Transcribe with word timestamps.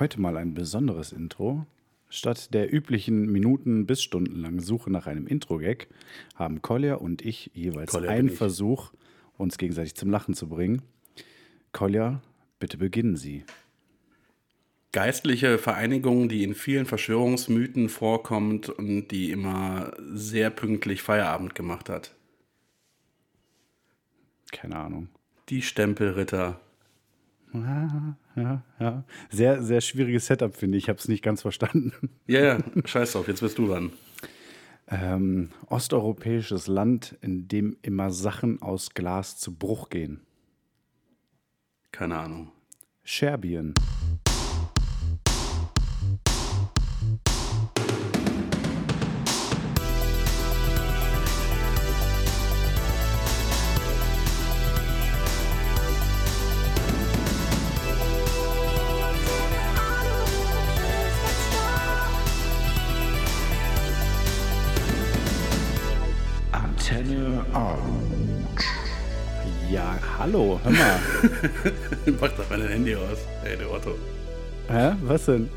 Heute 0.00 0.18
mal 0.18 0.38
ein 0.38 0.54
besonderes 0.54 1.12
Intro. 1.12 1.66
Statt 2.08 2.54
der 2.54 2.72
üblichen 2.72 3.30
Minuten 3.30 3.84
bis 3.84 4.02
stundenlangen 4.02 4.60
Suche 4.60 4.90
nach 4.90 5.06
einem 5.06 5.26
Intro-Gag 5.26 5.88
haben 6.34 6.62
Kolja 6.62 6.94
und 6.94 7.20
ich 7.20 7.50
jeweils 7.52 7.92
Kolja 7.92 8.10
einen. 8.10 8.30
Versuch, 8.30 8.94
uns 9.36 9.58
gegenseitig 9.58 9.96
zum 9.96 10.10
Lachen 10.10 10.32
zu 10.32 10.48
bringen. 10.48 10.80
Kolja, 11.72 12.22
bitte 12.58 12.78
beginnen 12.78 13.16
Sie. 13.16 13.44
Geistliche 14.92 15.58
Vereinigung, 15.58 16.30
die 16.30 16.44
in 16.44 16.54
vielen 16.54 16.86
Verschwörungsmythen 16.86 17.90
vorkommt 17.90 18.70
und 18.70 19.08
die 19.08 19.30
immer 19.30 19.92
sehr 20.00 20.48
pünktlich 20.48 21.02
Feierabend 21.02 21.54
gemacht 21.54 21.90
hat. 21.90 22.14
Keine 24.50 24.76
Ahnung. 24.76 25.08
Die 25.50 25.60
Stempelritter. 25.60 26.58
Ja, 28.36 28.62
ja. 28.78 29.04
Sehr, 29.30 29.62
sehr 29.62 29.80
schwieriges 29.80 30.26
Setup, 30.26 30.54
finde 30.54 30.78
ich. 30.78 30.84
Ich 30.84 30.88
habe 30.88 30.98
es 30.98 31.08
nicht 31.08 31.22
ganz 31.22 31.42
verstanden. 31.42 31.92
Ja, 32.26 32.40
ja, 32.40 32.58
scheiß 32.84 33.12
drauf, 33.12 33.28
jetzt 33.28 33.40
bist 33.40 33.58
du 33.58 33.66
dran. 33.66 33.92
Ähm, 34.88 35.50
osteuropäisches 35.66 36.66
Land, 36.66 37.16
in 37.20 37.46
dem 37.48 37.76
immer 37.82 38.10
Sachen 38.10 38.60
aus 38.60 38.90
Glas 38.90 39.36
zu 39.36 39.54
Bruch 39.54 39.88
gehen. 39.88 40.20
Keine 41.92 42.18
Ahnung. 42.18 42.52
Serbien. 43.04 43.74
Hallo, 70.32 70.60
hör 70.62 70.70
mal. 70.70 71.00
Mach 72.20 72.28
doch 72.32 72.50
mal 72.50 72.58
dein 72.58 72.68
Handy 72.68 72.94
aus. 72.94 73.18
Ey, 73.44 73.56
du 73.56 73.70
Otto. 73.70 73.96
Hä? 74.68 74.92
Was 75.02 75.26
denn? 75.26 75.48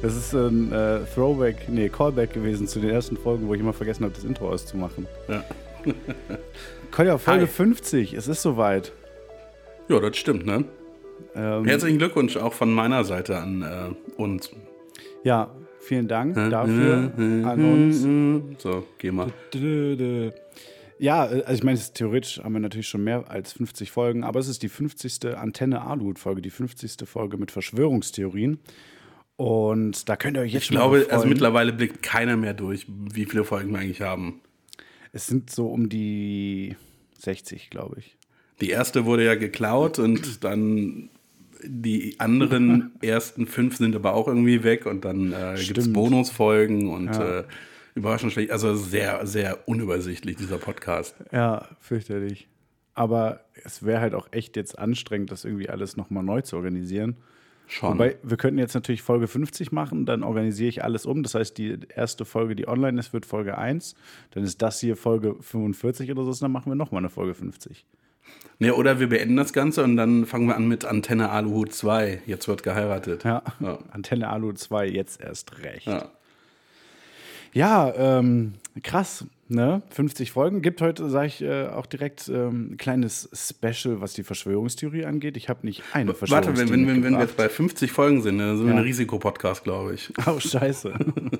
Das 0.00 0.16
ist 0.16 0.34
ein 0.34 0.72
äh, 0.72 1.00
Throwback, 1.14 1.68
nee, 1.68 1.88
Callback 1.88 2.32
gewesen 2.32 2.66
zu 2.66 2.80
den 2.80 2.90
ersten 2.90 3.16
Folgen, 3.16 3.46
wo 3.46 3.54
ich 3.54 3.60
immer 3.60 3.72
vergessen 3.72 4.04
habe, 4.04 4.14
das 4.14 4.24
Intro 4.24 4.48
auszumachen. 4.48 5.06
Ja. 5.28 5.44
Kolja, 6.90 7.18
Folge 7.18 7.42
Hi. 7.42 7.46
50, 7.48 8.14
es 8.14 8.26
ist 8.26 8.42
soweit. 8.42 8.92
ja, 9.88 10.00
das 10.00 10.16
stimmt, 10.16 10.46
ne? 10.46 10.64
Ähm, 11.34 11.64
Herzlichen 11.64 11.98
Glückwunsch 11.98 12.36
auch 12.36 12.52
von 12.52 12.72
meiner 12.72 13.04
Seite 13.04 13.38
an 13.38 13.62
äh, 13.62 14.20
uns. 14.20 14.50
ja, 15.24 15.50
vielen 15.80 16.08
Dank 16.08 16.34
dafür 16.34 17.12
an 17.16 17.64
uns. 17.64 18.62
So, 18.62 18.84
geh 18.98 19.12
mal. 19.12 19.28
Ja, 21.02 21.26
äh, 21.26 21.42
also 21.42 21.54
ich 21.54 21.64
meine, 21.64 21.78
theoretisch 21.78 22.38
haben 22.42 22.52
wir 22.52 22.60
natürlich 22.60 22.88
schon 22.88 23.02
mehr 23.02 23.28
als 23.28 23.52
50 23.54 23.90
Folgen, 23.90 24.22
aber 24.22 24.38
es 24.38 24.46
ist 24.46 24.62
die 24.62 24.68
50. 24.68 25.36
Antenne 25.36 25.82
Aluhut-Folge, 25.82 26.40
die 26.40 26.50
50. 26.50 27.08
Folge 27.08 27.36
mit 27.38 27.50
Verschwörungstheorien. 27.50 28.60
Und 29.36 30.08
da 30.08 30.14
könnt 30.14 30.36
ihr 30.36 30.42
euch 30.42 30.52
jetzt 30.52 30.62
Ich 30.62 30.68
schon 30.68 30.76
mal 30.76 31.00
glaube, 31.00 31.12
also 31.12 31.26
mittlerweile 31.26 31.72
blickt 31.72 32.02
keiner 32.04 32.36
mehr 32.36 32.54
durch, 32.54 32.86
wie 32.88 33.24
viele 33.24 33.42
Folgen 33.42 33.72
wir 33.72 33.80
eigentlich 33.80 34.00
haben. 34.00 34.40
Es 35.10 35.26
sind 35.26 35.50
so 35.50 35.66
um 35.66 35.88
die 35.88 36.76
60, 37.18 37.70
glaube 37.70 37.96
ich. 37.98 38.16
Die 38.60 38.70
erste 38.70 39.04
wurde 39.04 39.24
ja 39.24 39.34
geklaut 39.34 39.98
und 39.98 40.44
dann 40.44 41.08
die 41.64 42.14
anderen 42.20 42.92
ersten 43.02 43.48
fünf 43.48 43.76
sind 43.76 43.96
aber 43.96 44.14
auch 44.14 44.28
irgendwie 44.28 44.62
weg 44.62 44.86
und 44.86 45.04
dann 45.04 45.32
äh, 45.32 45.56
gibt 45.58 45.78
es. 45.78 45.92
Bonusfolgen 45.92 46.88
und 46.88 47.08
äh, 47.08 47.42
überraschend 47.94 48.32
schlecht. 48.32 48.50
Also 48.50 48.74
sehr, 48.74 49.26
sehr 49.26 49.68
unübersichtlich, 49.68 50.36
dieser 50.36 50.58
Podcast. 50.58 51.14
Ja, 51.32 51.68
fürchterlich. 51.80 52.48
Aber 52.94 53.40
es 53.64 53.84
wäre 53.84 54.00
halt 54.00 54.14
auch 54.14 54.28
echt 54.32 54.56
jetzt 54.56 54.78
anstrengend, 54.78 55.30
das 55.30 55.44
irgendwie 55.44 55.68
alles 55.68 55.96
nochmal 55.96 56.22
neu 56.22 56.42
zu 56.42 56.56
organisieren. 56.56 57.16
Schon. 57.66 57.94
Wobei, 57.94 58.16
wir 58.22 58.36
könnten 58.36 58.58
jetzt 58.58 58.74
natürlich 58.74 59.00
Folge 59.00 59.26
50 59.26 59.72
machen, 59.72 60.04
dann 60.04 60.22
organisiere 60.22 60.68
ich 60.68 60.84
alles 60.84 61.06
um. 61.06 61.22
Das 61.22 61.34
heißt, 61.34 61.56
die 61.56 61.78
erste 61.94 62.26
Folge, 62.26 62.54
die 62.54 62.68
online 62.68 63.00
ist, 63.00 63.14
wird 63.14 63.24
Folge 63.24 63.56
1. 63.56 63.94
Dann 64.32 64.44
ist 64.44 64.60
das 64.60 64.80
hier 64.80 64.94
Folge 64.94 65.36
45 65.40 66.10
oder 66.10 66.24
so, 66.24 66.32
dann 66.38 66.52
machen 66.52 66.70
wir 66.70 66.76
nochmal 66.76 66.98
eine 66.98 67.08
Folge 67.08 67.32
50. 67.32 67.86
ne, 68.58 68.74
oder 68.74 69.00
wir 69.00 69.08
beenden 69.08 69.36
das 69.36 69.54
Ganze 69.54 69.84
und 69.84 69.96
dann 69.96 70.26
fangen 70.26 70.48
wir 70.48 70.56
an 70.56 70.68
mit 70.68 70.84
Antenne 70.84 71.30
Aluhut 71.30 71.72
2. 71.72 72.22
Jetzt 72.26 72.46
wird 72.46 72.62
geheiratet. 72.62 73.24
Ja. 73.24 73.42
Ja. 73.60 73.78
Antenne 73.90 74.28
Alu 74.28 74.52
2, 74.52 74.88
jetzt 74.88 75.22
erst 75.22 75.62
recht. 75.62 75.86
Ja. 75.86 76.10
Ja, 77.52 77.92
ähm, 77.94 78.54
krass, 78.82 79.26
ne? 79.48 79.82
50 79.90 80.32
Folgen. 80.32 80.62
Gibt 80.62 80.80
heute, 80.80 81.10
sage 81.10 81.26
ich 81.26 81.42
äh, 81.42 81.66
auch 81.66 81.84
direkt, 81.86 82.28
ähm, 82.28 82.72
ein 82.72 82.76
kleines 82.78 83.28
Special, 83.34 84.00
was 84.00 84.14
die 84.14 84.22
Verschwörungstheorie 84.22 85.04
angeht. 85.04 85.36
Ich 85.36 85.48
habe 85.50 85.60
nicht 85.66 85.82
eine 85.92 86.08
Warte, 86.08 86.18
Verschwörungstheorie 86.20 86.70
wenn, 86.70 86.86
wenn, 86.86 86.96
wenn, 86.96 87.04
wenn 87.04 87.12
wir 87.14 87.20
jetzt 87.20 87.36
bei 87.36 87.48
50 87.50 87.92
Folgen 87.92 88.22
sind, 88.22 88.38
dann 88.38 88.56
sind 88.56 88.66
wir 88.66 88.72
Ja. 88.72 88.78
ein 88.80 88.84
Risikopodcast, 88.84 89.64
glaube 89.64 89.94
ich. 89.94 90.10
Oh, 90.26 90.40
scheiße. 90.40 90.94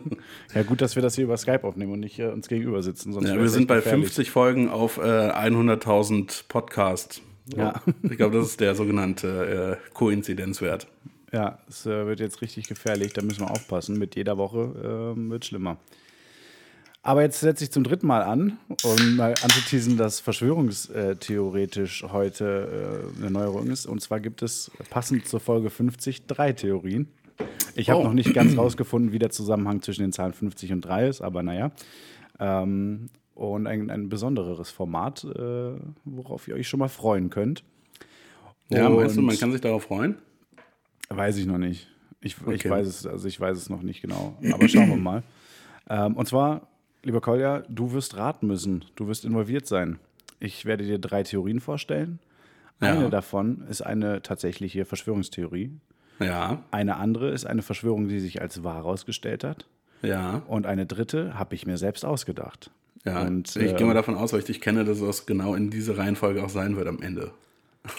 ja, 0.55 0.63
gut, 0.65 0.81
dass 0.83 0.97
wir 0.97 1.03
das 1.03 1.15
hier 1.15 1.25
über 1.25 1.37
Skype 1.39 1.65
aufnehmen 1.65 1.93
und 1.93 2.01
nicht 2.01 2.19
äh, 2.19 2.27
uns 2.27 2.49
gegenüber 2.49 2.83
sitzen. 2.83 3.13
Sonst 3.15 3.29
Ja, 3.29 3.39
wir 3.39 3.49
sind 3.49 3.67
bei 3.67 3.77
gefährlich. 3.77 4.05
50 4.07 4.31
Folgen 4.31 4.69
auf 4.69 4.99
äh, 4.99 5.01
100.000 5.01 6.45
Podcast. 6.49 7.23
Ja. 7.57 7.81
Ich 8.03 8.17
glaube, 8.19 8.37
das 8.37 8.49
ist 8.49 8.61
der 8.61 8.75
sogenannte 8.75 9.79
äh, 9.81 9.95
Koinzidenzwert. 9.95 10.87
Ja, 11.33 11.59
es 11.69 11.87
äh, 11.87 12.07
wird 12.07 12.21
jetzt 12.21 12.43
richtig 12.43 12.69
gefährlich. 12.69 13.15
Da 13.15 13.23
müssen 13.23 13.41
wir 13.41 13.51
aufpassen. 13.51 13.99
Mit 13.99 14.17
jeder 14.17 14.37
Woche 14.37 15.15
ähm, 15.17 15.31
wird 15.31 15.47
schlimmer. 15.47 15.79
Aber 17.05 17.23
jetzt 17.23 17.41
setze 17.41 17.65
ich 17.65 17.73
zum 17.73 17.83
dritten 17.83 18.07
Mal 18.07 18.23
an, 18.23 18.59
um 18.85 19.17
mal 19.17 19.35
anzuteasen, 19.43 19.97
dass 19.97 20.21
verschwörungstheoretisch 20.21 22.05
heute 22.13 23.11
äh, 23.19 23.21
eine 23.23 23.31
Neuerung 23.31 23.69
ist. 23.71 23.87
Und 23.87 24.01
zwar 24.01 24.21
gibt 24.21 24.41
es 24.43 24.71
passend 24.89 25.27
zur 25.27 25.41
Folge 25.41 25.71
50 25.71 26.27
drei 26.27 26.53
Theorien. 26.53 27.09
Ich 27.75 27.91
habe 27.91 28.01
Oh. 28.01 28.05
noch 28.05 28.13
nicht 28.13 28.33
ganz 28.35 28.57
rausgefunden, 28.57 29.11
wie 29.13 29.19
der 29.19 29.31
Zusammenhang 29.31 29.83
zwischen 29.83 30.03
den 30.03 30.13
Zahlen 30.13 30.33
50 30.33 30.73
und 30.73 30.83
3 30.83 31.09
ist, 31.09 31.23
aber 31.23 31.43
naja. 31.43 31.73
Ähm, 32.39 33.09
und 33.35 33.67
ein, 33.67 33.91
ein 33.91 34.09
besonderes 34.09 34.71
Format, 34.71 35.25
äh, 35.25 35.73
worauf 36.05 36.47
ihr 36.47 36.55
euch 36.55 36.69
schon 36.69 36.79
mal 36.81 36.89
freuen 36.89 37.31
könnt. 37.31 37.65
Ja, 38.69 38.89
meinst 38.89 39.17
du, 39.17 39.21
Und- 39.21 39.27
man 39.27 39.39
kann 39.39 39.51
sich 39.51 39.61
darauf 39.61 39.85
freuen? 39.85 40.17
Weiß 41.09 41.37
ich 41.39 41.47
noch 41.47 41.59
nicht. 41.59 41.89
Ich, 42.21 42.37
ich 42.37 42.47
Okay. 42.47 42.71
weiß 42.71 42.87
es, 42.87 43.07
also 43.07 43.27
ich 43.27 43.41
weiß 43.41 43.57
es 43.59 43.69
noch 43.71 43.83
nicht 43.83 44.03
genau. 44.03 44.37
Aber 44.53 44.69
schauen 44.69 44.89
wir 44.91 44.97
mal. 44.97 45.23
Ähm, 45.91 46.15
und 46.17 46.29
zwar, 46.29 46.69
lieber 47.03 47.21
Kolja, 47.21 47.63
du 47.69 47.93
wirst 47.93 48.17
raten 48.17 48.47
müssen. 48.47 48.85
Du 48.97 49.07
wirst 49.09 49.25
involviert 49.25 49.67
sein. 49.67 49.99
Ich 50.41 50.65
werde 50.67 50.85
dir 50.85 50.99
drei 50.99 51.23
Theorien 51.23 51.61
vorstellen. 51.61 52.19
Eine 52.81 53.03
Ja. 53.03 53.09
davon 53.11 53.63
ist 53.69 53.83
eine 53.83 54.23
tatsächliche 54.23 54.85
Verschwörungstheorie. 54.85 55.71
Ja, 56.19 56.63
Eine 56.71 56.97
andere 56.97 57.31
ist 57.31 57.47
eine 57.47 57.63
Verschwörung, 57.63 58.09
die 58.09 58.21
sich 58.21 58.41
als 58.41 58.63
wahr 58.63 58.77
herausgestellt 58.77 59.45
hat. 59.45 59.67
ja, 60.03 60.43
Und 60.47 60.67
eine 60.67 60.85
dritte 60.87 61.39
habe 61.39 61.55
ich 61.55 61.67
mir 61.67 61.79
selbst 61.79 62.05
ausgedacht. 62.05 62.71
ja. 63.05 63.23
Und, 63.23 63.57
ich 63.57 63.73
äh, 63.73 63.75
gehe 63.75 63.87
mal 63.87 63.95
davon 63.95 64.15
aus, 64.17 64.33
weil 64.33 64.41
ich 64.41 64.45
dich 64.47 64.61
kenne, 64.61 64.85
dass 64.85 65.01
es 65.01 65.27
genau 65.27 65.55
in 65.55 65.71
diese 65.71 65.97
Reihenfolge 65.97 66.43
auch 66.45 66.49
sein 66.49 66.77
wird 66.77 66.87
am 66.89 67.01
Ende. 67.03 67.31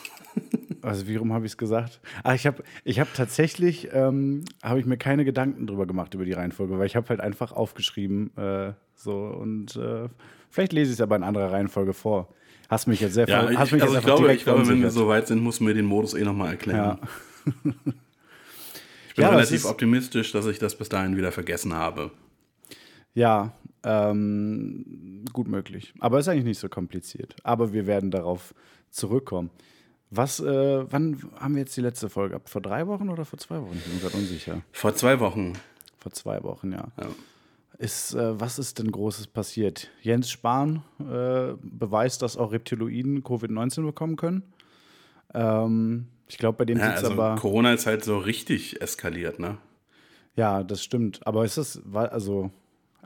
Also 0.81 1.07
wie 1.07 1.15
rum 1.15 1.31
habe 1.31 1.45
ich 1.45 1.53
es 1.53 1.57
gesagt? 1.57 2.01
Ah, 2.23 2.33
ich 2.33 2.45
habe 2.45 2.61
ich 2.83 2.99
hab 2.99 3.13
tatsächlich, 3.13 3.87
ähm, 3.93 4.43
habe 4.61 4.81
ich 4.81 4.85
mir 4.85 4.97
keine 4.97 5.23
Gedanken 5.23 5.65
drüber 5.65 5.85
gemacht 5.85 6.13
über 6.13 6.25
die 6.25 6.33
Reihenfolge, 6.33 6.77
weil 6.77 6.85
ich 6.87 6.97
habe 6.97 7.07
halt 7.07 7.21
einfach 7.21 7.53
aufgeschrieben 7.53 8.35
äh, 8.35 8.73
so 9.03 9.15
und 9.27 9.75
äh, 9.75 10.09
vielleicht 10.49 10.73
lese 10.73 10.91
ich 10.91 10.97
es 10.97 11.01
aber 11.01 11.15
in 11.15 11.23
anderer 11.23 11.51
Reihenfolge 11.51 11.93
vor. 11.93 12.29
Hast 12.69 12.87
mich 12.87 13.01
jetzt 13.01 13.13
sehr 13.13 13.27
Ja, 13.27 13.49
ich, 13.49 13.57
hast 13.57 13.71
mich 13.71 13.81
also 13.83 13.93
jetzt 13.95 14.01
ich 14.01 14.05
glaube, 14.05 14.33
ich 14.33 14.43
glaube, 14.43 14.67
wenn 14.67 14.81
wir 14.81 14.89
so 14.89 15.07
weit 15.07 15.27
sind, 15.27 15.41
muss 15.43 15.59
mir 15.59 15.73
den 15.73 15.85
Modus 15.85 16.13
eh 16.13 16.23
nochmal 16.23 16.49
erklären. 16.51 16.97
Ja. 17.45 17.53
Ich 19.09 19.15
bin 19.17 19.25
Ja, 19.25 19.29
relativ 19.29 19.57
ist- 19.57 19.65
optimistisch, 19.65 20.31
dass 20.31 20.47
ich 20.47 20.57
das 20.57 20.75
bis 20.75 20.89
dahin 20.89 21.15
wieder 21.15 21.31
vergessen 21.31 21.73
habe. 21.73 22.09
Ja, 23.13 23.53
ähm, 23.83 25.23
gut 25.31 25.47
möglich. 25.47 25.93
Aber 25.99 26.17
ist 26.17 26.27
eigentlich 26.27 26.45
nicht 26.45 26.57
so 26.59 26.67
kompliziert. 26.67 27.35
Aber 27.43 27.73
wir 27.73 27.85
werden 27.85 28.09
darauf 28.09 28.55
zurückkommen. 28.89 29.51
Was, 30.09 30.39
äh, 30.39 30.91
wann 30.91 31.21
haben 31.39 31.53
wir 31.53 31.61
jetzt 31.61 31.77
die 31.77 31.81
letzte 31.81 32.09
Folge 32.09 32.35
ab? 32.37 32.49
Vor 32.49 32.61
drei 32.61 32.87
Wochen 32.87 33.09
oder 33.09 33.23
vor 33.23 33.37
zwei 33.37 33.61
Wochen? 33.61 33.75
Ich 33.77 33.83
bin 33.83 33.93
mir 33.95 34.01
gerade 34.01 34.17
unsicher. 34.17 34.61
Vor 34.71 34.95
zwei 34.95 35.19
Wochen. 35.19 35.53
Vor 35.99 36.11
zwei 36.11 36.41
Wochen, 36.41 36.71
ja. 36.71 36.87
Ja. 36.99 37.07
Ist, 37.79 38.13
äh, 38.13 38.39
was 38.39 38.59
ist 38.59 38.79
denn 38.79 38.91
Großes 38.91 39.27
passiert? 39.27 39.89
Jens 40.01 40.29
Spahn 40.29 40.83
äh, 40.99 41.53
beweist, 41.61 42.21
dass 42.21 42.37
auch 42.37 42.51
Reptiloiden 42.51 43.23
Covid-19 43.23 43.83
bekommen 43.83 44.15
können. 44.15 44.43
Ähm, 45.33 46.07
ich 46.27 46.37
glaube, 46.37 46.57
bei 46.57 46.65
dem 46.65 46.77
Ja, 46.77 46.91
also 46.91 47.11
aber. 47.11 47.35
Corona 47.35 47.73
ist 47.73 47.85
halt 47.85 48.03
so 48.03 48.17
richtig 48.17 48.81
eskaliert, 48.81 49.39
ne? 49.39 49.57
Ja, 50.35 50.63
das 50.63 50.83
stimmt. 50.83 51.25
Aber 51.25 51.45
ist 51.45 51.57
das, 51.57 51.81
also, 51.93 52.51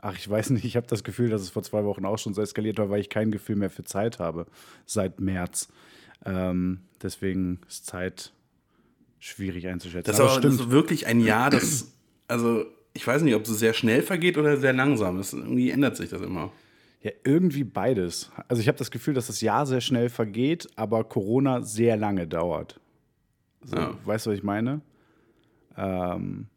ach, 0.00 0.16
ich 0.16 0.28
weiß 0.28 0.50
nicht, 0.50 0.64
ich 0.64 0.76
habe 0.76 0.86
das 0.86 1.04
Gefühl, 1.04 1.30
dass 1.30 1.42
es 1.42 1.50
vor 1.50 1.62
zwei 1.62 1.84
Wochen 1.84 2.04
auch 2.04 2.18
schon 2.18 2.34
so 2.34 2.42
eskaliert 2.42 2.78
war, 2.78 2.90
weil 2.90 3.00
ich 3.00 3.10
kein 3.10 3.30
Gefühl 3.30 3.56
mehr 3.56 3.70
für 3.70 3.84
Zeit 3.84 4.18
habe 4.18 4.46
seit 4.86 5.20
März. 5.20 5.68
Ähm, 6.24 6.80
deswegen 7.02 7.60
ist 7.68 7.86
Zeit 7.86 8.32
schwierig 9.18 9.66
einzuschätzen. 9.66 10.10
Das 10.10 10.18
ist, 10.18 10.32
aber, 10.32 10.40
das 10.40 10.54
ist 10.54 10.70
wirklich 10.70 11.06
ein 11.06 11.20
Jahr, 11.20 11.50
das, 11.50 11.92
also 12.28 12.64
ich 12.98 13.06
weiß 13.06 13.22
nicht, 13.22 13.36
ob 13.36 13.42
es 13.42 13.58
sehr 13.60 13.74
schnell 13.74 14.02
vergeht 14.02 14.36
oder 14.36 14.56
sehr 14.56 14.72
langsam. 14.72 15.18
Das, 15.18 15.32
irgendwie 15.32 15.70
ändert 15.70 15.96
sich 15.96 16.10
das 16.10 16.20
immer. 16.20 16.50
Ja, 17.00 17.12
irgendwie 17.22 17.62
beides. 17.62 18.32
Also 18.48 18.60
ich 18.60 18.66
habe 18.66 18.76
das 18.76 18.90
Gefühl, 18.90 19.14
dass 19.14 19.28
das 19.28 19.40
Jahr 19.40 19.66
sehr 19.66 19.80
schnell 19.80 20.08
vergeht, 20.08 20.66
aber 20.74 21.04
Corona 21.04 21.62
sehr 21.62 21.96
lange 21.96 22.26
dauert. 22.26 22.80
So, 23.62 23.76
Ja. 23.76 23.96
Weißt 24.04 24.26
du, 24.26 24.30
was 24.30 24.38
ich 24.38 24.42
meine? 24.42 24.80
Ähm, 25.76 26.48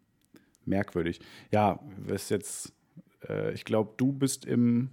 merkwürdig. 0.66 1.20
Ja, 1.52 1.80
ist 2.08 2.32
jetzt, 2.32 2.74
äh, 3.30 3.54
ich 3.54 3.64
glaube, 3.64 3.94
du 3.98 4.12
bist 4.12 4.46
im, 4.46 4.90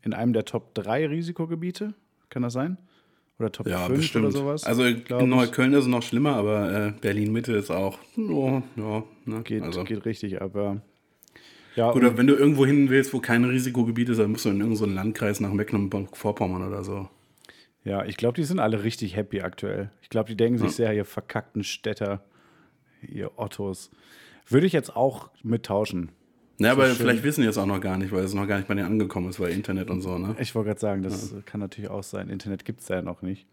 in 0.00 0.12
einem 0.14 0.32
der 0.32 0.44
Top 0.46 0.74
3 0.74 1.06
Risikogebiete. 1.06 1.94
Kann 2.28 2.42
das 2.42 2.54
sein? 2.54 2.76
Oder 3.42 3.50
Top 3.52 3.66
Ja, 3.66 3.86
5 3.86 3.98
bestimmt. 3.98 4.24
oder 4.26 4.32
sowas? 4.32 4.64
Also 4.64 4.84
in. 4.84 5.02
Neukölln 5.28 5.72
ist 5.72 5.80
es 5.80 5.86
noch 5.86 6.02
schlimmer, 6.02 6.36
aber 6.36 6.88
äh, 6.88 6.92
Berlin-Mitte 7.00 7.52
ist 7.54 7.70
auch, 7.70 7.98
ja, 8.16 8.62
ja. 8.76 9.02
Ne? 9.24 9.42
Geht, 9.42 9.62
also. 9.62 9.84
geht 9.84 10.04
richtig, 10.04 10.40
aber. 10.40 10.80
Ja, 11.74 11.90
Gut, 11.90 12.04
aber 12.04 12.18
wenn 12.18 12.26
du 12.26 12.34
irgendwo 12.34 12.66
hin 12.66 12.90
willst, 12.90 13.12
wo 13.14 13.18
kein 13.20 13.44
Risikogebiet 13.44 14.10
ist, 14.10 14.18
dann 14.18 14.30
musst 14.30 14.44
du 14.44 14.50
in 14.50 14.60
irgendeinen 14.60 14.76
so 14.76 14.94
Landkreis 14.94 15.40
nach 15.40 15.52
Mecklenburg-Vorpommern 15.52 16.66
oder 16.68 16.84
so. 16.84 17.08
Ja, 17.82 18.04
ich 18.04 18.16
glaube, 18.16 18.36
die 18.36 18.44
sind 18.44 18.60
alle 18.60 18.84
richtig 18.84 19.16
happy 19.16 19.40
aktuell. 19.40 19.90
Ich 20.02 20.10
glaube, 20.10 20.28
die 20.28 20.36
denken 20.36 20.58
sich 20.58 20.72
sehr, 20.72 20.92
ihr 20.92 21.04
verkackten 21.06 21.64
Städter, 21.64 22.22
ihr 23.00 23.32
Ottos. 23.36 23.90
Würde 24.46 24.66
ich 24.66 24.72
jetzt 24.72 24.94
auch 24.94 25.30
mittauschen. 25.42 26.12
Ja, 26.62 26.72
aber 26.72 26.86
schön. 26.86 26.96
vielleicht 26.96 27.22
wissen 27.22 27.42
die 27.42 27.48
es 27.48 27.58
auch 27.58 27.66
noch 27.66 27.80
gar 27.80 27.98
nicht, 27.98 28.12
weil 28.12 28.24
es 28.24 28.34
noch 28.34 28.46
gar 28.46 28.56
nicht 28.56 28.68
bei 28.68 28.74
denen 28.74 28.86
angekommen 28.86 29.28
ist, 29.28 29.40
weil 29.40 29.52
Internet 29.52 29.90
und 29.90 30.00
so, 30.00 30.18
ne? 30.18 30.36
Ich 30.38 30.54
wollte 30.54 30.68
gerade 30.68 30.80
sagen, 30.80 31.02
das 31.02 31.34
kann 31.46 31.60
natürlich 31.60 31.90
auch 31.90 32.02
sein. 32.02 32.28
Internet 32.28 32.64
gibt 32.64 32.80
es 32.80 32.88
ja 32.88 33.02
noch 33.02 33.22
nicht. 33.22 33.46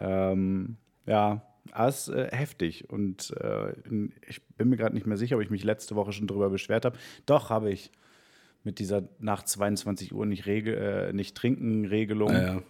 Ähm, 0.00 0.76
ja, 1.06 1.42
aber 1.70 1.88
es 1.88 2.08
ist 2.08 2.14
äh, 2.14 2.28
heftig. 2.36 2.90
Und 2.90 3.34
äh, 3.40 3.72
ich 4.26 4.42
bin 4.56 4.68
mir 4.68 4.76
gerade 4.76 4.94
nicht 4.94 5.06
mehr 5.06 5.16
sicher, 5.16 5.36
ob 5.36 5.42
ich 5.42 5.50
mich 5.50 5.64
letzte 5.64 5.94
Woche 5.94 6.12
schon 6.12 6.26
drüber 6.26 6.50
beschwert 6.50 6.84
habe. 6.84 6.98
Doch, 7.26 7.50
habe 7.50 7.70
ich. 7.70 7.90
Mit 8.64 8.78
dieser 8.78 9.02
nach 9.18 9.42
22 9.42 10.14
Uhr 10.14 10.24
nicht, 10.24 10.46
regel, 10.46 10.74
äh, 10.76 11.12
nicht 11.12 11.36
trinken 11.36 11.84
Regelung. 11.84 12.32
Ja, 12.32 12.42
ja. 12.44 12.62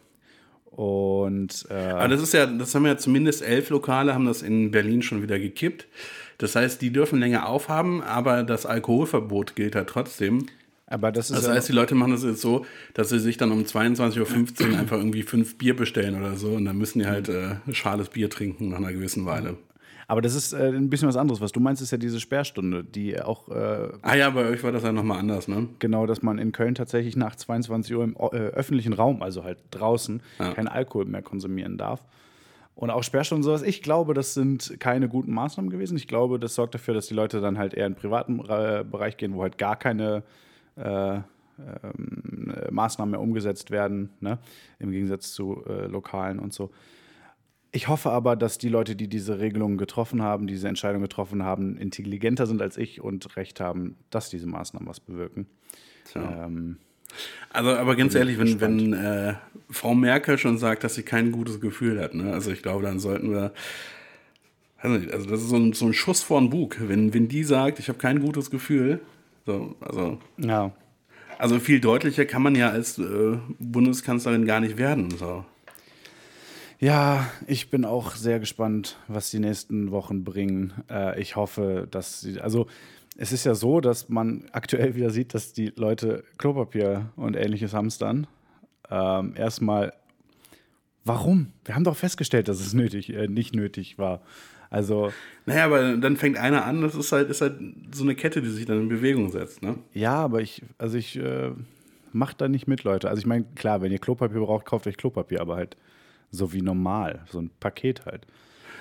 Und 0.77 1.67
äh, 1.71 1.75
Aber 1.75 2.09
das 2.09 2.23
ist 2.23 2.33
ja, 2.33 2.47
das 2.47 2.75
haben 2.75 2.87
ja 2.87 2.97
zumindest 2.97 3.43
elf 3.43 3.69
Lokale, 3.71 4.15
haben 4.15 4.25
das 4.25 4.43
in 4.43 4.71
Berlin 4.71 5.03
schon 5.03 5.23
wieder 5.23 5.39
gekippt. 5.39 5.87
Das 6.39 6.57
heißt, 6.57 6.81
die 6.81 6.91
dürfen 6.91 7.21
länger 7.21 7.47
aufhaben, 7.47 8.03
aber 8.03 8.43
das 8.43 8.65
Alkoholverbot 8.67 9.55
gilt 9.55 9.77
halt 9.77 9.89
trotzdem. 9.89 10.47
aber 10.87 11.13
das 11.13 11.31
ist 11.31 11.37
Das 11.37 11.47
ja, 11.47 11.53
heißt, 11.53 11.69
die 11.69 11.73
Leute 11.73 11.95
machen 11.95 12.13
das 12.13 12.25
jetzt 12.25 12.41
so, 12.41 12.65
dass 12.95 13.11
sie 13.11 13.19
sich 13.21 13.37
dann 13.37 13.53
um 13.53 13.63
22.15 13.65 14.73
Uhr 14.73 14.79
einfach 14.79 14.97
irgendwie 14.97 15.23
fünf 15.23 15.57
Bier 15.59 15.77
bestellen 15.77 16.19
oder 16.19 16.37
so 16.37 16.49
und 16.53 16.65
dann 16.65 16.79
müssen 16.79 17.01
die 17.01 17.07
halt 17.07 17.29
äh, 17.29 17.57
schales 17.73 18.09
Bier 18.09 18.31
trinken 18.31 18.71
nach 18.71 18.79
einer 18.79 18.93
gewissen 18.93 19.27
Weile. 19.27 19.57
Aber 20.09 20.21
das 20.21 20.35
ist 20.35 20.53
äh, 20.53 20.69
ein 20.69 20.91
bisschen 20.91 21.09
was 21.09 21.17
anderes. 21.17 21.41
Was 21.41 21.53
du 21.53 21.61
meinst, 21.61 21.81
ist 21.83 21.91
ja 21.91 21.99
diese 21.99 22.21
Sperrstunde, 22.21 22.85
die 22.85 23.21
auch 23.21 23.49
äh, 23.49 23.89
Ah 24.03 24.15
ja, 24.17 24.31
bei 24.31 24.45
euch 24.49 24.63
war 24.63 24.73
das 24.73 24.83
ja 24.83 24.93
nochmal 24.93 25.19
anders, 25.19 25.49
ne? 25.49 25.69
genau, 25.79 26.07
dass 26.07 26.23
man 26.23 26.39
in 26.39 26.53
Köln 26.53 26.75
tatsächlich 26.75 27.17
nach 27.17 27.37
22 27.37 27.95
Uhr 27.97 28.05
im 28.05 28.17
äh, 28.17 28.37
öffentlichen 28.37 28.93
Raum, 28.93 29.23
also 29.23 29.45
halt 29.45 29.59
draußen, 29.71 30.23
Ja. 30.39 30.53
kein 30.55 30.69
Alkohol 30.69 31.05
mehr 31.07 31.23
konsumieren 31.23 31.79
darf. 31.79 32.05
Und 32.75 32.91
auch 32.91 33.03
Sperrstunden 33.03 33.43
und 33.43 33.45
sowas. 33.45 33.63
Ich 33.69 33.83
glaube, 33.83 34.15
das 34.15 34.33
sind 34.35 34.81
keine 34.81 35.07
guten 35.09 35.33
Maßnahmen 35.35 35.71
gewesen. 35.71 35.97
Ich 35.99 36.09
glaube, 36.09 36.39
das 36.41 36.55
sorgt 36.55 36.75
dafür, 36.75 36.95
dass 36.95 37.07
die 37.07 37.15
Leute 37.15 37.41
dann 37.43 37.59
halt 37.59 37.75
eher 37.75 37.87
in 37.87 37.93
den 37.93 37.99
privaten 37.99 38.41
äh, 38.49 38.83
Bereich 38.91 39.19
gehen, 39.19 39.35
wo 39.35 39.43
halt 39.43 39.59
gar 39.59 39.77
keine 39.77 40.23
äh, 40.77 41.17
ähm, 41.17 41.23
äh, 42.57 42.71
Maßnahmen 42.71 43.11
mehr 43.11 43.21
umgesetzt 43.21 43.71
werden, 43.71 44.11
ne? 44.21 44.39
im 44.79 44.91
Gegensatz 44.91 45.33
zu 45.33 45.63
lokalen 45.89 46.39
und 46.39 46.53
so. 46.53 46.71
Ich 47.75 47.89
hoffe 47.89 48.11
aber, 48.11 48.37
dass 48.37 48.59
die 48.59 48.69
Leute, 48.69 48.95
die 48.95 49.09
diese 49.09 49.39
Regelungen 49.39 49.79
getroffen 49.79 50.23
haben, 50.23 50.47
diese 50.47 50.69
Entscheidung 50.69 51.01
getroffen 51.01 51.43
haben, 51.43 51.79
intelligenter 51.79 52.47
sind 52.47 52.61
als 52.61 52.77
ich 52.77 53.01
und 53.01 53.37
recht 53.37 53.61
haben, 53.61 53.97
dass 54.11 54.29
diese 54.29 54.47
Maßnahmen 54.47 54.87
was 54.87 55.01
bewirken. 55.01 55.47
Tja. 56.05 56.45
Ähm, 56.47 56.77
Also, 57.53 57.71
aber 57.71 57.97
ganz 57.97 58.15
ehrlich, 58.15 58.39
wenn, 58.39 58.61
wenn 58.61 58.93
äh, 58.93 59.35
Frau 59.71 59.95
Merkel 59.95 60.39
schon 60.39 60.59
sagt, 60.59 60.85
dass 60.85 60.95
sie 60.95 61.03
kein 61.03 61.33
gutes 61.33 61.61
Gefühl 61.61 62.01
hat, 62.01 62.15
ne? 62.15 62.33
also 62.33 62.51
ich 62.51 62.63
glaube, 62.63 62.83
dann 62.83 62.99
sollten 62.99 63.33
wir, 63.33 63.53
nicht, 64.85 65.13
also 65.13 65.29
das 65.29 65.41
ist 65.41 65.49
so 65.49 65.57
ein, 65.57 65.73
so 65.73 65.87
ein 65.87 65.93
Schuss 65.93 66.23
vor 66.23 66.41
den 66.41 66.51
Bug. 66.51 66.77
Wenn, 66.81 67.15
wenn 67.15 67.29
die 67.29 67.45
sagt, 67.45 67.79
ich 67.79 67.89
habe 67.89 67.99
kein 67.99 68.21
gutes 68.21 68.51
Gefühl, 68.51 69.01
so, 69.47 69.77
also, 69.81 70.19
ja, 70.39 70.73
also 71.39 71.59
viel 71.59 71.81
deutlicher 71.81 72.25
kann 72.25 72.43
man 72.43 72.55
ja 72.55 72.71
als 72.71 72.99
äh, 72.99 73.39
Bundeskanzlerin 73.59 74.47
gar 74.47 74.61
nicht 74.61 74.77
werden. 74.77 75.11
So. 75.11 75.45
Ja, 76.83 77.31
ich 77.47 77.71
bin 77.71 77.85
auch 77.85 78.17
sehr 78.17 78.41
gespannt, 78.41 78.97
was 79.07 79.31
die 79.31 79.39
nächsten 79.39 79.93
Wochen 79.93 80.25
bringen. 80.25 80.73
Äh, 80.91 81.21
ich 81.21 81.37
hoffe, 81.37 81.87
dass 81.89 82.23
sie, 82.23 82.41
also 82.41 82.67
es 83.17 83.31
ist 83.31 83.45
ja 83.45 83.55
so, 83.55 83.81
dass 83.81 84.09
man 84.09 84.47
aktuell 84.51 84.97
wieder 84.97 85.11
sieht, 85.11 85.33
dass 85.33 85.53
die 85.53 85.73
Leute 85.77 86.25
Klopapier 86.39 87.13
und 87.15 87.37
ähnliches 87.37 87.73
hamstern. 87.73 88.27
Ähm, 88.91 89.35
erstmal, 89.37 89.93
warum? 91.05 91.53
Wir 91.65 91.77
haben 91.77 91.85
doch 91.85 91.95
festgestellt, 91.95 92.49
dass 92.49 92.59
es 92.59 92.75
nötig, 92.75 93.15
äh, 93.15 93.29
nicht 93.29 93.55
nötig 93.55 93.97
war. 93.97 94.21
Also, 94.69 95.13
Naja, 95.47 95.67
aber 95.67 95.97
dann 95.99 96.17
fängt 96.17 96.37
einer 96.37 96.65
an, 96.65 96.83
das 96.83 96.97
ist 96.97 97.13
halt, 97.13 97.31
ist 97.31 97.43
halt 97.43 97.61
so 97.93 98.03
eine 98.03 98.17
Kette, 98.17 98.43
die 98.43 98.51
sich 98.51 98.67
dann 98.67 98.81
in 98.81 98.89
Bewegung 98.89 99.31
setzt. 99.31 99.63
Ne? 99.63 99.77
ja, 99.93 100.17
aber 100.17 100.41
ich, 100.41 100.63
also 100.79 100.99
ich 100.99 101.17
äh, 101.17 101.53
macht 102.13 102.41
da 102.41 102.49
nicht 102.49 102.67
mit, 102.67 102.83
Leute. 102.83 103.09
Also 103.09 103.21
ich 103.21 103.27
meine, 103.27 103.45
klar, 103.55 103.83
wenn 103.83 103.93
ihr 103.93 104.01
Klopapier 104.01 104.41
braucht, 104.41 104.67
kauft 104.67 104.89
euch 104.89 104.97
Klopapier, 104.97 105.41
aber 105.41 105.55
halt 105.55 105.77
so 106.33 106.53
wie 106.53 106.63
normal, 106.63 107.21
so 107.31 107.39
ein 107.39 107.51
Paket 107.61 108.05
halt. 108.07 108.27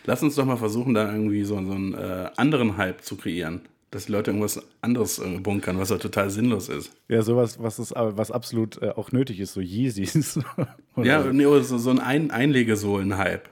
Lass 0.06 0.24
uns 0.24 0.34
doch 0.36 0.46
mal 0.46 0.58
versuchen, 0.58 0.96
da 0.96 1.12
irgendwie 1.12 1.44
so, 1.44 1.56
so 1.64 1.74
einen 1.74 1.94
äh, 1.94 2.30
anderen 2.38 2.78
Hype 2.78 3.04
zu 3.04 3.16
kreieren. 3.18 3.62
Dass 3.92 4.06
die 4.06 4.14
Leute 4.14 4.32
irgendwas 4.32 4.60
anderes 4.80 5.20
äh, 5.20 5.38
bunkern, 5.40 5.78
was 5.78 5.90
ja 5.90 5.98
total 5.98 6.30
sinnlos 6.30 6.70
ist. 6.70 6.94
Ja, 7.10 7.22
sowas, 7.24 7.62
was, 7.62 7.78
ist, 7.78 7.92
aber 7.92 8.18
was 8.18 8.32
absolut 8.32 8.82
äh, 8.82 8.92
auch 8.92 9.12
nötig 9.12 9.40
ist, 9.42 9.54
so 9.54 9.62
Yeezys. 9.62 10.40
Ja, 10.96 11.24
nee, 11.32 11.46
oder 11.46 11.64
so, 11.64 11.78
so 11.78 11.90
ein, 11.90 12.00
ein 12.00 12.32
Einlegesohlen-Hype. 12.32 13.48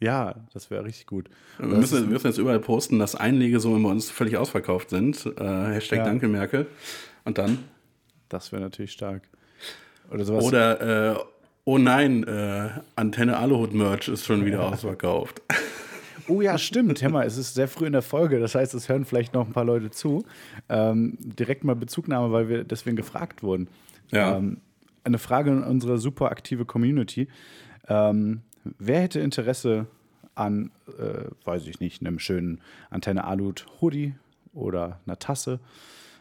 ja, 0.00 0.34
das 0.52 0.70
wäre 0.70 0.84
richtig 0.84 1.06
gut. 1.06 1.28
Wir 1.58 1.66
müssen, 1.66 2.04
wir 2.04 2.12
müssen 2.12 2.26
jetzt 2.26 2.38
überall 2.38 2.60
posten, 2.60 2.98
dass 2.98 3.14
Einlegesohlen 3.14 3.82
bei 3.82 3.90
uns 3.90 4.10
völlig 4.10 4.36
ausverkauft 4.38 4.90
sind. 4.90 5.26
Äh, 5.38 5.44
Hashtag 5.44 5.98
Ja. 5.98 6.04
Danke 6.04 6.28
Merkel. 6.28 6.66
Und 7.24 7.36
dann? 7.38 7.58
Das 8.28 8.52
wäre 8.52 8.62
natürlich 8.62 8.92
stark. 8.92 9.22
Oder 10.10 10.24
sowas. 10.24 10.44
Oder, 10.44 11.16
äh, 11.16 11.16
oh 11.64 11.78
nein, 11.78 12.24
äh, 12.24 12.70
Antenne 12.96 13.36
Aluhut 13.36 13.74
Merch 13.74 14.08
ist 14.08 14.26
schon 14.26 14.44
wieder 14.44 14.64
ausverkauft. 14.64 15.42
Oh 16.28 16.40
ja, 16.42 16.58
stimmt. 16.58 17.02
Hör 17.02 17.10
mal, 17.10 17.26
es 17.26 17.36
ist 17.36 17.54
sehr 17.54 17.66
früh 17.66 17.86
in 17.86 17.92
der 17.92 18.02
Folge, 18.02 18.38
das 18.38 18.54
heißt, 18.54 18.72
es 18.74 18.88
hören 18.88 19.04
vielleicht 19.04 19.34
noch 19.34 19.44
ein 19.44 19.52
paar 19.52 19.64
Leute 19.64 19.90
zu. 19.90 20.24
Ähm, 20.68 21.18
direkt 21.18 21.64
mal 21.64 21.74
Bezugnahme, 21.74 22.30
weil 22.30 22.48
wir 22.48 22.62
deswegen 22.62 22.94
gefragt 22.94 23.42
wurden. 23.42 23.66
Ja. 24.12 24.36
Ähm, 24.36 24.58
eine 25.02 25.18
Frage 25.18 25.50
an 25.50 25.64
unsere 25.64 25.98
super 25.98 26.30
aktive 26.30 26.64
Community. 26.64 27.26
Ähm, 27.88 28.42
wer 28.78 29.00
hätte 29.00 29.18
Interesse 29.18 29.86
an, 30.36 30.70
äh, 30.98 31.24
weiß 31.44 31.66
ich 31.66 31.80
nicht, 31.80 32.00
einem 32.00 32.20
schönen 32.20 32.60
Antenne 32.90 33.24
Alut 33.24 33.66
Hoodie 33.80 34.14
oder 34.52 35.00
einer 35.06 35.18
Tasse? 35.18 35.58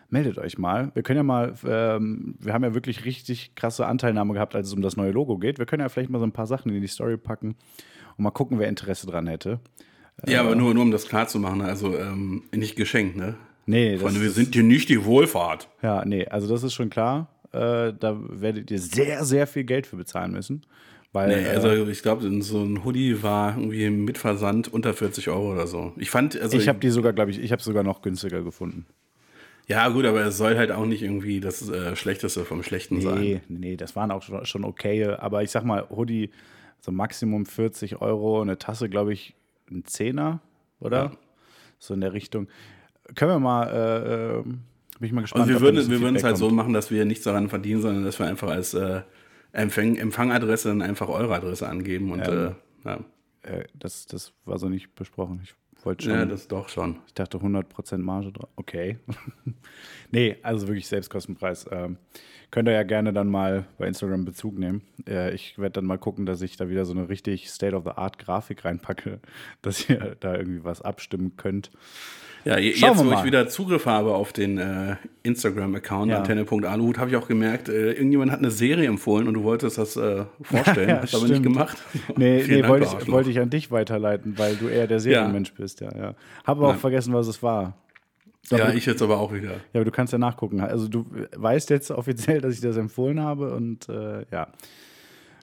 Meldet 0.09 0.37
euch 0.39 0.57
mal. 0.57 0.91
Wir 0.95 1.03
können 1.03 1.17
ja 1.17 1.23
mal, 1.23 1.53
ähm, 1.67 2.35
wir 2.39 2.53
haben 2.53 2.63
ja 2.63 2.73
wirklich 2.73 3.05
richtig 3.05 3.53
krasse 3.55 3.85
Anteilnahme 3.85 4.33
gehabt, 4.33 4.55
als 4.55 4.67
es 4.67 4.73
um 4.73 4.81
das 4.81 4.97
neue 4.97 5.11
Logo 5.11 5.37
geht. 5.37 5.59
Wir 5.59 5.65
können 5.65 5.81
ja 5.81 5.89
vielleicht 5.89 6.09
mal 6.09 6.19
so 6.19 6.25
ein 6.25 6.31
paar 6.31 6.47
Sachen 6.47 6.73
in 6.73 6.81
die 6.81 6.87
Story 6.87 7.17
packen 7.17 7.55
und 8.17 8.23
mal 8.23 8.31
gucken, 8.31 8.57
wer 8.57 8.67
Interesse 8.67 9.05
dran 9.05 9.27
hätte. 9.27 9.59
Ja, 10.27 10.41
aber 10.41 10.55
nur, 10.55 10.73
nur 10.73 10.83
um 10.83 10.91
das 10.91 11.07
klar 11.07 11.27
zu 11.27 11.39
machen, 11.39 11.61
also 11.61 11.95
ähm, 11.97 12.43
nicht 12.53 12.75
geschenkt, 12.75 13.15
ne? 13.15 13.35
Nee, 13.65 13.93
das 13.93 14.01
Freunde, 14.01 14.21
wir 14.21 14.31
sind 14.31 14.53
hier 14.53 14.63
nicht 14.63 14.89
die 14.89 15.05
Wohlfahrt. 15.05 15.69
Ja, 15.81 16.03
nee, 16.03 16.25
also 16.25 16.47
das 16.47 16.63
ist 16.63 16.73
schon 16.73 16.89
klar. 16.89 17.27
Äh, 17.51 17.93
da 17.99 18.17
werdet 18.29 18.71
ihr 18.71 18.79
sehr, 18.79 19.23
sehr 19.23 19.47
viel 19.47 19.63
Geld 19.63 19.87
für 19.87 19.95
bezahlen 19.95 20.31
müssen. 20.31 20.65
Weil, 21.11 21.29
Nee, 21.29 21.47
äh, 21.47 21.49
also 21.49 21.87
ich 21.87 22.01
glaube, 22.01 22.29
so 22.41 22.63
ein 22.63 22.83
Hoodie 22.83 23.23
war 23.23 23.57
irgendwie 23.57 23.89
mit 23.89 24.17
Versand 24.17 24.71
unter 24.71 24.93
40 24.93 25.29
Euro 25.29 25.51
oder 25.53 25.67
so. 25.67 25.93
Ich 25.97 26.09
fand, 26.09 26.39
also 26.39 26.57
ich 26.57 26.67
habe 26.67 26.79
die 26.79 26.89
sogar, 26.89 27.13
glaube 27.13 27.31
ich, 27.31 27.39
ich 27.39 27.51
habe 27.51 27.61
sogar 27.61 27.83
noch 27.83 28.01
günstiger 28.01 28.43
gefunden. 28.43 28.85
Ja 29.69 29.87
gut, 29.89 30.05
aber 30.05 30.25
es 30.25 30.37
soll 30.37 30.57
halt 30.57 30.71
auch 30.71 30.85
nicht 30.85 31.03
irgendwie 31.03 31.39
das 31.39 31.69
äh, 31.69 31.95
Schlechteste 31.95 32.43
vom 32.43 32.63
Schlechten 32.63 33.01
sein. 33.01 33.19
Nee, 33.19 33.41
nee, 33.47 33.77
das 33.77 33.95
waren 33.95 34.11
auch 34.11 34.23
schon, 34.23 34.45
schon 34.45 34.63
okay. 34.63 35.05
Aber 35.05 35.43
ich 35.43 35.51
sag 35.51 35.63
mal, 35.63 35.87
Hoodie, 35.89 36.31
so 36.79 36.91
Maximum 36.91 37.45
40 37.45 38.01
Euro, 38.01 38.41
eine 38.41 38.57
Tasse, 38.57 38.89
glaube 38.89 39.13
ich, 39.13 39.35
ein 39.71 39.85
Zehner, 39.85 40.41
oder? 40.79 40.97
Ja. 40.97 41.11
So 41.77 41.93
in 41.93 42.01
der 42.01 42.13
Richtung. 42.13 42.47
Können 43.15 43.31
wir 43.31 43.39
mal, 43.39 43.67
äh, 43.67 44.39
äh, 44.39 44.43
bin 44.43 44.59
ich 45.01 45.11
mal 45.11 45.21
gespannt. 45.21 45.45
Und 45.45 45.49
wir 45.53 45.61
würden, 45.61 45.89
wir 45.89 46.15
es 46.15 46.23
halt 46.23 46.37
so 46.37 46.45
kommt. 46.47 46.57
machen, 46.57 46.73
dass 46.73 46.91
wir 46.91 47.05
nichts 47.05 47.23
daran 47.23 47.49
verdienen, 47.49 47.81
sondern 47.81 48.03
dass 48.03 48.19
wir 48.19 48.25
einfach 48.25 48.49
als 48.49 48.73
äh, 48.73 49.01
Empfang, 49.51 49.95
Empfangadresse 49.95 50.69
dann 50.69 50.81
einfach 50.81 51.07
eure 51.09 51.33
Adresse 51.35 51.67
angeben 51.67 52.11
und 52.11 52.19
Ja. 52.19 52.47
äh, 52.47 52.51
ja. 52.85 52.99
Äh, 53.43 53.63
das, 53.73 54.05
das 54.07 54.33
war 54.45 54.57
so 54.59 54.67
nicht 54.69 54.93
besprochen. 54.95 55.41
Ich 55.43 55.53
Wollte 55.83 56.05
schon. 56.05 56.13
Ja, 56.13 56.25
das 56.25 56.47
doch 56.47 56.69
schon. 56.69 56.97
Ich 57.07 57.13
dachte 57.13 57.37
100% 57.37 57.97
Marge 57.99 58.33
drauf. 58.33 58.49
Okay. 58.55 58.97
nee, 60.11 60.37
also 60.43 60.67
wirklich 60.67 60.87
Selbstkostenpreis. 60.87 61.67
Ähm, 61.71 61.97
könnt 62.51 62.67
ihr 62.67 62.73
ja 62.73 62.83
gerne 62.83 63.13
dann 63.13 63.29
mal 63.29 63.65
bei 63.77 63.87
Instagram 63.87 64.25
Bezug 64.25 64.57
nehmen. 64.57 64.81
Äh, 65.07 65.33
ich 65.33 65.57
werde 65.57 65.73
dann 65.73 65.85
mal 65.85 65.97
gucken, 65.97 66.25
dass 66.25 66.41
ich 66.41 66.57
da 66.57 66.69
wieder 66.69 66.85
so 66.85 66.93
eine 66.93 67.07
richtig 67.07 67.49
State-of-the-Art-Grafik 67.49 68.65
reinpacke, 68.65 69.19
dass 69.61 69.89
ihr 69.89 70.17
da 70.19 70.35
irgendwie 70.35 70.63
was 70.63 70.81
abstimmen 70.81 71.37
könnt. 71.37 71.71
Ja, 72.45 72.57
je- 72.57 72.71
jetzt, 72.71 73.05
wo 73.05 73.11
ich 73.11 73.23
wieder 73.23 73.47
Zugriff 73.49 73.85
habe 73.85 74.13
auf 74.15 74.31
den 74.33 74.57
äh, 74.57 74.95
Instagram-Account 75.23 76.11
Ja. 76.11 76.19
antenne.aluhut, 76.19 76.97
habe 76.97 77.09
ich 77.09 77.15
auch 77.17 77.27
gemerkt, 77.27 77.67
äh, 77.69 77.91
irgendjemand 77.93 78.31
hat 78.31 78.39
eine 78.39 78.51
Serie 78.51 78.87
empfohlen 78.87 79.27
und 79.27 79.33
du 79.33 79.43
wolltest 79.43 79.77
das 79.77 79.95
äh, 79.97 80.23
vorstellen, 80.41 80.89
Ja, 80.89 81.01
hast 81.01 81.13
aber 81.15 81.23
nicht 81.25 81.37
stimmt. 81.37 81.45
gemacht. 81.53 81.77
Nee, 82.17 82.43
nee 82.47 82.67
wollte, 82.67 82.87
ich, 83.01 83.11
wollte 83.11 83.29
ich 83.29 83.39
an 83.39 83.49
dich 83.49 83.71
weiterleiten, 83.71 84.37
weil 84.37 84.55
du 84.55 84.67
eher 84.67 84.87
der 84.87 84.99
Serienmensch 84.99 85.53
bist, 85.53 85.81
ja. 85.81 85.89
ja. 85.95 86.15
Habe 86.45 86.63
aber 86.63 86.69
auch 86.69 86.77
vergessen, 86.77 87.13
was 87.13 87.27
es 87.27 87.43
war. 87.43 87.75
Ja, 88.51 88.71
ich 88.73 88.85
jetzt 88.85 89.01
aber 89.01 89.19
auch 89.19 89.31
wieder. 89.33 89.51
Ja, 89.51 89.57
aber 89.75 89.85
du 89.85 89.91
kannst 89.91 90.11
ja 90.13 90.17
nachgucken. 90.17 90.61
Also 90.61 90.87
du 90.87 91.05
weißt 91.35 91.69
jetzt 91.69 91.91
offiziell, 91.91 92.41
dass 92.41 92.53
ich 92.55 92.61
das 92.61 92.77
empfohlen 92.77 93.19
habe 93.21 93.53
und 93.53 93.87
äh, 93.89 94.25
ja. 94.31 94.47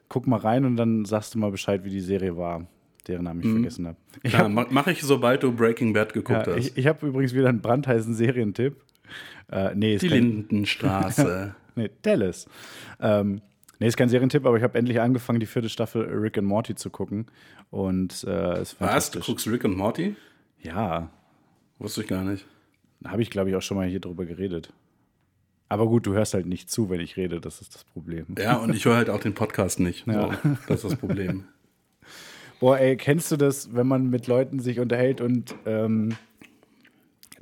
Guck 0.09 0.27
mal 0.29 0.39
rein 0.39 0.65
und 0.65 0.77
dann 0.77 1.05
sagst 1.05 1.35
du 1.35 1.39
mal 1.39 1.51
Bescheid, 1.51 1.83
wie 1.85 1.91
die 1.91 2.01
Serie 2.01 2.37
war, 2.37 2.67
deren 3.09 3.25
Namen 3.25 3.41
ich 3.43 3.51
vergessen 3.51 3.87
habe. 3.87 3.97
Habe 4.33 4.49
ma- 4.49 4.67
mache 4.71 4.93
ich, 4.93 5.03
sobald 5.03 5.43
du 5.43 5.53
Breaking 5.53 5.93
Bad 5.93 6.13
geguckt 6.13 6.47
ja, 6.47 6.55
hast. 6.55 6.67
ich, 6.67 6.77
ich 6.77 6.87
hab 6.87 7.03
übrigens 7.03 7.35
wieder 7.35 7.49
einen 7.49 7.61
brandheißen 7.61 8.15
Serientipp. 8.15 8.77
Äh, 9.51 9.75
nee, 9.75 9.97
Die 9.99 10.09
Lindenstraße. 10.09 11.55
nee, 11.77 11.91
Dallas. 12.03 12.47
Ähm, 13.01 13.41
nee, 13.79 13.87
ist 13.87 13.97
kein 13.97 14.09
Serientipp, 14.09 14.45
aber 14.45 14.57
ich 14.57 14.63
habe 14.63 14.77
endlich 14.79 15.01
angefangen, 15.01 15.41
die 15.41 15.47
vierte 15.47 15.69
Staffel 15.69 16.03
Rick 16.05 16.39
and 16.39 16.47
Morty 16.49 16.75
zu 16.75 16.91
gucken. 16.91 17.27
Und 17.71 18.25
äh, 18.25 18.53
es 18.55 18.73
ist 18.73 18.81
Was? 18.81 19.11
Du 19.11 19.21
guckst 19.21 19.47
Rick 19.47 19.65
und 19.65 19.77
Morty? 19.77 20.17
Ja, 20.63 21.11
Wusste 21.79 22.01
ich 22.01 22.09
gar 22.09 22.25
nicht. 22.25 22.47
habe 23.05 23.21
ich, 23.23 23.31
glaube 23.31 23.51
ich, 23.51 23.57
auch 23.57 23.63
schon 23.63 23.77
mal 23.77 23.87
hier 23.87 24.01
drüber 24.01 24.25
geredet. 24.25 24.73
Aber 25.69 25.87
gut, 25.89 26.07
du 26.07 26.15
hörst 26.15 26.33
halt 26.35 26.47
nicht 26.47 26.71
zu, 26.71 26.91
wenn 26.91 27.01
ich 27.01 27.17
rede, 27.17 27.41
das 27.41 27.61
ist 27.61 27.75
das 27.75 27.85
Problem. 27.85 28.27
Ja, 28.39 28.57
und 28.57 28.75
ich 28.75 28.85
höre 28.85 28.97
halt 28.97 29.11
auch 29.11 29.21
den 29.21 29.35
Podcast 29.35 29.81
nicht. 29.81 30.07
Ja. 30.07 30.31
So, 30.43 30.49
das 30.69 30.85
ist 30.85 30.93
das 30.93 30.97
Problem. 30.97 31.45
Boah, 32.59 32.79
ey, 32.79 32.97
kennst 32.97 33.31
du 33.31 33.37
das, 33.37 33.75
wenn 33.75 33.87
man 33.87 34.09
mit 34.09 34.27
Leuten 34.27 34.61
sich 34.61 34.81
unterhält 34.81 35.21
und 35.21 35.55
ähm, 35.67 36.17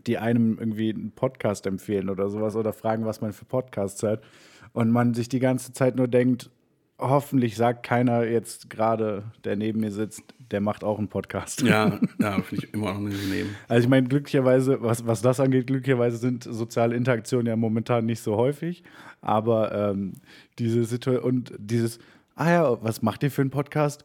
die 0.07 0.19
einem 0.19 0.59
irgendwie 0.59 0.93
einen 0.93 1.13
Podcast 1.13 1.67
empfehlen 1.67 2.11
oder 2.11 2.29
sowas 2.29 2.57
oder 2.57 2.73
fragen, 2.73 3.05
was 3.05 3.21
man 3.21 3.33
für 3.33 3.45
Podcasts 3.45 4.03
hört 4.03 4.25
und 4.73 4.91
man 4.91 5.15
sich 5.15 5.29
die 5.29 5.39
ganze 5.39 5.73
Zeit 5.73 5.97
nur 5.97 6.09
denkt, 6.09 6.51
hoffentlich 6.99 7.57
sagt 7.57 7.85
keiner 7.85 8.25
jetzt 8.25 8.71
gerade, 8.71 9.25
der 9.45 9.57
neben 9.57 9.81
mir 9.81 9.91
sitzt, 9.91 10.23
der 10.51 10.61
macht 10.61 10.85
auch 10.85 10.99
einen 10.99 11.09
Podcast. 11.09 11.63
Ja, 11.63 11.99
ja 12.19 12.41
finde 12.43 12.67
ich 12.67 12.75
immer 12.75 12.93
noch 12.93 12.99
unangenehm. 12.99 13.55
Also 13.69 13.85
ich 13.85 13.89
meine, 13.89 14.09
glücklicherweise, 14.09 14.83
was, 14.83 15.07
was 15.07 15.23
das 15.23 15.41
angeht, 15.41 15.67
glücklicherweise 15.67 16.17
sind 16.17 16.45
soziale 16.45 16.95
Interaktionen 16.95 17.47
ja 17.47 17.57
momentan 17.57 18.07
nicht 18.07 18.21
so 18.21 18.37
häufig. 18.37 18.83
Aber 19.21 19.73
ähm, 19.73 20.15
diese 20.59 20.85
Situation 20.85 21.25
und 21.25 21.53
dieses, 21.59 21.99
ah 22.37 22.51
ja, 22.51 22.83
was 22.83 23.03
macht 23.03 23.23
ihr 23.23 23.31
für 23.31 23.43
einen 23.43 23.51
Podcast? 23.51 24.05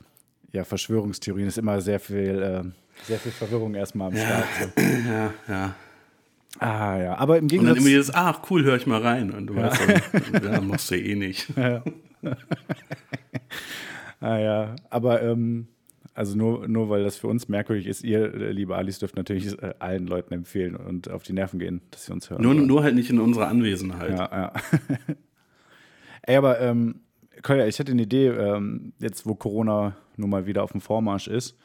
Ja, 0.52 0.64
Verschwörungstheorien 0.64 1.48
ist 1.48 1.58
immer 1.58 1.80
sehr 1.82 2.00
viel, 2.00 2.42
ähm, 2.44 2.72
sehr 3.04 3.20
viel 3.20 3.32
Verwirrung 3.32 3.76
erstmal 3.76 4.08
am 4.10 4.16
Start. 4.18 4.46
So. 4.60 4.82
Ja, 5.08 5.34
ja. 5.48 5.76
Ah 6.58 6.98
ja, 6.98 7.18
aber 7.18 7.38
im 7.38 7.44
Und 7.44 7.52
dann 7.52 7.60
Gegensatz. 7.60 7.78
immer 7.78 7.88
dieses, 7.90 8.14
ach 8.14 8.42
cool, 8.50 8.64
höre 8.64 8.76
ich 8.76 8.88
mal 8.88 9.02
rein. 9.02 9.32
Und 9.32 9.48
du 9.48 9.56
weißt 9.56 9.82
dann, 10.42 10.44
ja, 10.54 10.62
machst 10.62 10.90
du 10.92 10.96
eh 10.96 11.16
nicht. 11.16 11.48
Ah 14.22 14.38
ja, 14.38 14.76
aber 14.90 15.22
ähm, 15.22 15.68
also 16.14 16.38
nur, 16.38 16.68
nur 16.68 16.90
weil 16.90 17.04
das 17.04 17.16
für 17.16 17.28
uns 17.28 17.48
merkwürdig 17.48 17.88
ist, 17.88 18.04
ihr, 18.04 18.34
äh, 18.34 18.52
liebe 18.52 18.76
Alice, 18.76 19.00
dürft 19.00 19.16
natürlich 19.16 19.58
äh, 19.62 19.74
allen 19.80 20.08
Leuten 20.08 20.34
empfehlen 20.34 20.76
und 20.76 21.10
auf 21.10 21.24
die 21.24 21.32
Nerven 21.32 21.60
gehen, 21.60 21.82
dass 21.92 22.06
sie 22.06 22.12
uns 22.12 22.30
hören. 22.30 22.42
Nur, 22.42 22.54
nur 22.54 22.84
halt 22.84 22.96
nicht 22.96 23.10
in 23.10 23.20
unserer 23.20 23.48
Anwesenheit. 23.48 24.18
Ja, 24.20 24.30
ja. 24.30 24.54
Ey, 26.24 26.36
aber 26.36 26.60
ähm, 26.60 26.96
Kolja, 27.44 27.66
ich 27.68 27.80
hätte 27.80 27.92
eine 27.92 28.02
Idee, 28.04 28.28
ähm, 28.28 28.94
jetzt 29.00 29.26
wo 29.26 29.36
Corona 29.36 29.96
nun 30.18 30.30
mal 30.30 30.46
wieder 30.46 30.64
auf 30.64 30.72
dem 30.72 30.82
Vormarsch 30.82 31.28
ist 31.28 31.56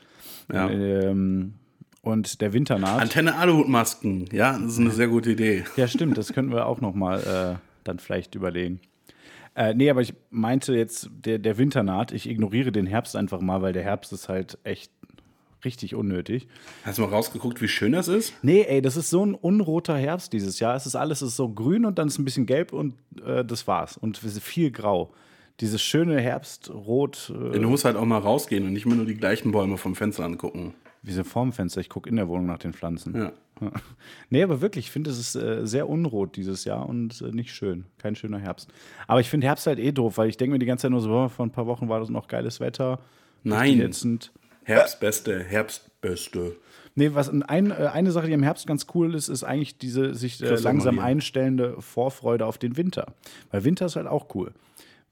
Ja. 0.53 0.69
ähm, 0.71 1.55
und 2.03 2.41
der 2.41 2.53
Winter 2.53 2.79
naht. 2.79 3.01
Antenne 3.01 3.37
Aluhutmasken, 3.37 4.29
ja, 4.33 4.53
das 4.59 4.73
ist 4.75 4.79
eine 4.79 4.91
sehr 4.91 5.09
gute 5.09 5.33
Idee. 5.33 5.65
ja, 5.77 5.89
stimmt, 5.89 6.17
das 6.19 6.33
könnten 6.33 6.53
wir 6.53 6.67
auch 6.67 6.81
noch 6.81 6.95
mal 6.95 7.21
äh, 7.21 7.59
dann 7.85 7.99
vielleicht 7.99 8.35
überlegen. 8.35 8.81
Äh, 9.57 9.75
nee, 9.75 9.89
aber 9.89 10.01
ich 10.03 10.15
meinte 10.31 10.75
jetzt, 10.75 11.09
der, 11.25 11.39
der 11.39 11.59
Winter 11.59 11.83
naht. 11.85 12.11
Ich 12.13 12.29
ignoriere 12.29 12.73
den 12.73 12.87
Herbst 12.87 13.15
einfach 13.15 13.41
mal, 13.41 13.63
weil 13.63 13.73
der 13.73 13.85
Herbst 13.85 14.13
ist 14.13 14.29
halt 14.29 14.59
echt 14.65 14.91
richtig 15.65 15.95
unnötig. 15.95 16.49
Hast 16.85 16.99
du 16.99 17.03
mal 17.03 17.09
rausgeguckt, 17.11 17.63
wie 17.63 17.69
schön 17.69 17.93
das 17.93 18.09
ist? 18.09 18.35
Nee, 18.43 18.63
ey, 18.69 18.83
das 18.83 18.97
ist 18.97 19.11
so 19.11 19.25
ein 19.25 19.35
unroter 19.35 19.97
Herbst 19.97 20.33
dieses 20.33 20.59
Jahr. 20.61 20.75
Es 20.75 20.87
ist 20.87 20.97
alles 20.97 21.23
es 21.23 21.29
ist 21.31 21.37
so 21.37 21.49
grün 21.49 21.85
und 21.87 21.99
dann 21.99 22.09
ist 22.09 22.19
ein 22.19 22.25
bisschen 22.25 22.47
gelb 22.47 22.73
und 22.73 22.95
äh, 23.25 23.45
das 23.45 23.67
war's. 23.69 23.97
Und 23.97 24.19
es 24.19 24.25
ist 24.37 24.43
viel 24.43 24.71
grau. 24.73 25.13
Dieses 25.61 25.81
schöne 25.83 26.21
Herbstrot, 26.21 27.33
äh, 27.35 27.59
Du 27.59 27.69
musst 27.69 27.85
halt 27.85 27.97
auch 27.97 28.05
mal 28.05 28.19
rausgehen 28.19 28.67
und 28.67 28.73
nicht 28.73 28.87
immer 28.87 28.97
nur 28.97 29.07
die 29.07 29.15
gleichen 29.15 29.53
Bäume 29.53 29.77
vom 29.79 29.95
Fenster 29.95 30.25
angucken. 30.25 30.75
wie 31.03 31.13
so 31.13 31.23
vorm 31.23 31.53
Fenster. 31.53 31.81
Ich 31.81 31.89
gucke 31.89 32.09
in 32.09 32.17
der 32.17 32.29
Wohnung 32.29 32.47
nach 32.47 32.59
den 32.59 32.73
Pflanzen. 32.73 33.15
Ja. 33.15 33.33
Nee, 34.31 34.43
aber 34.43 34.61
wirklich, 34.61 34.87
ich 34.87 34.91
finde, 34.91 35.11
es 35.11 35.19
ist 35.19 35.37
äh, 35.37 35.65
sehr 35.65 35.89
unrot 35.89 36.35
dieses 36.35 36.65
Jahr 36.65 36.89
und 36.89 37.21
äh, 37.21 37.31
nicht 37.31 37.55
schön. 37.55 37.85
Kein 37.99 38.17
schöner 38.17 38.39
Herbst. 38.39 38.69
Aber 39.07 39.21
ich 39.21 39.31
finde 39.31 39.47
Herbst 39.47 39.67
halt 39.69 39.79
eh 39.79 39.93
doof, 39.93 40.19
weil 40.19 40.29
ich 40.29 40.37
denke 40.37 40.55
mir 40.55 40.59
die 40.59 40.67
ganze 40.67 40.83
Zeit 40.83 40.91
nur 40.91 41.01
so, 41.01 41.29
vor 41.29 41.47
ein 41.47 41.53
paar 41.53 41.67
Wochen 41.69 41.89
war 41.89 42.01
das 42.01 42.09
noch 42.09 42.27
geiles 42.27 42.59
Wetter. 42.59 42.99
Nein. 43.45 43.81
Ätzend. 43.81 44.33
Herbstbeste, 44.65 45.45
Herbstbeste. 45.45 46.57
Nee, 46.97 47.11
was 47.15 47.29
ein, 47.29 47.71
äh, 47.71 47.75
eine 47.93 48.11
Sache, 48.13 48.27
die 48.27 48.33
im 48.33 48.43
Herbst 48.43 48.67
ganz 48.67 48.87
cool 48.95 49.15
ist, 49.15 49.29
ist 49.29 49.45
eigentlich 49.45 49.79
diese 49.79 50.15
sich 50.15 50.43
äh, 50.43 50.57
langsam 50.57 50.99
einstellende 50.99 51.81
Vorfreude 51.81 52.47
auf 52.47 52.59
den 52.59 52.77
Winter. 52.77 53.15
Weil 53.51 53.65
Winter 53.65 53.87
ist 53.87 53.97
halt 53.97 54.07
auch 54.07 54.35
cool. 54.35 54.53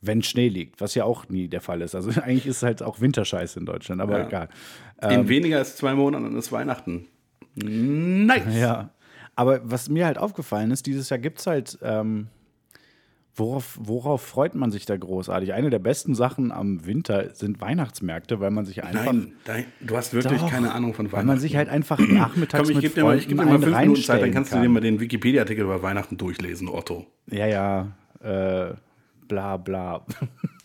Wenn 0.05 0.23
Schnee 0.23 0.49
liegt, 0.49 0.81
was 0.81 0.95
ja 0.97 1.05
auch 1.05 1.29
nie 1.29 1.47
der 1.49 1.61
Fall 1.61 1.81
ist. 1.81 1.95
Also 1.95 2.11
eigentlich 2.21 2.47
ist 2.47 2.63
halt 2.63 2.83
auch 2.83 3.01
Winterscheiße 3.01 3.59
in 3.61 3.67
Deutschland, 3.67 4.01
aber 4.03 4.19
Ja. 4.19 4.27
egal. 4.27 4.49
In 5.11 5.29
weniger 5.29 5.59
als 5.59 5.77
zwei 5.77 5.95
Monaten 5.95 6.37
ist 6.37 6.53
Weihnachten. 6.53 7.07
Nice. 7.55 8.43
Ja. 8.59 8.91
Aber 9.35 9.61
was 9.65 9.89
mir 9.89 10.07
halt 10.07 10.19
aufgefallen 10.19 10.71
ist, 10.71 10.87
dieses 10.87 11.09
Jahr 11.11 11.19
gibt 11.19 11.39
es 11.41 11.47
halt, 11.47 11.79
ähm, 11.83 12.29
worauf, 13.35 13.79
worauf 13.81 14.23
freut 14.23 14.55
man 14.55 14.71
sich 14.71 14.85
da 14.87 14.97
großartig? 14.97 15.53
Eine 15.55 15.71
der 15.71 15.79
besten 15.79 16.15
Sachen 16.15 16.53
am 16.53 16.85
Winter 16.87 17.35
sind 17.35 17.61
Weihnachtsmärkte, 17.61 18.41
weil 18.41 18.51
man 18.51 18.65
sich 18.65 18.85
einfach. 18.85 19.13
Nein, 19.13 19.33
nein, 19.47 19.65
du 19.81 19.97
hast 19.97 20.13
wirklich 20.15 20.41
Doch, 20.41 20.51
keine 20.51 20.73
Ahnung 20.73 20.95
von 20.95 21.07
Weil 21.07 21.13
Weihnachten. 21.13 21.27
man 21.29 21.39
sich 21.39 21.57
halt 21.57 21.69
einfach 21.69 21.99
nachmittags 21.99 22.63
Komm, 22.63 22.71
ich 22.71 22.77
mit 22.77 22.83
gebe 22.83 22.95
dir 22.95 23.05
mal, 23.05 23.17
ich 23.17 23.25
Freunden 23.25 23.29
geb 23.29 23.47
dir 23.47 23.53
mal 23.59 23.63
fünf 23.63 23.79
Minuten 23.81 24.03
Zeit, 24.03 24.23
dann 24.23 24.31
kannst 24.33 24.53
du 24.53 24.57
kann. 24.57 24.63
dir 24.63 24.69
mal 24.69 24.81
den 24.81 25.01
Wikipedia-Artikel 25.01 25.65
über 25.65 25.83
Weihnachten 25.83 26.17
durchlesen, 26.17 26.69
Otto. 26.69 27.07
Ja, 27.31 27.47
ja, 27.47 27.93
äh, 28.23 28.75
bla 29.29 29.57
bla. 29.57 30.05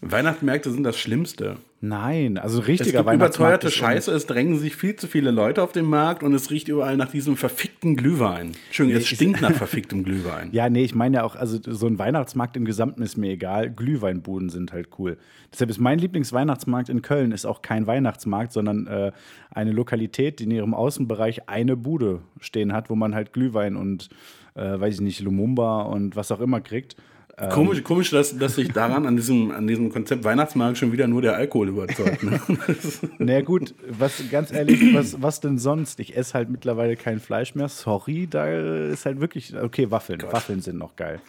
Weihnachtsmärkte 0.01 0.71
sind 0.71 0.83
das 0.83 0.97
Schlimmste. 0.97 1.57
Nein, 1.79 2.39
also 2.39 2.61
Es 2.61 2.67
richtiger 2.67 3.01
überteuerte 3.01 3.19
Weihnachtsmarkt 3.19 3.63
ist 3.65 3.73
Scheiße, 3.75 4.11
es 4.11 4.25
drängen 4.25 4.57
sich 4.57 4.75
viel 4.75 4.95
zu 4.95 5.07
viele 5.07 5.29
Leute 5.29 5.61
auf 5.61 5.71
den 5.71 5.85
Markt 5.85 6.23
und 6.23 6.33
es 6.33 6.49
riecht 6.49 6.69
überall 6.69 6.97
nach 6.97 7.11
diesem 7.11 7.37
verfickten 7.37 7.95
Glühwein. 7.95 8.53
Entschuldigung, 8.67 9.01
es 9.01 9.09
Nee, 9.11 9.15
stinkt 9.15 9.41
nach 9.41 9.51
verficktem 9.53 10.03
Glühwein. 10.03 10.49
Ja, 10.53 10.69
nee, 10.69 10.83
ich 10.83 10.95
meine 10.95 11.17
ja 11.17 11.23
auch, 11.23 11.35
also 11.35 11.59
so 11.63 11.85
ein 11.85 11.99
Weihnachtsmarkt 11.99 12.57
im 12.57 12.65
Gesamten 12.65 13.03
ist 13.03 13.15
mir 13.15 13.29
egal. 13.31 13.69
Glühweinbuden 13.69 14.49
sind 14.49 14.73
halt 14.73 14.89
cool. 14.97 15.17
Deshalb 15.53 15.69
ist 15.69 15.79
mein 15.79 15.99
Lieblingsweihnachtsmarkt 15.99 16.89
in 16.89 17.03
Köln 17.03 17.31
ist 17.31 17.45
auch 17.45 17.61
kein 17.61 17.85
Weihnachtsmarkt, 17.85 18.53
sondern 18.53 18.87
äh, 18.87 19.11
eine 19.51 19.71
Lokalität, 19.71 20.39
die 20.39 20.45
in 20.45 20.51
ihrem 20.51 20.73
Außenbereich 20.73 21.47
eine 21.47 21.77
Bude 21.77 22.21
stehen 22.39 22.73
hat, 22.73 22.89
wo 22.89 22.95
man 22.95 23.13
halt 23.13 23.33
Glühwein 23.33 23.75
und, 23.75 24.09
äh, 24.55 24.79
weiß 24.79 24.95
ich 24.95 25.01
nicht, 25.01 25.21
Lumumba 25.21 25.83
und 25.83 26.15
was 26.15 26.31
auch 26.31 26.39
immer 26.39 26.59
kriegt. 26.59 26.95
Ähm. 27.39 27.49
Komisch, 27.49 27.83
komisch 27.83 28.09
dass, 28.09 28.35
dass 28.35 28.55
sich 28.55 28.71
daran, 28.71 29.05
an 29.05 29.15
diesem, 29.15 29.51
an 29.51 29.67
diesem 29.67 29.91
Konzept 29.91 30.23
Weihnachtsmarkt 30.23 30.79
schon 30.79 30.91
wieder 30.91 31.07
nur 31.07 31.21
der 31.21 31.35
Alkohol 31.35 31.69
überzeugt. 31.69 32.23
Ne? 32.23 32.39
Na 33.19 33.33
ja, 33.33 33.41
gut, 33.41 33.75
was 33.87 34.23
ganz 34.31 34.51
ehrlich, 34.51 34.95
was, 34.95 35.21
was 35.21 35.39
denn 35.39 35.59
sonst? 35.59 35.99
Ich 35.99 36.17
esse 36.17 36.33
halt 36.33 36.49
mittlerweile 36.49 36.95
kein 36.95 37.19
Fleisch 37.19 37.53
mehr. 37.53 37.69
Sorry, 37.69 38.25
da 38.27 38.47
ist 38.87 39.05
halt 39.05 39.19
wirklich. 39.19 39.55
Okay, 39.55 39.91
Waffeln. 39.91 40.23
Waffeln 40.31 40.61
sind 40.61 40.79
noch 40.79 40.95
geil. 40.95 41.19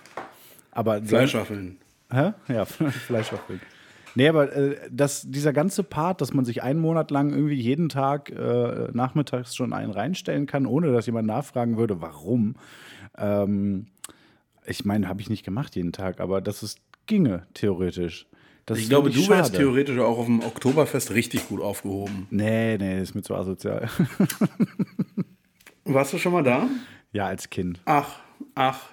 Aber 0.70 1.02
Fleischwaffeln. 1.02 1.76
Hä? 2.10 2.32
Ja, 2.48 2.64
Fleischwaffeln. 3.06 3.60
Nee, 4.14 4.28
aber 4.28 4.50
äh, 4.56 4.76
das, 4.90 5.30
dieser 5.30 5.52
ganze 5.52 5.82
Part, 5.82 6.22
dass 6.22 6.32
man 6.32 6.46
sich 6.46 6.62
einen 6.62 6.80
Monat 6.80 7.10
lang 7.10 7.30
irgendwie 7.30 7.60
jeden 7.60 7.90
Tag 7.90 8.30
äh, 8.30 8.88
nachmittags 8.92 9.54
schon 9.54 9.74
einen 9.74 9.92
reinstellen 9.92 10.46
kann, 10.46 10.64
ohne 10.64 10.90
dass 10.90 11.04
jemand 11.04 11.26
nachfragen 11.26 11.76
würde, 11.76 12.00
warum. 12.00 12.56
Ähm, 13.18 13.86
ich 14.68 14.84
meine, 14.84 15.08
habe 15.08 15.20
ich 15.20 15.30
nicht 15.30 15.44
gemacht 15.44 15.76
jeden 15.76 15.92
Tag, 15.92 16.20
aber 16.20 16.40
das 16.40 16.62
ist, 16.62 16.78
ginge 17.06 17.46
theoretisch. 17.54 18.26
Das 18.66 18.78
Ich 18.78 18.88
glaube, 18.88 19.08
du 19.10 19.16
wärst 19.28 19.52
schade. 19.52 19.58
theoretisch 19.58 19.98
auch 19.98 20.18
auf 20.18 20.26
dem 20.26 20.40
Oktoberfest 20.40 21.12
richtig 21.12 21.48
gut 21.48 21.60
aufgehoben. 21.62 22.26
Nee, 22.30 22.76
nee, 22.76 23.00
ist 23.00 23.14
mir 23.14 23.22
zu 23.22 23.34
asozial. 23.34 23.88
Warst 25.84 26.12
du 26.12 26.18
schon 26.18 26.32
mal 26.32 26.42
da? 26.42 26.68
ja, 27.12 27.26
als 27.26 27.48
Kind. 27.48 27.80
Ach, 27.86 28.20
ach, 28.54 28.90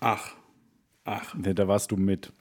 ach, 0.00 0.34
ach. 1.04 1.34
Nee, 1.34 1.54
da 1.54 1.66
warst 1.66 1.90
du 1.90 1.96
mit. 1.96 2.32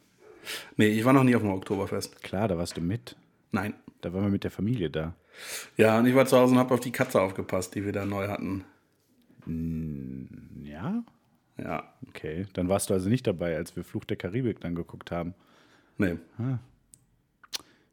Nee, 0.75 0.87
ich 0.87 1.05
war 1.05 1.13
noch 1.13 1.23
nie 1.23 1.35
auf 1.35 1.41
dem 1.41 1.51
Oktoberfest. 1.51 2.21
Klar, 2.21 2.49
da 2.49 2.57
warst 2.57 2.75
du 2.75 2.81
mit. 2.81 3.15
Nein. 3.53 3.73
Da 4.01 4.11
waren 4.13 4.23
wir 4.23 4.29
mit 4.29 4.43
der 4.43 4.51
Familie 4.51 4.89
da. 4.89 5.15
Ja, 5.77 5.99
und 5.99 6.05
ich 6.05 6.15
war 6.15 6.25
zu 6.25 6.37
Hause 6.37 6.51
und 6.53 6.59
habe 6.59 6.73
auf 6.73 6.81
die 6.81 6.91
Katze 6.91 7.21
aufgepasst, 7.21 7.75
die 7.75 7.85
wir 7.85 7.93
da 7.93 8.05
neu 8.05 8.27
hatten. 8.27 8.65
Ja? 10.63 11.03
Ja, 11.57 11.93
Okay, 12.09 12.45
dann 12.53 12.67
warst 12.69 12.89
du 12.89 12.93
also 12.93 13.09
nicht 13.09 13.25
dabei, 13.27 13.55
als 13.55 13.75
wir 13.75 13.83
Fluch 13.83 14.05
der 14.05 14.17
Karibik 14.17 14.59
dann 14.59 14.75
geguckt 14.75 15.11
haben. 15.11 15.33
nee. 15.97 16.15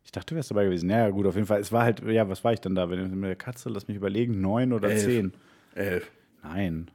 Ich 0.03 0.13
dachte, 0.13 0.35
du 0.35 0.35
wärst 0.37 0.51
dabei 0.51 0.65
gewesen. 0.65 0.91
Ja, 0.91 1.09
gut, 1.11 1.25
auf 1.27 1.37
jeden 1.37 1.47
Fall. 1.47 1.61
Es 1.61 1.71
war 1.71 1.85
halt, 1.85 2.03
ja, 2.03 2.29
was 2.29 2.43
war 2.43 2.53
ich 2.53 2.61
dann 2.61 2.75
da? 2.75 2.91
Wenn 2.91 3.11
mit 3.21 3.29
der 3.29 3.37
Katze, 3.37 3.69
lass 3.69 3.87
mich 3.87 3.97
überlegen, 3.97 4.41
neun 4.41 4.73
oder 4.73 4.91
Elf. 4.91 5.05
zehn? 5.05 5.33
Elf. 5.77 6.11
Nein. 6.43 6.91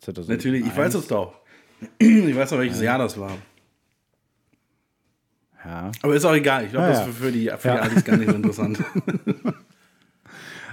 2001. 0.00 0.28
Natürlich, 0.38 0.64
ich 0.66 0.76
weiß 0.76 0.94
es 0.94 1.08
doch. 1.08 1.40
Ich 1.98 2.36
weiß 2.36 2.52
noch, 2.52 2.58
welches 2.58 2.80
Jahr 2.80 2.98
das 2.98 3.18
war. 3.18 3.36
Ja. 5.64 5.90
Aber 6.02 6.14
ist 6.14 6.24
auch 6.24 6.34
egal. 6.34 6.66
Ich 6.66 6.70
glaube, 6.70 6.86
Ja, 6.86 6.92
das 6.92 7.00
ja. 7.00 7.08
ist 7.08 7.18
für 7.18 7.32
die, 7.32 7.50
für 7.58 7.68
Ja. 7.68 7.74
die 7.74 7.80
Alis 7.90 8.04
gar 8.04 8.16
nicht 8.16 8.30
so 8.30 8.36
interessant. 8.36 8.78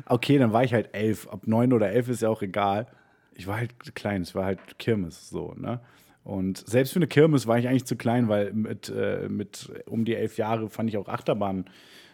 Okay, 0.08 0.38
dann 0.38 0.54
war 0.54 0.64
ich 0.64 0.72
halt 0.72 0.90
elf. 0.94 1.28
Ob 1.32 1.48
neun 1.48 1.74
oder 1.74 1.90
elf 1.90 2.10
ist 2.10 2.22
ja 2.22 2.30
auch 2.30 2.44
egal. 2.44 2.86
Ich 3.36 3.48
war 3.48 3.58
halt 3.58 3.96
klein, 3.96 4.22
es 4.22 4.34
war 4.34 4.46
halt 4.46 4.80
Kirmes 4.80 5.30
so, 5.30 5.54
ne? 5.58 5.80
Und 6.24 6.68
selbst 6.68 6.94
für 6.94 6.98
eine 7.00 7.08
Kirmes 7.08 7.46
war 7.46 7.60
ich 7.60 7.68
eigentlich 7.68 7.86
zu 7.86 7.96
klein, 7.96 8.27
weil 8.27 8.51
mit, 8.51 8.89
äh, 8.89 9.30
mit 9.30 9.72
um 9.86 10.06
die 10.06 10.15
elf 10.15 10.38
Jahre 10.38 10.70
fand 10.70 10.89
ich 10.89 10.98
auch 10.98 11.08
Achterbahnen 11.08 11.65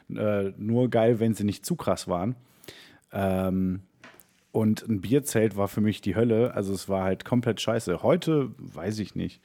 äh, 0.09 0.51
nur 0.57 0.89
geil, 0.89 1.21
wenn 1.21 1.33
sie 1.33 1.45
nicht 1.45 1.65
zu 1.65 1.77
krass 1.77 2.09
waren. 2.09 2.35
Ähm, 3.13 3.83
und 4.51 4.87
ein 4.87 4.99
Bierzelt 4.99 5.55
war 5.55 5.69
für 5.69 5.79
mich 5.79 6.01
die 6.01 6.15
Hölle. 6.15 6.53
Also 6.53 6.73
es 6.73 6.89
war 6.89 7.05
halt 7.05 7.23
komplett 7.23 7.61
scheiße. 7.61 8.03
Heute 8.03 8.51
weiß 8.57 8.99
ich 8.99 9.15
nicht. 9.15 9.41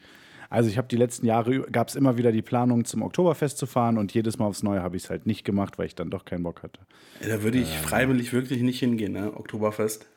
Also 0.51 0.69
ich 0.69 0.79
habe 0.79 0.89
die 0.89 0.97
letzten 0.97 1.27
Jahre, 1.27 1.63
gab 1.71 1.89
es 1.89 1.97
immer 1.97 2.19
wieder 2.19 2.33
die 2.33 2.43
Planung, 2.43 2.85
zum 2.85 3.03
Oktoberfest 3.03 3.59
zu 3.59 3.67
fahren 3.67 3.99
und 3.99 4.15
jedes 4.15 4.39
Mal 4.39 4.47
aufs 4.47 4.63
Neue 4.63 4.83
habe 4.83 4.97
ich 4.97 5.05
es 5.05 5.11
halt 5.11 5.27
nicht 5.27 5.45
gemacht, 5.45 5.79
weil 5.79 5.87
ich 5.87 5.95
dann 5.95 6.11
doch 6.11 6.25
keinen 6.25 6.43
Bock 6.43 6.63
hatte. 6.63 6.81
da 7.21 7.43
würde 7.43 7.59
ich 7.59 7.69
freiwillig 7.69 8.33
wirklich 8.33 8.63
nicht 8.63 8.79
hingehen, 8.79 9.13
ne? 9.13 9.37
Oktoberfest. 9.37 10.09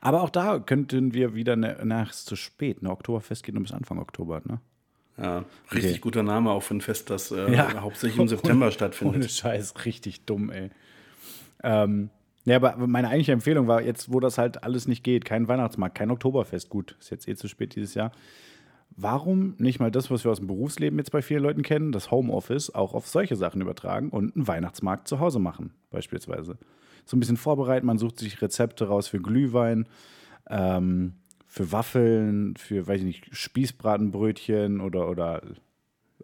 Aber 0.00 0.22
auch 0.22 0.30
da 0.30 0.58
könnten 0.58 1.14
wir 1.14 1.34
wieder, 1.34 1.56
ne, 1.56 1.76
na, 1.84 2.02
es 2.04 2.18
ist 2.20 2.26
zu 2.26 2.36
spät. 2.36 2.82
Ne? 2.82 2.90
Oktoberfest 2.90 3.42
geht 3.42 3.54
nur 3.54 3.62
bis 3.62 3.72
Anfang 3.72 3.98
Oktober, 3.98 4.40
ne? 4.44 4.60
Ja, 5.16 5.44
richtig 5.72 5.92
Okay. 5.92 6.00
guter 6.00 6.22
Name 6.24 6.50
auch 6.50 6.62
für 6.62 6.74
ein 6.74 6.80
Fest, 6.80 7.08
das 7.10 7.30
äh, 7.30 7.52
Ja. 7.52 7.80
hauptsächlich 7.80 8.18
im 8.18 8.28
September 8.28 8.64
Ohne 8.66 8.72
stattfindet. 8.72 9.30
Scheiß, 9.30 9.84
richtig 9.84 10.24
dumm, 10.24 10.50
ey. 10.50 10.70
Ähm, 11.62 12.10
ja, 12.44 12.56
aber 12.56 12.76
meine 12.86 13.08
eigentliche 13.08 13.32
Empfehlung 13.32 13.68
war 13.68 13.80
jetzt, 13.80 14.12
wo 14.12 14.20
das 14.20 14.38
halt 14.38 14.64
alles 14.64 14.86
nicht 14.88 15.02
geht, 15.04 15.24
kein 15.24 15.48
Weihnachtsmarkt, 15.48 15.96
kein 15.96 16.10
Oktoberfest, 16.10 16.68
gut, 16.68 16.96
ist 17.00 17.10
jetzt 17.10 17.26
eh 17.28 17.36
zu 17.36 17.48
spät 17.48 17.74
dieses 17.76 17.94
Jahr. 17.94 18.12
Warum 18.96 19.54
nicht 19.58 19.80
mal 19.80 19.90
das, 19.90 20.10
was 20.10 20.24
wir 20.24 20.30
aus 20.30 20.38
dem 20.38 20.46
Berufsleben 20.46 20.98
jetzt 20.98 21.10
bei 21.10 21.22
vielen 21.22 21.42
Leuten 21.42 21.62
kennen, 21.62 21.90
das 21.90 22.10
Homeoffice, 22.10 22.74
auch 22.74 22.92
auf 22.94 23.08
solche 23.08 23.34
Sachen 23.34 23.60
übertragen 23.60 24.10
und 24.10 24.36
einen 24.36 24.46
Weihnachtsmarkt 24.46 25.08
zu 25.08 25.20
Hause 25.20 25.38
machen, 25.38 25.72
beispielsweise. 25.90 26.58
So 27.04 27.16
ein 27.16 27.20
bisschen 27.20 27.36
vorbereiten, 27.36 27.86
man 27.86 27.98
sucht 27.98 28.18
sich 28.18 28.40
Rezepte 28.40 28.86
raus 28.86 29.08
für 29.08 29.20
Glühwein, 29.20 29.86
ähm, 30.48 31.14
für 31.46 31.70
Waffeln, 31.70 32.56
für, 32.56 32.86
weiß 32.86 33.00
ich 33.00 33.06
nicht, 33.06 33.36
Spießbratenbrötchen 33.36 34.80
oder, 34.80 35.08
oder 35.08 35.42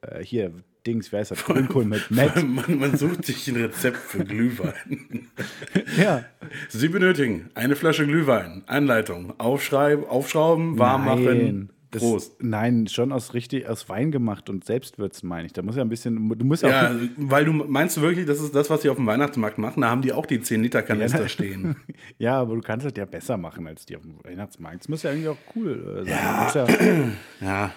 äh, 0.03 0.25
hier, 0.25 0.53
Dings, 0.87 1.13
wie 1.13 1.17
heißt 1.17 1.31
das? 1.31 1.45
Grünkohl 1.45 1.85
mit 1.85 2.11
Met. 2.11 2.37
man, 2.37 2.79
man 2.79 2.97
sucht 2.97 3.27
sich 3.27 3.47
ein 3.49 3.57
Rezept 3.57 3.99
für 3.99 4.25
Glühwein. 4.25 5.29
Ja. 5.97 6.25
Sie 6.69 6.89
benötigen 6.89 7.51
eine 7.55 7.77
Flasche 7.77 8.07
Glühwein, 8.07 8.63
Anleitung, 8.67 9.39
aufschreiben, 9.39 10.05
aufschrauben, 10.07 10.79
warm 10.79 11.05
machen, 11.05 11.71
das, 11.91 12.03
Prost. 12.03 12.43
Nein, 12.43 12.87
schon 12.87 13.13
aus 13.13 13.35
richtig 13.35 13.69
aus 13.69 13.89
Wein 13.89 14.11
gemacht 14.13 14.49
und 14.49 14.65
Selbstwürzen, 14.65 15.29
meine 15.29 15.47
ich. 15.47 15.53
Da 15.53 15.63
muss 15.63 15.77
ja 15.77 15.83
ein 15.83 15.89
bisschen, 15.89 16.29
du 16.29 16.45
musst 16.45 16.63
ja, 16.63 16.93
Ja, 16.93 17.01
weil 17.17 17.45
du 17.45 17.53
meinst 17.53 17.97
du 17.97 18.01
wirklich, 18.03 18.27
das 18.27 18.41
ist 18.41 18.55
das, 18.55 18.71
was 18.71 18.83
sie 18.83 18.91
auf 18.91 18.97
dem 18.97 19.07
Weihnachtsmarkt 19.07 19.59
machen? 19.59 19.81
Da 19.81 19.91
haben 19.91 20.03
die 20.03 20.13
auch 20.13 20.27
die 20.27 20.41
10 20.41 20.63
Liter 20.63 20.83
Kanister 20.83 21.29
stehen. 21.29 21.77
ja, 22.19 22.39
aber 22.41 22.55
du 22.55 22.61
kannst 22.61 22.87
das 22.87 22.93
ja 22.97 23.05
besser 23.05 23.37
machen 23.37 23.67
als 23.67 23.87
die 23.87 23.97
auf 23.97 24.03
dem 24.03 24.15
Weihnachtsmarkt. 24.23 24.81
Das 24.81 24.89
muss 24.89 25.03
ja 25.03 25.11
irgendwie 25.11 25.29
auch 25.29 25.37
cool 25.57 26.05
äh, 26.07 26.09
sein. 26.09 26.19
Ja. 26.19 26.53
Ja, 26.55 26.67
Ja, 27.41 27.73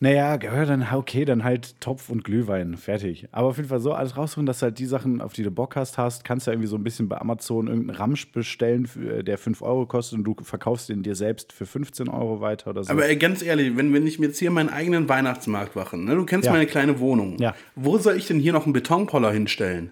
naja, 0.00 0.38
ja, 0.40 0.64
dann 0.64 0.86
okay, 0.92 1.24
dann 1.24 1.42
halt 1.44 1.80
Topf 1.80 2.08
und 2.08 2.22
Glühwein, 2.24 2.76
fertig. 2.76 3.28
Aber 3.32 3.48
auf 3.48 3.56
jeden 3.56 3.68
Fall 3.68 3.80
so 3.80 3.92
alles 3.92 4.16
raussuchen, 4.16 4.46
dass 4.46 4.60
du 4.60 4.64
halt 4.64 4.78
die 4.78 4.86
Sachen, 4.86 5.20
auf 5.20 5.32
die 5.32 5.42
du 5.42 5.50
Bock 5.50 5.74
hast, 5.76 5.98
hast, 5.98 6.24
kannst 6.24 6.46
ja 6.46 6.52
irgendwie 6.52 6.68
so 6.68 6.76
ein 6.76 6.84
bisschen 6.84 7.08
bei 7.08 7.20
Amazon 7.20 7.66
irgendeinen 7.66 7.96
Ramsch 7.98 8.30
bestellen, 8.30 8.86
für, 8.86 9.24
der 9.24 9.38
5 9.38 9.60
Euro 9.62 9.86
kostet 9.86 10.18
und 10.18 10.24
du 10.24 10.36
verkaufst 10.42 10.88
den 10.88 11.02
dir 11.02 11.14
selbst 11.14 11.52
für 11.52 11.66
15 11.66 12.08
Euro 12.08 12.40
weiter 12.40 12.70
oder 12.70 12.84
so. 12.84 12.92
aber 12.92 13.06
ey, 13.08 13.16
ganz 13.16 13.42
ehrlich, 13.42 13.76
wenn, 13.76 13.92
wenn 13.92 14.06
ich 14.06 14.18
mir 14.18 14.26
jetzt 14.26 14.38
hier 14.38 14.50
meinen 14.50 14.68
eigenen 14.68 15.08
Weihnachtsmarkt 15.08 15.74
mache, 15.76 15.96
ne, 15.96 16.14
du 16.14 16.24
kennst 16.24 16.46
Ja. 16.46 16.52
meine 16.52 16.66
kleine 16.66 17.00
Wohnung, 17.00 17.36
Ja. 17.38 17.54
wo 17.74 17.98
soll 17.98 18.16
ich 18.16 18.26
denn 18.26 18.38
hier 18.38 18.52
noch 18.52 18.64
einen 18.64 18.72
Betonpoller 18.72 19.32
hinstellen? 19.32 19.90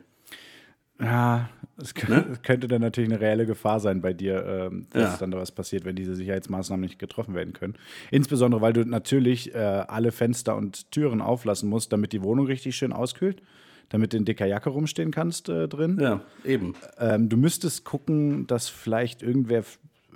Ja, 1.00 1.50
es 1.78 1.94
kö- 1.94 2.08
Ne? 2.08 2.24
könnte 2.42 2.68
dann 2.68 2.80
natürlich 2.80 3.10
eine 3.10 3.20
reelle 3.20 3.44
Gefahr 3.46 3.80
sein 3.80 4.00
bei 4.00 4.12
dir, 4.14 4.44
ähm, 4.46 4.86
dass 4.90 5.12
Ja. 5.12 5.16
dann 5.18 5.30
da 5.30 5.38
was 5.38 5.52
passiert, 5.52 5.84
wenn 5.84 5.94
diese 5.96 6.14
Sicherheitsmaßnahmen 6.14 6.80
nicht 6.82 6.98
getroffen 6.98 7.34
werden 7.34 7.52
können. 7.52 7.74
Insbesondere, 8.10 8.60
weil 8.62 8.72
du 8.72 8.84
natürlich 8.84 9.54
äh, 9.54 9.58
alle 9.58 10.10
Fenster 10.12 10.56
und 10.56 10.90
Türen 10.90 11.20
auflassen 11.20 11.68
musst, 11.68 11.92
damit 11.92 12.12
die 12.12 12.22
Wohnung 12.22 12.46
richtig 12.46 12.76
schön 12.76 12.92
auskühlt, 12.94 13.42
damit 13.90 14.12
du 14.14 14.16
in 14.16 14.24
dicker 14.24 14.46
Jacke 14.46 14.70
rumstehen 14.70 15.10
kannst 15.10 15.48
äh, 15.50 15.68
drin. 15.68 15.98
Ja, 16.00 16.20
eben. 16.44 16.74
Ähm, 16.98 17.28
du 17.28 17.36
müsstest 17.36 17.84
gucken, 17.84 18.46
dass 18.46 18.68
vielleicht 18.70 19.22
irgendwer 19.22 19.62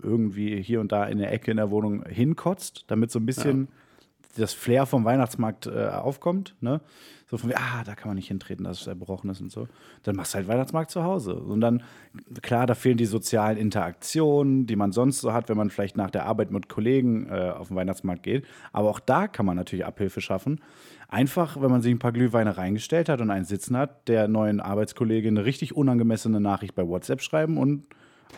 irgendwie 0.02 0.62
hier 0.62 0.80
und 0.80 0.92
da 0.92 1.04
in 1.04 1.18
der 1.18 1.30
Ecke 1.30 1.50
in 1.50 1.58
der 1.58 1.70
Wohnung 1.70 2.04
hinkotzt, 2.06 2.84
damit 2.86 3.10
so 3.10 3.18
ein 3.18 3.26
bisschen 3.26 3.68
das 4.36 4.52
Flair 4.52 4.86
vom 4.86 5.04
Weihnachtsmarkt 5.04 5.66
äh, 5.66 5.88
aufkommt. 5.88 6.54
Ne? 6.60 6.80
So 7.30 7.36
von, 7.36 7.52
ah, 7.54 7.84
da 7.84 7.94
kann 7.94 8.08
man 8.08 8.16
nicht 8.16 8.28
hintreten, 8.28 8.64
dass 8.64 8.78
es 8.78 8.84
zerbrochen 8.84 9.30
ist 9.30 9.40
und 9.40 9.52
so. 9.52 9.68
Dann 10.02 10.16
machst 10.16 10.34
du 10.34 10.38
halt 10.38 10.48
Weihnachtsmarkt 10.48 10.90
zu 10.90 11.04
Hause. 11.04 11.34
Und 11.34 11.60
dann, 11.60 11.82
klar, 12.42 12.66
da 12.66 12.74
fehlen 12.74 12.96
die 12.96 13.06
sozialen 13.06 13.56
Interaktionen, 13.56 14.66
die 14.66 14.76
man 14.76 14.92
sonst 14.92 15.20
so 15.20 15.32
hat, 15.32 15.48
wenn 15.48 15.56
man 15.56 15.70
vielleicht 15.70 15.96
nach 15.96 16.10
der 16.10 16.26
Arbeit 16.26 16.50
mit 16.50 16.68
Kollegen 16.68 17.28
äh, 17.28 17.50
auf 17.50 17.68
den 17.68 17.76
Weihnachtsmarkt 17.76 18.22
geht. 18.22 18.46
Aber 18.72 18.90
auch 18.90 19.00
da 19.00 19.28
kann 19.28 19.46
man 19.46 19.56
natürlich 19.56 19.86
Abhilfe 19.86 20.20
schaffen. 20.20 20.60
Einfach, 21.08 21.60
wenn 21.60 21.70
man 21.70 21.82
sich 21.82 21.92
ein 21.92 21.98
paar 21.98 22.12
Glühweine 22.12 22.56
reingestellt 22.56 23.08
hat 23.08 23.20
und 23.20 23.30
einen 23.30 23.44
sitzen 23.44 23.76
hat, 23.76 24.08
der 24.08 24.28
neuen 24.28 24.60
Arbeitskollegin 24.60 25.36
eine 25.36 25.46
richtig 25.46 25.76
unangemessene 25.76 26.40
Nachricht 26.40 26.74
bei 26.74 26.86
WhatsApp 26.86 27.22
schreiben 27.22 27.58
und 27.58 27.86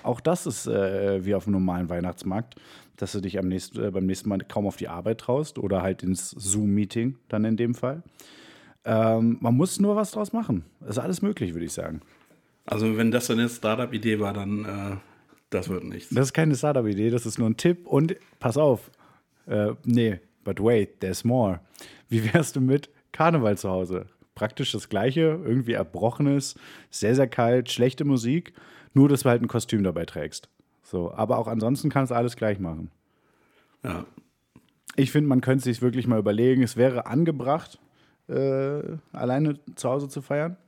auch 0.02 0.20
das 0.20 0.46
ist 0.46 0.66
äh, 0.66 1.24
wie 1.24 1.35
auf 1.35 1.46
einem 1.46 1.55
normalen 1.55 1.88
Weihnachtsmarkt, 1.88 2.57
dass 2.96 3.12
du 3.12 3.20
dich 3.20 3.38
am 3.38 3.48
nächsten, 3.48 3.83
äh, 3.83 3.90
beim 3.90 4.07
nächsten 4.07 4.28
Mal 4.28 4.38
kaum 4.38 4.66
auf 4.66 4.76
die 4.76 4.88
Arbeit 4.88 5.18
traust 5.18 5.59
oder 5.59 5.83
halt 5.83 6.02
ins 6.02 6.31
Zoom-Meeting 6.31 7.16
dann 7.28 7.44
in 7.44 7.57
dem 7.57 7.74
Fall. 7.74 8.02
Ähm, 8.85 9.38
man 9.40 9.55
muss 9.55 9.81
nur 9.81 9.96
was 9.96 10.11
draus 10.11 10.33
machen. 10.33 10.64
Ist 10.87 10.98
alles 10.98 11.22
möglich, 11.22 11.55
würde 11.55 11.66
ich 11.66 11.72
sagen. 11.72 12.00
Also 12.66 12.96
wenn 12.96 13.11
das 13.11 13.31
eine 13.31 13.48
Startup-Idee 13.48 14.20
war, 14.20 14.33
dann 14.33 14.64
äh, 14.64 14.96
das 15.52 15.68
wird 15.68 15.85
nichts. 15.85 16.09
Das 16.11 16.28
ist 16.28 16.33
keine 16.33 16.55
Startup-Idee, 16.55 17.11
das 17.11 17.26
ist 17.26 17.38
nur 17.38 17.48
ein 17.48 17.57
Tipp. 17.57 17.87
Und 17.87 18.16
pass 18.40 18.57
auf, 18.57 18.90
äh, 19.46 19.72
nee, 19.85 20.20
but 20.44 20.62
wait, 20.62 21.00
there's 21.00 21.24
more. 21.24 21.61
Wie 22.09 22.33
wärst 22.33 22.57
du 22.57 22.61
mit 22.61 22.88
Karneval 23.12 23.59
zu 23.59 23.68
Hause? 23.68 24.07
Praktisch 24.35 24.72
das 24.72 24.88
Gleiche, 24.88 25.40
irgendwie 25.44 25.72
erbrochenes, 25.72 26.55
sehr, 26.90 27.14
sehr 27.14 27.28
kalt, 27.28 27.70
schlechte 27.70 28.05
Musik, 28.05 28.55
nur 28.94 29.09
dass 29.09 29.22
du 29.22 29.28
halt 29.28 29.42
ein 29.42 29.48
Kostüm 29.48 29.85
dabei 29.85 30.07
trägst. 30.07 30.48
So, 30.92 31.11
aber 31.14 31.38
auch 31.38 31.48
ansonsten 31.48 31.88
kannst 31.88 32.11
du 32.11 32.14
alles 32.14 32.37
gleich 32.37 32.59
machen. 32.59 32.90
Ja. 33.83 34.05
Ich 34.94 35.11
finde, 35.11 35.26
man 35.26 35.40
könnte 35.40 35.64
sich 35.64 35.81
wirklich 35.81 36.07
mal 36.07 36.18
überlegen, 36.18 36.62
es 36.62 36.76
wäre 36.76 37.07
angebracht, 37.07 37.78
äh, 38.28 38.83
alleine 39.11 39.59
zu 39.74 39.88
Hause 39.88 40.11
zu 40.11 40.20
feiern. 40.20 40.59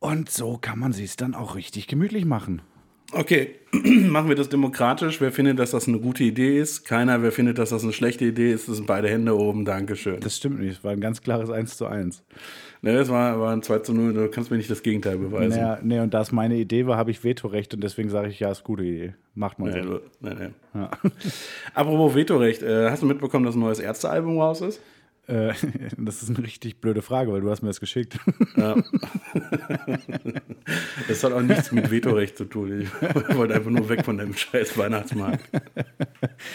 Und 0.00 0.28
so 0.28 0.58
kann 0.58 0.78
man 0.78 0.92
sich 0.92 1.16
dann 1.16 1.34
auch 1.34 1.54
richtig 1.54 1.86
gemütlich 1.86 2.26
machen. 2.26 2.60
Okay, 3.12 3.50
machen 3.72 4.28
wir 4.28 4.36
das 4.36 4.48
demokratisch. 4.48 5.20
Wer 5.20 5.32
findet, 5.32 5.58
dass 5.58 5.70
das 5.72 5.86
eine 5.86 5.98
gute 5.98 6.24
Idee 6.24 6.58
ist? 6.58 6.84
Keiner. 6.84 7.22
Wer 7.22 7.30
findet, 7.32 7.58
dass 7.58 7.70
das 7.70 7.82
eine 7.82 7.92
schlechte 7.92 8.24
Idee 8.24 8.52
ist? 8.52 8.68
Das 8.68 8.76
sind 8.76 8.86
beide 8.86 9.08
Hände 9.08 9.36
oben. 9.38 9.64
Dankeschön. 9.64 10.20
Das 10.20 10.36
stimmt 10.36 10.60
nicht, 10.60 10.78
es 10.78 10.84
war 10.84 10.92
ein 10.92 11.00
ganz 11.00 11.20
klares 11.20 11.50
1 11.50 11.76
zu 11.76 11.86
1. 11.86 12.22
Ne, 12.80 12.94
das 12.94 13.08
war, 13.10 13.38
war 13.38 13.52
ein 13.52 13.62
2 13.62 13.78
zu 13.80 13.92
0. 13.92 14.14
Du 14.14 14.28
kannst 14.28 14.50
mir 14.50 14.56
nicht 14.56 14.70
das 14.70 14.82
Gegenteil 14.82 15.18
beweisen. 15.18 15.50
Naja, 15.50 15.78
nee, 15.82 16.00
und 16.00 16.12
da 16.14 16.20
es 16.22 16.32
meine 16.32 16.56
Idee 16.56 16.86
war, 16.86 16.96
habe 16.96 17.10
ich 17.10 17.22
Vetorecht 17.22 17.74
und 17.74 17.82
deswegen 17.84 18.08
sage 18.08 18.28
ich, 18.28 18.40
ja, 18.40 18.50
ist 18.50 18.58
eine 18.58 18.64
gute 18.64 18.82
Idee. 18.82 19.14
Macht 19.34 19.58
mal 19.58 19.70
Nee, 19.70 19.82
so. 19.82 20.00
nee, 20.20 20.34
nee. 20.74 20.80
Apropos 21.74 22.14
Vetorecht, 22.14 22.62
äh, 22.62 22.90
hast 22.90 23.02
du 23.02 23.06
mitbekommen, 23.06 23.44
dass 23.44 23.54
ein 23.54 23.60
neues 23.60 23.78
Ärztealbum 23.78 24.38
raus 24.40 24.62
ist? 24.62 24.80
Äh, 25.26 25.52
das 25.98 26.22
ist 26.22 26.30
eine 26.30 26.42
richtig 26.42 26.80
blöde 26.80 27.02
Frage, 27.02 27.32
weil 27.32 27.40
du 27.40 27.50
hast 27.50 27.62
mir 27.62 27.68
das 27.68 27.80
geschickt. 27.80 28.18
Das 31.08 31.24
hat 31.24 31.32
auch 31.32 31.40
nichts 31.40 31.72
mit 31.72 31.90
Vetorecht 31.90 32.36
zu 32.36 32.44
tun. 32.44 32.82
Ich 32.82 32.88
wollte 33.36 33.54
einfach 33.54 33.70
nur 33.70 33.88
weg 33.88 34.04
von 34.04 34.18
dem 34.18 34.34
scheiß 34.34 34.78
Weihnachtsmarkt. 34.78 35.44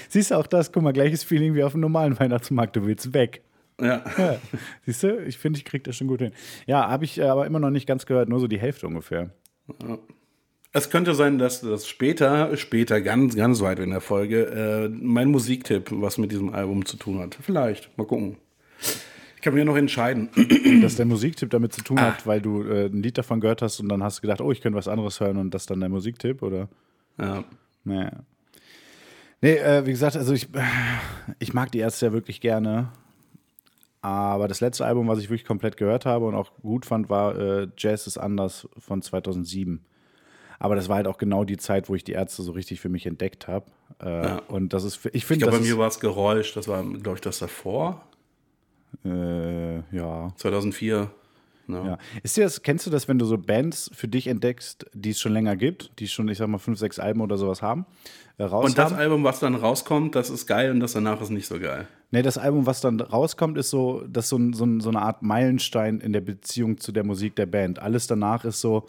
Siehst 0.09 0.31
du 0.31 0.35
auch 0.35 0.47
das? 0.47 0.71
Guck 0.71 0.83
mal, 0.83 0.93
gleiches 0.93 1.23
Feeling 1.23 1.53
wie 1.55 1.63
auf 1.63 1.73
dem 1.73 1.81
normalen 1.81 2.17
Weihnachtsmarkt. 2.17 2.75
Du 2.75 2.85
willst 2.85 3.13
weg. 3.13 3.41
Ja. 3.79 4.03
Ja. 4.17 4.39
Siehst 4.85 5.03
du, 5.03 5.19
ich 5.23 5.37
finde, 5.37 5.59
ich 5.59 5.65
kriege 5.65 5.83
das 5.83 5.97
schon 5.97 6.07
gut 6.07 6.21
hin. 6.21 6.31
Ja, 6.65 6.87
habe 6.87 7.05
ich 7.05 7.17
äh, 7.17 7.23
aber 7.23 7.45
immer 7.45 7.59
noch 7.59 7.69
nicht 7.69 7.87
ganz 7.87 8.05
gehört, 8.05 8.29
nur 8.29 8.39
so 8.39 8.47
die 8.47 8.59
Hälfte 8.59 8.87
ungefähr. 8.87 9.31
Es 10.71 10.89
könnte 10.89 11.13
sein, 11.13 11.37
dass 11.37 11.61
das 11.61 11.87
später, 11.87 12.55
später, 12.57 13.01
ganz, 13.01 13.35
ganz 13.35 13.61
weit 13.61 13.79
in 13.79 13.89
der 13.89 14.01
Folge, 14.01 14.45
äh, 14.45 14.89
mein 14.89 15.29
Musiktipp, 15.29 15.89
was 15.91 16.17
mit 16.17 16.31
diesem 16.31 16.53
Album 16.53 16.85
zu 16.85 16.97
tun 16.97 17.19
hat. 17.19 17.37
Vielleicht. 17.41 17.95
Mal 17.97 18.07
gucken. 18.07 18.37
Ich 19.35 19.41
kann 19.41 19.53
mir 19.53 19.65
noch 19.65 19.77
entscheiden. 19.77 20.29
dass 20.81 20.95
der 20.95 21.05
Musiktipp 21.05 21.49
damit 21.49 21.73
zu 21.73 21.81
tun 21.83 22.01
hat, 22.01 22.25
weil 22.25 22.41
du 22.41 22.63
äh, 22.63 22.87
ein 22.87 23.01
Lied 23.03 23.17
davon 23.17 23.39
gehört 23.39 23.61
hast 23.61 23.79
und 23.79 23.89
dann 23.89 24.03
hast 24.03 24.17
du 24.17 24.21
gedacht, 24.21 24.41
oh, 24.41 24.51
ich 24.51 24.61
könnte 24.61 24.77
was 24.77 24.87
anderes 24.87 25.19
hören 25.19 25.37
und 25.37 25.53
das 25.53 25.65
dann 25.65 25.79
der 25.79 25.89
Musiktipp, 25.89 26.41
oder? 26.41 26.67
Ja. 27.19 27.43
Naja. 27.83 28.11
Nee, 29.41 29.55
äh, 29.57 29.85
wie 29.85 29.91
gesagt, 29.91 30.15
also 30.17 30.33
ich, 30.33 30.47
ich 31.39 31.53
mag 31.53 31.71
die 31.71 31.79
Ärzte 31.79 32.07
ja 32.07 32.13
wirklich 32.13 32.41
gerne. 32.41 32.89
Aber 34.01 34.47
das 34.47 34.61
letzte 34.61 34.85
Album, 34.85 35.07
was 35.07 35.19
ich 35.19 35.25
wirklich 35.29 35.45
komplett 35.45 35.77
gehört 35.77 36.05
habe 36.05 36.25
und 36.25 36.35
auch 36.35 36.51
gut 36.61 36.85
fand, 36.85 37.09
war 37.09 37.37
äh, 37.37 37.67
Jazz 37.77 38.07
ist 38.07 38.17
anders 38.17 38.67
von 38.77 39.01
2007. 39.01 39.83
Aber 40.59 40.75
das 40.75 40.89
war 40.89 40.95
halt 40.95 41.07
auch 41.07 41.17
genau 41.17 41.43
die 41.43 41.57
Zeit, 41.57 41.87
wo 41.89 41.95
ich 41.95 42.03
die 42.03 42.13
Ärzte 42.13 42.41
so 42.41 42.51
richtig 42.51 42.79
für 42.79 42.89
mich 42.89 43.05
entdeckt 43.05 43.47
habe. 43.47 43.65
Äh, 44.01 44.25
Ja. 44.25 44.41
Und 44.47 44.73
das 44.73 44.83
ist, 44.83 45.05
ich 45.07 45.15
Ich 45.15 45.25
finde, 45.25 45.45
glaube, 45.45 45.59
bei 45.59 45.63
mir 45.63 45.77
war 45.77 45.87
es 45.87 45.99
Geräusch, 45.99 46.53
das 46.53 46.67
war, 46.67 46.83
glaube 46.83 47.15
ich, 47.17 47.21
das 47.21 47.39
davor, 47.39 48.06
äh, 49.05 49.77
ja, 49.95 50.33
2004. 50.35 51.09
Ne? 51.67 51.83
Ja. 51.85 51.97
Ist 52.23 52.37
dir 52.37 52.43
das, 52.43 52.61
kennst 52.61 52.85
du 52.85 52.89
das, 52.89 53.07
wenn 53.07 53.19
du 53.19 53.25
so 53.25 53.37
Bands 53.37 53.91
für 53.93 54.07
dich 54.07 54.27
entdeckst, 54.27 54.85
die 54.93 55.09
es 55.09 55.19
schon 55.19 55.33
länger 55.33 55.55
gibt, 55.55 55.99
die 55.99 56.07
schon, 56.07 56.27
ich 56.29 56.37
sag 56.37 56.47
mal, 56.47 56.57
fünf, 56.59 56.79
sechs 56.79 56.97
Alben 56.97 57.21
oder 57.21 57.37
sowas 57.37 57.61
haben, 57.61 57.85
äh, 58.37 58.45
Und 58.45 58.77
das 58.77 58.91
haben? 58.91 58.99
Album, 58.99 59.23
was 59.23 59.39
dann 59.39 59.55
rauskommt, 59.55 60.15
das 60.15 60.29
ist 60.29 60.47
geil 60.47 60.71
und 60.71 60.79
das 60.79 60.93
danach 60.93 61.21
ist 61.21 61.29
nicht 61.29 61.47
so 61.47 61.59
geil. 61.59 61.87
Nee, 62.11 62.21
das 62.21 62.37
Album, 62.37 62.65
was 62.65 62.79
dann 62.79 62.99
rauskommt, 63.01 63.57
ist 63.57 63.69
so, 63.69 64.03
das 64.07 64.25
ist 64.25 64.29
so, 64.29 64.37
ein, 64.37 64.53
so, 64.53 64.65
ein, 64.65 64.79
so 64.79 64.89
eine 64.89 65.01
Art 65.01 65.23
Meilenstein 65.23 65.99
in 65.99 66.13
der 66.13 66.21
Beziehung 66.21 66.77
zu 66.77 66.93
der 66.93 67.03
Musik 67.03 67.35
der 67.35 67.47
Band. 67.47 67.79
Alles 67.79 68.07
danach 68.07 68.45
ist 68.45 68.61
so 68.61 68.87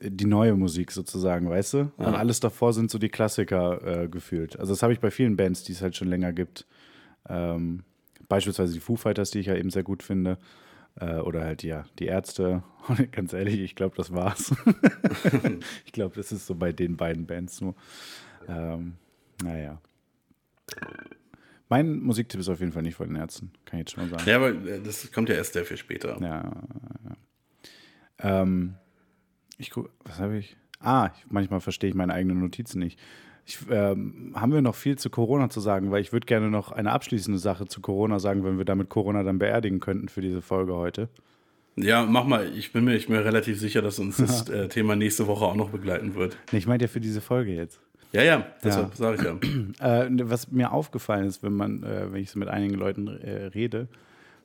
äh, 0.00 0.10
die 0.10 0.26
neue 0.26 0.54
Musik 0.54 0.92
sozusagen, 0.92 1.48
weißt 1.48 1.74
du? 1.74 1.78
Und 1.96 2.14
alles 2.14 2.40
davor 2.40 2.74
sind 2.74 2.90
so 2.90 2.98
die 2.98 3.08
Klassiker 3.08 4.02
äh, 4.02 4.08
gefühlt. 4.08 4.58
Also 4.60 4.74
das 4.74 4.82
habe 4.82 4.92
ich 4.92 5.00
bei 5.00 5.10
vielen 5.10 5.36
Bands, 5.36 5.62
die 5.62 5.72
es 5.72 5.80
halt 5.80 5.96
schon 5.96 6.08
länger 6.08 6.34
gibt. 6.34 6.66
Ähm, 7.28 7.84
beispielsweise 8.28 8.72
die 8.72 8.80
Foo 8.80 8.96
Fighters, 8.96 9.30
die 9.30 9.40
ich 9.40 9.46
ja 9.46 9.56
eben 9.56 9.70
sehr 9.70 9.82
gut 9.82 10.02
finde. 10.02 10.38
Äh, 11.00 11.16
oder 11.16 11.44
halt 11.44 11.62
ja, 11.62 11.84
die 11.98 12.06
Ärzte. 12.06 12.62
Und 12.88 13.12
ganz 13.12 13.32
ehrlich, 13.32 13.60
ich 13.60 13.74
glaube, 13.74 13.96
das 13.96 14.12
war's. 14.12 14.54
ich 15.84 15.92
glaube, 15.92 16.14
das 16.14 16.32
ist 16.32 16.46
so 16.46 16.54
bei 16.54 16.72
den 16.72 16.96
beiden 16.96 17.26
Bands 17.26 17.60
nur. 17.60 17.74
Ähm, 18.48 18.94
naja. 19.42 19.80
Mein 21.68 22.00
Musiktipp 22.00 22.40
ist 22.40 22.48
auf 22.48 22.60
jeden 22.60 22.72
Fall 22.72 22.82
nicht 22.82 22.96
von 22.96 23.08
den 23.08 23.16
Ärzten, 23.16 23.50
kann 23.64 23.78
ich 23.78 23.84
jetzt 23.84 23.92
schon 23.92 24.04
mal 24.04 24.10
sagen. 24.10 24.28
Ja, 24.28 24.36
aber 24.36 24.50
äh, 24.50 24.80
das 24.80 25.10
kommt 25.10 25.28
ja 25.28 25.36
erst 25.36 25.54
sehr 25.54 25.64
viel 25.64 25.78
später. 25.78 26.20
Ja. 26.20 26.52
ja. 27.04 28.42
Ähm, 28.42 28.74
ich 29.58 29.70
guck, 29.70 29.90
was 30.04 30.18
habe 30.18 30.36
ich? 30.36 30.56
Ah, 30.80 31.10
manchmal 31.28 31.60
verstehe 31.60 31.88
ich 31.88 31.96
meine 31.96 32.12
eigenen 32.12 32.40
Notizen 32.40 32.78
nicht. 32.80 32.98
Ich, 33.44 33.58
ähm, 33.70 34.32
haben 34.34 34.52
wir 34.52 34.62
noch 34.62 34.76
viel 34.76 34.96
zu 34.96 35.10
Corona 35.10 35.50
zu 35.50 35.60
sagen, 35.60 35.90
weil 35.90 36.00
ich 36.00 36.12
würde 36.12 36.26
gerne 36.26 36.48
noch 36.48 36.70
eine 36.70 36.92
abschließende 36.92 37.38
Sache 37.38 37.66
zu 37.66 37.80
Corona 37.80 38.18
sagen, 38.18 38.44
wenn 38.44 38.58
wir 38.58 38.64
damit 38.64 38.88
Corona 38.88 39.22
dann 39.24 39.38
beerdigen 39.38 39.80
könnten 39.80 40.08
für 40.08 40.20
diese 40.20 40.42
Folge 40.42 40.74
heute. 40.74 41.08
Ja, 41.76 42.04
mach 42.04 42.24
mal. 42.24 42.52
Ich 42.56 42.72
bin 42.72 42.84
mir, 42.84 42.94
ich 42.94 43.06
bin 43.06 43.16
mir 43.16 43.24
relativ 43.24 43.58
sicher, 43.58 43.82
dass 43.82 43.98
uns 43.98 44.18
das 44.18 44.48
äh, 44.50 44.68
Thema 44.68 44.94
nächste 44.94 45.26
Woche 45.26 45.44
auch 45.44 45.56
noch 45.56 45.70
begleiten 45.70 46.14
wird. 46.14 46.36
Ich 46.52 46.66
meinte 46.66 46.84
ja 46.84 46.88
für 46.88 47.00
diese 47.00 47.20
Folge 47.20 47.52
jetzt. 47.52 47.80
Ja, 48.12 48.22
ja, 48.22 48.46
deshalb 48.62 48.94
sage 48.94 49.16
ich 49.16 49.22
ja. 49.22 50.02
Äh, 50.04 50.08
was 50.28 50.52
mir 50.52 50.72
aufgefallen 50.72 51.26
ist, 51.26 51.42
wenn 51.42 51.54
man, 51.54 51.82
äh, 51.82 52.12
wenn 52.12 52.22
ich 52.22 52.30
so 52.30 52.38
mit 52.38 52.48
einigen 52.48 52.74
Leuten 52.74 53.08
äh, 53.08 53.46
rede, 53.46 53.88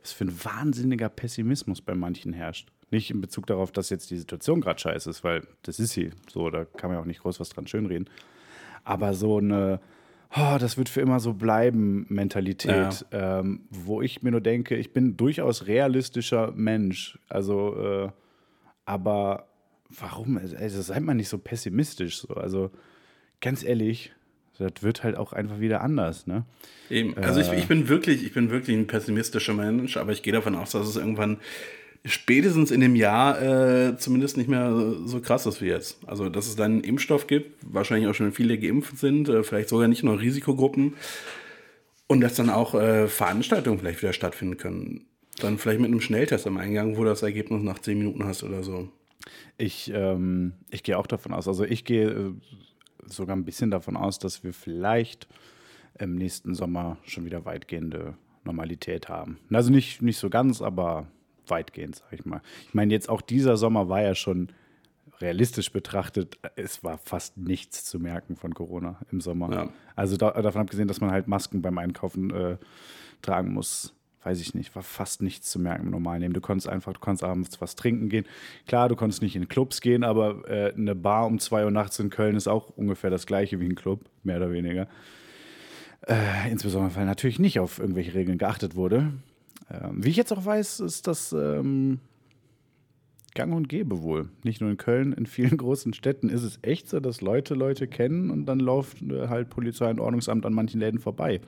was 0.02 0.14
für 0.14 0.24
ein 0.24 0.34
wahnsinniger 0.44 1.10
Pessimismus 1.10 1.82
bei 1.82 1.94
manchen 1.94 2.32
herrscht. 2.32 2.70
Nicht 2.92 3.12
in 3.12 3.20
Bezug 3.20 3.46
darauf, 3.48 3.74
dass 3.74 3.90
jetzt 3.90 4.10
die 4.10 4.18
Situation 4.18 4.62
gerade 4.62 4.80
scheiße 4.80 5.10
ist, 5.10 5.24
weil 5.26 5.46
das 5.64 5.80
ist 5.80 5.92
sie. 5.92 6.12
So, 6.32 6.50
da 6.50 6.64
kann 6.64 6.90
man 6.90 6.98
ja 6.98 7.02
auch 7.02 7.06
nicht 7.06 7.22
groß 7.22 7.42
was 7.42 7.50
dran 7.50 7.68
schönreden. 7.68 8.10
Aber 8.88 9.13
so 9.13 9.39
eine, 9.39 9.82
oh, 10.34 10.58
das 10.58 10.78
wird 10.78 10.88
für 10.88 11.02
immer 11.02 11.19
so 11.19 11.34
bleiben, 11.34 12.06
Mentalität, 12.08 13.06
ähm, 13.12 13.65
wo 13.69 14.02
ich 14.02 14.23
mir 14.23 14.32
nur 14.32 14.39
denke, 14.39 14.78
ich 14.78 14.93
bin 14.93 15.17
durchaus 15.17 15.67
realistischer 15.67 16.54
Mensch. 16.56 17.19
Also, 17.28 17.76
äh, 17.76 18.10
aber 18.86 19.50
warum? 19.89 20.38
Also, 20.38 20.82
seid 20.82 21.04
mal 21.04 21.15
nicht 21.15 21.28
so 21.28 21.38
pessimistisch. 21.38 22.19
So. 22.19 22.34
Also, 22.36 22.71
ganz 23.41 23.62
ehrlich, 23.62 24.13
das 24.58 24.82
wird 24.82 25.04
halt 25.04 25.17
auch 25.17 25.34
einfach 25.34 25.60
wieder 25.60 25.82
anders, 25.82 26.26
ne? 26.26 26.45
Eben. 26.89 27.15
Also 27.17 27.41
ich, 27.41 27.52
ich 27.52 27.67
bin 27.67 27.89
wirklich, 27.89 28.23
ich 28.23 28.34
bin 28.34 28.50
wirklich 28.52 28.78
ein 28.78 28.88
pessimistischer 28.88 29.54
Mensch, 29.54 29.97
aber 29.97 30.13
ich 30.13 30.23
gehe 30.23 30.32
davon 30.32 30.56
aus, 30.56 30.71
dass 30.71 30.88
es 30.88 30.95
irgendwann 30.95 31.39
spätestens 32.08 32.72
in 32.72 32.82
dem 32.82 32.96
Jahr 32.96 33.41
äh, 33.41 33.98
zumindest 33.98 34.38
nicht 34.38 34.50
mehr 34.50 34.74
so 35.06 35.20
krass 35.20 35.46
ist 35.46 35.62
wie 35.62 35.67
jetzt. 35.67 35.98
Also, 36.08 36.30
dass 36.30 36.48
es 36.48 36.56
dann 36.56 36.74
einen 36.74 36.82
Impfstoff 36.82 37.28
gibt, 37.28 37.58
wahrscheinlich 37.62 38.10
auch 38.10 38.15
schon 38.15 38.32
viele 38.32 38.58
geimpft 38.58 38.98
sind, 38.98 39.30
äh, 39.30 39.43
vielleicht 39.43 39.70
sogar 39.70 39.88
nicht 39.88 40.04
nur 40.04 40.20
Risikogruppen 40.20 40.96
und 42.08 42.22
dass 42.22 42.36
dann 42.36 42.50
auch 42.50 42.74
äh, 42.74 43.08
Veranstaltungen 43.08 43.80
vielleicht 43.80 44.02
wieder 44.02 44.13
stattfinden 44.13 44.58
können. 44.58 45.06
Dann 45.39 45.58
vielleicht 45.58 45.82
mit 45.82 45.91
einem 45.91 46.02
Schnelltest 46.02 46.48
am 46.48 46.58
Eingang, 46.58 46.98
wo 46.98 47.04
du 47.04 47.10
das 47.10 47.22
Ergebnis 47.22 47.62
nach 47.62 47.80
zehn 47.80 48.00
Minuten 48.00 48.24
hast 48.24 48.43
oder 48.43 48.63
so. 48.63 48.89
Ich, 49.58 49.91
ähm, 49.93 50.54
ich 50.72 50.84
gehe 50.84 50.98
auch 50.98 51.08
davon 51.08 51.34
aus. 51.34 51.48
Also 51.48 51.63
ich 51.63 51.86
gehe 51.86 52.10
äh, 52.10 52.32
sogar 53.06 53.36
ein 53.36 53.46
bisschen 53.46 53.70
davon 53.70 53.98
aus, 53.98 54.17
dass 54.17 54.43
wir 54.43 54.54
vielleicht 54.54 55.28
im 56.00 56.15
nächsten 56.15 56.56
Sommer 56.56 56.98
schon 57.04 57.26
wieder 57.26 57.46
weitgehende 57.46 58.15
Normalität 58.46 59.10
haben. 59.10 59.38
Also 59.52 59.72
nicht, 59.72 60.02
nicht 60.02 60.17
so 60.17 60.30
ganz, 60.30 60.62
aber 60.62 61.08
weitgehend, 61.50 61.96
sag 61.96 62.14
ich 62.14 62.26
mal. 62.26 62.42
Ich 62.68 62.74
meine, 62.74 62.94
jetzt 62.94 63.10
auch 63.10 63.22
dieser 63.22 63.58
Sommer 63.58 63.90
war 63.90 64.02
ja 64.02 64.16
schon 64.16 64.50
realistisch 65.20 65.72
betrachtet, 65.72 66.38
es 66.56 66.84
war 66.84 66.98
fast 66.98 67.38
nichts 67.38 67.86
zu 67.86 68.00
merken 68.00 68.36
von 68.36 68.54
Corona 68.54 69.00
im 69.12 69.22
Sommer. 69.22 69.52
Ja. 69.52 69.70
Also 69.96 70.16
da, 70.16 70.32
davon 70.32 70.62
abgesehen, 70.62 70.88
dass 70.88 71.02
man 71.02 71.12
halt 71.12 71.28
Masken 71.28 71.62
beim 71.62 71.78
Einkaufen 71.78 72.30
äh, 72.32 72.58
tragen 73.22 73.54
muss, 73.54 73.96
weiß 74.24 74.42
ich 74.42 74.54
nicht, 74.54 74.76
war 74.76 74.84
fast 74.84 75.22
nichts 75.22 75.50
zu 75.50 75.60
merken 75.60 75.86
im 75.86 75.92
normalen 75.92 76.22
Leben. 76.22 76.34
Du 76.34 76.42
konntest 76.42 76.68
einfach, 76.68 76.94
du 76.94 77.00
konntest 77.00 77.24
abends 77.24 77.62
was 77.62 77.76
trinken 77.76 78.10
gehen. 78.10 78.26
Klar, 78.68 78.90
du 78.90 78.96
konntest 78.96 79.22
nicht 79.22 79.36
in 79.36 79.48
Clubs 79.48 79.82
gehen, 79.82 80.04
aber 80.04 80.48
äh, 80.50 80.74
eine 80.74 80.96
Bar 80.96 81.26
um 81.26 81.40
zwei 81.40 81.64
Uhr 81.64 81.72
nachts 81.72 81.98
in 82.00 82.10
Köln 82.10 82.36
ist 82.36 82.48
auch 82.48 82.70
ungefähr 82.76 83.10
das 83.10 83.26
gleiche 83.26 83.60
wie 83.60 83.66
ein 83.66 83.76
Club, 83.76 84.02
mehr 84.24 84.38
oder 84.38 84.52
weniger. 84.52 84.88
Äh, 86.08 86.52
insbesondere, 86.52 86.96
weil 86.96 87.06
natürlich 87.06 87.40
nicht 87.40 87.60
auf 87.60 87.80
irgendwelche 87.80 88.14
Regeln 88.14 88.38
geachtet 88.38 88.76
wurde. 88.76 89.14
Ähm, 89.69 90.03
wie 90.03 90.10
ich 90.10 90.15
jetzt 90.15 90.32
auch 90.32 90.45
weiß, 90.45 90.80
ist 90.80 91.08
das 91.08 91.34
ähm, 91.34 91.99
gang 93.36 93.53
und 93.53 93.69
gäbe 93.69 94.01
wohl. 94.01 94.30
Nicht 94.43 94.62
nur 94.62 94.69
in 94.69 94.77
Köln, 94.77 95.13
in 95.13 95.25
vielen 95.25 95.58
großen 95.58 95.93
Städten 95.93 96.30
ist 96.30 96.43
es 96.43 96.60
echt 96.62 96.89
so, 96.89 96.99
dass 96.99 97.21
Leute 97.21 97.53
Leute 97.53 97.88
kennen 97.88 98.32
und 98.32 98.45
dann 98.45 98.60
läuft 98.60 99.01
äh, 99.01 99.27
halt 99.27 99.49
Polizei 99.49 99.89
und 99.89 99.99
Ordnungsamt 99.99 100.45
an 100.45 100.53
manchen 100.53 100.80
Läden 100.80 100.99
vorbei. 100.99 101.41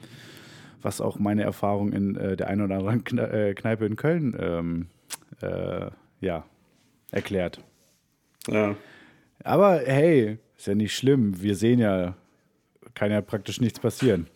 Was 0.82 1.02
auch 1.02 1.20
meine 1.20 1.44
Erfahrung 1.44 1.92
in 1.92 2.16
äh, 2.16 2.38
der 2.38 2.48
einen 2.48 2.62
oder 2.62 2.78
anderen 2.78 3.04
Kne 3.04 3.30
äh, 3.32 3.54
Kneipe 3.54 3.86
in 3.86 3.96
Köln 3.96 4.36
ähm, 4.40 4.88
äh, 5.42 5.90
ja, 6.22 6.46
erklärt. 7.12 7.64
Ja. 8.48 8.76
Aber 9.44 9.80
hey, 9.80 10.38
ist 10.58 10.68
ja 10.68 10.76
nicht 10.76 10.96
schlimm. 10.96 11.42
Wir 11.42 11.56
sehen 11.56 11.80
ja, 11.80 12.16
kann 12.94 13.12
ja 13.12 13.22
praktisch 13.22 13.60
nichts 13.62 13.80
passieren. 13.80 14.28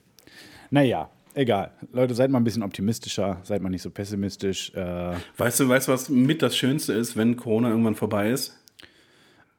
Naja, 0.70 1.10
egal. 1.36 1.72
Leute, 1.92 2.14
seid 2.16 2.30
mal 2.32 2.40
ein 2.40 2.44
bisschen 2.44 2.64
optimistischer, 2.64 3.40
seid 3.44 3.62
mal 3.62 3.70
nicht 3.70 3.82
so 3.82 3.90
pessimistisch. 3.90 4.74
Äh, 4.76 5.14
Weißt 5.38 5.60
du, 5.60 5.70
weißt 5.70 5.88
du, 5.88 5.92
was 5.92 6.10
mit 6.10 6.42
das 6.42 6.56
Schönste 6.58 6.94
ist, 6.94 7.16
wenn 7.18 7.36
Corona 7.38 7.70
irgendwann 7.70 7.96
vorbei 7.96 8.32
ist? 8.32 8.60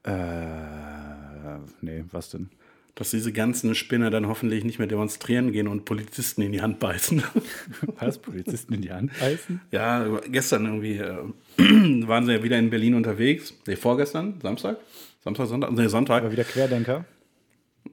äh, 0.05 1.59
nee, 1.81 2.05
was 2.11 2.31
denn? 2.31 2.51
Dass 2.95 3.11
diese 3.11 3.33
ganzen 3.33 3.75
Spinner 3.75 4.11
dann 4.11 4.29
hoffentlich 4.29 4.63
nicht 4.65 4.79
mehr 4.79 4.87
demonstrieren 4.87 5.51
gehen 5.51 5.67
und 5.67 5.85
Polizisten 5.85 6.43
in 6.43 6.53
die 6.53 6.61
Hand 6.63 6.79
beißen. 6.79 7.25
Was? 7.99 8.19
Polizisten 8.19 8.75
in 8.75 8.83
die 8.83 8.93
Hand 8.93 9.11
beißen? 9.19 9.61
ja, 9.73 10.07
gestern 10.31 10.65
irgendwie 10.67 10.99
äh, 10.99 11.17
waren 12.07 12.25
sie 12.27 12.33
ja 12.35 12.43
wieder 12.45 12.57
in 12.59 12.71
Berlin 12.71 12.95
unterwegs. 12.95 13.53
Nee, 13.67 13.75
vorgestern, 13.77 14.35
Samstag? 14.41 14.77
Samstag, 15.25 15.47
Sonntag? 15.47 15.73
Nee, 15.73 15.89
Sonntag. 15.89 16.23
War 16.23 16.31
wieder 16.31 16.45
Querdenker? 16.45 17.05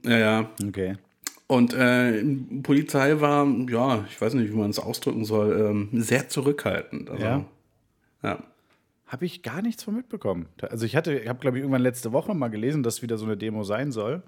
Ja, 0.04 0.18
ja. 0.18 0.50
Okay. 0.68 0.94
Und 1.52 1.74
äh, 1.74 2.24
Polizei 2.62 3.20
war, 3.20 3.46
ja, 3.68 4.06
ich 4.08 4.18
weiß 4.18 4.32
nicht, 4.32 4.50
wie 4.50 4.56
man 4.56 4.70
es 4.70 4.78
ausdrücken 4.78 5.26
soll, 5.26 5.60
ähm, 5.60 5.88
sehr 5.92 6.30
zurückhaltend. 6.30 7.10
Also, 7.10 7.22
Ja? 7.22 7.44
ja. 8.22 8.38
Habe 9.06 9.26
ich 9.26 9.42
gar 9.42 9.60
nichts 9.60 9.84
von 9.84 9.94
mitbekommen. 9.94 10.46
Also 10.62 10.86
ich 10.86 10.96
hatte, 10.96 11.12
ich 11.18 11.28
habe 11.28 11.40
glaube 11.40 11.58
ich 11.58 11.62
irgendwann 11.62 11.82
letzte 11.82 12.12
Woche 12.12 12.34
mal 12.34 12.48
gelesen, 12.48 12.82
dass 12.82 13.02
wieder 13.02 13.18
so 13.18 13.26
eine 13.26 13.36
Demo 13.36 13.64
sein 13.64 13.92
soll. 13.92 14.22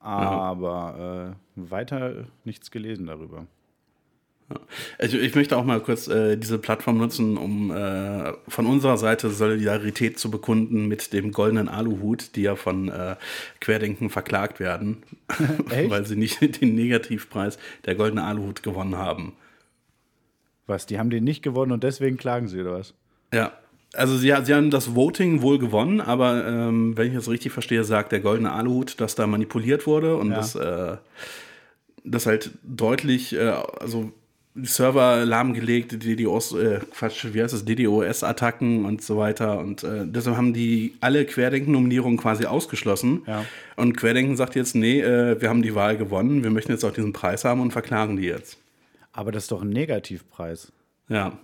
Aber 0.00 1.34
äh, 1.56 1.70
weiter 1.70 2.26
nichts 2.44 2.70
gelesen 2.70 3.06
darüber. 3.06 3.46
Also 4.98 5.16
ich 5.18 5.34
möchte 5.34 5.56
auch 5.56 5.64
mal 5.64 5.80
kurz 5.80 6.06
äh, 6.06 6.36
diese 6.36 6.58
Plattform 6.58 6.98
nutzen, 6.98 7.36
um 7.38 7.70
äh, 7.70 8.32
von 8.46 8.66
unserer 8.66 8.98
Seite 8.98 9.30
Solidarität 9.30 10.18
zu 10.18 10.30
bekunden 10.30 10.86
mit 10.86 11.12
dem 11.12 11.32
goldenen 11.32 11.68
Aluhut, 11.68 12.36
die 12.36 12.42
ja 12.42 12.54
von 12.54 12.88
äh, 12.90 13.16
Querdenken 13.60 14.10
verklagt 14.10 14.60
werden, 14.60 15.02
Echt? 15.70 15.90
weil 15.90 16.04
sie 16.06 16.16
nicht 16.16 16.60
den 16.60 16.74
Negativpreis 16.74 17.58
der 17.86 17.94
goldene 17.94 18.22
Aluhut 18.24 18.62
gewonnen 18.62 18.96
haben. 18.96 19.32
Was, 20.66 20.86
die 20.86 20.98
haben 20.98 21.10
den 21.10 21.24
nicht 21.24 21.42
gewonnen 21.42 21.72
und 21.72 21.82
deswegen 21.84 22.16
klagen 22.16 22.48
sie, 22.48 22.60
oder 22.60 22.72
was? 22.78 22.94
Ja, 23.32 23.52
also 23.94 24.16
sie, 24.16 24.34
sie 24.44 24.54
haben 24.54 24.70
das 24.70 24.94
Voting 24.94 25.40
wohl 25.42 25.58
gewonnen, 25.58 26.00
aber 26.00 26.46
ähm, 26.46 26.96
wenn 26.96 27.08
ich 27.08 27.14
das 27.14 27.28
richtig 27.28 27.52
verstehe, 27.52 27.84
sagt 27.84 28.12
der 28.12 28.20
goldene 28.20 28.52
Aluhut, 28.52 29.00
dass 29.00 29.14
da 29.14 29.26
manipuliert 29.26 29.86
wurde 29.86 30.16
und 30.16 30.30
Ja. 30.30 30.36
das, 30.36 30.54
äh, 30.54 30.96
das 32.04 32.26
halt 32.26 32.50
deutlich, 32.62 33.34
äh, 33.34 33.40
also 33.80 34.12
Server 34.62 35.24
lahmgelegt, 35.24 36.04
DDoS, 36.04 36.52
äh, 36.52 36.78
Quatsch, 36.92 37.26
wie 37.32 37.42
heißt 37.42 37.52
das, 37.52 37.64
DDoS-Attacken 37.64 38.84
und 38.84 39.02
so 39.02 39.16
weiter. 39.18 39.58
Und 39.58 39.82
äh, 39.82 40.06
deshalb 40.06 40.36
haben 40.36 40.54
die 40.54 40.94
alle 41.00 41.24
Querdenken-Nominierungen 41.24 42.18
quasi 42.18 42.46
ausgeschlossen. 42.46 43.22
Ja. 43.26 43.44
Und 43.76 43.96
Querdenken 43.96 44.36
sagt 44.36 44.54
jetzt, 44.54 44.76
nee, 44.76 45.00
äh, 45.00 45.40
wir 45.40 45.48
haben 45.48 45.62
die 45.62 45.74
Wahl 45.74 45.96
gewonnen, 45.96 46.44
wir 46.44 46.50
möchten 46.50 46.70
jetzt 46.70 46.84
auch 46.84 46.92
diesen 46.92 47.12
Preis 47.12 47.44
haben 47.44 47.60
und 47.60 47.72
verklagen 47.72 48.16
die 48.16 48.24
jetzt. 48.24 48.58
Aber 49.12 49.32
das 49.32 49.44
ist 49.44 49.52
doch 49.52 49.62
ein 49.62 49.70
Negativpreis. 49.70 50.72
Ja. 51.08 51.36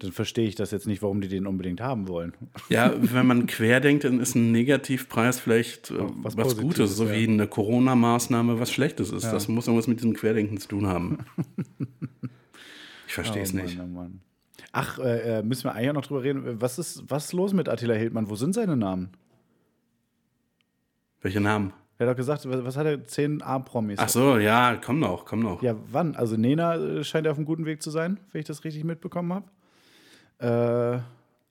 Dann 0.00 0.12
verstehe 0.12 0.48
ich 0.48 0.54
das 0.54 0.70
jetzt 0.70 0.86
nicht, 0.86 1.02
warum 1.02 1.20
die 1.20 1.28
den 1.28 1.46
unbedingt 1.46 1.80
haben 1.80 2.08
wollen. 2.08 2.34
Ja, 2.68 2.92
wenn 2.98 3.26
man 3.26 3.46
querdenkt, 3.46 4.04
dann 4.04 4.20
ist 4.20 4.34
ein 4.34 4.50
Negativpreis 4.52 5.38
vielleicht 5.38 5.90
äh, 5.90 5.96
was 6.16 6.36
was, 6.36 6.56
Gutes, 6.56 6.96
so 6.96 7.04
ja. 7.06 7.12
wie 7.12 7.28
eine 7.28 7.46
Corona-Maßnahme 7.46 8.58
was 8.58 8.72
Schlechtes 8.72 9.12
ist. 9.12 9.24
Das 9.24 9.48
muss 9.48 9.66
irgendwas 9.66 9.86
mit 9.86 10.00
diesem 10.00 10.14
Querdenken 10.14 10.58
zu 10.58 10.68
tun 10.68 10.86
haben. 10.86 11.18
Ich 13.06 13.14
verstehe 13.14 13.42
es 13.44 13.54
oh, 13.54 13.58
nicht. 13.58 13.78
Mann, 13.78 13.90
oh 13.92 13.96
Mann. 13.96 14.20
Ach, 14.72 14.98
äh, 14.98 15.38
äh, 15.38 15.42
müssen 15.44 15.64
wir 15.64 15.72
eigentlich 15.72 15.90
auch 15.90 15.94
noch 15.94 16.06
drüber 16.06 16.24
reden. 16.24 16.60
Was 16.60 16.80
ist, 16.80 17.04
was 17.06 17.26
ist 17.26 17.32
los 17.32 17.52
mit 17.52 17.68
Attila 17.68 17.94
Hildmann? 17.94 18.28
Wo 18.28 18.34
sind 18.34 18.56
seine 18.56 18.76
Namen? 18.76 19.10
Welche 21.22 21.40
Namen? 21.40 21.72
Er 21.96 22.08
hat 22.08 22.14
doch 22.14 22.16
gesagt, 22.16 22.44
was 22.44 22.76
hat 22.76 22.86
er? 22.86 23.04
10 23.04 23.40
A-Promis. 23.40 24.00
Ach 24.00 24.08
so, 24.08 24.36
ja, 24.36 24.74
komm 24.84 24.98
noch, 24.98 25.26
komm 25.26 25.40
noch. 25.40 25.62
Ja, 25.62 25.76
wann? 25.92 26.16
Also 26.16 26.36
Nena 26.36 26.74
äh, 26.74 27.04
scheint 27.04 27.24
ja 27.24 27.30
auf 27.30 27.38
einem 27.38 27.46
guten 27.46 27.66
Weg 27.66 27.82
zu 27.82 27.90
sein, 27.90 28.18
wenn 28.32 28.40
ich 28.40 28.46
das 28.46 28.64
richtig 28.64 28.82
mitbekommen 28.82 29.32
habe. 29.32 29.46
Äh, 30.38 30.98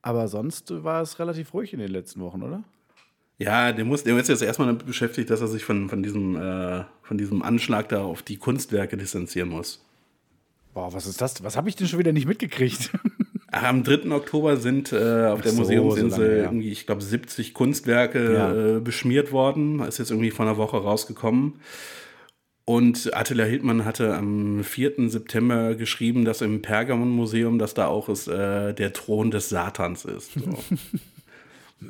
aber 0.01 0.27
sonst 0.27 0.83
war 0.83 1.01
es 1.01 1.17
relativ 1.19 1.53
ruhig 1.53 1.73
in 1.73 1.79
den 1.79 1.91
letzten 1.91 2.21
Wochen, 2.21 2.43
oder? 2.43 2.63
Ja, 3.39 3.71
der, 3.71 3.85
muss, 3.85 4.03
der 4.03 4.17
ist 4.17 4.29
jetzt 4.29 4.41
erstmal 4.41 4.67
damit 4.67 4.85
beschäftigt, 4.85 5.29
dass 5.29 5.41
er 5.41 5.47
sich 5.47 5.65
von, 5.65 5.89
von, 5.89 6.03
diesem, 6.03 6.35
äh, 6.35 6.83
von 7.01 7.17
diesem 7.17 7.41
Anschlag 7.41 7.89
da 7.89 8.03
auf 8.03 8.21
die 8.21 8.37
Kunstwerke 8.37 8.95
distanzieren 8.95 9.49
muss. 9.49 9.83
Boah, 10.73 10.93
was 10.93 11.07
ist 11.07 11.21
das? 11.21 11.43
Was 11.43 11.55
habe 11.55 11.69
ich 11.69 11.75
denn 11.75 11.87
schon 11.87 11.99
wieder 11.99 12.13
nicht 12.13 12.27
mitgekriegt? 12.27 12.91
Ach, 13.51 13.63
am 13.63 13.83
3. 13.83 14.11
Oktober 14.11 14.57
sind 14.57 14.91
äh, 14.91 15.27
auf 15.27 15.41
der 15.41 15.51
so, 15.51 15.59
Museumsinsel 15.59 16.09
so 16.17 16.23
ja. 16.23 16.43
irgendwie, 16.43 16.71
ich 16.71 16.87
glaube, 16.87 17.01
70 17.01 17.53
Kunstwerke 17.53 18.33
Ja. 18.33 18.77
äh, 18.77 18.79
beschmiert 18.79 19.31
worden. 19.31 19.79
Ist 19.81 19.99
jetzt 19.99 20.09
irgendwie 20.09 20.31
vor 20.31 20.45
einer 20.45 20.57
Woche 20.57 20.77
rausgekommen. 20.77 21.59
Und 22.65 23.13
Attila 23.13 23.43
Hildmann 23.43 23.83
hatte 23.83 24.15
am 24.15 24.63
4. 24.63 25.09
September 25.09 25.75
geschrieben, 25.75 26.23
dass 26.23 26.41
im 26.41 26.61
Pergamon-Museum, 26.61 27.59
dass 27.59 27.73
da 27.73 27.87
auch 27.87 28.07
ist, 28.07 28.27
äh, 28.27 28.73
der 28.73 28.93
Thron 28.93 29.31
des 29.31 29.49
Satans 29.49 30.05
ist. 30.05 30.31
So. 30.33 30.41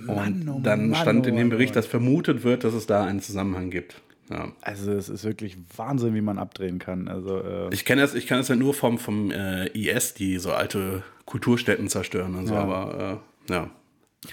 Und 0.08 0.50
oh 0.50 0.60
dann 0.64 0.90
Mann, 0.90 1.00
stand 1.02 1.26
oh 1.26 1.30
in 1.30 1.36
Mann, 1.36 1.44
dem 1.44 1.48
oh 1.50 1.52
Bericht, 1.52 1.76
Mann. 1.76 1.84
dass 1.84 1.86
vermutet 1.86 2.44
wird, 2.44 2.64
dass 2.64 2.74
es 2.74 2.88
da 2.88 3.06
einen 3.06 3.20
Zusammenhang 3.22 3.70
gibt. 3.70 4.02
Ja. 4.32 4.52
Also 4.62 4.92
es 4.94 5.10
ist 5.10 5.24
wirklich 5.24 5.58
Wahnsinn, 5.78 6.16
wie 6.16 6.22
man 6.22 6.40
abdrehen 6.40 6.80
kann. 6.80 7.08
Also 7.08 7.38
äh, 7.44 7.70
Ich 7.72 7.86
kenne 7.86 8.02
das, 8.02 8.16
ich 8.16 8.26
kenn 8.26 8.38
das 8.38 8.48
ja 8.48 8.56
nur 8.56 8.74
vom, 8.74 8.98
vom 8.98 9.30
äh, 9.30 9.68
IS, 9.68 10.16
die 10.16 10.40
so 10.40 10.54
alte 10.54 11.04
Kulturstätten 11.26 11.90
zerstören 11.90 12.34
und 12.34 12.48
so, 12.48 12.56
Ja. 12.56 12.62
aber 12.62 13.22
äh, 13.48 13.54
ja. 13.54 13.70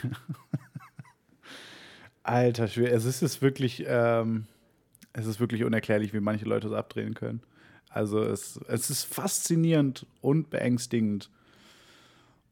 alter 2.22 2.68
Schwede, 2.68 2.90
es 2.92 3.04
ist 3.04 3.22
es 3.22 3.42
wirklich, 3.42 3.84
ähm, 3.86 4.46
es 5.12 5.26
ist 5.26 5.40
wirklich 5.40 5.64
unerklärlich, 5.64 6.12
wie 6.12 6.20
manche 6.20 6.44
Leute 6.44 6.68
es 6.68 6.72
abdrehen 6.72 7.14
können. 7.14 7.42
Also 7.88 8.22
es, 8.22 8.60
es 8.68 8.90
ist 8.90 9.04
faszinierend 9.04 10.06
und 10.20 10.50
beängstigend 10.50 11.28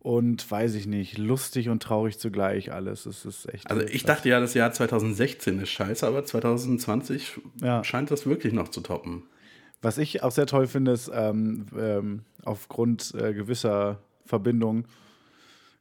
und 0.01 0.49
weiß 0.51 0.75
ich 0.75 0.87
nicht, 0.87 1.19
lustig 1.19 1.69
und 1.69 1.83
traurig 1.83 2.19
zugleich 2.19 2.73
alles. 2.73 3.07
Es 3.07 3.25
ist 3.25 3.53
echt. 3.53 3.71
Also 3.71 3.83
ich 3.87 4.05
dachte 4.05 4.29
ja, 4.29 4.41
das 4.41 4.55
Jahr 4.55 4.73
2016 4.73 5.61
ist 5.61 5.71
scheiße, 5.71 6.07
aber 6.07 6.25
2020 6.25 7.41
Ja. 7.61 7.83
scheint 7.85 8.11
das 8.11 8.27
wirklich 8.27 8.53
noch 8.53 8.69
zu 8.69 8.81
toppen. 8.81 9.25
Was 9.81 9.99
ich 9.99 10.23
auch 10.25 10.33
sehr 10.33 10.47
toll 10.47 10.67
finde, 10.67 10.91
ist, 10.93 11.11
ähm, 11.13 11.67
ähm, 11.77 12.23
aufgrund 12.45 13.15
äh, 13.15 13.33
gewisser 13.33 14.01
Verbindungen 14.25 14.87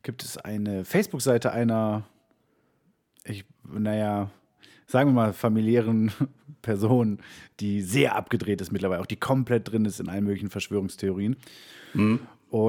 gibt 0.04 0.24
es 0.24 0.38
eine 0.38 0.86
Facebook-Seite 0.86 1.52
einer, 1.52 2.06
ich, 3.24 3.44
naja, 3.68 4.30
sagen 4.88 5.10
wir 5.10 5.13
mal, 5.13 5.34
familiären 5.34 6.12
Person, 6.62 7.19
die 7.60 7.82
sehr 7.82 8.15
abgedreht 8.15 8.62
ist 8.62 8.71
mittlerweile, 8.71 9.02
auch 9.02 9.06
die 9.06 9.15
komplett 9.17 9.71
drin 9.71 9.86
ist 9.86 10.00
in 10.00 10.10
allen 10.10 10.23
möglichen 10.23 10.50
Verschwörungstheorien. 10.50 11.36
Und 11.93 12.19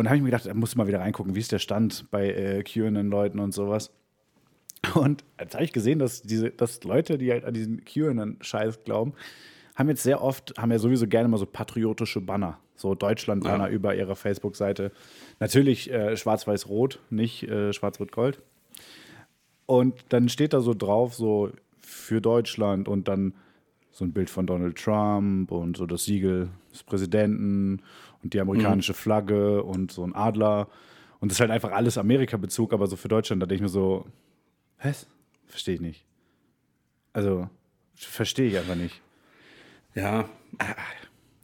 da 0.04 0.11
habe 0.11 0.16
ich 0.16 0.22
mir 0.22 0.31
gedacht, 0.31 0.46
da 0.46 0.54
musst 0.54 0.74
du 0.74 0.78
mal 0.78 0.87
wieder 0.87 1.00
reingucken, 1.00 1.35
wie 1.35 1.40
ist 1.40 1.52
der 1.52 1.59
Stand 1.59 2.11
bei 2.11 2.28
äh, 2.31 2.62
QAnon-Leuten 2.62 3.40
und 3.40 3.52
sowas. 3.52 3.90
Und 4.94 5.24
jetzt 5.40 5.54
habe 5.54 5.64
ich 5.64 5.72
gesehen, 5.72 5.98
dass 5.98 6.22
diese, 6.22 6.50
dass 6.50 6.85
Leute, 6.85 7.18
die 7.18 7.33
halt 7.33 7.44
an 7.44 7.52
diesen 7.54 7.85
QAnon-Scheiß 7.85 8.85
glauben, 8.85 9.12
haben 9.74 9.88
jetzt 9.88 10.02
sehr 10.04 10.22
oft, 10.22 10.54
haben 10.57 10.70
ja 10.70 10.78
sowieso 10.78 11.07
gerne 11.09 11.28
mal 11.28 11.37
so 11.38 11.46
patriotische 11.46 12.20
Banner, 12.20 12.59
so 12.76 12.94
Deutschland-Banner 12.94 13.68
Ja. 13.68 13.72
über 13.72 13.94
ihrer 13.96 14.14
Facebook-Seite. 14.16 14.92
Natürlich 15.40 15.90
äh, 15.92 16.16
schwarz-weiß-rot, 16.16 17.00
nicht 17.11 17.42
äh, 17.48 17.72
schwarz-rot-gold. 17.72 18.40
Und 19.66 19.94
dann 20.11 20.28
steht 20.28 20.52
da 20.52 20.61
so 20.61 20.74
drauf, 20.74 21.14
so 21.14 21.50
für 22.09 22.23
Deutschland 22.23 22.88
und 22.88 23.07
dann 23.07 23.35
so 23.90 24.05
ein 24.05 24.12
Bild 24.12 24.31
von 24.31 24.47
Donald 24.47 24.77
Trump 24.77 25.53
und 25.53 25.77
so 25.77 25.85
das 25.85 26.05
Siegel 26.05 26.49
des 26.73 26.83
Präsidenten 26.83 27.83
und 28.23 28.33
die 28.33 28.40
amerikanische 28.40 28.94
Flagge 28.94 29.62
und 29.62 29.92
so 29.92 30.05
ein 30.05 30.14
Adler. 30.14 30.68
Und 31.21 31.31
das 31.31 31.37
ist 31.37 31.40
halt 31.40 31.51
einfach 31.51 31.73
alles 31.73 31.99
Amerika-Bezug, 31.99 32.73
aber 32.73 32.87
so 32.87 32.97
für 32.97 33.09
Deutschland, 33.09 33.42
da 33.42 33.47
denke 33.47 33.57
ich 33.57 33.62
mir 33.62 33.68
so, 33.68 34.07
was? 34.83 35.07
Verstehe 35.47 35.75
ich 35.75 35.81
nicht. 35.81 36.07
Also, 37.12 37.49
verstehe 37.94 38.49
ich 38.49 38.57
einfach 38.57 38.77
nicht. 38.77 39.03
Ja, 39.94 40.29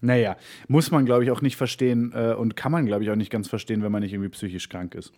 Naja, 0.00 0.36
muss 0.68 0.90
man, 0.90 1.06
glaube 1.06 1.24
ich, 1.24 1.30
auch 1.30 1.40
nicht 1.40 1.56
verstehen 1.56 2.12
äh, 2.14 2.34
und 2.34 2.56
kann 2.56 2.70
man, 2.70 2.86
glaube 2.86 3.02
ich, 3.02 3.10
auch 3.10 3.16
nicht 3.16 3.30
ganz 3.30 3.48
verstehen, 3.48 3.82
wenn 3.82 3.90
man 3.90 4.02
nicht 4.02 4.12
irgendwie 4.12 4.30
psychisch 4.30 4.68
krank 4.68 4.94
ist. 4.94 5.12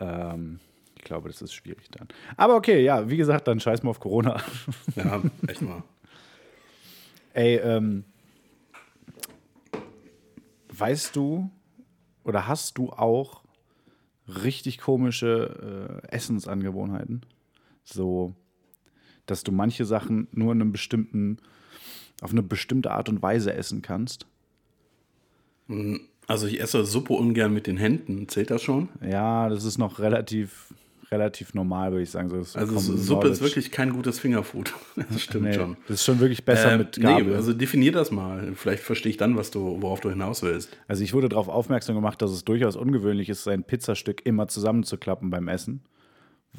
Ähm, 0.00 0.60
ich 1.02 1.08
glaube, 1.08 1.28
das 1.28 1.42
ist 1.42 1.52
schwierig 1.52 1.90
dann. 1.90 2.06
Aber 2.36 2.54
okay, 2.54 2.84
ja, 2.84 3.10
wie 3.10 3.16
gesagt, 3.16 3.48
dann 3.48 3.58
scheiß 3.58 3.82
mal 3.82 3.90
auf 3.90 3.98
Corona. 3.98 4.40
ja, 4.96 5.20
echt 5.48 5.60
mal. 5.60 5.82
Ey, 7.34 7.56
ähm, 7.56 8.04
weißt 10.72 11.16
du 11.16 11.50
oder 12.22 12.46
hast 12.46 12.78
du 12.78 12.90
auch 12.90 13.42
richtig 14.28 14.78
komische 14.78 16.00
äh, 16.06 16.14
Essensangewohnheiten? 16.14 17.26
So, 17.82 18.36
dass 19.26 19.42
du 19.42 19.50
manche 19.50 19.84
Sachen 19.84 20.28
nur 20.30 20.52
in 20.52 20.60
einem 20.60 20.70
bestimmten, 20.70 21.38
auf 22.20 22.30
eine 22.30 22.44
bestimmte 22.44 22.92
Art 22.92 23.08
und 23.08 23.22
Weise 23.22 23.52
essen 23.54 23.82
kannst? 23.82 24.26
Also 26.28 26.46
ich 26.46 26.60
esse 26.60 26.84
Suppe 26.84 27.14
ungern 27.14 27.52
mit 27.52 27.66
den 27.66 27.76
Händen. 27.76 28.28
Zählt 28.28 28.52
das 28.52 28.62
schon? 28.62 28.88
Ja, 29.04 29.48
das 29.48 29.64
ist 29.64 29.78
noch 29.78 29.98
relativ, 29.98 30.72
relativ 31.12 31.54
normal, 31.54 31.92
würde 31.92 32.02
ich 32.02 32.10
sagen. 32.10 32.28
So, 32.30 32.58
Also 32.58 32.96
Suppe 32.96 33.28
ist 33.28 33.40
wirklich 33.42 33.70
kein 33.70 33.92
gutes 33.92 34.18
Fingerfood. 34.18 34.72
Das 35.10 35.20
stimmt 35.20 35.44
Nee, 35.44 35.54
schon. 35.54 35.76
Das 35.86 35.96
ist 36.00 36.04
schon 36.04 36.18
wirklich 36.20 36.44
besser 36.44 36.72
Ähm, 36.72 36.78
mit 36.78 37.00
Gabel. 37.00 37.26
nee, 37.26 37.34
also 37.34 37.52
definier 37.52 37.92
das 37.92 38.10
mal. 38.10 38.52
Vielleicht 38.56 38.82
verstehe 38.82 39.10
ich 39.10 39.16
dann, 39.16 39.36
was 39.36 39.50
du, 39.50 39.80
worauf 39.80 40.00
du 40.00 40.10
hinaus 40.10 40.42
willst. 40.42 40.76
Also 40.88 41.04
ich 41.04 41.12
wurde 41.14 41.28
darauf 41.28 41.48
aufmerksam 41.48 41.94
gemacht, 41.94 42.20
dass 42.22 42.30
es 42.32 42.44
durchaus 42.44 42.74
ungewöhnlich 42.76 43.28
ist, 43.28 43.44
sein 43.44 43.62
Pizzastück 43.62 44.24
immer 44.26 44.48
zusammenzuklappen 44.48 45.30
beim 45.30 45.48
Essen. 45.48 45.82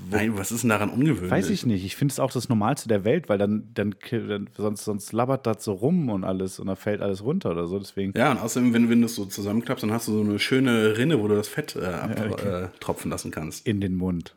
Nein, 0.09 0.35
was 0.35 0.51
ist 0.51 0.63
denn 0.63 0.69
daran 0.69 0.89
ungewöhnlich? 0.89 1.29
Weiß 1.29 1.51
ich 1.51 1.67
nicht. 1.67 1.85
Ich 1.85 1.95
finde 1.95 2.13
es 2.13 2.19
auch 2.19 2.31
das 2.31 2.49
Normalste 2.49 2.87
der 2.89 3.05
Welt, 3.05 3.29
weil 3.29 3.37
dann, 3.37 3.69
dann, 3.75 3.93
dann 4.09 4.49
sonst, 4.57 4.85
sonst 4.85 5.13
labbert 5.13 5.45
das 5.45 5.63
so 5.63 5.73
rum 5.73 6.09
und 6.09 6.23
alles 6.23 6.57
und 6.59 6.65
dann 6.65 6.75
fällt 6.77 6.99
alles 7.01 7.23
runter 7.23 7.51
oder 7.51 7.67
so. 7.67 7.77
Deswegen. 7.77 8.11
Ja, 8.17 8.31
und 8.31 8.39
außerdem, 8.39 8.73
wenn, 8.73 8.89
wenn 8.89 9.01
du 9.01 9.05
es 9.05 9.13
so 9.13 9.25
zusammenklappst, 9.25 9.83
dann 9.83 9.91
hast 9.91 10.07
du 10.07 10.13
so 10.13 10.21
eine 10.21 10.39
schöne 10.39 10.97
Rinne, 10.97 11.21
wo 11.21 11.27
du 11.27 11.35
das 11.35 11.47
Fett 11.47 11.75
äh, 11.75 11.85
abtropfen 11.85 12.51
äh, 12.51 12.67
tropfen 12.79 13.11
lassen 13.11 13.29
kannst. 13.29 13.67
in 13.67 13.81
den 13.81 13.95
Mund. 13.95 14.35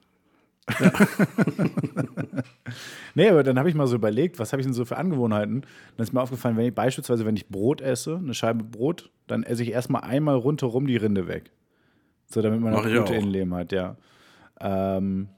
nee, 3.14 3.28
aber 3.28 3.42
dann 3.42 3.58
habe 3.58 3.68
ich 3.68 3.74
mal 3.74 3.86
so 3.86 3.96
überlegt, 3.96 4.38
was 4.38 4.52
habe 4.52 4.60
ich 4.60 4.66
denn 4.66 4.74
so 4.74 4.84
für 4.84 4.96
Angewohnheiten? 4.96 5.62
Dann 5.96 6.04
ist 6.04 6.12
mir 6.12 6.20
aufgefallen, 6.20 6.56
wenn 6.56 6.66
ich 6.66 6.74
beispielsweise, 6.74 7.24
wenn 7.24 7.36
ich 7.36 7.48
Brot 7.48 7.80
esse, 7.80 8.16
eine 8.16 8.34
Scheibe 8.34 8.64
Brot, 8.64 9.10
dann 9.26 9.42
esse 9.42 9.62
ich 9.62 9.70
erstmal 9.70 10.02
einmal 10.02 10.36
rundherum 10.36 10.86
die 10.86 10.96
Rinde 10.96 11.28
weg. 11.28 11.50
So, 12.26 12.42
damit 12.42 12.60
man 12.60 12.72
noch 12.72 12.82
Mach 12.82 12.90
ich 12.90 12.98
gute. 12.98 13.14
Innenleben 13.14 13.54
hat, 13.54 13.72
ja. 13.72 13.96
Ähm, 14.60 15.28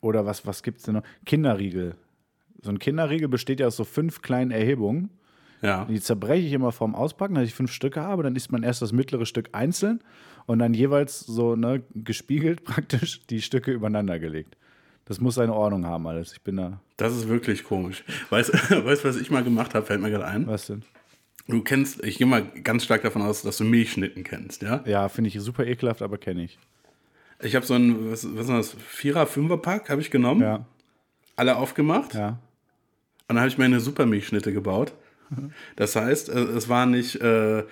oder 0.00 0.24
was, 0.26 0.46
was 0.46 0.62
gibt 0.62 0.78
es 0.78 0.84
denn 0.84 0.94
noch? 0.94 1.02
Kinderriegel. 1.24 1.96
So 2.62 2.70
ein 2.70 2.78
Kinderriegel 2.78 3.28
besteht 3.28 3.60
ja 3.60 3.66
aus 3.66 3.76
so 3.76 3.84
fünf 3.84 4.22
kleinen 4.22 4.50
Erhebungen. 4.50 5.10
Ja. 5.62 5.84
Die 5.86 6.00
zerbreche 6.00 6.46
ich 6.46 6.52
immer 6.52 6.70
vorm 6.70 6.94
Auspacken, 6.94 7.34
dass 7.34 7.44
ich 7.44 7.54
fünf 7.54 7.72
Stücke 7.72 8.02
habe. 8.02 8.22
Dann 8.22 8.36
isst 8.36 8.52
man 8.52 8.62
erst 8.62 8.82
das 8.82 8.92
mittlere 8.92 9.26
Stück 9.26 9.48
einzeln 9.52 10.00
und 10.46 10.58
dann 10.58 10.74
jeweils 10.74 11.20
so 11.20 11.56
ne, 11.56 11.82
gespiegelt 11.94 12.64
praktisch 12.64 13.26
die 13.26 13.42
Stücke 13.42 13.72
übereinander 13.72 14.18
gelegt. 14.18 14.56
Das 15.06 15.20
muss 15.20 15.36
seine 15.36 15.54
Ordnung 15.54 15.86
haben 15.86 16.06
alles. 16.06 16.32
Ich 16.32 16.42
bin 16.42 16.56
da. 16.56 16.80
Das 16.96 17.16
ist 17.16 17.28
wirklich 17.28 17.64
komisch. 17.64 18.04
Weißt 18.28 18.52
du, 18.70 18.84
was 18.84 19.16
ich 19.16 19.30
mal 19.30 19.42
gemacht 19.42 19.74
habe, 19.74 19.86
fällt 19.86 20.00
mir 20.00 20.10
gerade 20.10 20.26
ein. 20.26 20.46
Was 20.46 20.66
denn? 20.66 20.82
Du 21.48 21.62
kennst, 21.62 22.04
ich 22.04 22.18
gehe 22.18 22.26
mal 22.26 22.44
ganz 22.44 22.84
stark 22.84 23.02
davon 23.02 23.22
aus, 23.22 23.42
dass 23.42 23.58
du 23.58 23.64
Milchschnitten 23.64 24.24
kennst, 24.24 24.62
ja? 24.62 24.82
Ja, 24.84 25.08
finde 25.08 25.28
ich 25.28 25.40
super 25.40 25.64
ekelhaft, 25.64 26.02
aber 26.02 26.18
kenne 26.18 26.42
ich. 26.42 26.58
Ich 27.40 27.54
habe 27.54 27.64
so 27.64 27.74
ein, 27.74 28.10
was, 28.10 28.26
was 28.34 28.48
ist 28.48 28.74
das, 28.74 28.76
Vierer-, 28.82 29.26
Fünfer-Pack 29.26 29.88
habe 29.90 30.00
ich 30.00 30.10
genommen, 30.10 30.40
Ja, 30.40 30.66
alle 31.36 31.56
aufgemacht 31.56 32.14
ja. 32.14 32.30
und 32.30 32.38
dann 33.28 33.38
habe 33.38 33.48
ich 33.48 33.58
mir 33.58 33.66
eine 33.66 33.80
Supermilchschnitte 33.80 34.52
gebaut. 34.52 34.92
Das 35.76 35.96
heißt, 35.96 36.28
äh, 36.28 36.38
es 36.38 36.68
war 36.68 36.86
nicht 36.86 37.16
äh, 37.16 37.64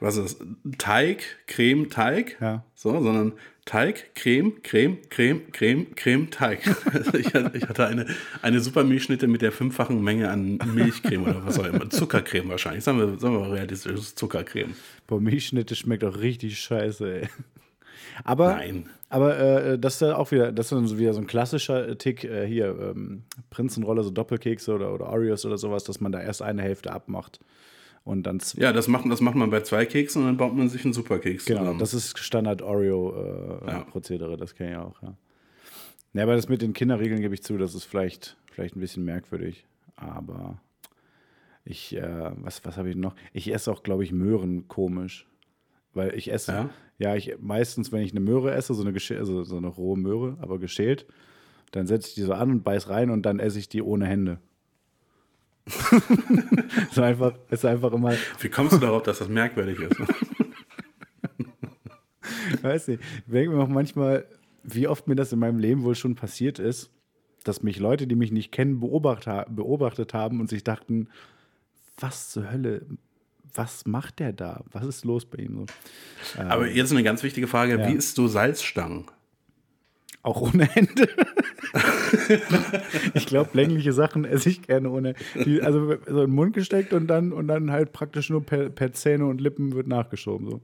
was 0.00 0.16
ist 0.16 0.40
das? 0.40 0.46
Teig, 0.78 1.24
Creme, 1.46 1.90
Teig. 1.90 2.36
Ja. 2.40 2.64
So, 2.74 3.02
sondern 3.02 3.32
Teig, 3.68 4.14
Creme, 4.14 4.62
Creme, 4.62 4.96
Creme, 5.10 5.42
Creme, 5.52 5.86
Creme, 5.94 6.30
Teig. 6.30 6.60
Also 6.90 7.12
ich, 7.18 7.34
hatte- 7.34 7.86
eine, 7.86 8.06
eine 8.40 8.60
super 8.60 8.82
Milchschnitte 8.82 9.26
mit 9.26 9.42
der 9.42 9.52
fünffachen 9.52 10.02
Menge 10.02 10.30
an 10.30 10.58
Milchcreme 10.74 11.24
oder 11.24 11.44
was 11.44 11.58
auch 11.58 11.66
immer. 11.66 11.90
Zuckercreme 11.90 12.48
wahrscheinlich. 12.48 12.82
Sagen 12.82 12.98
wir, 12.98 13.18
sagen 13.18 13.34
wir 13.34 13.40
mal 13.40 13.50
realistisch, 13.52 13.92
das 13.92 14.00
ist 14.00 14.18
Zuckercreme. 14.18 14.74
Boah, 15.06 15.20
Milchschnitte 15.20 15.74
schmeckt 15.74 16.02
auch 16.02 16.16
richtig 16.18 16.58
scheiße, 16.58 17.20
ey. 17.22 17.28
Aber, 18.24 18.54
Nein. 18.54 18.88
aber 19.10 19.38
äh, 19.38 19.78
das 19.78 19.96
ist 19.96 20.00
ja 20.00 20.16
auch 20.16 20.30
wieder, 20.30 20.50
das 20.50 20.66
ist 20.66 20.72
dann 20.72 20.98
wieder 20.98 21.12
so 21.12 21.20
ein 21.20 21.26
klassischer 21.26 21.98
Tick 21.98 22.24
äh, 22.24 22.46
hier, 22.46 22.68
ähm, 22.96 23.24
Prinzenrolle, 23.50 24.02
so 24.02 24.10
Doppelkekse 24.10 24.72
oder, 24.74 24.94
oder 24.94 25.10
Oreos 25.10 25.44
oder 25.44 25.58
sowas, 25.58 25.84
dass 25.84 26.00
man 26.00 26.10
da 26.10 26.22
erst 26.22 26.40
eine 26.40 26.62
Hälfte 26.62 26.90
abmacht. 26.90 27.38
Und 28.08 28.22
dann. 28.22 28.40
Ja, 28.54 28.72
das 28.72 28.88
macht, 28.88 29.04
das 29.10 29.20
macht 29.20 29.34
man 29.36 29.50
bei 29.50 29.60
zwei 29.60 29.84
Keksen 29.84 30.22
und 30.22 30.28
dann 30.28 30.36
baut 30.38 30.54
man 30.56 30.70
sich 30.70 30.82
einen 30.84 30.94
Superkeks 30.94 31.44
Genau, 31.44 31.60
zusammen. 31.60 31.78
das 31.78 31.92
ist 31.92 32.18
Standard 32.18 32.62
Ja. 32.62 32.66
Oreo-Prozedere, 32.66 34.38
das 34.38 34.54
kenne 34.54 34.70
ich 34.72 34.76
auch, 34.78 35.02
ja. 35.02 35.14
Ja, 36.14 36.22
aber 36.22 36.34
das 36.34 36.48
mit 36.48 36.62
den 36.62 36.72
Kinderregeln 36.72 37.20
gebe 37.20 37.34
ich 37.34 37.42
zu, 37.42 37.58
das 37.58 37.74
ist 37.74 37.84
vielleicht, 37.84 38.38
vielleicht 38.50 38.76
ein 38.76 38.80
bisschen 38.80 39.04
merkwürdig. 39.04 39.66
Aber 39.94 40.58
ich, 41.66 41.94
äh, 41.96 42.30
was, 42.36 42.64
was 42.64 42.78
habe 42.78 42.88
ich 42.88 42.96
noch? 42.96 43.14
Ich 43.34 43.52
esse 43.52 43.70
auch, 43.70 43.82
glaube 43.82 44.04
ich, 44.04 44.12
Möhren 44.12 44.68
komisch. 44.68 45.26
Weil 45.92 46.14
ich 46.14 46.32
esse, 46.32 46.52
ja, 46.52 46.70
Ja? 46.98 47.14
ich 47.14 47.34
meistens, 47.40 47.92
wenn 47.92 48.02
ich 48.02 48.12
eine 48.12 48.20
Möhre 48.20 48.54
esse, 48.54 48.72
so 48.72 48.82
eine, 48.84 48.94
also 49.18 49.44
so 49.44 49.56
eine 49.58 49.66
rohe 49.68 49.98
Möhre, 49.98 50.38
aber 50.40 50.58
geschält, 50.58 51.06
dann 51.72 51.86
setze 51.86 52.08
ich 52.08 52.14
die 52.14 52.22
so 52.22 52.32
an 52.32 52.50
und 52.50 52.64
beiß 52.64 52.88
rein 52.88 53.10
und 53.10 53.22
dann 53.26 53.38
esse 53.38 53.58
ich 53.58 53.68
die 53.68 53.82
ohne 53.82 54.06
Hände. 54.06 54.38
so 56.92 57.02
einfach, 57.02 57.34
ist 57.50 57.64
einfach 57.64 57.92
immer, 57.92 58.14
Wie 58.40 58.48
kommst 58.48 58.74
du 58.74 58.78
darauf, 58.78 59.02
dass 59.02 59.18
das 59.18 59.28
merkwürdig 59.28 59.80
ist? 59.80 59.96
weiß 62.62 62.88
nicht. 62.88 63.02
Ich 63.26 63.32
denke 63.32 63.54
mir 63.54 63.62
auch 63.62 63.68
manchmal, 63.68 64.26
wie 64.62 64.88
oft 64.88 65.08
mir 65.08 65.16
das 65.16 65.32
in 65.32 65.38
meinem 65.38 65.58
Leben 65.58 65.82
wohl 65.82 65.94
schon 65.94 66.14
passiert 66.14 66.58
ist, 66.58 66.90
dass 67.44 67.62
mich 67.62 67.78
Leute, 67.78 68.06
die 68.06 68.14
mich 68.14 68.32
nicht 68.32 68.52
kennen, 68.52 68.80
beobachtet 68.80 70.14
haben 70.14 70.40
und 70.40 70.48
sich 70.48 70.64
dachten, 70.64 71.08
was 71.98 72.30
zur 72.30 72.50
Hölle, 72.50 72.86
was 73.54 73.86
macht 73.86 74.18
der 74.18 74.32
da? 74.32 74.62
Was 74.72 74.84
ist 74.84 75.04
los 75.04 75.24
bei 75.24 75.38
ihm? 75.38 75.66
So. 76.34 76.42
Aber 76.42 76.68
jetzt 76.68 76.92
eine 76.92 77.02
ganz 77.02 77.22
wichtige 77.22 77.46
Frage: 77.46 77.78
Ja. 77.78 77.88
Wie 77.88 77.94
isst 77.94 78.18
du 78.18 78.28
Salzstangen? 78.28 79.06
Auch 80.28 80.42
ohne 80.42 80.64
Hände. 80.66 81.08
ich 83.14 83.24
glaube, 83.24 83.48
längliche 83.54 83.94
Sachen 83.94 84.26
esse 84.26 84.50
ich 84.50 84.60
gerne 84.60 84.90
ohne. 84.90 85.14
Die, 85.42 85.62
also 85.62 85.94
so 86.06 86.20
in 86.20 86.26
den 86.28 86.34
Mund 86.34 86.52
gesteckt 86.52 86.92
und 86.92 87.06
dann, 87.06 87.32
und 87.32 87.48
dann 87.48 87.70
halt 87.70 87.94
praktisch 87.94 88.28
nur 88.28 88.44
per, 88.44 88.68
per 88.68 88.92
Zähne 88.92 89.24
und 89.24 89.40
Lippen 89.40 89.74
wird 89.74 89.86
nachgeschoben. 89.86 90.50
So. 90.50 90.60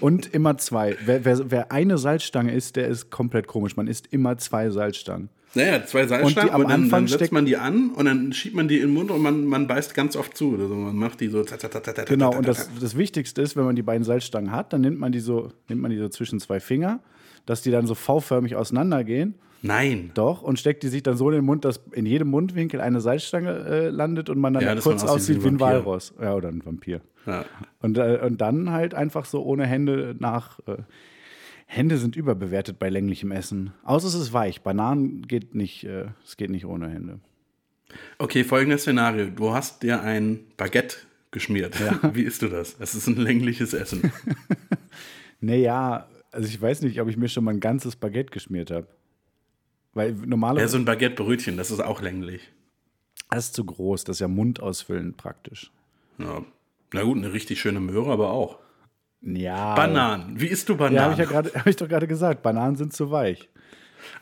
Und 0.00 0.34
immer 0.34 0.58
zwei. 0.58 0.96
Wer, 1.06 1.24
wer, 1.24 1.52
wer 1.52 1.70
eine 1.70 1.98
Salzstange 1.98 2.52
isst, 2.52 2.74
der 2.74 2.88
ist 2.88 3.10
komplett 3.10 3.46
komisch. 3.46 3.76
Man 3.76 3.86
isst 3.86 4.08
immer 4.10 4.38
zwei 4.38 4.70
Salzstangen. 4.70 5.28
Naja, 5.54 5.86
zwei 5.86 6.08
Salzstangen 6.08 6.50
am 6.52 6.62
und, 6.62 6.68
dann, 6.68 6.82
Anfang 6.82 6.90
dann 7.02 7.06
setzt 7.06 7.20
steckt- 7.20 7.32
man 7.32 7.46
die 7.46 7.56
an 7.56 7.90
und 7.90 8.06
dann 8.06 8.32
schiebt 8.32 8.56
man 8.56 8.66
die 8.66 8.78
in 8.78 8.88
den 8.88 8.94
Mund 8.94 9.12
und 9.12 9.22
man, 9.22 9.44
man 9.44 9.68
beißt 9.68 9.94
ganz 9.94 10.16
oft 10.16 10.36
zu. 10.36 10.56
Also 10.58 10.74
man 10.74 10.96
macht 10.96 11.20
die 11.20 11.28
so. 11.28 11.44
Genau, 12.06 12.36
und 12.36 12.48
das, 12.48 12.68
das 12.80 12.96
Wichtigste 12.96 13.40
ist, 13.40 13.54
wenn 13.54 13.64
man 13.64 13.76
die 13.76 13.82
beiden 13.82 14.02
Salzstangen 14.02 14.50
hat, 14.50 14.72
dann 14.72 14.80
nimmt 14.80 14.98
man 14.98 15.12
die 15.12 15.20
so, 15.20 15.52
nimmt 15.68 15.80
man 15.80 15.92
die 15.92 15.98
so 15.98 16.08
zwischen 16.08 16.40
zwei 16.40 16.58
Finger, 16.58 16.98
dass 17.48 17.62
die 17.62 17.70
dann 17.70 17.86
so 17.86 17.94
V-förmig 17.94 18.56
auseinandergehen. 18.56 19.34
Nein. 19.62 20.10
Doch, 20.14 20.42
und 20.42 20.58
steckt 20.58 20.82
die 20.82 20.88
sich 20.88 21.02
dann 21.02 21.16
so 21.16 21.30
in 21.30 21.36
den 21.36 21.44
Mund, 21.44 21.64
dass 21.64 21.80
in 21.92 22.06
jedem 22.06 22.28
Mundwinkel 22.28 22.80
eine 22.80 23.00
Salzstange 23.00 23.50
äh, 23.50 23.88
landet 23.88 24.28
und 24.30 24.38
man 24.38 24.54
dann 24.54 24.62
Ja, 24.62 24.74
kurz 24.76 25.02
man 25.02 25.10
aussieht 25.10 25.42
wie 25.42 25.48
ein. 25.48 25.58
Walross. 25.60 26.14
Ja, 26.20 26.34
oder 26.34 26.48
ein 26.48 26.64
Vampir. 26.64 27.00
Ja. 27.26 27.44
Und, 27.80 27.98
äh, 27.98 28.20
und 28.24 28.40
dann 28.40 28.70
halt 28.70 28.94
einfach 28.94 29.24
so 29.24 29.42
ohne 29.42 29.66
Hände 29.66 30.14
nach. 30.18 30.60
Äh, 30.66 30.76
Hände 31.66 31.98
sind 31.98 32.16
überbewertet 32.16 32.78
bei 32.78 32.88
länglichem 32.88 33.30
Essen. 33.30 33.74
Außer 33.82 34.08
es 34.08 34.14
ist 34.14 34.32
weich. 34.32 34.62
Bananen 34.62 35.26
geht 35.26 35.54
nicht, 35.54 35.84
äh, 35.84 36.06
es 36.24 36.36
geht 36.36 36.50
nicht 36.50 36.64
ohne 36.64 36.88
Hände. 36.88 37.20
Okay, 38.18 38.44
folgendes 38.44 38.82
Szenario. 38.82 39.26
Du 39.26 39.52
hast 39.52 39.82
dir 39.82 40.02
ein 40.02 40.40
Baguette 40.56 40.96
geschmiert. 41.30 41.76
Wie 42.14 42.22
isst 42.22 42.42
du 42.42 42.48
das? 42.48 42.78
Das 42.78 42.94
ist 42.94 43.06
ein 43.06 43.16
längliches 43.16 43.72
Essen. 43.74 44.12
Naja, 45.40 46.08
also 46.32 46.46
ich 46.48 46.60
weiß 46.60 46.82
nicht, 46.82 47.00
ob 47.00 47.08
ich 47.08 47.16
mir 47.16 47.28
schon 47.28 47.44
mal 47.44 47.52
ein 47.54 47.60
ganzes 47.60 47.96
Baguette 47.96 48.30
geschmiert 48.30 48.70
habe. 48.70 48.86
Weil 49.94 50.10
Ja, 50.10 50.26
normalerweise 50.26 50.68
so 50.68 50.78
ein 50.78 50.84
Baguette-Brötchen, 50.84 51.56
das 51.56 51.70
ist 51.70 51.80
auch 51.80 52.00
länglich. 52.02 52.42
das 53.30 53.46
ist 53.46 53.54
zu 53.54 53.64
groß, 53.64 54.04
das 54.04 54.16
ist 54.16 54.20
ja 54.20 54.28
mundausfüllend 54.28 55.16
praktisch. 55.16 55.72
Ja. 56.18 56.42
Na 56.92 57.02
gut, 57.02 57.18
eine 57.18 57.32
richtig 57.32 57.60
schöne 57.60 57.80
Möhre, 57.80 58.10
aber 58.12 58.30
auch. 58.30 58.58
Ja. 59.20 59.74
Bananen. 59.74 60.40
Wie 60.40 60.46
isst 60.46 60.68
du 60.68 60.74
Ja, 60.74 60.78
Bananen? 60.78 61.00
habe 61.18 61.22
ich, 61.22 61.30
ja 61.52 61.60
hab 61.60 61.66
ich 61.66 61.76
doch 61.76 61.88
gerade 61.88 62.06
gesagt. 62.06 62.42
Bananen 62.42 62.76
sind 62.76 62.92
zu 62.92 63.10
weich. 63.10 63.48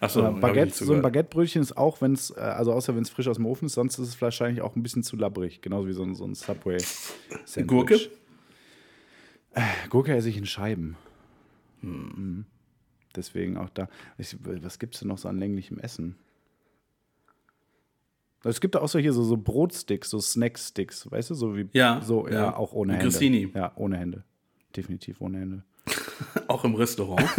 Achso, 0.01 0.27
Äh, 0.27 0.33
Baguette, 0.41 0.73
so 0.85 0.95
ein 0.95 1.03
Baguettebrötchen 1.03 1.61
ist 1.63 1.77
auch, 1.77 2.01
wenn 2.01 2.15
es, 2.15 2.31
äh, 2.31 2.41
also 2.41 2.73
außer 2.73 2.95
wenn 2.97 3.03
es 3.03 3.11
frisch 3.11 3.29
aus 3.29 3.37
dem 3.37 3.45
Ofen 3.47 3.67
ist, 3.67 3.75
sonst 3.75 3.99
ist 3.99 4.09
es 4.09 4.23
wahrscheinlich 4.23 4.63
auch 4.63 4.75
ein 4.75 4.83
bisschen 4.83 5.03
zu 5.03 5.17
labbrig. 5.17 5.61
Genauso 5.61 5.87
wie 5.87 5.93
so 5.93 6.03
ein, 6.03 6.15
so 6.15 6.25
ein 6.25 6.35
Subway-Sandwich. 6.35 7.67
Gurke? 7.67 7.99
Gurke 9.91 10.15
esse 10.15 10.29
ich 10.29 10.37
in 10.39 10.47
Scheiben. 10.47 10.97
Mhm. 11.81 12.47
Deswegen 13.15 13.57
auch 13.57 13.71
da. 13.71 13.89
Ich, 14.19 14.37
was 14.43 14.79
gibt 14.79 14.95
es 14.95 15.01
denn 15.01 15.09
noch 15.09 15.19
so 15.19 15.29
an 15.29 15.39
länglichem 15.39 15.79
Essen? 15.79 16.17
Es 18.45 18.61
gibt 18.61 18.77
auch 18.77 18.89
so 18.89 18.99
hier 18.99 19.13
so, 19.13 19.25
so 19.25 19.37
Brotsticks, 19.37 20.11
so 20.11 20.21
Snacksticks, 20.21 21.11
weißt 21.11 21.31
du, 21.31 21.35
so 21.35 21.57
wie 21.57 21.69
Ja, 21.73 22.01
so, 22.03 22.29
ja, 22.29 22.35
ja. 22.35 22.57
auch 22.57 22.73
ohne 22.73 22.93
Hände. 22.93 23.07
Grissini. 23.07 23.51
Ja, 23.55 23.73
ohne 23.77 23.97
Hände. 23.97 24.25
Definitiv 24.77 25.21
ohne 25.21 25.39
Hände. 25.41 25.65
Auch 26.49 26.65
im 26.65 26.75
Restaurant. 26.75 27.23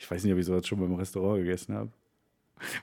Ich 0.00 0.10
weiß 0.10 0.24
nicht, 0.24 0.32
ob 0.32 0.38
ich 0.38 0.46
sowas 0.46 0.66
schon 0.66 0.80
beim 0.80 0.94
Restaurant 0.94 1.38
gegessen 1.40 1.74
habe. 1.74 1.90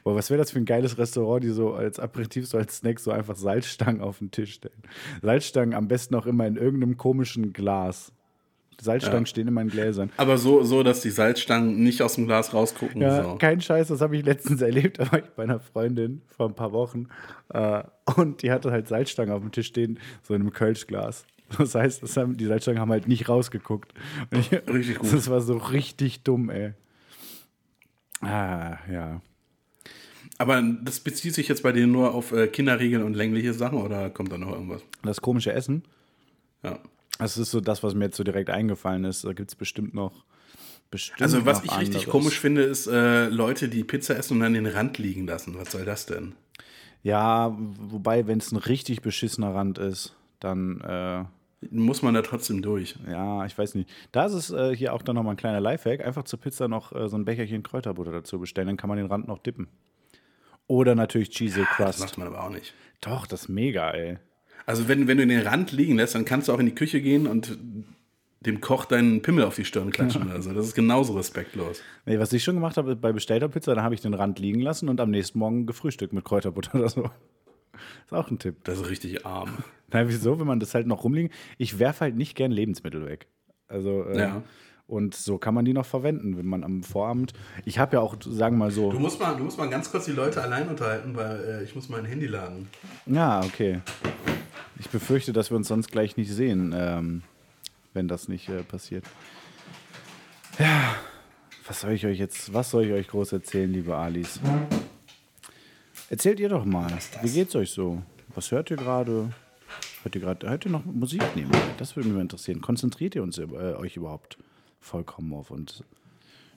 Boah, 0.04 0.16
was 0.16 0.30
wäre 0.30 0.38
das 0.38 0.52
für 0.52 0.60
ein 0.60 0.66
geiles 0.66 0.98
Restaurant, 0.98 1.44
die 1.44 1.50
so 1.50 1.74
als 1.74 2.00
Aperitif, 2.00 2.46
so 2.48 2.58
als 2.58 2.78
Snack 2.78 3.00
so 3.00 3.12
einfach 3.12 3.36
Salzstangen 3.36 4.02
auf 4.02 4.20
den 4.20 4.32
Tisch 4.32 4.54
stellen. 4.54 4.82
Salzstangen 5.22 5.74
am 5.74 5.88
besten 5.88 6.14
auch 6.16 6.26
immer 6.28 6.46
in 6.46 6.56
irgendeinem 6.56 6.98
komischen 6.98 7.52
Glas. 7.54 8.14
Salzstangen 8.82 9.24
Ja. 9.24 9.26
stehen 9.28 9.48
in 9.58 9.68
Gläsern. 9.70 10.12
aber 10.18 10.38
so, 10.38 10.64
so, 10.64 10.84
dass 10.84 11.02
die 11.02 11.10
Salzstangen 11.10 11.82
nicht 11.84 12.02
aus 12.02 12.16
dem 12.16 12.26
Glas 12.28 12.54
rausgucken. 12.54 13.02
Ja, 13.02 13.24
so. 13.24 13.36
kein 13.36 13.62
Scheiß, 13.62 13.88
das 13.88 14.02
habe 14.02 14.18
ich 14.18 14.26
letztens 14.26 14.62
erlebt. 14.62 15.00
Da 15.00 15.12
war 15.12 15.20
ich 15.20 15.30
bei 15.36 15.44
einer 15.44 15.60
Freundin 15.60 16.22
vor 16.28 16.48
ein 16.48 16.56
paar 16.56 16.72
Wochen 16.72 17.08
äh, 17.50 17.84
und 18.16 18.42
die 18.44 18.52
hatte 18.52 18.72
halt 18.72 18.88
Salzstangen 18.88 19.34
auf 19.34 19.42
dem 19.42 19.52
Tisch 19.52 19.68
stehen, 19.68 20.00
so 20.24 20.34
in 20.34 20.42
einem 20.42 20.52
Kölschglas. 20.54 21.26
Das 21.60 21.76
heißt, 21.76 22.02
das 22.02 22.18
haben, 22.18 22.38
die 22.38 22.46
Salzstangen 22.46 22.82
haben 22.82 22.92
halt 22.92 23.08
nicht 23.08 23.30
rausgeguckt. 23.30 23.94
Ich, 24.32 24.52
Richtig 24.52 24.98
gut. 24.98 25.14
Das 25.14 25.30
war 25.30 25.42
so 25.42 25.58
richtig 25.58 26.24
dumm, 26.24 26.50
ey. 26.50 26.74
Ah, 28.22 28.78
ja. 28.92 29.22
Aber 30.38 30.62
das 30.84 31.00
bezieht 31.00 31.34
sich 31.34 31.48
jetzt 31.48 31.64
bei 31.64 31.72
dir 31.72 31.88
nur 31.88 32.14
auf 32.14 32.32
äh, 32.32 32.48
Kinderregeln 32.48 33.04
und 33.04 33.14
längliche 33.14 33.54
Sachen 33.54 33.78
oder 33.82 34.10
kommt 34.10 34.32
da 34.32 34.38
noch 34.38 34.52
irgendwas? 34.52 34.82
Das 35.04 35.22
komische 35.22 35.54
Essen, 35.54 35.84
Ja. 36.64 36.80
Das 37.20 37.38
ist 37.38 37.52
so 37.52 37.62
das, 37.62 37.84
was 37.84 37.94
mir 37.94 38.06
jetzt 38.06 38.18
so 38.18 38.24
direkt 38.24 38.50
eingefallen 38.50 39.04
ist. 39.06 39.24
Da 39.26 39.34
gibt 39.34 39.50
es 39.52 39.56
bestimmt 39.56 39.94
noch. 39.94 40.26
Bestimmt 40.92 41.22
Also, 41.22 41.46
was 41.46 41.64
ich 41.64 41.72
richtig 41.72 41.88
anderes. 41.88 42.06
komisch 42.12 42.40
finde, 42.40 42.62
ist 42.64 42.88
äh, 42.88 43.28
Leute, 43.30 43.70
die 43.70 43.84
Pizza 43.84 44.16
essen 44.18 44.36
und 44.36 44.40
dann 44.42 44.54
den 44.54 44.66
Rand 44.68 44.98
liegen 44.98 45.26
lassen. 45.26 45.58
Was 45.58 45.72
soll 45.72 45.84
das 45.86 46.06
denn? 46.06 46.34
Ja, 47.04 47.56
wobei, 47.58 48.28
wenn 48.28 48.38
es 48.40 48.52
ein 48.52 48.58
richtig 48.58 49.02
beschissener 49.02 49.54
Rand 49.54 49.78
ist, 49.78 50.16
dann. 50.40 50.82
Äh, 50.82 51.24
Muss 51.72 52.02
man 52.02 52.14
da 52.14 52.22
trotzdem 52.22 52.62
durch? 52.62 52.96
Ja, 53.10 53.46
ich 53.46 53.58
weiß 53.58 53.76
nicht. 53.76 53.90
Da 54.12 54.26
ist 54.26 54.34
es 54.34 54.52
äh, 54.52 54.76
hier 54.76 54.94
auch 54.94 55.02
dann 55.02 55.16
nochmal 55.16 55.34
ein 55.34 55.38
kleiner 55.38 55.60
Lifehack. 55.62 56.06
Einfach 56.06 56.24
zur 56.24 56.40
Pizza 56.40 56.68
noch 56.68 56.92
äh, 56.94 57.10
so 57.10 57.18
ein 57.18 57.26
Becherchen 57.26 57.64
Kräuterbutter 57.64 58.12
dazu 58.12 58.40
bestellen, 58.40 58.68
dann 58.68 58.78
kann 58.78 58.88
man 58.88 58.98
den 58.98 59.08
Rand 59.08 59.28
noch 59.28 59.40
dippen. 59.40 59.68
Oder 60.68 60.96
natürlich 60.96 61.30
Cheesy 61.30 61.62
Das 61.62 61.70
Crust. 61.76 62.00
macht 62.00 62.18
man 62.18 62.28
aber 62.28 62.44
auch 62.44 62.50
nicht. 62.50 62.74
Doch, 63.02 63.28
das 63.28 63.44
ist 63.44 63.50
mega, 63.50 63.92
ey. 63.92 64.18
Also, 64.66 64.88
wenn, 64.88 65.08
wenn 65.08 65.18
du 65.18 65.28
den 65.28 65.42
Rand 65.46 65.72
liegen 65.72 65.96
lässt, 65.96 66.16
dann 66.16 66.26
kannst 66.26 66.48
du 66.48 66.54
auch 66.54 66.60
in 66.60 66.66
die 66.66 66.76
Küche 66.76 67.02
gehen 67.02 67.28
und 67.28 67.58
dem 68.42 68.62
Koch 68.62 68.86
deinen 68.86 69.22
Pimmel 69.22 69.44
auf 69.44 69.56
die 69.56 69.66
Stirn 69.66 69.92
klatschen. 69.92 70.32
Also, 70.32 70.54
das 70.54 70.66
ist 70.68 70.76
genauso 70.76 71.14
respektlos. 71.14 71.82
Nee, 72.06 72.20
was 72.20 72.32
ich 72.34 72.44
schon 72.44 72.56
gemacht 72.56 72.78
habe 72.78 72.96
bei 72.96 73.12
bestellter 73.12 73.50
Pizza, 73.50 73.76
da 73.76 73.84
habe 73.84 73.96
ich 73.96 74.02
den 74.02 74.14
Rand 74.14 74.40
liegen 74.40 74.60
lassen 74.62 74.90
und 74.90 75.00
am 75.02 75.10
nächsten 75.12 75.40
Morgen 75.40 75.66
gefrühstückt 75.66 76.14
mit 76.14 76.26
Kräuterbutter 76.26 76.76
oder 76.76 76.90
so. 76.90 77.10
Ist 78.06 78.14
auch 78.14 78.30
ein 78.32 78.40
Tipp. 78.40 78.56
Das 78.64 78.80
ist 78.80 78.90
richtig 78.90 79.26
arm. 79.26 79.50
Na, 79.92 80.08
wieso, 80.08 80.40
wenn 80.40 80.48
man 80.48 80.60
das 80.60 80.74
halt 80.74 80.88
noch 80.88 81.04
rumliegen? 81.04 81.32
Ich 81.58 81.78
werfe 81.80 82.02
halt 82.02 82.16
nicht 82.16 82.36
gern 82.36 82.52
Lebensmittel 82.52 83.06
weg. 83.06 83.28
Also, 83.68 84.04
äh, 84.06 84.18
Ja. 84.20 84.44
und 84.88 85.14
so 85.16 85.38
kann 85.40 85.54
man 85.56 85.66
die 85.66 85.74
noch 85.74 85.86
verwenden, 85.86 86.38
wenn 86.38 86.46
man 86.46 86.64
am 86.64 86.84
Vorabend. 86.84 87.34
Ich 87.66 87.80
habe 87.80 87.98
ja 87.98 88.02
auch, 88.02 88.16
sagen 88.22 88.56
wir 88.58 88.66
mal 88.66 88.72
so. 88.72 88.92
Du 88.92 89.00
musst 89.00 89.20
mal, 89.20 89.36
du 89.36 89.44
musst 89.44 89.58
mal 89.58 89.70
ganz 89.70 89.92
kurz 89.92 90.06
die 90.06 90.12
Leute 90.12 90.42
allein 90.42 90.70
unterhalten, 90.70 91.16
weil 91.16 91.44
äh, 91.62 91.64
ich 91.64 91.76
muss 91.76 91.90
mein 91.90 92.06
Handy 92.06 92.28
laden. 92.28 92.68
Ja, 93.08 93.42
okay. 93.44 93.82
Ich 94.80 94.90
befürchte, 94.90 95.34
dass 95.34 95.50
wir 95.52 95.58
uns 95.58 95.68
sonst 95.68 95.92
gleich 95.92 96.18
nicht 96.18 96.32
sehen, 96.32 96.74
ähm, 96.76 97.24
wenn 97.94 98.08
das 98.08 98.28
nicht 98.28 98.50
äh, 98.50 98.64
passiert. 98.64 99.06
Ja, 100.60 100.96
was 101.68 101.82
soll 101.82 101.92
ich 101.92 102.06
euch 102.06 102.20
jetzt, 102.20 102.54
was 102.54 102.72
soll 102.72 102.86
ich 102.86 102.92
euch 102.92 103.08
groß 103.08 103.34
erzählen, 103.34 103.72
liebe 103.72 103.96
Alis? 103.96 104.40
Erzählt 106.10 106.40
ihr 106.40 106.50
doch 106.50 106.66
mal, 106.66 106.92
wie 107.22 107.32
geht's 107.32 107.56
euch 107.56 107.72
so? 107.72 108.02
Was 108.36 108.52
hört 108.52 108.70
ihr 108.70 108.78
gerade? 108.78 109.34
Hört 110.04 110.16
ihr 110.16 110.22
gerade, 110.22 110.50
hört 110.50 110.66
ihr 110.66 110.72
noch 110.72 110.86
Musik 110.86 111.24
nehmen? 111.36 111.52
Das 111.78 111.96
würde 111.96 112.10
mich 112.10 112.16
mal 112.16 112.22
interessieren. 112.22 112.62
Konzentriert 112.62 113.16
ihr 113.16 113.24
uns, 113.24 113.38
äh, 113.38 113.44
euch 113.44 113.98
überhaupt 113.98 114.38
vollkommen 114.80 115.34
auf 115.34 115.50
und 115.50 115.84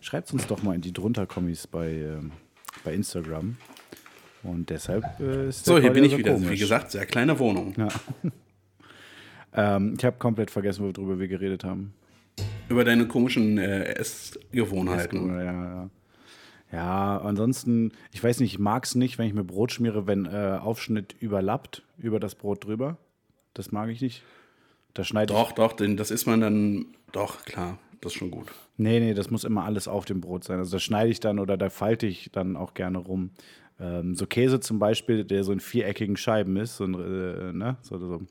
schreibt 0.01 0.33
uns 0.33 0.47
doch 0.47 0.63
mal 0.63 0.75
in 0.75 0.83
die 0.83 0.93
drunter 0.93 1.27
Kommis 1.27 1.67
bei, 1.67 1.89
ähm, 1.89 2.33
bei 2.85 2.93
Instagram. 2.93 3.57
Und 4.49 4.71
deshalb 4.71 5.05
äh, 5.21 5.49
ist 5.49 5.65
So, 5.65 5.79
hier 5.79 5.93
bin 5.93 6.05
ich 6.05 6.17
wieder. 6.17 6.33
komisch. 6.33 6.51
Wie 6.51 6.59
gesagt, 6.59 6.91
sehr 6.91 7.07
kleine 7.07 7.39
Wohnung. 7.39 7.75
Ja. 7.77 7.89
ähm, 9.77 9.95
ich 9.99 10.05
habe 10.05 10.17
komplett 10.19 10.51
vergessen, 10.51 10.85
worüber 10.85 11.19
wir 11.19 11.29
geredet 11.29 11.65
haben. 11.65 11.95
Über 12.69 12.85
deine 12.85 13.07
komischen 13.07 13.59
äh, 13.59 13.85
Essgewohnheiten. 13.95 15.29
Ja, 15.29 15.43
ja. 15.43 15.91
ja, 16.73 17.19
ansonsten, 17.19 17.93
ich 18.13 18.23
weiß 18.23 18.41
nicht, 18.41 18.55
ich 18.55 18.59
mag 18.59 18.85
es 18.85 18.95
nicht, 18.95 19.19
wenn 19.19 19.27
ich 19.27 19.35
mir 19.35 19.45
Brot 19.45 19.73
schmiere, 19.73 20.07
wenn 20.07 20.27
äh, 20.27 20.59
Aufschnitt 20.61 21.17
überlappt 21.21 21.83
über 21.99 22.21
das 22.21 22.35
Brot 22.35 22.65
drüber. 22.65 22.97
Das 23.55 23.73
mag 23.73 23.91
ich 23.91 24.01
nicht. 24.01 24.23
Da 24.95 25.05
schneide 25.05 25.33
ich. 25.33 25.39
Doch, 25.39 25.53
doch, 25.53 25.73
denn 25.73 25.97
das 25.97 26.11
ist 26.11 26.27
man 26.27 26.41
dann. 26.41 26.87
Doch, 27.13 27.45
klar, 27.45 27.79
das 28.01 28.13
ist 28.13 28.19
schon 28.19 28.31
gut. 28.31 28.49
Nee, 28.77 29.01
nee, 29.01 29.15
das 29.15 29.31
muss 29.31 29.45
immer 29.45 29.65
alles 29.65 29.89
auf 29.89 30.05
dem 30.05 30.21
Brot 30.21 30.45
sein. 30.45 30.59
Also 30.59 30.73
das 30.73 30.83
schneide 30.83 31.11
ich 31.11 31.21
dann 31.21 31.39
oder 31.39 31.57
da 31.57 31.71
falte 31.71 32.07
ich 32.07 32.31
dann 32.33 32.57
auch 32.57 32.75
gerne 32.75 32.99
rum. 32.99 33.31
Ähm, 33.81 34.15
so 34.15 34.27
Käse 34.27 34.61
zum 34.61 34.79
Beispiel, 34.79 35.25
der 35.25 35.45
so 35.45 35.53
in 35.53 35.61
viereckigen 35.61 36.17
Scheiben 36.17 36.57
ist, 36.57 36.77
so 36.77 36.85
ein, 36.85 36.95
äh, 36.95 37.53
ne, 37.53 37.77
so, 37.83 37.99
so, 37.99 38.23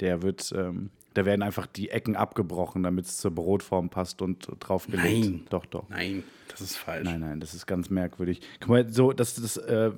der 0.00 0.22
wird, 0.22 0.52
ähm, 0.56 0.90
da 1.14 1.24
werden 1.24 1.42
einfach 1.42 1.66
die 1.66 1.88
Ecken 1.90 2.14
abgebrochen, 2.14 2.82
damit 2.82 3.06
es 3.06 3.16
zur 3.16 3.30
Brotform 3.30 3.88
passt 3.88 4.20
und 4.20 4.48
draufgelegt. 4.60 5.04
Nein. 5.04 5.46
Doch, 5.48 5.64
doch. 5.64 5.88
Nein, 5.88 6.24
das 6.48 6.60
ist 6.60 6.76
falsch. 6.76 7.04
Nein, 7.04 7.20
nein, 7.20 7.40
das 7.40 7.54
ist 7.54 7.66
ganz 7.66 7.88
merkwürdig. 7.88 8.40
Guck 8.60 8.68
mal, 8.68 8.92
so, 8.92 9.12
das, 9.12 9.34
das, 9.36 9.56
äh, 9.56 9.92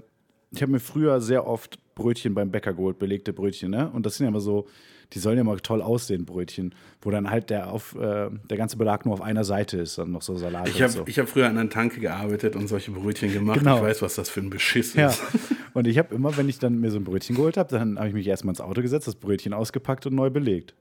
ich 0.52 0.62
habe 0.62 0.72
mir 0.72 0.80
früher 0.80 1.20
sehr 1.20 1.46
oft 1.46 1.78
Brötchen 1.98 2.34
beim 2.34 2.50
Bäcker 2.50 2.72
geholt, 2.72 2.98
belegte 2.98 3.32
Brötchen, 3.32 3.70
ne? 3.70 3.90
Und 3.90 4.06
das 4.06 4.16
sind 4.16 4.24
ja 4.24 4.28
immer 4.28 4.40
so, 4.40 4.66
die 5.12 5.18
sollen 5.18 5.38
ja 5.38 5.44
mal 5.44 5.58
toll 5.60 5.82
aussehen, 5.82 6.24
Brötchen, 6.24 6.74
wo 7.02 7.10
dann 7.10 7.30
halt 7.30 7.50
der 7.50 7.70
auf, 7.70 7.94
äh, 7.94 8.30
der 8.30 8.56
ganze 8.56 8.76
Belag 8.76 9.04
nur 9.04 9.14
auf 9.14 9.20
einer 9.20 9.44
Seite 9.44 9.78
ist, 9.78 9.98
dann 9.98 10.12
noch 10.12 10.22
so 10.22 10.36
Salat 10.36 10.68
Ich 10.68 10.82
habe 10.82 10.92
so. 10.92 11.04
ich 11.06 11.18
hab 11.18 11.28
früher 11.28 11.46
an 11.46 11.58
einer 11.58 11.70
Tanke 11.70 12.00
gearbeitet 12.00 12.56
und 12.56 12.68
solche 12.68 12.90
Brötchen 12.90 13.32
gemacht. 13.32 13.58
Genau. 13.58 13.76
Ich 13.76 13.82
weiß, 13.82 14.02
was 14.02 14.14
das 14.14 14.28
für 14.28 14.40
ein 14.40 14.50
Beschiss 14.50 14.94
ja. 14.94 15.08
ist. 15.08 15.22
Und 15.74 15.86
ich 15.86 15.96
habe 15.98 16.12
immer, 16.12 16.36
wenn 16.36 16.48
ich 16.48 16.58
dann 16.58 16.80
mir 16.80 16.90
so 16.90 16.96
ein 16.96 17.04
Brötchen 17.04 17.36
geholt 17.36 17.56
habe, 17.56 17.68
dann 17.70 17.98
habe 17.98 18.08
ich 18.08 18.14
mich 18.14 18.26
erstmal 18.26 18.52
ins 18.52 18.60
Auto 18.60 18.82
gesetzt, 18.82 19.06
das 19.06 19.14
Brötchen 19.14 19.52
ausgepackt 19.52 20.06
und 20.06 20.14
neu 20.14 20.28
belegt. 20.28 20.74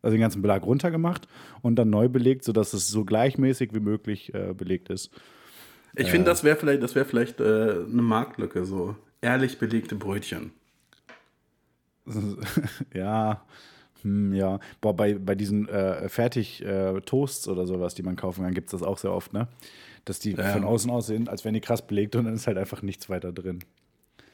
Also 0.00 0.14
den 0.16 0.20
ganzen 0.20 0.42
Belag 0.42 0.64
runtergemacht 0.64 1.28
und 1.60 1.76
dann 1.76 1.90
neu 1.90 2.08
belegt, 2.08 2.42
sodass 2.42 2.72
es 2.72 2.88
so 2.88 3.04
gleichmäßig 3.04 3.72
wie 3.72 3.80
möglich 3.80 4.34
äh, 4.34 4.52
belegt 4.52 4.88
ist. 4.88 5.10
Ich 5.94 6.10
finde, 6.10 6.30
das 6.30 6.42
wäre 6.42 6.56
vielleicht, 6.56 6.82
das 6.82 6.94
wär 6.94 7.04
vielleicht 7.04 7.40
äh, 7.40 7.44
eine 7.44 8.02
Marktlücke, 8.02 8.64
so 8.64 8.96
ehrlich 9.22 9.58
belegte 9.58 9.94
Brötchen. 9.96 10.52
Ja, 12.94 13.42
hm, 14.02 14.34
ja. 14.34 14.58
Boah, 14.80 14.94
bei, 14.96 15.14
bei 15.14 15.34
diesen 15.34 15.68
äh, 15.68 16.08
Fertig-Toasts 16.08 17.46
oder 17.48 17.66
sowas, 17.66 17.94
die 17.94 18.02
man 18.02 18.16
kaufen 18.16 18.42
kann, 18.44 18.54
gibt 18.54 18.66
es 18.68 18.72
das 18.72 18.82
auch 18.82 18.98
sehr 18.98 19.12
oft, 19.12 19.32
ne? 19.32 19.46
Dass 20.04 20.18
die 20.18 20.32
Ja. 20.32 20.48
von 20.52 20.64
außen 20.64 20.90
aussehen, 20.90 21.28
als 21.28 21.44
wären 21.44 21.54
die 21.54 21.60
krass 21.60 21.86
belegt 21.86 22.16
und 22.16 22.24
dann 22.24 22.34
ist 22.34 22.46
halt 22.48 22.58
einfach 22.58 22.82
nichts 22.82 23.08
weiter 23.08 23.32
drin. 23.32 23.60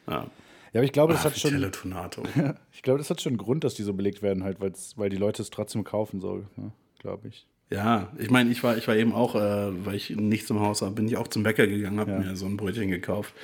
Ja. 0.08 0.26
Ja, 0.72 0.80
aber 0.80 0.84
ich 0.84 0.92
glaube, 0.92 1.12
das 1.14 1.22
Ah, 1.22 1.26
hat 1.26 1.38
schon. 1.38 1.50
Vitello 1.52 1.70
Tonato. 1.70 2.22
Ich 2.72 2.82
glaube, 2.82 2.98
das 2.98 3.10
hat 3.10 3.20
schon 3.20 3.30
einen 3.32 3.38
Grund, 3.38 3.64
dass 3.64 3.74
die 3.74 3.82
so 3.82 3.92
belegt 3.94 4.22
werden, 4.22 4.44
halt, 4.44 4.58
weil 4.60 5.10
die 5.10 5.16
Leute 5.16 5.42
es 5.42 5.50
trotzdem 5.50 5.82
kaufen, 5.84 6.20
so, 6.20 6.44
ne? 6.56 6.72
glaube 6.98 7.28
ich. 7.28 7.46
Ja, 7.70 8.10
ich 8.18 8.30
meine, 8.30 8.50
ich 8.50 8.62
war, 8.62 8.76
ich 8.78 8.86
war 8.88 8.96
eben 8.96 9.12
auch, 9.12 9.34
äh, 9.34 9.84
weil 9.84 9.94
ich 9.94 10.10
nichts 10.10 10.48
im 10.50 10.60
Haus 10.60 10.80
habe, 10.80 10.94
bin 10.94 11.06
ich 11.06 11.16
auch 11.18 11.28
zum 11.28 11.42
Bäcker 11.42 11.66
gegangen, 11.66 12.00
habe 12.00 12.12
Ja. 12.12 12.18
mir 12.18 12.36
so 12.36 12.46
ein 12.46 12.56
Brötchen 12.56 12.88
gekauft. 12.88 13.34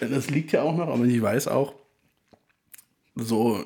Das 0.00 0.30
liegt 0.30 0.52
ja 0.52 0.62
auch 0.62 0.76
noch, 0.76 0.88
aber 0.88 1.04
ich 1.04 1.20
weiß 1.22 1.48
auch, 1.48 1.74
so 3.14 3.64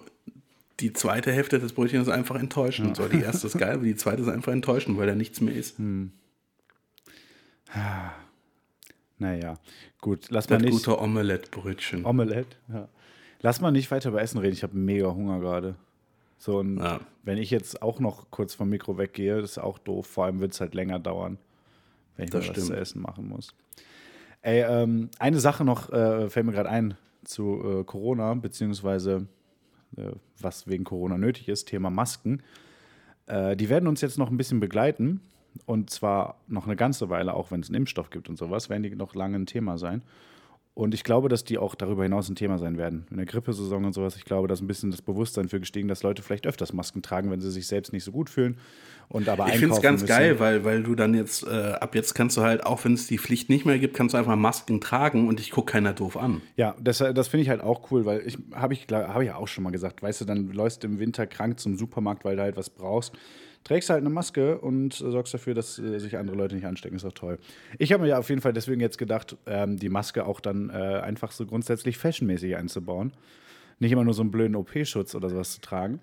die 0.79 0.93
zweite 0.93 1.33
Hälfte 1.33 1.59
des 1.59 1.73
Brötchens 1.73 2.07
ist 2.09 2.13
einfach 2.15 2.37
enttäuschend. 2.37 2.97
So, 2.97 3.09
die 3.09 3.21
erste 3.21 3.47
ist 3.49 3.59
geil, 3.59 3.75
aber 3.75 3.85
die 3.85 3.97
zweite 3.97 4.23
ist 4.23 4.29
einfach 4.29 4.53
enttäuschend, 4.53 4.97
weil 4.97 5.07
da 5.09 5.15
nichts 5.15 5.41
mehr 5.41 5.55
ist. 5.55 5.79
Hm. 5.79 6.13
Naja, 9.19 9.59
gut, 10.01 10.27
lass 10.31 10.49
mal 10.49 10.57
Das 10.57 10.65
nicht. 10.65 10.73
gute 10.73 10.99
Omelette-Brötchen. 11.01 12.05
Omelette, 12.07 12.57
ja. 12.73 12.89
Lass 13.43 13.61
mal 13.61 13.71
nicht 13.71 13.91
weiter 13.91 14.11
über 14.11 14.21
Essen 14.23 14.39
reden, 14.39 14.53
ich 14.55 14.63
habe 14.63 14.77
mega 14.77 15.13
Hunger 15.13 15.41
gerade. 15.41 15.75
So, 16.39 16.59
und 16.59 16.79
Ja. 16.79 17.01
wenn 17.23 17.37
ich 17.39 17.51
jetzt 17.51 17.83
auch 17.83 18.01
noch 18.01 18.31
kurz 18.31 18.55
vom 18.55 18.71
Mikro 18.71 18.97
weggehe, 18.99 19.41
das 19.41 19.53
ist 19.53 19.59
auch 19.59 19.79
doof. 19.79 20.07
Vor 20.07 20.25
allem 20.25 20.41
wird 20.41 20.53
es 20.53 20.61
halt 20.61 20.75
länger 20.75 20.99
dauern, 20.99 21.39
wenn 22.17 22.25
ich 22.25 22.31
Das 22.31 22.49
mir 22.49 22.57
was 22.57 22.67
zu 22.67 22.75
essen 22.77 23.03
machen 23.03 23.29
muss. 23.29 23.55
Ey, 24.43 24.63
ähm, 24.63 25.11
eine 25.19 25.41
Sache 25.41 25.65
noch 25.65 25.91
äh, 25.93 26.29
fällt 26.31 26.47
mir 26.47 26.53
gerade 26.53 26.71
ein 26.71 26.95
zu 27.25 27.81
äh, 27.81 27.85
Corona, 27.85 28.35
beziehungsweise 28.35 29.27
äh, 29.97 30.13
was 30.39 30.67
wegen 30.67 30.85
Corona 30.85 31.19
nötig 31.19 31.49
ist, 31.49 31.69
Thema 31.69 31.91
Masken. 31.91 32.43
Äh, 33.27 33.57
die 33.57 33.69
werden 33.69 33.87
uns 33.87 34.01
jetzt 34.01 34.19
noch 34.19 34.31
ein 34.31 34.37
bisschen 34.37 34.61
begleiten. 34.61 35.21
Und 35.67 35.91
zwar 35.91 36.41
noch 36.47 36.67
eine 36.67 36.77
ganze 36.77 37.11
Weile, 37.11 37.35
auch 37.35 37.51
wenn 37.51 37.61
es 37.61 37.69
einen 37.69 37.77
Impfstoff 37.77 38.11
gibt 38.11 38.29
und 38.29 38.37
sowas, 38.37 38.71
werden 38.71 38.85
die 38.85 38.95
noch 38.95 39.15
lange 39.15 39.37
ein 39.37 39.47
Thema 39.47 39.79
sein. 39.79 40.03
Und 40.73 40.95
ich 40.95 41.05
glaube, 41.05 41.29
dass 41.29 41.45
die 41.45 41.59
auch 41.59 41.75
darüber 41.75 42.05
hinaus 42.05 42.29
ein 42.29 42.37
Thema 42.37 42.59
sein 42.59 42.79
werden. 42.79 43.07
In 43.11 43.17
der 43.17 43.27
Grippesaison 43.27 43.85
und 43.85 43.93
sowas, 43.93 44.17
ich 44.17 44.25
glaube, 44.25 44.49
dass 44.49 44.61
ein 44.61 44.67
bisschen 44.67 44.91
das 44.91 45.03
Bewusstsein 45.03 45.49
für 45.49 45.59
gestiegen, 45.61 45.89
dass 45.89 46.03
Leute 46.03 46.23
vielleicht 46.23 46.47
öfters 46.47 46.73
Masken 46.73 47.03
tragen, 47.03 47.31
wenn 47.31 47.41
sie 47.41 47.51
sich 47.51 47.67
selbst 47.67 47.93
nicht 47.93 48.05
so 48.05 48.13
gut 48.13 48.31
fühlen 48.31 48.57
und 49.09 49.29
aber 49.29 49.49
Ich 49.49 49.59
finde 49.59 49.75
es 49.75 49.83
ganz 49.83 50.03
müssen. 50.03 50.09
geil, 50.15 50.39
weil, 50.39 50.65
weil 50.65 50.85
du 50.85 50.95
dann 50.95 51.13
jetzt, 51.15 51.45
äh, 51.45 51.73
ab 51.73 51.97
jetzt 51.97 52.15
kannst 52.15 52.37
du 52.37 52.43
halt, 52.43 52.65
auch 52.65 52.85
wenn 52.85 52.95
es 52.95 53.09
die 53.09 53.19
Pflicht 53.19 53.51
nicht 53.51 53.67
mehr 53.67 53.79
gibt, 53.81 53.95
kannst 53.97 54.15
du 54.15 54.19
einfach 54.19 54.37
Masken 54.37 54.81
tragen 54.81 55.27
und 55.27 55.41
dich 55.41 55.51
guckt 55.51 55.71
keiner 55.71 55.93
doof 55.93 56.17
an. 56.17 56.41
Ja, 56.57 56.77
das, 56.81 56.99
das 56.99 57.27
finde 57.29 57.43
ich 57.43 57.49
halt 57.51 57.61
auch 57.61 57.91
cool, 57.91 58.07
weil 58.07 58.23
ich 58.25 58.39
habe 58.55 58.73
ich, 58.73 58.87
hab 58.89 59.21
ich 59.21 59.27
ja 59.27 59.35
auch 59.35 59.49
schon 59.49 59.65
mal 59.65 59.71
gesagt, 59.71 60.03
weißt 60.03 60.21
du, 60.21 60.25
dann 60.25 60.51
läufst 60.53 60.85
du 60.85 60.87
im 60.87 61.01
Winter 61.01 61.27
krank 61.27 61.59
zum 61.59 61.77
Supermarkt, 61.77 62.25
weil 62.25 62.37
du 62.37 62.43
halt 62.43 62.57
was 62.57 62.71
brauchst. 62.71 63.13
Trägst 63.65 63.91
halt 63.91 64.01
eine 64.01 64.11
Maske 64.11 64.59
und 64.59 64.95
sorgst 64.95 65.35
dafür, 65.35 65.55
dass 65.55 65.79
äh, 65.79 65.99
sich 65.99 66.17
andere 66.17 66.37
Leute 66.37 66.55
nicht 66.55 66.67
anstecken. 66.67 66.97
Ist 66.97 67.05
doch 67.05 67.13
toll. 67.13 67.39
Ich 67.79 67.93
habe 67.93 68.03
mir 68.03 68.09
ja 68.09 68.19
auf 68.19 68.29
jeden 68.29 68.41
Fall 68.41 68.53
deswegen 68.53 68.81
jetzt 68.81 68.99
gedacht, 68.99 69.37
ähm, 69.47 69.77
die 69.77 69.91
Maske 69.91 70.25
auch 70.25 70.41
dann 70.41 70.71
äh, 70.71 70.73
einfach 70.73 71.33
so 71.33 71.45
grundsätzlich 71.47 71.99
fashionmäßig 71.99 72.57
einzubauen. 72.57 73.13
Nicht 73.79 73.93
immer 73.93 74.05
nur 74.05 74.15
so 74.15 74.23
einen 74.23 74.31
blöden 74.31 74.57
OP-Schutz 74.57 75.15
oder 75.15 75.29
sowas 75.29 75.53
zu 75.53 75.61
tragen. 75.61 76.01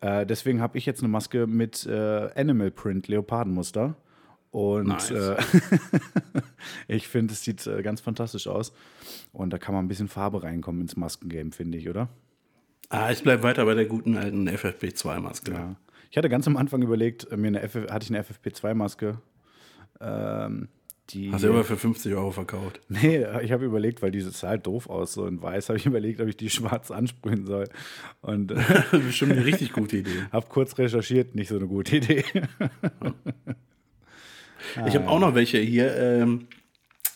Äh, 0.00 0.26
deswegen 0.26 0.60
habe 0.60 0.78
ich 0.78 0.86
jetzt 0.86 1.00
eine 1.00 1.08
Maske 1.08 1.46
mit 1.46 1.86
äh, 1.86 2.28
Animal 2.34 2.70
Print, 2.70 3.08
Leopardenmuster. 3.08 3.96
Und 4.50 4.88
Nice. 4.88 5.10
äh, 5.10 5.36
ich 6.88 7.08
finde, 7.08 7.34
es 7.34 7.42
sieht 7.42 7.66
äh, 7.66 7.82
ganz 7.82 8.00
fantastisch 8.00 8.46
aus. 8.46 8.72
Und 9.32 9.52
da 9.52 9.58
kann 9.58 9.74
man 9.74 9.84
ein 9.84 9.88
bisschen 9.88 10.08
Farbe 10.08 10.42
reinkommen 10.42 10.80
ins 10.82 10.96
Maskengame, 10.96 11.52
finde 11.52 11.78
ich, 11.78 11.88
oder? 11.88 12.08
Ah, 12.88 13.10
ich 13.10 13.22
bleibe 13.22 13.42
weiter 13.42 13.64
bei 13.64 13.74
der 13.74 13.86
guten 13.86 14.16
alten 14.16 14.48
FFP2-Maske. 14.48 15.52
Ja. 15.52 15.76
Ich 16.10 16.16
hatte 16.16 16.28
ganz 16.28 16.46
am 16.46 16.56
Anfang 16.56 16.82
überlegt, 16.82 17.30
äh, 17.30 17.36
mir 17.36 17.48
eine 17.48 17.60
FF 17.68 17.90
hatte 17.90 18.04
ich 18.04 18.10
eine 18.10 18.22
FFP2-Maske. 18.22 19.18
Ähm, 20.00 20.68
die, 21.10 21.30
Hast 21.32 21.44
du 21.44 21.50
aber 21.50 21.62
für 21.62 21.76
50 21.76 22.12
Euro 22.14 22.32
verkauft. 22.32 22.80
Nee, 22.88 23.24
ich 23.42 23.52
habe 23.52 23.64
überlegt, 23.64 24.02
weil 24.02 24.10
die 24.10 24.20
sah 24.20 24.48
halt 24.48 24.66
doof 24.66 24.88
aus, 24.90 25.12
so 25.12 25.26
in 25.26 25.40
weiß, 25.40 25.68
habe 25.68 25.78
ich 25.78 25.86
überlegt, 25.86 26.20
ob 26.20 26.28
ich 26.28 26.36
die 26.36 26.50
schwarz 26.50 26.90
ansprühen 26.90 27.46
soll. 27.46 27.68
Und 28.22 28.50
äh, 28.50 28.54
Das 28.90 28.92
ist 28.92 29.06
bestimmt 29.06 29.32
eine 29.32 29.44
richtig 29.44 29.72
gute 29.72 29.98
Idee. 29.98 30.10
habe 30.32 30.46
kurz 30.48 30.76
recherchiert, 30.78 31.34
nicht 31.34 31.48
so 31.48 31.56
eine 31.56 31.66
gute 31.66 31.96
Idee. 31.96 32.24
Ich 34.86 34.94
habe 34.94 35.08
auch 35.08 35.20
noch 35.20 35.34
welche 35.34 35.58
hier. 35.58 35.94
Ähm, 35.96 36.48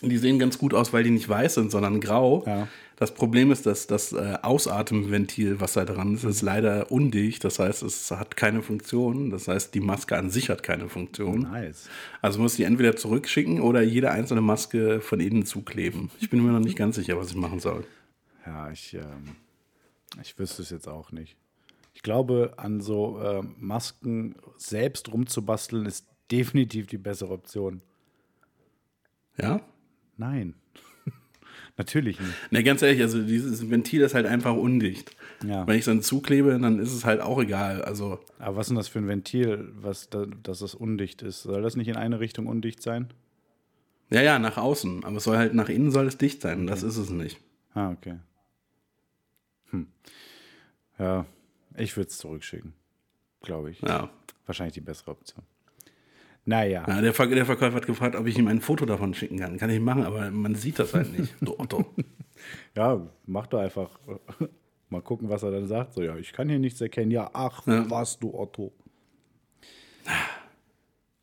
die 0.01 0.17
sehen 0.17 0.39
ganz 0.39 0.57
gut 0.57 0.73
aus, 0.73 0.93
weil 0.93 1.03
die 1.03 1.11
nicht 1.11 1.29
weiß 1.29 1.55
sind, 1.55 1.69
sondern 1.71 1.99
grau. 2.01 2.43
Ja. 2.47 2.67
Das 3.01 3.15
Problem 3.15 3.51
ist, 3.51 3.65
dass 3.65 3.87
das 3.87 4.13
äh, 4.13 4.37
Ausatemventil, 4.43 5.59
was 5.59 5.73
da 5.73 5.85
dran 5.85 6.13
ist, 6.13 6.23
ist 6.23 6.43
leider 6.43 6.91
undicht. 6.91 7.43
Das 7.43 7.57
heißt, 7.57 7.81
es 7.81 8.11
hat 8.11 8.37
keine 8.37 8.61
Funktion. 8.61 9.31
Das 9.31 9.47
heißt, 9.47 9.73
die 9.73 9.79
Maske 9.79 10.15
an 10.15 10.29
sich 10.29 10.51
hat 10.51 10.61
keine 10.61 10.87
Funktion. 10.87 11.39
nice. 11.51 11.89
Also 12.21 12.39
muss 12.39 12.57
die 12.57 12.63
entweder 12.63 12.95
zurückschicken 12.95 13.59
oder 13.59 13.81
jede 13.81 14.11
einzelne 14.11 14.41
Maske 14.41 15.01
von 15.01 15.19
innen 15.19 15.47
zukleben. 15.47 16.11
Ich 16.19 16.29
bin 16.29 16.45
mir 16.45 16.51
noch 16.51 16.59
nicht 16.59 16.77
ganz 16.77 16.95
sicher, 16.95 17.17
was 17.17 17.31
ich 17.31 17.35
machen 17.35 17.59
soll. 17.59 17.87
Ja, 18.45 18.69
ich, 18.69 18.93
ähm, 18.93 19.35
ich 20.21 20.37
wüsste 20.37 20.61
es 20.61 20.69
jetzt 20.69 20.87
auch 20.87 21.11
nicht. 21.11 21.35
Ich 21.95 22.03
glaube, 22.03 22.53
an 22.57 22.81
so 22.81 23.19
ähm, 23.19 23.55
Masken 23.57 24.35
selbst 24.57 25.11
rumzubasteln, 25.11 25.87
ist 25.87 26.05
definitiv 26.29 26.85
die 26.85 26.99
bessere 26.99 27.33
Option. 27.33 27.81
Ja? 29.39 29.59
Nein. 30.17 30.53
Natürlich 31.77 32.19
nicht. 32.19 32.51
Ne, 32.51 32.63
ganz 32.63 32.81
ehrlich, 32.81 33.01
also 33.01 33.21
dieses 33.21 33.69
Ventil 33.69 34.01
ist 34.01 34.13
halt 34.13 34.25
einfach 34.25 34.53
undicht. 34.53 35.15
Ja. 35.45 35.65
Wenn 35.65 35.75
ich 35.75 35.81
es 35.81 35.85
dann 35.85 36.01
zuklebe, 36.01 36.57
dann 36.59 36.79
ist 36.79 36.93
es 36.93 37.05
halt 37.05 37.21
auch 37.21 37.41
egal. 37.41 37.81
Also, 37.81 38.19
Aber 38.39 38.57
was 38.57 38.67
ist 38.67 38.69
denn 38.69 38.77
das 38.77 38.87
für 38.87 38.99
ein 38.99 39.07
Ventil, 39.07 39.71
was 39.75 40.09
da, 40.09 40.25
dass 40.43 40.59
das 40.59 40.75
undicht 40.75 41.21
ist? 41.21 41.43
Soll 41.43 41.61
das 41.61 41.75
nicht 41.75 41.87
in 41.87 41.95
eine 41.95 42.19
Richtung 42.19 42.47
undicht 42.47 42.81
sein? 42.81 43.07
ja, 44.11 44.21
ja, 44.21 44.39
nach 44.39 44.57
außen. 44.57 45.05
Aber 45.05 45.17
es 45.17 45.23
soll 45.23 45.37
halt 45.37 45.53
nach 45.53 45.69
innen 45.69 45.89
soll 45.91 46.05
es 46.07 46.17
dicht 46.17 46.41
sein. 46.41 46.59
Und 46.59 46.67
das 46.67 46.83
ist 46.83 46.97
es 46.97 47.09
nicht. 47.09 47.39
Ah, 47.73 47.91
okay. 47.91 48.19
Hm. 49.69 49.87
Ja, 50.99 51.25
ich 51.77 51.95
würde 51.95 52.09
es 52.09 52.17
zurückschicken. 52.17 52.73
Glaube 53.41 53.71
ich. 53.71 53.81
Ja. 53.81 54.09
Wahrscheinlich 54.45 54.73
die 54.73 54.81
bessere 54.81 55.11
Option. 55.11 55.43
Naja. 56.45 56.85
ja 56.87 57.01
der, 57.01 57.13
Ver 57.13 57.27
der 57.27 57.45
Verkäufer 57.45 57.75
hat 57.75 57.85
gefragt, 57.85 58.15
ob 58.15 58.25
ich 58.27 58.37
ihm 58.37 58.47
ein 58.47 58.61
Foto 58.61 58.85
davon 58.85 59.13
schicken 59.13 59.37
kann. 59.39 59.57
Kann 59.57 59.69
ich 59.69 59.79
machen, 59.79 60.03
aber 60.03 60.31
man 60.31 60.55
sieht 60.55 60.79
das 60.79 60.93
halt 60.93 61.17
nicht. 61.17 61.33
Du 61.41 61.57
Otto. 61.59 61.85
Ja, 62.75 63.07
mach 63.27 63.45
doch 63.45 63.59
einfach. 63.59 63.99
Mal 64.89 65.01
gucken, 65.03 65.29
was 65.29 65.43
er 65.43 65.51
dann 65.51 65.67
sagt. 65.67 65.93
So, 65.93 66.01
ja, 66.01 66.17
ich 66.17 66.33
kann 66.33 66.49
hier 66.49 66.57
nichts 66.57 66.81
erkennen. 66.81 67.11
Ja, 67.11 67.29
ach, 67.33 67.67
Ja. 67.67 67.87
was 67.87 68.17
du 68.17 68.33
Otto. 68.33 68.73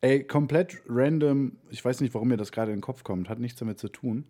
Ey, 0.01 0.23
komplett 0.23 0.81
random. 0.87 1.57
Ich 1.69 1.83
weiß 1.83 1.99
nicht, 1.99 2.13
warum 2.13 2.29
mir 2.29 2.37
das 2.37 2.53
gerade 2.53 2.71
in 2.71 2.77
den 2.77 2.81
Kopf 2.81 3.03
kommt. 3.03 3.27
Hat 3.27 3.39
nichts 3.39 3.59
damit 3.59 3.79
zu 3.79 3.89
tun. 3.89 4.23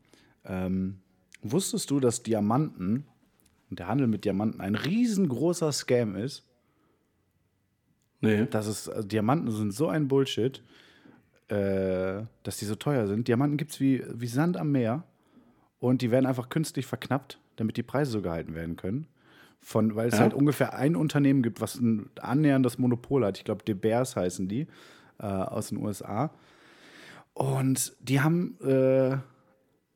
Ähm, 0.46 1.00
wusstest 1.44 1.92
du, 1.92 2.00
dass 2.00 2.24
Diamanten 2.24 3.06
und 3.70 3.78
der 3.78 3.88
Handel 3.88 4.08
mit 4.08 4.26
Diamanten 4.26 4.62
ein 4.62 4.74
riesengroßer 4.74 5.72
Scam 5.72 6.16
ist? 6.16 6.49
Nee. 8.22 8.48
Das 8.50 8.68
ist, 8.68 8.90
also 8.90 9.08
Diamanten 9.08 9.52
sind 9.52 9.72
so 9.74 9.88
ein 9.88 10.08
Bullshit, 10.08 10.62
äh, 11.48 12.24
dass 12.44 12.58
die 12.58 12.66
so 12.66 12.76
teuer 12.76 13.08
sind. 13.08 13.28
Diamanten 13.28 13.58
gibt 13.58 13.72
es 13.72 13.80
wie, 13.80 14.04
wie 14.14 14.28
Sand 14.28 14.58
am 14.58 14.72
Meer 14.72 15.04
und 15.80 16.02
die 16.02 16.12
werden 16.12 16.26
einfach 16.26 16.50
künstlich 16.50 16.86
verknappt, 16.86 17.40
damit 17.56 17.78
die 17.78 17.84
Preise 17.84 18.12
so 18.12 18.22
gehalten 18.22 18.54
werden 18.56 18.76
können. 18.76 19.08
Von, 19.62 19.96
weil 19.96 20.08
es 20.08 20.16
Ja. 20.16 20.22
halt 20.22 20.34
ungefähr 20.34 20.74
ein 20.74 20.96
Unternehmen 20.96 21.42
gibt, 21.44 21.60
was 21.60 21.76
ein 21.76 22.10
annäherndes 22.22 22.78
Monopol 22.78 23.26
hat. 23.26 23.38
Ich 23.38 23.44
glaube, 23.44 23.64
De 23.66 23.76
Beers 23.76 24.16
heißen 24.16 24.48
die 24.48 24.68
äh, 25.20 25.26
aus 25.26 25.70
den 25.70 25.78
USA. 25.80 26.32
Und 27.34 27.94
die 28.00 28.22
haben 28.22 28.58
äh, 28.62 29.18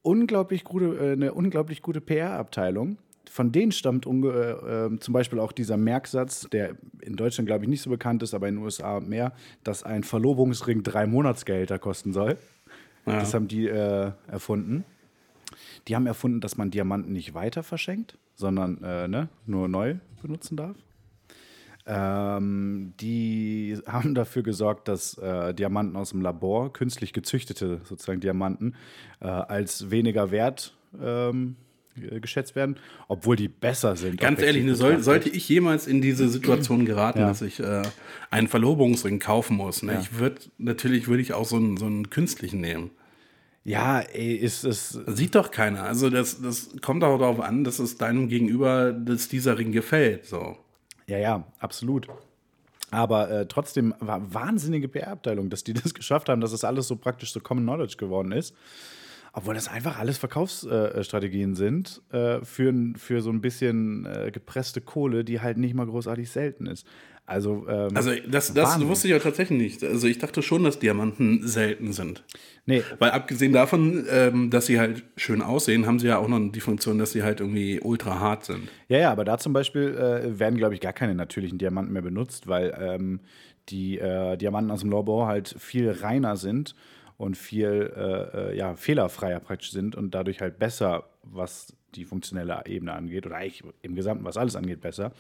unglaublich 0.02 0.64
gute, 0.64 0.86
äh, 0.98 1.12
eine 1.14 1.34
unglaublich 1.34 1.82
gute 1.82 2.02
PR-Abteilung. 2.02 2.98
Von 3.30 3.52
denen 3.52 3.72
stammt 3.72 4.06
äh, 4.06 4.10
äh, 4.10 5.00
zum 5.00 5.14
Beispiel 5.14 5.40
auch 5.40 5.52
dieser 5.52 5.78
Merksatz, 5.78 6.48
der 6.52 6.76
in 7.02 7.16
Deutschland, 7.16 7.48
glaube 7.48 7.64
ich, 7.64 7.70
nicht 7.70 7.82
so 7.82 7.90
bekannt 7.90 8.22
ist, 8.22 8.34
aber 8.34 8.48
in 8.48 8.56
den 8.56 8.64
USA 8.64 9.00
mehr, 9.00 9.34
dass 9.64 9.84
ein 9.84 10.04
Verlobungsring 10.04 10.84
drei 10.84 11.08
Monatsgehälter 11.08 11.80
kosten 11.80 12.14
soll. 12.14 12.38
Ja. 13.06 13.20
Das 13.20 13.34
haben 13.34 13.48
die 13.48 13.68
äh, 13.68 14.12
erfunden. 14.28 14.86
Die 15.88 15.96
haben 15.96 16.06
erfunden, 16.06 16.42
dass 16.42 16.58
man 16.58 16.72
Diamanten 16.72 17.12
nicht 17.12 17.34
weiter 17.34 17.64
verschenkt, 17.64 18.18
sondern 18.36 18.82
äh, 18.84 19.08
ne, 19.08 19.30
nur 19.46 19.68
neu 19.68 19.96
benutzen 20.22 20.56
darf. 20.56 20.78
Ähm, 21.86 22.94
die 23.02 23.78
haben 23.86 24.16
dafür 24.16 24.44
gesorgt, 24.44 24.88
dass 24.88 25.18
äh, 25.18 25.54
Diamanten 25.54 25.98
aus 25.98 26.12
dem 26.12 26.22
Labor, 26.22 26.72
künstlich 26.72 27.12
gezüchtete 27.12 27.82
sozusagen 27.84 28.22
Diamanten, 28.22 28.76
äh, 29.20 29.28
als 29.28 29.92
weniger 29.92 30.32
wert 30.32 30.78
ähm, 31.02 31.58
äh, 31.58 31.73
geschätzt 31.96 32.56
werden, 32.56 32.78
obwohl 33.08 33.36
die 33.36 33.48
besser 33.48 33.96
sind. 33.96 34.20
Ganz 34.20 34.42
ehrlich, 34.42 34.64
ne, 34.64 34.76
soll, 34.76 35.00
sollte 35.02 35.30
ich 35.30 35.48
jemals 35.50 35.88
in 35.88 36.02
diese 36.02 36.28
Situation 36.30 36.86
geraten, 36.86 37.20
Ja. 37.20 37.28
dass 37.28 37.42
ich 37.42 37.60
äh, 37.60 37.84
einen 38.30 38.48
Verlobungsring 38.48 39.20
kaufen 39.20 39.58
muss, 39.58 39.84
ne? 39.84 39.94
Ja. 39.94 40.00
ich 40.00 40.18
würde 40.18 40.42
natürlich 40.58 41.08
würde 41.08 41.22
ich 41.22 41.34
auch 41.34 41.46
so 41.46 41.56
einen, 41.58 41.78
so 41.78 41.86
einen 41.86 42.10
künstlichen 42.10 42.62
nehmen. 42.62 42.92
Ja, 43.66 44.02
ey, 44.02 44.36
ist 44.36 44.66
es. 44.66 45.00
Das 45.06 45.16
sieht 45.18 45.36
doch 45.36 45.50
keiner. 45.50 45.84
Also 45.84 46.10
das, 46.10 46.42
das 46.42 46.72
kommt 46.82 47.02
auch 47.04 47.18
darauf 47.18 47.40
an, 47.40 47.64
dass 47.64 47.80
es 47.80 47.98
deinem 47.98 48.28
Gegenüber, 48.28 48.92
dass 48.92 49.30
dieser 49.30 49.58
Ring 49.58 49.72
gefällt. 49.72 50.26
So. 50.26 50.58
Ja, 51.08 51.18
ja, 51.18 51.48
absolut. 51.60 52.08
Aber 52.92 53.32
äh, 53.32 53.46
trotzdem 53.48 53.96
war 54.00 54.34
wahnsinnige 54.34 54.88
PR-Abteilung, 54.90 55.50
dass 55.50 55.64
die 55.64 55.74
das 55.82 55.94
geschafft 55.94 56.28
haben, 56.30 56.42
dass 56.42 56.52
das 56.52 56.64
alles 56.66 56.88
so 56.88 56.96
praktisch 56.98 57.32
so 57.32 57.40
Common 57.40 57.64
Knowledge 57.64 57.96
geworden 57.98 58.32
ist. 58.34 58.54
Obwohl 59.36 59.56
das 59.56 59.68
einfach 59.68 59.98
alles 59.98 60.20
Verkaufsstrategien 60.20 61.56
sind 61.56 62.04
äh, 62.12 62.40
für, 62.44 62.72
für 62.98 63.22
so 63.22 63.32
ein 63.32 63.42
bisschen 63.42 64.06
äh, 64.06 64.30
gepresste 64.32 64.80
Kohle, 64.80 65.24
die 65.24 65.42
halt 65.42 65.58
nicht 65.58 65.74
mal 65.74 65.88
großartig 65.88 66.30
selten 66.30 66.68
ist. 66.68 66.86
Also, 67.26 67.66
ähm, 67.68 67.96
Also 67.96 68.12
das, 68.28 68.54
das 68.54 68.74
Wahnsinn. 68.74 68.90
wusste 68.90 69.08
ich 69.08 69.14
ja 69.14 69.20
tatsächlich 69.20 69.58
nicht. 69.60 69.84
Also 69.84 70.08
ich 70.08 70.20
dachte 70.20 70.42
schon, 70.44 70.64
dass 70.64 70.78
Diamanten 70.80 71.48
selten 71.48 71.94
sind. 71.94 72.24
nee, 72.66 72.84
Weil 73.00 73.12
abgesehen 73.12 73.54
davon, 73.54 74.06
ähm, 74.10 74.50
dass 74.52 74.66
sie 74.68 74.80
halt 74.80 75.04
schön 75.16 75.42
aussehen, 75.42 75.88
haben 75.88 76.00
sie 76.00 76.08
ja 76.08 76.18
auch 76.18 76.28
noch 76.28 76.40
die 76.52 76.60
Funktion, 76.60 77.00
dass 77.00 77.14
sie 77.14 77.24
halt 77.24 77.40
irgendwie 77.40 77.80
ultra 77.80 78.20
hart 78.20 78.46
sind. 78.46 78.68
Ja, 78.90 79.00
ja, 79.00 79.12
aber 79.12 79.24
da 79.26 79.38
zum 79.40 79.54
Beispiel 79.54 79.96
äh, 79.96 80.38
werden, 80.38 80.58
glaube 80.58 80.76
ich, 80.76 80.82
gar 80.82 80.94
keine 80.94 81.16
natürlichen 81.16 81.58
Diamanten 81.58 81.94
mehr 81.94 82.02
benutzt, 82.02 82.48
weil 82.48 82.78
ähm, 82.80 83.22
die 83.70 83.98
äh, 83.98 84.36
Diamanten 84.38 84.70
aus 84.70 84.82
dem 84.82 84.92
Labor 84.92 85.26
halt 85.28 85.56
viel 85.58 85.90
reiner 85.90 86.36
sind 86.36 86.76
und 87.18 87.38
viel 87.38 87.94
äh, 87.96 88.52
äh, 88.52 88.58
ja, 88.58 88.76
fehlerfreier 88.76 89.40
praktisch 89.40 89.72
sind 89.72 89.96
und 89.96 90.14
dadurch 90.16 90.42
halt 90.42 90.60
besser, 90.60 91.10
was 91.24 91.74
die 91.96 92.06
funktionelle 92.06 92.64
Ebene 92.66 92.94
angeht 92.94 93.26
oder 93.26 93.36
eigentlich 93.38 93.64
im 93.82 93.96
Gesamten, 93.96 94.26
was 94.26 94.38
alles 94.38 94.56
angeht, 94.56 94.82
besser. 94.82 95.12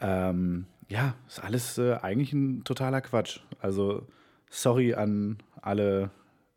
Ähm, 0.00 0.66
ja, 0.88 1.14
ist 1.28 1.42
alles 1.42 1.78
äh, 1.78 1.94
eigentlich 2.02 2.32
ein 2.32 2.64
totaler 2.64 3.00
Quatsch. 3.00 3.40
Also, 3.60 4.06
sorry 4.50 4.94
an 4.94 5.38
alle 5.62 6.10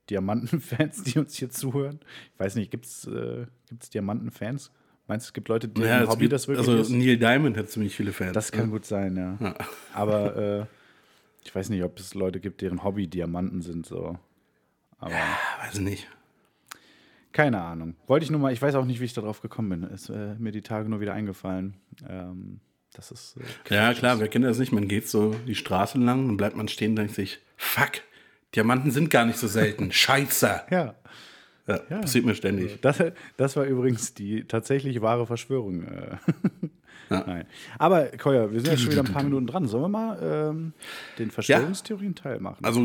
Diamanten-Fans, 0.10 1.03
die 1.05 1.20
uns 1.20 1.36
hier 1.36 1.49
zuhören. 1.49 1.99
Ich 2.34 2.39
weiß 2.39 2.55
nicht, 2.55 2.72
gibt 2.72 2.86
es 2.86 3.05
äh, 3.08 3.45
gibt's 3.70 3.89
Diamanten-Fans? 3.89 4.72
Meinst 5.08 5.28
du, 5.28 5.30
es 5.30 5.34
gibt 5.34 5.47
Leute, 5.47 5.68
die 5.70 5.82
Ja, 5.82 6.05
Hobby 6.08 6.22
gibt- 6.22 6.34
das 6.34 6.47
wirklich 6.49 6.68
also 6.68 6.82
ist? 6.82 6.89
Neil 6.89 7.18
Diamond 7.18 7.55
hat 7.58 7.70
ziemlich 7.70 7.95
viele 7.95 8.12
Fans. 8.12 8.34
Das 8.34 8.51
kann 8.51 8.70
gut 8.72 8.84
sein, 8.86 9.16
ja. 9.16 9.55
Aber 9.93 10.36
äh, 10.36 10.66
ich 11.45 11.55
weiß 11.55 11.70
nicht, 11.70 11.82
ob 11.84 11.97
es 11.99 12.14
Leute 12.14 12.41
gibt, 12.41 12.62
deren 12.62 12.84
Hobby 12.84 13.08
Diamanten 13.08 13.62
sind. 13.62 13.86
So. 13.86 14.18
Aber 15.00 15.14
Ah, 15.16 15.66
weiß 15.66 15.80
nicht. 15.80 16.08
keine 17.34 17.62
Ahnung. 17.62 17.95
Wollte 18.08 18.24
ich 18.24 18.32
nur 18.32 18.39
mal, 18.39 18.52
ich 18.54 18.62
weiß 18.62 18.76
auch 18.76 18.86
nicht, 18.86 19.00
wie 19.00 19.06
ich 19.06 19.14
darauf 19.14 19.41
gekommen 19.41 19.70
bin. 19.70 19.84
Ist 19.84 20.10
äh, 20.10 20.36
mir 20.39 20.52
die 20.52 20.62
Tage 20.62 20.89
nur 20.89 21.00
wieder 21.02 21.14
eingefallen. 21.14 21.76
Ähm, 22.10 22.60
das 22.93 23.12
ist. 23.12 23.38
Äh, 23.70 23.76
Ja, 23.76 23.93
klar, 23.93 24.20
wer 24.20 24.28
kennt 24.28 24.45
das 24.45 24.58
nicht? 24.60 24.72
Man 24.72 24.88
geht 24.88 25.08
so 25.08 25.36
die 25.45 25.56
Straße 25.56 25.98
lang, 26.00 26.28
dann 26.28 26.38
bleibt 26.38 26.56
man 26.56 26.68
stehen 26.68 26.91
und 26.91 26.95
denkt 26.98 27.14
sich, 27.14 27.39
fuck, 27.58 27.91
Diamanten 28.56 28.89
sind 28.91 29.10
gar 29.12 29.26
nicht 29.26 29.38
so 29.38 29.48
selten. 29.48 29.91
Scheiße. 29.91 30.62
Ja. 30.72 30.95
Ja, 31.68 31.78
Passiert 32.00 32.26
mir 32.26 32.34
ständig. 32.34 32.80
Das, 32.80 33.04
das 33.36 33.58
war 33.58 33.66
übrigens 33.66 34.14
die 34.14 34.45
tatsächlich 34.45 35.02
wahre 35.02 35.28
Verschwörung. 35.28 35.84
äh. 35.84 36.18
Ja. 37.10 37.24
Nein. 37.26 37.45
Aber, 37.80 38.08
Koya, 38.18 38.52
wir 38.52 38.60
sind 38.60 38.70
jetzt 38.70 38.82
schon 38.82 38.91
wieder 38.91 39.02
ein 39.06 39.14
paar 39.14 39.24
Minuten 39.24 39.48
dran. 39.48 39.66
Sollen 39.66 39.84
wir 39.84 39.88
mal 39.88 40.20
ähm, 40.22 40.74
den 41.18 41.32
Verschwörungstheorien 41.32 42.16
teilmachen? 42.16 42.66
Also 42.66 42.82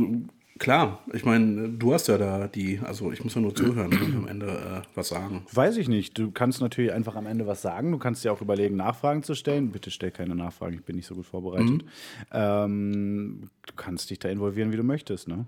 klar, 0.63 1.03
ich 1.13 1.25
meine, 1.25 1.69
du 1.71 1.93
hast 1.93 2.09
ja 2.09 2.17
da 2.17 2.49
die, 2.49 2.79
also 2.83 3.13
ich 3.13 3.23
muss 3.23 3.35
ja 3.35 3.41
nur 3.41 3.55
zuhören 3.55 3.93
und 3.93 4.17
am 4.17 4.27
Ende 4.29 4.47
äh, 4.47 4.87
was 4.95 5.09
sagen. 5.09 5.45
Weiß 5.53 5.77
ich 5.77 5.89
nicht. 5.89 6.17
Du 6.17 6.31
kannst 6.31 6.61
natürlich 6.61 6.93
einfach 6.93 7.17
am 7.17 7.27
Ende 7.27 7.47
was 7.47 7.61
sagen. 7.63 7.93
Du 7.93 7.99
kannst 7.99 8.25
dir 8.25 8.33
auch 8.33 8.41
überlegen, 8.41 8.77
Nachfragen 8.77 9.23
zu 9.23 9.35
stellen. 9.35 9.71
Bitte 9.73 9.91
stell 9.91 10.11
keine 10.11 10.35
Nachfragen, 10.35 10.75
ich 10.75 10.85
bin 10.85 10.97
nicht 10.97 11.07
so 11.07 11.15
gut 11.17 11.27
vorbereitet. 11.27 11.85
Ähm, 12.33 13.51
du 13.67 13.73
kannst 13.77 14.09
dich 14.11 14.19
da 14.21 14.29
involvieren, 14.29 14.73
wie 14.73 14.77
du 14.77 14.85
möchtest, 14.85 15.29
ne? 15.29 15.45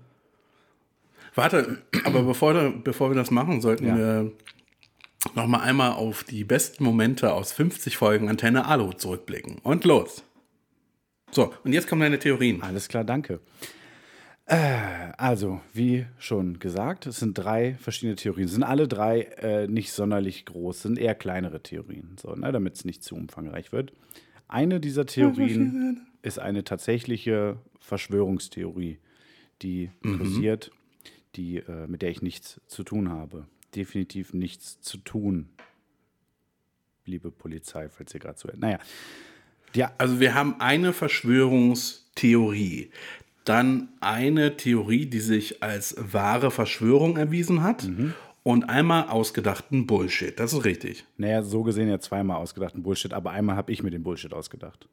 Warte, 1.33 1.79
aber 2.05 2.23
bevor, 2.23 2.53
bevor 2.83 3.09
wir 3.09 3.15
das 3.15 3.31
machen, 3.31 3.61
sollten 3.61 3.87
Ja. 3.87 3.97
wir 3.97 4.31
noch 5.33 5.47
mal 5.47 5.61
einmal 5.61 5.91
auf 5.93 6.23
die 6.23 6.43
besten 6.43 6.83
Momente 6.83 7.33
aus 7.33 7.51
50 7.51 7.97
Folgen 7.97 8.29
Antenne 8.29 8.65
Alu 8.67 8.93
zurückblicken. 8.93 9.57
Und 9.63 9.83
los. 9.85 10.23
So, 11.31 11.53
und 11.63 11.73
jetzt 11.73 11.87
kommen 11.89 12.01
deine 12.01 12.19
Theorien. 12.19 12.61
Alles 12.61 12.87
klar, 12.87 13.03
danke. 13.03 13.39
Äh, 14.47 15.11
also, 15.17 15.61
wie 15.73 16.05
schon 16.19 16.59
gesagt, 16.59 17.07
es 17.07 17.17
sind 17.17 17.37
drei 17.37 17.75
verschiedene 17.75 18.15
Theorien. 18.15 18.47
Sind 18.47 18.63
alle 18.63 18.87
drei 18.87 19.21
äh, 19.21 19.67
nicht 19.67 19.91
sonderlich 19.91 20.45
groß, 20.45 20.83
sind 20.83 20.99
eher 20.99 21.15
kleinere 21.15 21.63
Theorien, 21.63 22.15
so, 22.21 22.35
ne, 22.35 22.51
damit 22.51 22.75
es 22.75 22.85
nicht 22.85 23.03
zu 23.03 23.15
umfangreich 23.15 23.71
wird. 23.71 23.93
Eine 24.47 24.79
dieser 24.79 25.07
Theorien 25.07 26.05
ist 26.21 26.37
eine 26.37 26.63
tatsächliche 26.63 27.57
Verschwörungstheorie, 27.79 28.99
die 29.63 29.89
kursiert, 30.01 30.69
die, 31.35 31.57
äh, 31.57 31.87
mit 31.87 32.03
der 32.03 32.11
ich 32.11 32.21
nichts 32.21 32.61
zu 32.67 32.83
tun 32.83 33.09
habe. 33.09 33.47
Definitiv 33.75 34.33
nichts 34.33 34.79
zu 34.81 34.97
tun, 34.97 35.49
liebe 37.05 37.31
Polizei, 37.31 37.89
falls 37.89 38.13
ihr 38.13 38.19
gerade 38.19 38.35
zuhört. 38.35 38.59
Naja, 38.59 38.79
ja, 39.75 39.91
Also 39.97 40.19
wir 40.21 40.35
haben 40.35 40.55
eine 40.59 40.93
Verschwörungstheorie, 40.93 42.91
dann 43.45 43.89
eine 44.01 44.57
Theorie, 44.57 45.05
die 45.05 45.19
sich 45.19 45.63
als 45.63 45.95
wahre 45.97 46.51
Verschwörung 46.51 47.17
erwiesen 47.17 47.63
hat 47.63 47.87
und 48.43 48.69
einmal 48.69 49.07
ausgedachten 49.07 49.87
Bullshit. 49.87 50.39
Das 50.39 50.53
ist 50.53 50.65
richtig. 50.65 51.05
Naja, 51.17 51.41
so 51.41 51.63
gesehen 51.63 51.87
ja 51.87 51.99
zweimal 51.99 52.37
ausgedachten 52.37 52.83
Bullshit, 52.83 53.13
aber 53.13 53.31
einmal 53.31 53.55
habe 53.55 53.71
ich 53.71 53.81
mir 53.81 53.91
den 53.91 54.03
Bullshit 54.03 54.33
ausgedacht. 54.33 54.87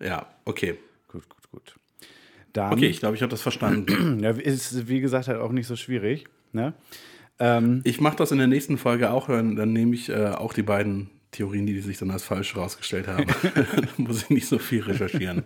Ja, 0.00 0.26
okay. 0.44 0.78
Gut, 1.08 1.28
gut, 1.28 1.50
gut. 1.50 1.74
Dann, 2.52 2.72
Okay, 2.72 2.88
ich 2.88 3.00
glaube, 3.00 3.16
ich 3.16 3.22
habe 3.22 3.30
das 3.30 3.42
verstanden. 3.42 4.20
ja, 4.22 4.30
ist 4.30 4.88
wie 4.88 5.00
gesagt 5.00 5.28
halt 5.28 5.40
auch 5.40 5.52
nicht 5.52 5.66
so 5.66 5.76
schwierig. 5.76 6.26
Ne? 6.52 6.74
Ich 7.84 8.00
mache 8.00 8.16
das 8.16 8.30
in 8.30 8.38
der 8.38 8.46
nächsten 8.46 8.78
Folge 8.78 9.10
auch, 9.10 9.26
dann, 9.26 9.56
dann 9.56 9.72
nehme 9.72 9.94
ich 9.94 10.08
äh, 10.08 10.28
auch 10.28 10.52
die 10.52 10.62
beiden 10.62 11.10
Theorien, 11.30 11.66
die 11.66 11.80
sich 11.80 11.98
dann 11.98 12.10
als 12.10 12.24
falsch 12.24 12.54
herausgestellt 12.54 13.08
haben. 13.08 13.26
dann 13.54 13.88
muss 13.96 14.24
ich 14.24 14.30
nicht 14.30 14.46
so 14.46 14.58
viel 14.58 14.82
recherchieren. 14.82 15.44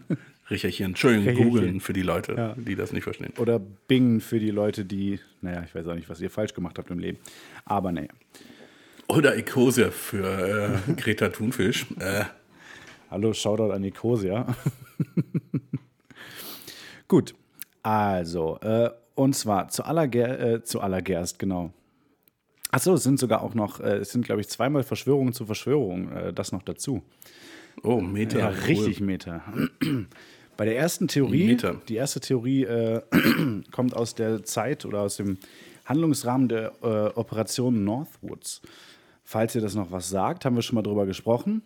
Recherchieren. 0.48 0.92
Entschuldigung, 0.92 1.34
googeln 1.34 1.80
für 1.80 1.92
die 1.92 2.02
Leute, 2.02 2.54
die 2.56 2.76
das 2.76 2.92
nicht 2.92 3.04
verstehen. 3.04 3.32
Oder 3.38 3.58
Bing 3.58 4.20
für 4.20 4.38
die 4.38 4.50
Leute, 4.50 4.84
die, 4.84 5.18
naja, 5.40 5.64
ich 5.66 5.74
weiß 5.74 5.86
auch 5.88 5.94
nicht, 5.94 6.08
was 6.08 6.20
ihr 6.20 6.30
falsch 6.30 6.54
gemacht 6.54 6.78
habt 6.78 6.90
im 6.90 6.98
Leben. 6.98 7.18
Aber 7.64 7.90
naja. 7.90 8.08
Oder 9.08 9.36
Ecosia 9.36 9.90
für 9.90 10.80
äh, 10.88 10.92
Greta 10.96 11.28
Thunfisch. 11.28 11.86
Äh, 11.98 12.24
Hallo, 13.10 13.32
Shoutout 13.32 13.72
an 13.72 13.82
Nicosia. 13.82 14.46
Gut, 17.08 17.34
also, 17.82 18.58
äh, 18.60 18.90
und 19.14 19.36
zwar 19.36 19.68
zu 19.68 19.84
allerger 19.84 20.54
äh, 20.54 20.62
zu 20.64 20.80
allergerst, 20.80 21.38
genau. 21.38 21.72
Achso, 22.72 22.94
es 22.94 23.04
sind 23.04 23.20
sogar 23.20 23.42
auch 23.42 23.54
noch, 23.54 23.78
äh, 23.78 23.98
es 23.98 24.10
sind, 24.10 24.24
glaube 24.24 24.40
ich, 24.40 24.48
zweimal 24.48 24.82
Verschwörungen 24.82 25.32
zu 25.32 25.46
Verschwörungen, 25.46 26.12
äh, 26.12 26.32
das 26.32 26.50
noch 26.50 26.62
dazu. 26.62 27.02
Oh, 27.84 28.00
Meter. 28.00 28.40
Ja, 28.40 28.48
cool. 28.48 28.64
richtig 28.66 29.00
Meter. 29.00 29.42
Bei 30.56 30.64
der 30.64 30.76
ersten 30.76 31.08
Theorie, 31.08 31.46
Meter. 31.48 31.80
die 31.88 31.96
erste 31.96 32.20
Theorie 32.20 32.64
äh, 32.64 33.02
kommt 33.72 33.94
aus 33.94 34.14
der 34.14 34.42
Zeit 34.44 34.84
oder 34.84 35.00
aus 35.00 35.16
dem 35.16 35.38
Handlungsrahmen 35.84 36.48
der 36.48 36.72
äh, 36.82 36.86
Operation 37.18 37.84
Northwoods. 37.84 38.62
Falls 39.24 39.54
ihr 39.54 39.60
das 39.60 39.74
noch 39.74 39.90
was 39.90 40.08
sagt, 40.08 40.44
haben 40.44 40.54
wir 40.56 40.62
schon 40.62 40.76
mal 40.76 40.82
drüber 40.82 41.04
gesprochen. 41.06 41.62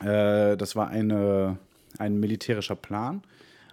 Äh, 0.00 0.56
das 0.56 0.76
war 0.76 0.88
eine, 0.88 1.58
ein 1.98 2.20
militärischer 2.20 2.76
Plan 2.76 3.22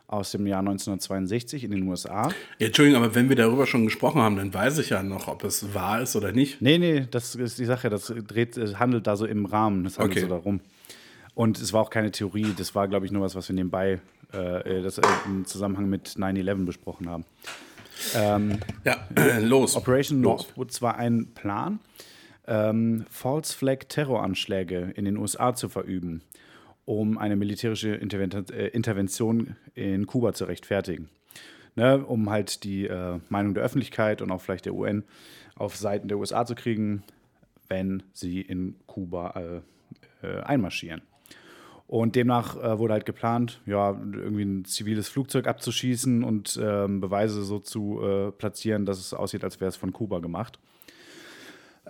aus 0.07 0.31
dem 0.31 0.45
Jahr 0.47 0.59
1962 0.59 1.63
in 1.63 1.71
den 1.71 1.87
USA. 1.87 2.29
Entschuldigung, 2.59 3.03
aber 3.03 3.15
wenn 3.15 3.27
wir 3.29 3.35
darüber 3.35 3.65
schon 3.65 3.85
gesprochen 3.85 4.21
haben, 4.21 4.35
dann 4.35 4.53
weiß 4.53 4.77
ich 4.77 4.89
ja 4.91 5.01
noch, 5.03 5.27
ob 5.27 5.43
es 5.43 5.73
wahr 5.73 6.01
ist 6.01 6.15
oder 6.15 6.31
nicht. 6.31 6.61
Nee, 6.61 6.77
nee, 6.77 7.07
das 7.09 7.35
ist 7.35 7.57
die 7.57 7.65
Sache. 7.65 7.89
Das 7.89 8.13
dreht, 8.27 8.55
handelt 8.79 9.07
da 9.07 9.15
so 9.15 9.25
im 9.25 9.45
Rahmen. 9.45 9.83
Das 9.83 9.97
handelt 9.97 10.17
Okay. 10.17 10.21
so 10.21 10.27
darum. 10.35 10.59
Und 11.33 11.59
es 11.59 11.73
war 11.73 11.81
auch 11.81 11.89
keine 11.89 12.11
Theorie. 12.11 12.53
Das 12.55 12.75
war, 12.75 12.87
glaube 12.87 13.05
ich, 13.05 13.11
nur 13.11 13.21
was, 13.23 13.35
was 13.35 13.49
wir 13.49 13.55
nebenbei 13.55 13.99
äh, 14.35 14.81
das, 14.81 14.97
äh, 14.97 15.01
im 15.25 15.45
Zusammenhang 15.45 15.89
mit 15.89 16.09
9-11 16.09 16.65
besprochen 16.65 17.09
haben. 17.09 17.25
Ja, 18.13 19.07
los. 19.39 19.75
Operation 19.75 20.21
los. 20.21 20.47
Northwoods 20.47 20.81
war 20.81 20.97
ein 20.97 21.33
Plan, 21.33 21.79
ähm, 22.45 23.05
False 23.09 23.55
Flag 23.55 23.85
Terroranschläge 23.87 24.91
in 24.95 25.05
den 25.05 25.17
USA 25.17 25.55
zu 25.55 25.69
verüben, 25.69 26.21
um 26.83 27.17
eine 27.17 27.35
militärische 27.35 27.95
äh, 27.95 28.67
Intervention 28.67 29.55
in 29.73 30.05
Kuba 30.07 30.33
zu 30.33 30.45
rechtfertigen. 30.45 31.09
Ne, 31.77 32.05
um 32.05 32.29
halt 32.29 32.63
die 32.63 32.87
äh, 32.87 33.19
Meinung 33.27 33.53
der 33.53 33.63
Öffentlichkeit 33.63 34.21
und 34.21 34.31
auch 34.31 34.39
vielleicht 34.39 34.65
der 34.65 34.73
UN 34.73 35.03
auf 35.55 35.75
Seiten 35.75 36.07
der 36.07 36.17
USA 36.17 36.45
zu 36.45 36.55
kriegen, 36.55 37.03
wenn 37.67 38.03
sie 38.13 38.39
in 38.39 38.75
Kuba 38.87 39.61
äh, 40.21 40.25
äh, 40.25 40.41
einmarschieren. 40.41 41.01
Und 41.87 42.15
demnach 42.15 42.55
äh, 42.57 42.79
wurde 42.79 42.93
halt 42.93 43.05
geplant, 43.05 43.61
ja, 43.67 43.91
irgendwie 43.91 44.43
ein 44.43 44.65
ziviles 44.65 45.07
Flugzeug 45.07 45.47
abzuschießen 45.47 46.23
und 46.23 46.59
ähm, 46.61 46.99
Beweise 46.99 47.43
so 47.43 47.59
zu 47.59 48.01
äh, 48.01 48.31
platzieren, 48.31 48.85
dass 48.85 48.97
es 48.97 49.13
aussieht, 49.13 49.43
als 49.43 49.59
wäre 49.61 49.69
es 49.69 49.75
von 49.75 49.93
Kuba 49.93 50.19
gemacht. 50.19 50.59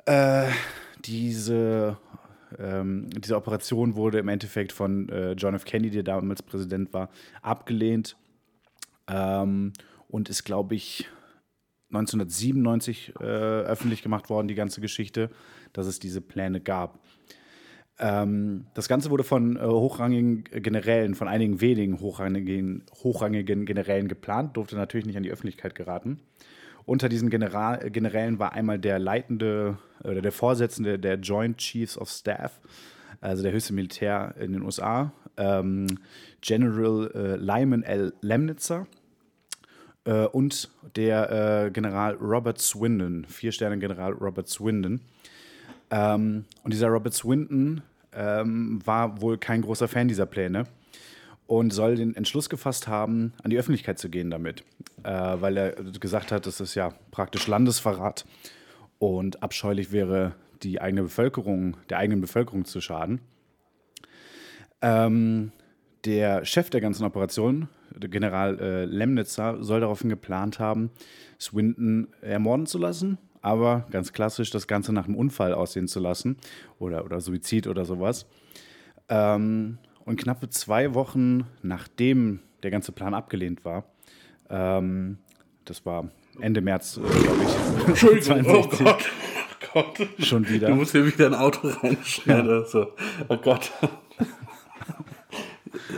Äh, 0.06 0.50
diese, 1.06 1.98
ähm, 2.60 3.10
diese 3.12 3.38
Operation 3.38 3.96
wurde 3.96 4.20
im 4.20 4.28
Endeffekt 4.28 4.74
von 4.74 5.08
äh, 5.08 5.32
John 5.32 5.56
F. 5.56 5.64
Kennedy, 5.64 6.04
der 6.04 6.16
damals 6.16 6.44
Präsident 6.44 6.94
war, 6.94 7.10
abgelehnt 7.42 8.18
ähm, 9.08 9.72
und 10.10 10.30
ist, 10.30 10.44
glaube 10.44 10.76
ich, 10.76 11.08
1997 11.90 13.14
äh, 13.20 13.24
öffentlich 13.24 14.02
gemacht 14.02 14.30
worden, 14.30 14.48
die 14.48 14.56
ganze 14.56 14.82
Geschichte, 14.82 15.30
dass 15.72 15.88
es 15.88 16.00
diese 16.00 16.20
Pläne 16.20 16.60
gab. 16.60 17.00
Ähm, 17.98 18.66
das 18.74 18.90
Ganze 18.90 19.10
wurde 19.10 19.24
von 19.24 19.56
äh, 19.56 19.62
hochrangigen 19.62 20.44
Generälen, 20.44 21.16
von 21.16 21.28
einigen 21.28 21.62
wenigen 21.62 22.00
hochrangigen, 22.00 22.84
hochrangigen 23.04 23.66
Generälen 23.66 24.08
geplant, 24.08 24.58
durfte 24.58 24.76
natürlich 24.76 25.06
nicht 25.06 25.18
an 25.18 25.24
die 25.24 25.32
Öffentlichkeit 25.32 25.76
geraten. 25.76 26.20
Unter 26.86 27.10
diesen 27.10 27.30
General, 27.30 27.84
äh, 27.86 27.90
Generälen 27.90 28.38
war 28.38 28.54
einmal 28.54 28.80
der 28.80 29.00
leitende 29.00 29.78
oder 30.04 30.22
der 30.22 30.34
Vorsitzende 30.34 31.00
der 31.00 31.16
Joint 31.16 31.58
Chiefs 31.58 31.98
of 31.98 32.10
Staff, 32.10 32.60
also 33.22 33.44
der 33.44 33.54
höchste 33.54 33.74
Militär 33.74 34.36
in 34.40 34.52
den 34.52 34.62
USA, 34.64 35.14
ähm, 35.38 35.88
General 36.42 37.12
äh, 37.16 37.36
Lyman 37.38 37.84
L. 37.84 38.14
Lemnitzer 38.22 38.88
äh, 40.04 40.26
und 40.26 40.70
der 40.96 41.66
äh, 41.66 41.72
General 41.72 42.14
Robert 42.16 42.60
Swindon, 42.60 43.26
Vier-Sterne-General 43.26 44.12
Robert 44.12 44.50
Swindon. 44.50 45.02
Ähm, 45.92 46.46
und 46.64 46.74
dieser 46.74 46.88
Robert 46.88 47.14
Swinton 47.14 47.82
ähm, 48.14 48.80
war 48.86 49.22
wohl 49.22 49.38
kein 49.38 49.62
großer 49.62 49.88
Fan 49.88 50.08
dieser 50.08 50.26
Pläne 50.26 50.66
und 51.48 51.72
soll 51.72 51.96
den 51.96 52.16
Entschluss 52.16 52.50
gefasst 52.50 52.88
haben, 52.88 53.34
an 53.44 53.52
die 53.52 53.58
Öffentlichkeit 53.58 54.00
zu 54.00 54.10
gehen 54.10 54.32
damit, 54.32 54.64
äh, 55.04 55.12
weil 55.12 55.58
er 55.58 55.72
gesagt 56.00 56.32
hat, 56.32 56.48
das 56.48 56.60
ist 56.60 56.76
ja 56.76 56.94
praktisch 57.12 57.48
Landesverrat 57.48 58.26
und 59.00 59.44
abscheulich 59.44 59.92
wäre, 59.92 60.36
die 60.64 60.82
eigene 60.82 61.04
Bevölkerung, 61.04 61.78
der 61.90 62.00
eigenen 62.00 62.22
Bevölkerung 62.22 62.66
zu 62.66 62.82
schaden. 62.82 63.22
Ähm, 64.82 65.52
der 66.06 66.46
Chef 66.46 66.70
der 66.70 66.82
ganzen 66.82 67.06
Operation, 67.06 67.68
General 68.00 68.60
äh, 68.60 68.86
Lemnitzer, 68.86 69.64
soll 69.64 69.82
daraufhin 69.82 70.10
geplant 70.10 70.60
haben, 70.60 70.92
Swinton 71.40 72.08
ermorden 72.22 72.66
zu 72.66 72.78
lassen, 72.78 73.18
aber 73.46 73.86
ganz 73.92 74.12
klassisch 74.12 74.50
das 74.50 74.68
Ganze 74.68 74.92
nach 74.92 75.06
einem 75.06 75.16
Unfall 75.16 75.54
aussehen 75.54 75.88
zu 75.88 76.00
lassen 76.00 76.38
oder, 76.80 77.06
oder 77.06 77.22
Suizid 77.22 77.68
oder 77.68 77.86
sowas. 77.86 78.26
Ähm, 79.08 79.78
und 80.04 80.20
knappe 80.20 80.50
zwei 80.50 80.96
Wochen 80.96 81.46
nachdem 81.62 82.40
der 82.64 82.72
ganze 82.72 82.92
Plan 82.92 83.14
abgelehnt 83.14 83.64
war, 83.64 83.86
ähm, 84.50 85.20
das 85.64 85.86
war 85.86 86.10
Ende 86.40 86.62
März, 86.62 86.98
äh, 86.98 87.02
glaube 87.02 87.44
ich, 87.44 87.88
Entschuldigung, 87.88 88.40
oh 88.48 88.64
62, 88.64 88.86
Gott. 88.86 89.06
Oh 89.78 89.84
Gott. 89.98 90.08
schon 90.20 90.50
wieder. 90.50 90.70
Du 90.70 90.76
musst 90.76 90.94
hier 90.94 91.06
wieder 91.06 91.28
ein 91.28 91.36
Auto 91.36 91.68
reinschneiden. 91.68 92.48
oder 92.48 92.66
So. 92.66 92.94
Oh 93.28 93.38
Gott. 93.38 93.72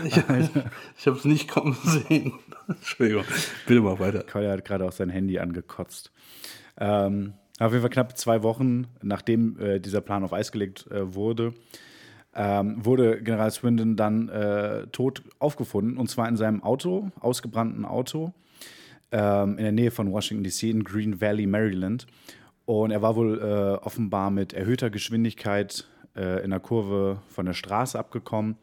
Ich, 0.03 0.17
ich 0.17 1.07
habe 1.07 1.17
es 1.17 1.25
nicht 1.25 1.47
kommen 1.47 1.77
sehen. 1.83 2.33
Entschuldigung. 2.67 3.23
Bitte 3.67 3.81
mal 3.81 3.99
weiter. 3.99 4.23
Collier 4.23 4.51
hat 4.51 4.65
gerade 4.65 4.83
auch 4.85 4.91
sein 4.91 5.09
Handy 5.09 5.39
angekotzt. 5.39 6.11
Ähm, 6.79 7.33
auf 7.59 7.71
jeden 7.71 7.81
Fall 7.81 7.89
knapp 7.89 8.17
zwei 8.17 8.43
Wochen, 8.43 8.87
nachdem 9.01 9.59
äh, 9.59 9.79
dieser 9.79 10.01
Plan 10.01 10.23
auf 10.23 10.33
Eis 10.33 10.51
gelegt 10.51 10.87
äh, 10.91 11.13
wurde, 11.15 11.53
ähm, 12.35 12.85
wurde 12.85 13.21
General 13.23 13.49
Swindon 13.49 13.95
dann 13.95 14.29
äh, 14.29 14.87
tot 14.87 15.23
aufgefunden. 15.39 15.97
Und 15.97 16.09
zwar 16.09 16.29
in 16.29 16.37
seinem 16.37 16.61
Auto, 16.61 17.11
ausgebrannten 17.19 17.83
Auto, 17.83 18.33
ähm, 19.11 19.57
in 19.57 19.63
der 19.63 19.71
Nähe 19.71 19.91
von 19.91 20.11
Washington 20.11 20.43
DC 20.43 20.63
in 20.63 20.83
Green 20.83 21.19
Valley, 21.19 21.47
Maryland. 21.47 22.05
Und 22.65 22.91
er 22.91 23.01
war 23.01 23.15
wohl 23.15 23.39
äh, 23.39 23.83
offenbar 23.83 24.29
mit 24.29 24.53
erhöhter 24.53 24.89
Geschwindigkeit 24.89 25.87
äh, 26.15 26.43
in 26.43 26.51
der 26.51 26.59
Kurve 26.59 27.21
von 27.29 27.45
der 27.45 27.53
Straße 27.53 27.97
abgekommen 27.97 28.57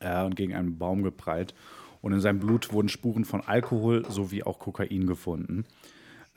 äh, 0.00 0.24
und 0.24 0.36
gegen 0.36 0.54
einen 0.54 0.78
Baum 0.78 1.02
geprallt. 1.02 1.54
Und 2.00 2.12
in 2.12 2.20
seinem 2.20 2.38
Blut 2.38 2.72
wurden 2.72 2.88
Spuren 2.88 3.24
von 3.24 3.40
Alkohol 3.40 4.04
sowie 4.08 4.44
auch 4.44 4.58
Kokain 4.58 5.06
gefunden. 5.06 5.64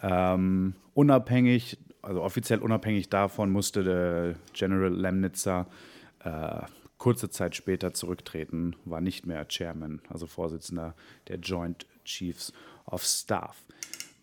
Ähm, 0.01 0.73
unabhängig, 0.93 1.77
also 2.01 2.21
offiziell 2.21 2.59
unabhängig 2.59 3.09
davon, 3.09 3.51
musste 3.51 3.83
der 3.83 4.35
General 4.53 4.93
Lemnitzer 4.93 5.67
äh, 6.23 6.61
kurze 6.97 7.29
Zeit 7.29 7.55
später 7.55 7.93
zurücktreten, 7.93 8.75
war 8.85 9.01
nicht 9.01 9.25
mehr 9.25 9.47
Chairman, 9.47 10.01
also 10.09 10.27
Vorsitzender 10.27 10.95
der 11.27 11.37
Joint 11.37 11.85
Chiefs 12.03 12.53
of 12.85 13.03
Staff. 13.03 13.63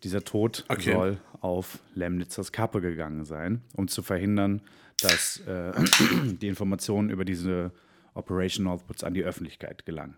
Dieser 0.04 0.22
Tod 0.22 0.64
Okay. 0.68 0.92
soll 0.92 1.18
auf 1.40 1.78
Lemnitzers 1.94 2.52
Kappe 2.52 2.80
gegangen 2.80 3.24
sein, 3.24 3.62
um 3.74 3.88
zu 3.88 4.02
verhindern, 4.02 4.60
dass 5.00 5.40
äh, 5.46 5.72
die 6.40 6.48
Informationen 6.48 7.10
über 7.10 7.24
diese 7.24 7.72
Operation 8.14 8.64
Northwoods 8.64 9.04
an 9.04 9.14
die 9.14 9.24
Öffentlichkeit 9.24 9.84
gelangen. 9.86 10.16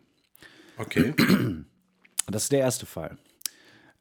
Okay. 0.76 1.14
Das 2.30 2.44
ist 2.44 2.52
der 2.52 2.60
erste 2.60 2.86
Fall. 2.86 3.16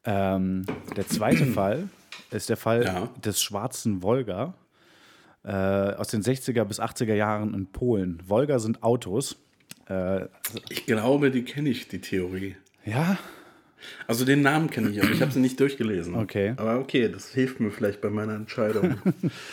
Ähm, 0.06 0.66
der 0.96 1.08
zweite 1.08 1.46
Fall 1.54 1.90
ist 2.32 2.50
der 2.50 2.58
Fall 2.58 2.84
Ja. 2.86 3.10
des 3.24 3.42
schwarzen 3.42 4.02
Wolga 4.04 4.54
äh, 5.44 5.52
aus 5.52 6.10
den 6.10 6.22
60er 6.24 6.64
bis 6.66 6.80
80er 6.80 7.14
Jahren 7.14 7.54
in 7.54 7.68
Polen. 7.68 8.22
Wolga 8.28 8.60
sind 8.60 8.84
Autos. 8.84 9.38
Äh, 9.90 10.26
Ich 10.70 10.86
glaube, 10.86 11.32
die 11.32 11.44
kenne 11.44 11.70
ich, 11.70 11.88
die 11.88 12.00
Theorie. 12.02 12.56
ja, 12.86 13.18
Also 14.08 14.26
den 14.26 14.42
Namen 14.42 14.70
kenne 14.70 14.90
ich, 14.90 15.02
aber 15.02 15.12
ich 15.12 15.22
habe 15.22 15.32
sie 15.32 15.40
nicht 15.40 15.60
durchgelesen. 15.60 16.16
Okay. 16.16 16.54
Aber 16.58 16.80
okay, 16.80 17.10
das 17.10 17.30
hilft 17.30 17.60
mir 17.60 17.72
vielleicht 17.72 18.02
bei 18.02 18.10
meiner 18.10 18.36
Entscheidung. 18.36 18.98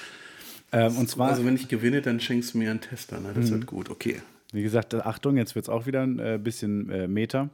ähm, 0.72 0.96
und 0.96 1.08
zwar, 1.08 1.30
also 1.30 1.44
wenn 1.44 1.54
ich 1.54 1.68
gewinne, 1.68 2.00
dann 2.02 2.18
schenkst 2.20 2.54
du 2.54 2.58
mir 2.58 2.70
einen 2.70 2.80
Tester. 2.80 3.20
Ne? 3.20 3.32
Das 3.34 3.50
wird 3.52 3.66
gut, 3.66 3.90
okay. 3.90 4.20
wie 4.52 4.62
gesagt, 4.62 4.94
Achtung, 4.94 5.36
jetzt 5.36 5.54
wird 5.54 5.66
es 5.66 5.68
auch 5.68 5.86
wieder 5.86 6.02
ein 6.02 6.18
äh, 6.18 6.38
bisschen 6.42 6.90
äh, 6.90 7.06
Meta. 7.06 7.50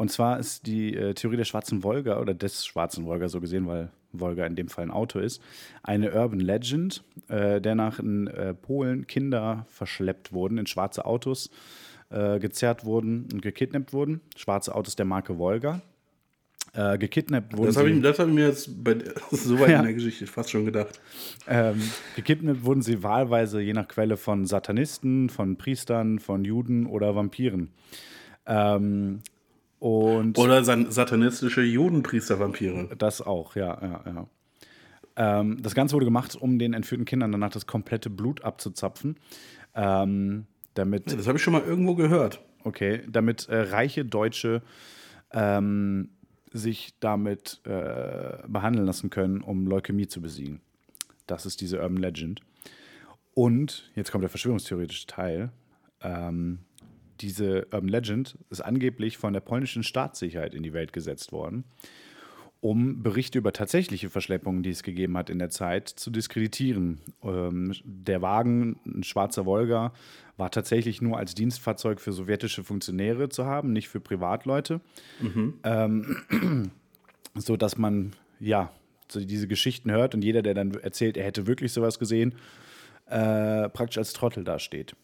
Und 0.00 0.10
zwar 0.10 0.38
ist 0.38 0.66
die 0.66 0.94
äh, 0.96 1.12
Theorie 1.12 1.36
der 1.36 1.44
schwarzen 1.44 1.82
Wolga 1.84 2.18
oder 2.20 2.32
des 2.32 2.64
schwarzen 2.64 3.04
Wolga 3.04 3.28
so 3.28 3.38
gesehen, 3.38 3.66
weil 3.66 3.90
Wolga 4.12 4.46
in 4.46 4.56
dem 4.56 4.68
Fall 4.68 4.84
ein 4.84 4.90
Auto 4.90 5.18
ist, 5.18 5.42
eine 5.82 6.12
Urban 6.14 6.40
Legend, 6.40 7.04
äh, 7.28 7.60
der 7.60 7.74
nach 7.74 7.98
in 7.98 8.26
äh, 8.28 8.54
Polen 8.54 9.06
Kinder 9.06 9.66
verschleppt 9.68 10.32
wurden, 10.32 10.56
in 10.56 10.66
schwarze 10.66 11.04
Autos 11.04 11.50
äh, 12.08 12.38
gezerrt 12.38 12.86
wurden 12.86 13.28
und 13.30 13.42
gekidnappt 13.42 13.92
wurden. 13.92 14.22
Schwarze 14.36 14.74
Autos 14.74 14.96
der 14.96 15.04
Marke 15.04 15.36
Wolga. 15.36 15.82
Äh, 16.72 16.96
gekidnappt 16.96 17.54
wurden 17.54 17.66
Das 17.66 17.76
habe 17.76 17.88
sie- 17.90 17.96
ich, 17.96 18.02
das 18.02 18.18
hab 18.18 18.28
ich 18.28 18.32
mir 18.34 18.46
jetzt 18.46 18.82
bei, 18.82 18.96
so 19.32 19.60
weit 19.60 19.68
Ja. 19.68 19.78
in 19.80 19.84
der 19.84 19.92
Geschichte 19.94 20.26
fast 20.26 20.50
schon 20.50 20.64
gedacht. 20.64 20.98
Ähm, 21.46 21.78
gekidnappt 22.16 22.64
wurden 22.64 22.80
sie 22.80 23.02
wahlweise 23.02 23.60
je 23.60 23.74
nach 23.74 23.86
Quelle 23.86 24.16
von 24.16 24.46
Satanisten, 24.46 25.28
von 25.28 25.56
Priestern, 25.58 26.18
von 26.20 26.42
Juden 26.46 26.86
oder 26.86 27.14
Vampiren. 27.14 27.68
Ähm, 28.46 29.20
und 29.80 30.38
Oder 30.38 30.62
satanistische 30.62 31.62
Judenpriester-Vampire. 31.62 32.94
das 32.96 33.20
auch, 33.22 33.56
ja, 33.56 33.78
ja, 33.82 34.04
ja. 34.06 34.26
Ähm, 35.16 35.60
das 35.60 35.74
Ganze 35.74 35.94
wurde 35.94 36.04
gemacht, 36.04 36.36
um 36.36 36.58
den 36.58 36.72
entführten 36.74 37.04
Kindern 37.06 37.32
danach 37.32 37.50
das 37.50 37.66
komplette 37.66 38.10
Blut 38.10 38.44
abzuzapfen. 38.44 39.16
Ähm, 39.74 40.46
damit, 40.74 41.12
Das 41.12 41.26
habe 41.26 41.38
ich 41.38 41.42
schon 41.42 41.52
mal 41.54 41.62
irgendwo 41.62 41.94
gehört. 41.96 42.40
okay, 42.62 43.02
damit 43.08 43.48
äh, 43.48 43.56
reiche 43.60 44.04
Deutsche 44.04 44.62
ähm, 45.32 46.10
sich 46.52 46.94
damit 47.00 47.60
äh, 47.64 48.38
behandeln 48.48 48.86
lassen 48.86 49.10
können, 49.10 49.40
um 49.40 49.66
Leukämie 49.66 50.06
zu 50.08 50.20
besiegen. 50.20 50.60
Das 51.26 51.46
ist 51.46 51.60
diese 51.60 51.78
Urban 51.80 51.96
Legend. 51.96 52.40
Und 53.34 53.90
jetzt 53.94 54.10
kommt 54.12 54.22
der 54.22 54.28
verschwörungstheoretische 54.30 55.06
Teil. 55.06 55.52
Ähm, 56.02 56.60
diese 57.20 57.66
Urban 57.72 57.88
Legend 57.88 58.38
ist 58.50 58.60
angeblich 58.60 59.18
von 59.18 59.32
der 59.32 59.40
polnischen 59.40 59.82
Staatssicherheit 59.82 60.54
in 60.54 60.62
die 60.62 60.72
Welt 60.72 60.92
gesetzt 60.92 61.32
worden, 61.32 61.64
um 62.60 63.02
Berichte 63.02 63.38
über 63.38 63.52
tatsächliche 63.52 64.10
Verschleppungen, 64.10 64.62
die 64.62 64.70
es 64.70 64.82
gegeben 64.82 65.16
hat 65.16 65.30
in 65.30 65.38
der 65.38 65.50
Zeit, 65.50 65.88
zu 65.88 66.10
diskreditieren. 66.10 67.00
Ähm, 67.22 67.74
der 67.84 68.22
Wagen, 68.22 68.78
ein 68.84 69.02
schwarzer 69.02 69.46
Volga, 69.46 69.92
war 70.36 70.50
tatsächlich 70.50 71.00
nur 71.00 71.18
als 71.18 71.34
Dienstfahrzeug 71.34 72.00
für 72.00 72.12
sowjetische 72.12 72.64
Funktionäre 72.64 73.28
zu 73.28 73.46
haben, 73.46 73.72
nicht 73.72 73.88
für 73.88 74.00
Privatleute. 74.00 74.80
Ähm, 75.64 76.70
so 77.34 77.56
dass 77.56 77.78
man 77.78 78.12
ja 78.40 78.70
diese 79.14 79.48
Geschichten 79.48 79.90
hört 79.90 80.14
und 80.14 80.22
jeder, 80.22 80.42
der 80.42 80.54
dann 80.54 80.72
erzählt, 80.74 81.16
er 81.16 81.24
hätte 81.24 81.46
wirklich 81.46 81.72
sowas 81.72 81.98
gesehen, 81.98 82.34
äh, 83.06 83.68
praktisch 83.68 83.98
als 83.98 84.12
Trottel 84.12 84.44
dasteht. 84.44 84.94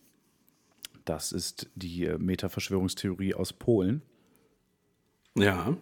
Das 1.06 1.32
ist 1.32 1.70
die 1.76 2.04
äh, 2.04 2.18
Metaverschwörungstheorie 2.18 3.34
aus 3.34 3.54
Polen. 3.54 4.02
Ja. 5.34 5.76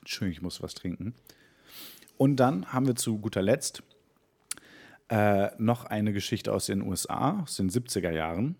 Entschuldigung, 0.00 0.32
ich 0.32 0.42
muss 0.42 0.62
was 0.62 0.74
trinken. 0.74 1.14
Und 2.16 2.36
dann 2.36 2.72
haben 2.72 2.86
wir 2.86 2.96
zu 2.96 3.18
guter 3.18 3.42
Letzt 3.42 3.82
äh, 5.08 5.48
noch 5.58 5.84
eine 5.84 6.12
Geschichte 6.12 6.52
aus 6.52 6.66
den 6.66 6.82
USA, 6.82 7.40
aus 7.42 7.56
den 7.56 7.68
70er 7.68 8.10
Jahren. 8.10 8.56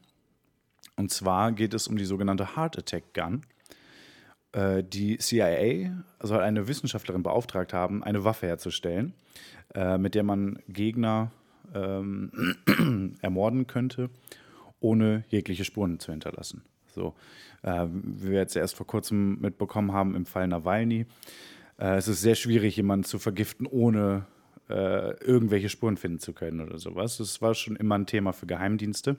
Und 0.97 1.13
zwar 1.13 1.53
geht 1.53 1.73
es 1.73 1.87
um 1.87 1.97
die 1.97 2.05
sogenannte 2.05 2.57
Heart 2.57 2.79
Attack 2.79 3.15
Gun. 3.15 3.43
Äh, 4.53 4.83
die 4.83 5.19
CIA 5.19 6.03
soll 6.21 6.41
eine 6.41 6.67
Wissenschaftlerin 6.67 7.23
beauftragt 7.23 7.73
haben, 7.73 8.03
eine 8.03 8.25
Waffe 8.25 8.49
herzustellen, 8.49 9.15
äh, 9.75 9.97
mit 9.97 10.17
der 10.17 10.25
man 10.25 10.59
Gegner 10.69 11.31
ähm, 11.75 13.17
ermorden 13.23 13.67
könnte, 13.67 14.11
ohne 14.81 15.25
jegliche 15.29 15.65
Spuren 15.65 15.99
zu 16.01 16.13
hinterlassen. 16.13 16.63
So, 16.87 17.15
äh, 17.63 17.87
wie 17.93 18.31
wir 18.31 18.39
jetzt 18.41 18.57
erst 18.57 18.77
vor 18.77 18.87
kurzem 18.87 19.39
mitbekommen 19.41 19.93
haben 19.93 20.15
im 20.15 20.27
Fall 20.27 20.49
Nawalny, 20.49 21.07
äh, 21.79 21.97
es 21.97 22.09
ist 22.09 22.21
sehr 22.23 22.35
schwierig, 22.35 22.77
jemanden 22.77 23.05
zu 23.05 23.19
vergiften, 23.19 23.67
ohne 23.67 24.27
äh, 24.69 25.13
irgendwelche 25.25 25.69
Spuren 25.69 25.97
finden 25.97 26.19
zu 26.19 26.33
können 26.33 26.61
oder 26.61 26.79
sowas. 26.79 27.19
Das 27.19 27.41
war 27.41 27.55
schon 27.55 27.77
immer 27.77 27.97
ein 27.97 28.07
Thema 28.07 28.33
für 28.33 28.47
Geheimdienste. 28.47 29.17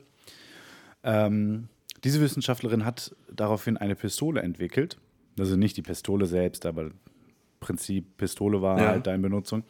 Ähm, 1.04 1.70
diese 2.04 2.22
Wissenschaftlerin 2.22 2.86
hat 2.86 3.16
daraufhin 3.34 3.78
eine 3.78 3.96
Pistole 3.96 4.42
entwickelt. 4.42 4.98
Also 5.38 5.56
nicht 5.56 5.78
die 5.78 5.82
Pistole 5.82 6.26
selbst, 6.26 6.66
aber 6.66 6.92
Prinzip 7.60 8.18
Pistole 8.18 8.62
war 8.62 8.80
Ja. 8.80 8.88
halt 8.90 9.08
da 9.08 9.14
in 9.14 9.22
Benutzung. 9.22 9.64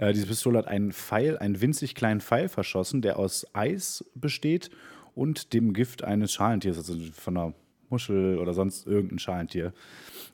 Äh, 0.00 0.14
diese 0.14 0.26
Pistole 0.26 0.58
hat 0.58 0.66
einen 0.66 0.92
Pfeil, 0.92 1.36
einen 1.36 1.60
winzig 1.60 1.94
kleinen 1.94 2.22
Pfeil 2.22 2.48
verschossen, 2.48 3.02
der 3.02 3.18
aus 3.18 3.46
Eis 3.52 4.02
besteht 4.14 4.70
und 5.14 5.52
dem 5.52 5.74
Gift 5.74 6.02
eines 6.02 6.32
Schalentiers, 6.32 6.78
also 6.78 6.96
von 7.12 7.36
einer 7.36 7.54
Muschel 7.90 8.38
oder 8.38 8.54
sonst 8.54 8.86
irgendein 8.86 9.18
Schalentier. 9.18 9.74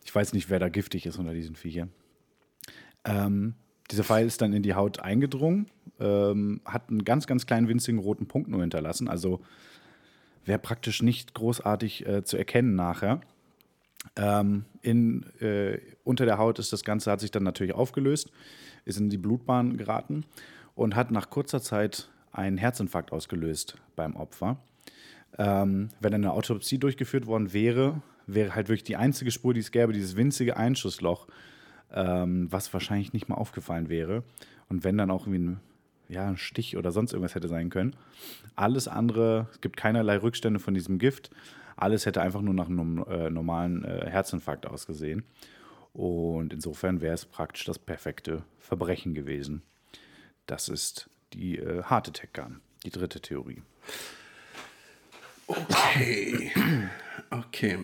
Ich 0.05 0.15
weiß 0.15 0.35
nicht, 0.35 0.51
wer 0.51 0.61
da 0.61 0.69
giftig 0.69 1.05
ist 1.05 1.19
unter 1.19 1.35
diesen 1.35 1.57
Viechern. 1.57 1.91
Ähm, 3.05 3.55
dieser 3.91 4.05
Pfeil 4.05 4.27
ist 4.27 4.41
dann 4.41 4.53
in 4.53 4.63
die 4.63 4.75
Haut 4.75 5.01
eingedrungen, 5.01 5.67
ähm, 5.99 6.61
hat 6.65 6.89
einen 6.89 7.05
ganz, 7.05 7.27
ganz 7.27 7.47
kleinen 7.47 7.67
winzigen 7.67 7.99
roten 7.99 8.27
Punkt 8.27 8.49
nur 8.49 8.61
hinterlassen. 8.61 9.09
Also 9.09 9.41
wäre 10.45 10.61
praktisch 10.61 11.03
nicht 11.03 11.35
großartig 11.35 12.07
äh, 12.07 12.23
zu 12.23 12.37
erkennen 12.37 12.77
nachher. 12.77 13.21
Ähm, 14.15 14.65
in, 14.83 15.25
äh, 15.41 15.81
unter 16.05 16.25
der 16.25 16.39
Haut 16.39 16.61
ist 16.61 16.73
das 16.73 16.85
Ganze, 16.85 17.11
hat 17.11 17.19
sich 17.19 17.33
dann 17.33 17.43
natürlich 17.43 17.75
aufgelöst, 17.75 18.31
ist 18.87 18.99
in 18.99 19.11
die 19.11 19.19
Blutbahn 19.19 19.77
geraten 19.77 20.25
und 20.75 20.97
hat 20.97 21.11
nach 21.11 21.29
kurzer 21.29 21.61
Zeit 21.61 22.09
einen 22.33 22.57
Herzinfarkt 22.57 23.13
ausgelöst 23.13 23.77
beim 23.97 24.17
Opfer. 24.17 24.59
Ähm, 25.39 25.89
wenn 26.01 26.15
eine 26.15 26.33
Autopsie 26.33 26.79
durchgeführt 26.79 27.27
worden 27.27 27.53
wäre, 27.53 28.01
wäre 28.27 28.55
halt 28.55 28.69
wirklich 28.69 28.85
die 28.85 28.97
einzige 28.97 29.31
Spur, 29.31 29.53
die 29.53 29.61
es 29.61 29.71
gäbe, 29.71 29.93
dieses 29.93 30.17
winzige 30.17 30.57
Einschussloch, 30.57 31.27
ähm, 31.93 32.51
was 32.51 32.73
wahrscheinlich 32.73 33.13
nicht 33.13 33.29
mal 33.29 33.37
aufgefallen 33.37 33.89
wäre. 33.89 34.23
Und 34.69 34.85
wenn 34.85 34.97
dann 34.97 35.11
auch 35.11 35.27
irgendwie 35.27 35.51
ein, 35.51 35.61
ja, 36.09 36.27
ein 36.27 36.37
Stich 36.37 36.77
oder 36.77 36.93
sonst 36.93 37.13
irgendwas 37.13 37.35
hätte 37.35 37.49
sein 37.49 37.69
können. 37.69 37.97
Alles 38.55 38.89
andere, 38.89 39.49
es 39.51 39.61
gibt 39.61 39.77
keinerlei 39.77 40.19
Rückstände 40.19 40.61
von 40.61 40.75
diesem 40.75 40.99
Gift. 40.99 41.31
Alles 41.77 42.07
hätte 42.07 42.23
einfach 42.23 42.41
nur 42.41 42.55
nach 42.55 42.69
einem 42.69 43.05
äh, 43.09 43.29
normalen 43.31 43.85
äh, 43.85 44.09
Herzinfarkt 44.09 44.67
ausgesehen. 44.67 45.25
Und 45.97 46.53
insofern 46.53 47.01
wäre 47.01 47.15
es 47.15 47.25
praktisch 47.25 47.65
das 47.65 47.79
perfekte 47.79 48.43
Verbrechen 48.59 49.15
gewesen. 49.15 49.63
Das 50.45 50.69
ist 50.69 51.09
die 51.33 51.57
äh, 51.57 51.85
Heart 51.89 52.09
Attack 52.09 52.35
Gun, 52.35 52.61
die 52.85 52.91
dritte 52.91 53.19
Theorie. 53.23 53.63
Okay. 55.47 56.53
Okay. 57.31 57.79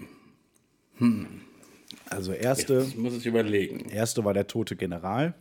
Also 2.10 2.32
erste, 2.34 2.80
Jetzt 2.80 2.98
muss 2.98 3.14
ich 3.14 3.24
überlegen. 3.24 3.88
erste 3.88 4.26
war 4.26 4.34
der 4.34 4.46
tote 4.46 4.76
General, 4.76 5.32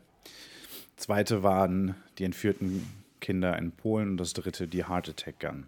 zweite 0.96 1.44
waren 1.44 1.96
die 2.20 2.24
entführten 2.24 2.88
Kinder 3.20 3.58
in 3.58 3.74
Polen 3.74 4.12
und 4.12 4.18
das 4.18 4.32
dritte 4.32 4.70
die 4.70 4.88
Heart 4.88 5.10
Attack 5.10 5.42
Gun. 5.42 5.68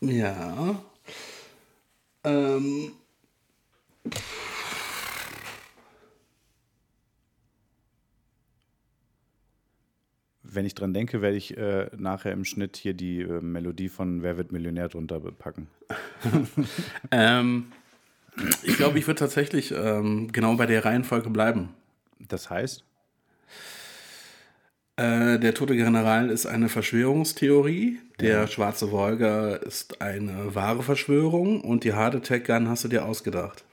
Ja. 0.00 0.82
Ähm. 2.24 2.92
Wenn 10.54 10.66
ich 10.66 10.74
dran 10.74 10.92
denke, 10.92 11.22
werde 11.22 11.36
ich 11.36 11.56
äh, 11.56 11.86
nachher 11.96 12.32
im 12.32 12.44
Schnitt 12.44 12.76
hier 12.76 12.94
die 12.94 13.20
äh, 13.22 13.40
Melodie 13.40 13.88
von 13.88 14.22
Wer 14.22 14.36
wird 14.36 14.52
Millionär 14.52 14.88
drunter 14.88 15.20
packen. 15.20 15.68
Ähm, 17.10 17.72
ich 18.62 18.76
glaube, 18.76 18.98
ich 18.98 19.06
würde 19.06 19.18
tatsächlich 19.18 19.72
ähm, 19.72 20.32
genau 20.32 20.54
bei 20.56 20.66
der 20.66 20.84
Reihenfolge 20.84 21.28
bleiben. 21.30 21.68
Das 22.28 22.48
heißt, 22.48 22.84
Äh, 24.96 25.38
der 25.38 25.54
tote 25.54 25.74
General 25.74 26.28
ist 26.30 26.46
eine 26.46 26.68
Verschwörungstheorie. 26.68 27.98
Der 28.20 28.46
schwarze 28.46 28.90
Wolga 28.90 29.54
ist 29.56 30.00
eine 30.02 30.54
wahre 30.54 30.82
Verschwörung. 30.82 31.62
Und 31.62 31.84
die 31.84 31.94
Heart 31.94 32.16
Attack 32.16 32.46
Gun 32.46 32.68
hast 32.68 32.84
du 32.84 32.88
dir 32.88 33.04
ausgedacht. 33.04 33.64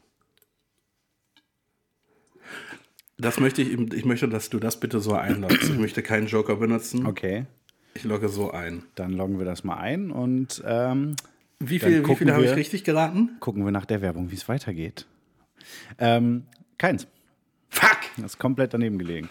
Das 3.20 3.40
möchte 3.40 3.62
ich, 3.62 3.78
ich 3.94 4.06
möchte, 4.06 4.28
dass 4.30 4.50
du 4.50 4.60
das 4.60 4.80
bitte 4.80 5.00
so 5.00 5.14
einloggst. 5.14 5.64
Ich 5.70 5.78
möchte 5.78 6.02
keinen 6.02 6.28
Joker 6.28 6.56
benutzen. 6.56 7.06
okay, 7.06 7.46
Ich 7.94 8.04
logge 8.04 8.30
so 8.30 8.52
ein. 8.52 8.84
dann 8.96 9.12
loggen 9.14 9.38
wir 9.40 9.46
das 9.46 9.64
mal 9.64 9.78
ein 9.78 10.10
und 10.12 10.64
ähm, 10.66 11.16
Wie 11.60 11.80
viel, 11.80 12.08
wie 12.08 12.16
viele 12.16 12.34
habe 12.34 12.46
ich 12.46 12.56
richtig 12.56 12.84
geraten? 12.84 13.32
gucken 13.40 13.66
wir 13.66 13.72
nach 13.72 13.86
der 13.86 14.02
Werbung, 14.02 14.32
wie 14.32 14.36
es 14.36 14.48
weitergeht. 14.48 15.06
Ähm, 15.98 16.44
keins. 16.78 17.08
Fuck! 17.70 17.98
Das 18.18 18.34
ist 18.34 18.38
komplett 18.40 18.74
daneben 18.74 18.98
gelegen. 18.98 19.30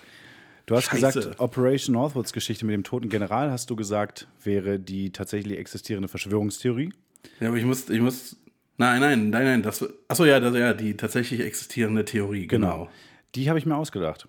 Du 0.66 0.76
hast 0.76 0.84
Scheiße. 0.84 1.20
gesagt, 1.20 1.40
Operation 1.40 1.94
Northwoods 1.94 2.32
Geschichte 2.34 2.66
mit 2.66 2.74
dem 2.74 2.84
toten 2.84 3.08
General, 3.08 3.50
hast 3.50 3.70
du 3.70 3.76
gesagt, 3.76 4.28
wäre 4.44 4.78
die 4.78 5.10
tatsächlich 5.10 5.58
existierende 5.58 6.08
Verschwörungstheorie. 6.08 6.92
Ja, 7.40 7.48
aber 7.48 7.56
ich 7.56 7.64
muss, 7.64 7.88
ich 7.88 8.00
muss. 8.00 8.36
Nein, 8.76 9.00
nein, 9.00 9.30
nein, 9.30 9.44
nein. 9.44 9.62
Das, 9.62 9.84
achso, 10.08 10.24
ja, 10.26 10.38
das, 10.40 10.54
ja, 10.54 10.74
die 10.74 10.94
tatsächlich 10.96 11.40
existierende 11.40 12.04
Theorie, 12.04 12.46
genau. 12.46 12.88
Die 13.34 13.48
habe 13.48 13.58
ich 13.58 13.66
mir 13.66 13.76
ausgedacht. 13.76 14.28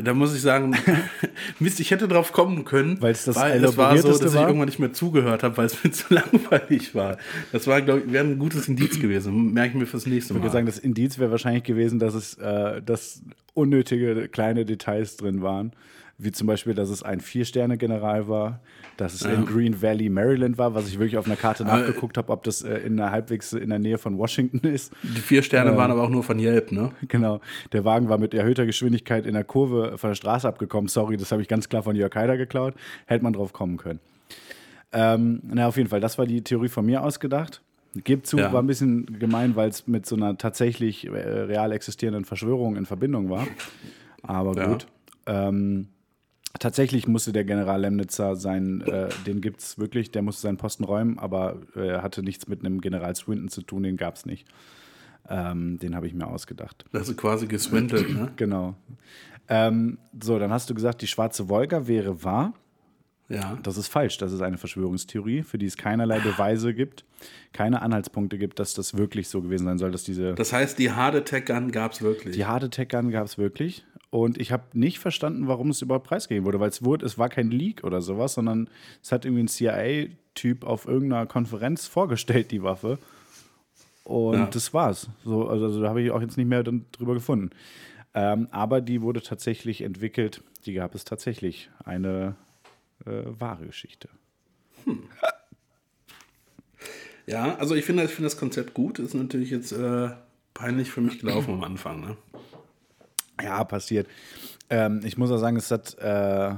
Da 0.00 0.14
muss 0.14 0.34
ich 0.34 0.40
sagen, 0.40 0.76
Mist, 1.58 1.80
ich 1.80 1.90
hätte 1.90 2.06
drauf 2.06 2.32
kommen 2.32 2.64
können, 2.64 3.02
Weil's 3.02 3.24
das 3.24 3.34
weil 3.34 3.62
es 3.64 3.76
war 3.76 3.96
so, 3.98 4.08
dass 4.08 4.20
ich 4.22 4.34
war? 4.34 4.46
irgendwann 4.46 4.68
nicht 4.68 4.78
mehr 4.78 4.92
zugehört 4.92 5.42
habe, 5.42 5.56
weil 5.56 5.66
es 5.66 5.82
mir 5.84 5.90
zu 5.90 6.14
langweilig 6.14 6.94
war. 6.94 7.18
Das 7.50 7.66
war, 7.66 7.82
glaube 7.82 8.02
ich, 8.06 8.12
wäre 8.12 8.24
ein 8.24 8.38
gutes 8.38 8.68
Indiz 8.68 9.00
gewesen. 9.00 9.52
Merke 9.52 9.70
ich 9.74 9.80
mir 9.80 9.86
fürs 9.86 10.06
nächste 10.06 10.32
Ich 10.32 10.38
Mal. 10.38 10.44
würde 10.44 10.52
sagen, 10.52 10.66
das 10.66 10.78
Indiz 10.78 11.18
wäre 11.18 11.32
wahrscheinlich 11.32 11.64
gewesen, 11.64 11.98
dass 11.98 12.14
es 12.14 12.34
äh, 12.34 12.80
dass 12.82 13.22
unnötige 13.54 14.28
kleine 14.28 14.64
Details 14.64 15.16
drin 15.16 15.42
waren. 15.42 15.72
Wie 16.18 16.30
zum 16.32 16.46
Beispiel, 16.46 16.74
dass 16.74 16.90
es 16.90 17.02
ein 17.02 17.20
Vier-Sterne-General 17.20 18.28
war, 18.28 18.60
dass 19.00 19.14
es 19.14 19.22
in 19.22 19.46
Green 19.46 19.80
Valley, 19.82 20.08
Maryland 20.10 20.58
war, 20.58 20.74
was 20.74 20.86
ich 20.88 20.98
wirklich 20.98 21.16
auf 21.16 21.26
einer 21.26 21.36
Karte 21.36 21.64
nachgeguckt 21.64 22.16
habe, 22.18 22.30
ob 22.32 22.42
das 22.44 22.62
äh, 22.62 22.74
in 22.78 22.96
der 22.96 23.10
halbwegs 23.10 23.52
in 23.52 23.70
der 23.70 23.78
Nähe 23.78 23.98
von 23.98 24.18
Washington 24.18 24.58
ist. 24.66 24.92
die 25.02 25.20
vier 25.20 25.42
Sterne 25.42 25.76
waren 25.76 25.90
aber 25.90 26.02
auch 26.02 26.08
nur 26.10 26.22
von 26.22 26.38
Yelp, 26.38 26.70
ne? 26.72 26.92
Genau. 27.08 27.40
Der 27.72 27.84
Wagen 27.84 28.08
war 28.08 28.18
mit 28.18 28.34
erhöhter 28.34 28.66
Geschwindigkeit 28.66 29.26
in 29.26 29.34
der 29.34 29.44
Kurve 29.44 29.96
von 29.98 30.10
der 30.10 30.14
Straße 30.14 30.46
abgekommen. 30.46 30.88
Sorry, 30.88 31.16
das 31.16 31.32
habe 31.32 31.40
ich 31.42 31.48
ganz 31.48 31.68
klar 31.68 31.82
von 31.82 31.96
Jörg 31.96 32.14
Haider 32.14 32.36
geklaut. 32.36 32.74
Hätte 33.06 33.24
man 33.24 33.32
drauf 33.32 33.52
kommen 33.52 33.76
können. 33.78 34.00
Ähm, 34.92 35.40
na, 35.44 35.68
auf 35.68 35.76
jeden 35.76 35.88
Fall, 35.88 36.00
das 36.00 36.18
war 36.18 36.26
die 36.26 36.42
Theorie 36.42 36.68
von 36.68 36.84
mir 36.84 37.02
ausgedacht. 37.04 37.62
Gebe 38.04 38.22
zu, 38.22 38.38
Ja. 38.38 38.52
war 38.52 38.62
ein 38.62 38.66
bisschen 38.66 39.18
gemein, 39.18 39.56
weil 39.56 39.68
es 39.68 39.86
mit 39.86 40.06
so 40.06 40.14
einer 40.16 40.36
tatsächlich 40.38 41.06
äh, 41.06 41.10
real 41.10 41.72
existierenden 41.72 42.24
Verschwörung 42.24 42.76
in 42.76 42.86
Verbindung 42.86 43.30
war. 43.30 43.46
Aber 44.22 44.54
Ja. 44.56 44.66
gut. 44.66 44.86
Ähm, 45.26 45.88
tatsächlich 46.60 47.08
musste 47.08 47.32
der 47.32 47.44
General 47.44 47.80
Lemnitzer 47.80 48.36
sein, 48.36 48.82
äh, 48.82 49.08
den 49.26 49.40
gibt 49.40 49.60
es 49.60 49.78
wirklich, 49.78 50.12
der 50.12 50.22
musste 50.22 50.42
seinen 50.42 50.58
Posten 50.58 50.84
räumen, 50.84 51.18
aber 51.18 51.56
äh, 51.74 51.88
er 51.88 52.02
hatte 52.04 52.22
nichts 52.22 52.46
mit 52.46 52.60
einem 52.60 52.80
General 52.80 53.16
Swinton 53.16 53.48
zu 53.48 53.62
tun, 53.62 53.82
den 53.82 53.96
gab 53.96 54.14
es 54.14 54.26
nicht. 54.26 54.46
Ähm, 55.28 55.78
den 55.78 55.96
habe 55.96 56.06
ich 56.06 56.14
mir 56.14 56.26
ausgedacht. 56.26 56.84
Das 56.92 57.08
ist 57.08 57.16
quasi 57.16 57.46
geswindelt, 57.46 58.14
ne? 58.14 58.30
Genau. 58.36 58.76
Ähm, 59.48 59.98
so, 60.20 60.38
dann 60.38 60.52
hast 60.52 60.70
du 60.70 60.74
gesagt, 60.74 61.02
die 61.02 61.08
schwarze 61.08 61.48
Wolga 61.48 61.88
wäre 61.88 62.22
wahr. 62.22 62.54
Ja. 63.28 63.58
Das 63.62 63.76
ist 63.76 63.86
falsch. 63.88 64.18
Das 64.18 64.32
ist 64.32 64.42
eine 64.42 64.58
Verschwörungstheorie, 64.58 65.42
für 65.42 65.56
die 65.56 65.66
es 65.66 65.76
keinerlei 65.76 66.18
Beweise 66.18 66.74
gibt, 66.74 67.04
keine 67.52 67.80
Anhaltspunkte 67.80 68.38
gibt, 68.38 68.58
dass 68.58 68.74
das 68.74 68.96
wirklich 68.96 69.28
so 69.28 69.40
gewesen 69.40 69.66
sein 69.66 69.78
soll, 69.78 69.92
dass 69.92 70.02
diese. 70.02 70.34
Das 70.34 70.52
heißt, 70.52 70.78
die 70.78 70.90
Hard 70.90 71.14
Attack 71.14 71.46
Gun 71.46 71.70
gab 71.70 71.92
es 71.92 72.02
wirklich. 72.02 72.34
Die 72.34 72.44
Hard 72.44 72.64
Attack 72.64 72.90
Gun 72.90 73.10
gab 73.10 73.26
es 73.26 73.38
wirklich. 73.38 73.84
Und 74.10 74.38
ich 74.38 74.50
habe 74.50 74.64
nicht 74.72 74.98
verstanden, 74.98 75.46
warum 75.46 75.70
es 75.70 75.82
überhaupt 75.82 76.06
preisgegeben 76.08 76.44
wurde, 76.44 76.58
weil 76.58 76.70
es 76.70 76.84
wurde, 76.84 77.06
es 77.06 77.16
war 77.16 77.28
kein 77.28 77.50
Leak 77.50 77.84
oder 77.84 78.02
sowas, 78.02 78.34
sondern 78.34 78.68
es 79.02 79.12
hat 79.12 79.24
irgendwie 79.24 79.44
ein 79.44 79.48
CIA-Typ 79.48 80.64
auf 80.64 80.86
irgendeiner 80.86 81.26
Konferenz 81.26 81.86
vorgestellt, 81.86 82.50
die 82.50 82.62
Waffe. 82.62 82.98
Und 84.02 84.34
Ja. 84.34 84.46
das 84.46 84.74
war's. 84.74 85.08
So, 85.24 85.46
also, 85.48 85.66
also 85.66 85.80
da 85.80 85.88
habe 85.90 86.02
ich 86.02 86.10
auch 86.10 86.20
jetzt 86.20 86.36
nicht 86.36 86.48
mehr 86.48 86.64
drüber 86.64 87.14
gefunden. 87.14 87.50
Ähm, 88.12 88.48
aber 88.50 88.80
die 88.80 89.00
wurde 89.02 89.22
tatsächlich 89.22 89.82
entwickelt, 89.82 90.42
die 90.66 90.72
gab 90.72 90.96
es 90.96 91.04
tatsächlich. 91.04 91.70
Eine 91.84 92.34
äh, 93.06 93.22
wahre 93.38 93.66
Geschichte. 93.66 94.08
Ja, 97.26 97.56
also 97.58 97.74
ich 97.76 97.84
finde, 97.84 98.02
ich 98.04 98.10
finde 98.10 98.26
das 98.26 98.36
Konzept 98.36 98.74
gut. 98.74 98.98
Ist 98.98 99.14
natürlich 99.14 99.50
jetzt 99.50 99.70
äh, 99.72 100.10
peinlich 100.54 100.90
für 100.90 101.00
mich 101.00 101.20
gelaufen 101.20 101.54
am 101.54 101.62
Anfang. 101.62 102.00
Ne? 102.00 102.16
Ja, 103.42 103.64
passiert. 103.64 104.06
Ähm, 104.68 105.00
ich 105.04 105.18
muss 105.18 105.30
auch 105.30 105.38
sagen, 105.38 105.56
es 105.56 105.70
hat. 105.70 105.98
Äh, 105.98 106.54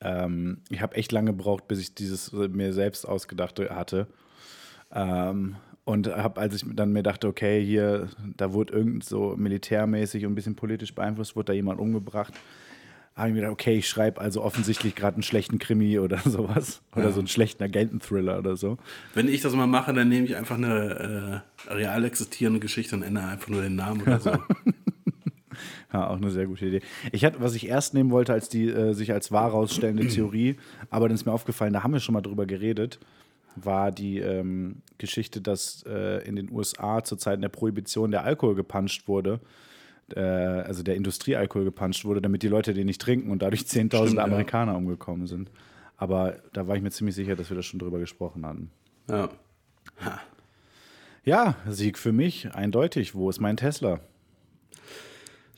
ähm, 0.00 0.58
ich 0.68 0.80
habe 0.80 0.96
echt 0.96 1.10
lange 1.12 1.32
gebraucht, 1.32 1.66
bis 1.66 1.80
ich 1.80 1.94
dieses 1.94 2.32
äh, 2.32 2.48
mir 2.48 2.72
selbst 2.72 3.04
ausgedachte 3.04 3.74
hatte. 3.74 4.06
Ähm, 4.92 5.56
und 5.84 6.06
habe, 6.06 6.40
als 6.40 6.54
ich 6.54 6.64
dann 6.66 6.92
mir 6.92 7.02
dachte, 7.02 7.26
okay, 7.26 7.64
hier, 7.64 8.08
da 8.36 8.52
wurde 8.52 8.74
irgend 8.74 9.04
so 9.04 9.34
militärmäßig 9.36 10.26
und 10.26 10.32
ein 10.32 10.34
bisschen 10.34 10.54
politisch 10.54 10.94
beeinflusst, 10.94 11.34
wurde 11.34 11.46
da 11.46 11.52
jemand 11.54 11.80
umgebracht, 11.80 12.34
habe 13.16 13.28
ich 13.28 13.34
mir 13.34 13.40
gedacht, 13.40 13.54
okay, 13.54 13.78
ich 13.78 13.88
schreibe 13.88 14.20
also 14.20 14.42
offensichtlich 14.42 14.94
gerade 14.94 15.14
einen 15.14 15.22
schlechten 15.22 15.58
Krimi 15.58 15.98
oder 16.00 16.18
sowas. 16.18 16.82
Oder 16.94 17.10
so 17.10 17.20
einen 17.20 17.26
schlechten 17.26 17.62
Agenten-Thriller 17.62 18.38
oder 18.38 18.56
so. 18.56 18.78
Wenn 19.14 19.28
ich 19.28 19.40
das 19.40 19.54
mal 19.54 19.66
mache, 19.66 19.92
dann 19.92 20.08
nehme 20.08 20.26
ich 20.26 20.36
einfach 20.36 20.56
eine 20.56 21.42
äh, 21.68 21.72
real 21.72 22.04
existierende 22.04 22.60
Geschichte 22.60 22.94
und 22.94 23.02
ändere 23.02 23.26
einfach 23.26 23.48
nur 23.48 23.62
den 23.62 23.74
Namen 23.74 24.02
oder 24.02 24.20
so. 24.20 24.32
Ja, 25.92 26.08
auch 26.08 26.16
eine 26.16 26.30
sehr 26.30 26.46
gute 26.46 26.66
Idee. 26.66 26.80
Ich 27.12 27.24
hatte, 27.24 27.40
was 27.40 27.54
ich 27.54 27.66
erst 27.68 27.94
nehmen 27.94 28.10
wollte, 28.10 28.32
als 28.32 28.48
die 28.48 28.68
äh, 28.68 28.92
sich 28.92 29.12
als 29.12 29.32
wahr 29.32 29.50
rausstellende 29.50 30.06
Theorie, 30.08 30.56
aber 30.90 31.08
dann 31.08 31.14
ist 31.14 31.24
mir 31.24 31.32
aufgefallen, 31.32 31.72
da 31.72 31.82
haben 31.82 31.92
wir 31.92 32.00
schon 32.00 32.12
mal 32.12 32.20
drüber 32.20 32.46
geredet, 32.46 32.98
war 33.56 33.90
die 33.90 34.18
ähm, 34.18 34.82
Geschichte, 34.98 35.40
dass 35.40 35.84
äh, 35.88 36.26
in 36.26 36.36
den 36.36 36.50
USA 36.50 37.02
zu 37.02 37.16
Zeiten 37.16 37.42
der 37.42 37.48
Prohibition 37.48 38.10
der 38.10 38.24
Alkohol 38.24 38.54
gepanscht 38.54 39.08
wurde, 39.08 39.40
äh, 40.14 40.20
also 40.20 40.82
der 40.82 40.96
Industriealkohol 40.96 41.64
gepanscht 41.64 42.04
wurde, 42.04 42.20
damit 42.20 42.42
die 42.42 42.48
Leute 42.48 42.74
den 42.74 42.86
nicht 42.86 43.00
trinken 43.00 43.30
und 43.30 43.42
dadurch 43.42 43.66
Zehntausende 43.66 44.10
Stimmt, 44.10 44.18
ja. 44.18 44.24
Amerikaner 44.24 44.76
umgekommen 44.76 45.26
sind. 45.26 45.50
Aber 45.96 46.36
da 46.52 46.66
war 46.68 46.76
ich 46.76 46.82
mir 46.82 46.90
ziemlich 46.90 47.16
sicher, 47.16 47.34
dass 47.34 47.50
wir 47.50 47.56
da 47.56 47.62
schon 47.62 47.80
drüber 47.80 47.98
gesprochen 47.98 48.46
hatten. 48.46 48.70
Ja. 49.08 49.28
Ja, 51.24 51.56
Sieg 51.68 51.98
für 51.98 52.12
mich, 52.12 52.54
eindeutig. 52.54 53.14
Wo 53.14 53.28
ist 53.28 53.40
mein 53.40 53.56
Tesla? 53.56 54.00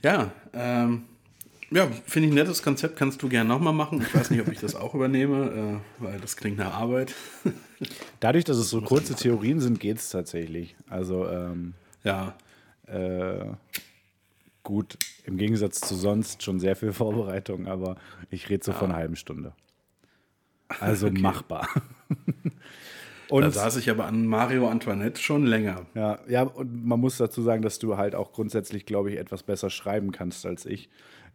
Ja, 0.03 0.31
ähm, 0.53 1.05
ja, 1.71 1.87
finde 2.07 2.29
ich 2.29 2.33
ein 2.33 2.35
nettes 2.35 2.63
Konzept, 2.63 2.97
kannst 2.97 3.23
du 3.23 3.29
gerne 3.29 3.49
nochmal 3.49 3.73
machen. 3.73 4.03
Ich 4.03 4.15
weiß 4.15 4.31
nicht, 4.31 4.41
ob 4.41 4.49
ich 4.49 4.59
das 4.59 4.75
auch 4.75 4.95
übernehme, 4.95 5.81
äh, 6.01 6.03
weil 6.03 6.19
das 6.19 6.37
klingt 6.37 6.59
nach 6.59 6.75
Arbeit. 6.75 7.15
Dadurch, 8.21 8.45
dass 8.45 8.57
es 8.57 8.71
so 8.71 8.81
kurze 8.81 9.15
Theorien 9.15 9.61
sind, 9.61 9.79
geht 9.79 9.99
es 9.99 10.11
tatsächlich. 10.11 10.75
Also, 10.89 11.29
ähm, 11.29 11.75
Ja, 12.03 12.35
äh, 12.87 13.45
gut, 14.65 14.99
im 15.25 15.37
Gegensatz 15.37 15.81
zu 15.81 15.95
sonst 15.95 16.43
schon 16.43 16.59
sehr 16.61 16.75
viel 16.77 16.93
Vorbereitung, 16.93 17.69
aber 17.69 17.97
ich 18.31 18.49
rede 18.49 18.65
so 18.65 18.73
von 18.73 18.91
einer 18.91 18.99
halben 18.99 19.17
Stunde. 19.17 19.53
Also 20.81 21.11
machbar. 21.13 21.69
da 23.31 23.47
Und 23.47 23.55
saß 23.55 23.77
ich 23.77 23.91
aber 23.91 24.07
an 24.07 24.27
Mario 24.27 24.69
Antoinette 24.69 25.21
schon 25.21 25.47
länger. 25.47 25.87
ja, 25.95 26.19
ja, 26.29 26.43
und 26.43 26.85
man 26.85 26.99
muss 27.01 27.17
dazu 27.19 27.43
sagen, 27.43 27.63
dass 27.63 27.79
du 27.79 27.97
halt 27.97 28.15
auch 28.15 28.33
grundsätzlich, 28.33 28.87
glaube 28.87 29.11
ich, 29.13 29.19
etwas 29.19 29.43
besser 29.43 29.71
schreiben 29.71 30.13
kannst 30.13 30.45
als 30.47 30.67
ich. 30.67 30.89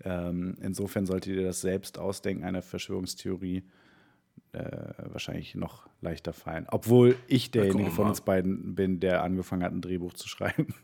Ähm, 0.03 0.57
insofern 0.61 1.05
solltet 1.05 1.35
ihr 1.35 1.43
das 1.43 1.61
selbst 1.61 1.97
ausdenken, 1.97 2.43
eine 2.43 2.61
Verschwörungstheorie 2.61 3.63
äh, 4.51 4.59
wahrscheinlich 5.11 5.55
noch 5.55 5.87
leichter 6.01 6.33
fallen. 6.33 6.65
Obwohl 6.69 7.15
ich 7.27 7.51
derjenige 7.51 7.91
von 7.91 8.07
uns 8.07 8.21
beiden 8.21 8.75
bin, 8.75 8.99
der 8.99 9.23
angefangen 9.23 9.63
hat, 9.63 9.71
ein 9.71 9.81
Drehbuch 9.81 10.13
zu 10.13 10.27
schreiben. 10.27 10.67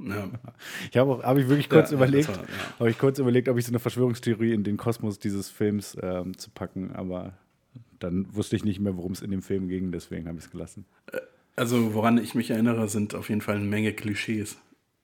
Ja. 0.00 0.28
Ich 0.90 0.96
habe 0.96 1.22
habe 1.22 1.40
ich 1.40 1.48
wirklich 1.48 1.70
kurz 1.70 1.90
Ja, 1.90 1.96
überlegt, 1.96 2.28
ja. 2.28 2.34
habe 2.80 2.90
ich 2.90 2.98
kurz 2.98 3.20
überlegt, 3.20 3.48
ob 3.48 3.56
ich 3.58 3.64
so 3.64 3.70
eine 3.70 3.78
Verschwörungstheorie 3.78 4.52
in 4.52 4.64
den 4.64 4.76
Kosmos 4.76 5.20
dieses 5.20 5.50
Films 5.50 5.96
ähm, 6.02 6.36
zu 6.36 6.50
packen, 6.50 6.90
aber 6.94 7.34
dann 8.04 8.34
wusste 8.34 8.56
ich 8.56 8.64
nicht 8.64 8.80
mehr, 8.80 8.96
worum 8.96 9.12
es 9.12 9.22
in 9.22 9.30
dem 9.30 9.42
Film 9.42 9.68
ging, 9.68 9.92
deswegen 9.92 10.28
habe 10.28 10.38
ich 10.38 10.44
es 10.44 10.50
gelassen. 10.50 10.84
Also, 11.56 11.94
woran 11.94 12.18
ich 12.18 12.34
mich 12.34 12.50
erinnere, 12.50 12.88
sind 12.88 13.14
auf 13.14 13.28
jeden 13.28 13.40
Fall 13.40 13.56
eine 13.56 13.64
Menge 13.64 13.92
Klischees. 13.92 14.58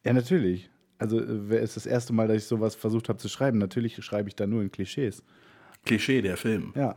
Ja, 0.05 0.13
natürlich. 0.13 0.71
Also, 0.99 1.21
äh, 1.21 1.49
wer 1.49 1.61
ist 1.61 1.77
das 1.77 1.87
erste 1.87 2.13
Mal, 2.13 2.29
dass 2.29 2.39
ich 2.39 2.45
sowas 2.45 2.75
versucht 2.75 3.09
habe 3.09 3.19
zu 3.19 3.29
schreiben? 3.29 3.59
Natürlich 3.59 4.03
schreibe 4.05 4.29
ich 4.29 4.37
da 4.37 4.47
nur 4.47 4.63
in 4.63 4.71
Klischees. 4.71 5.23
Klischee, 5.85 6.23
der 6.23 6.37
Film. 6.37 6.73
Ja. 6.77 6.97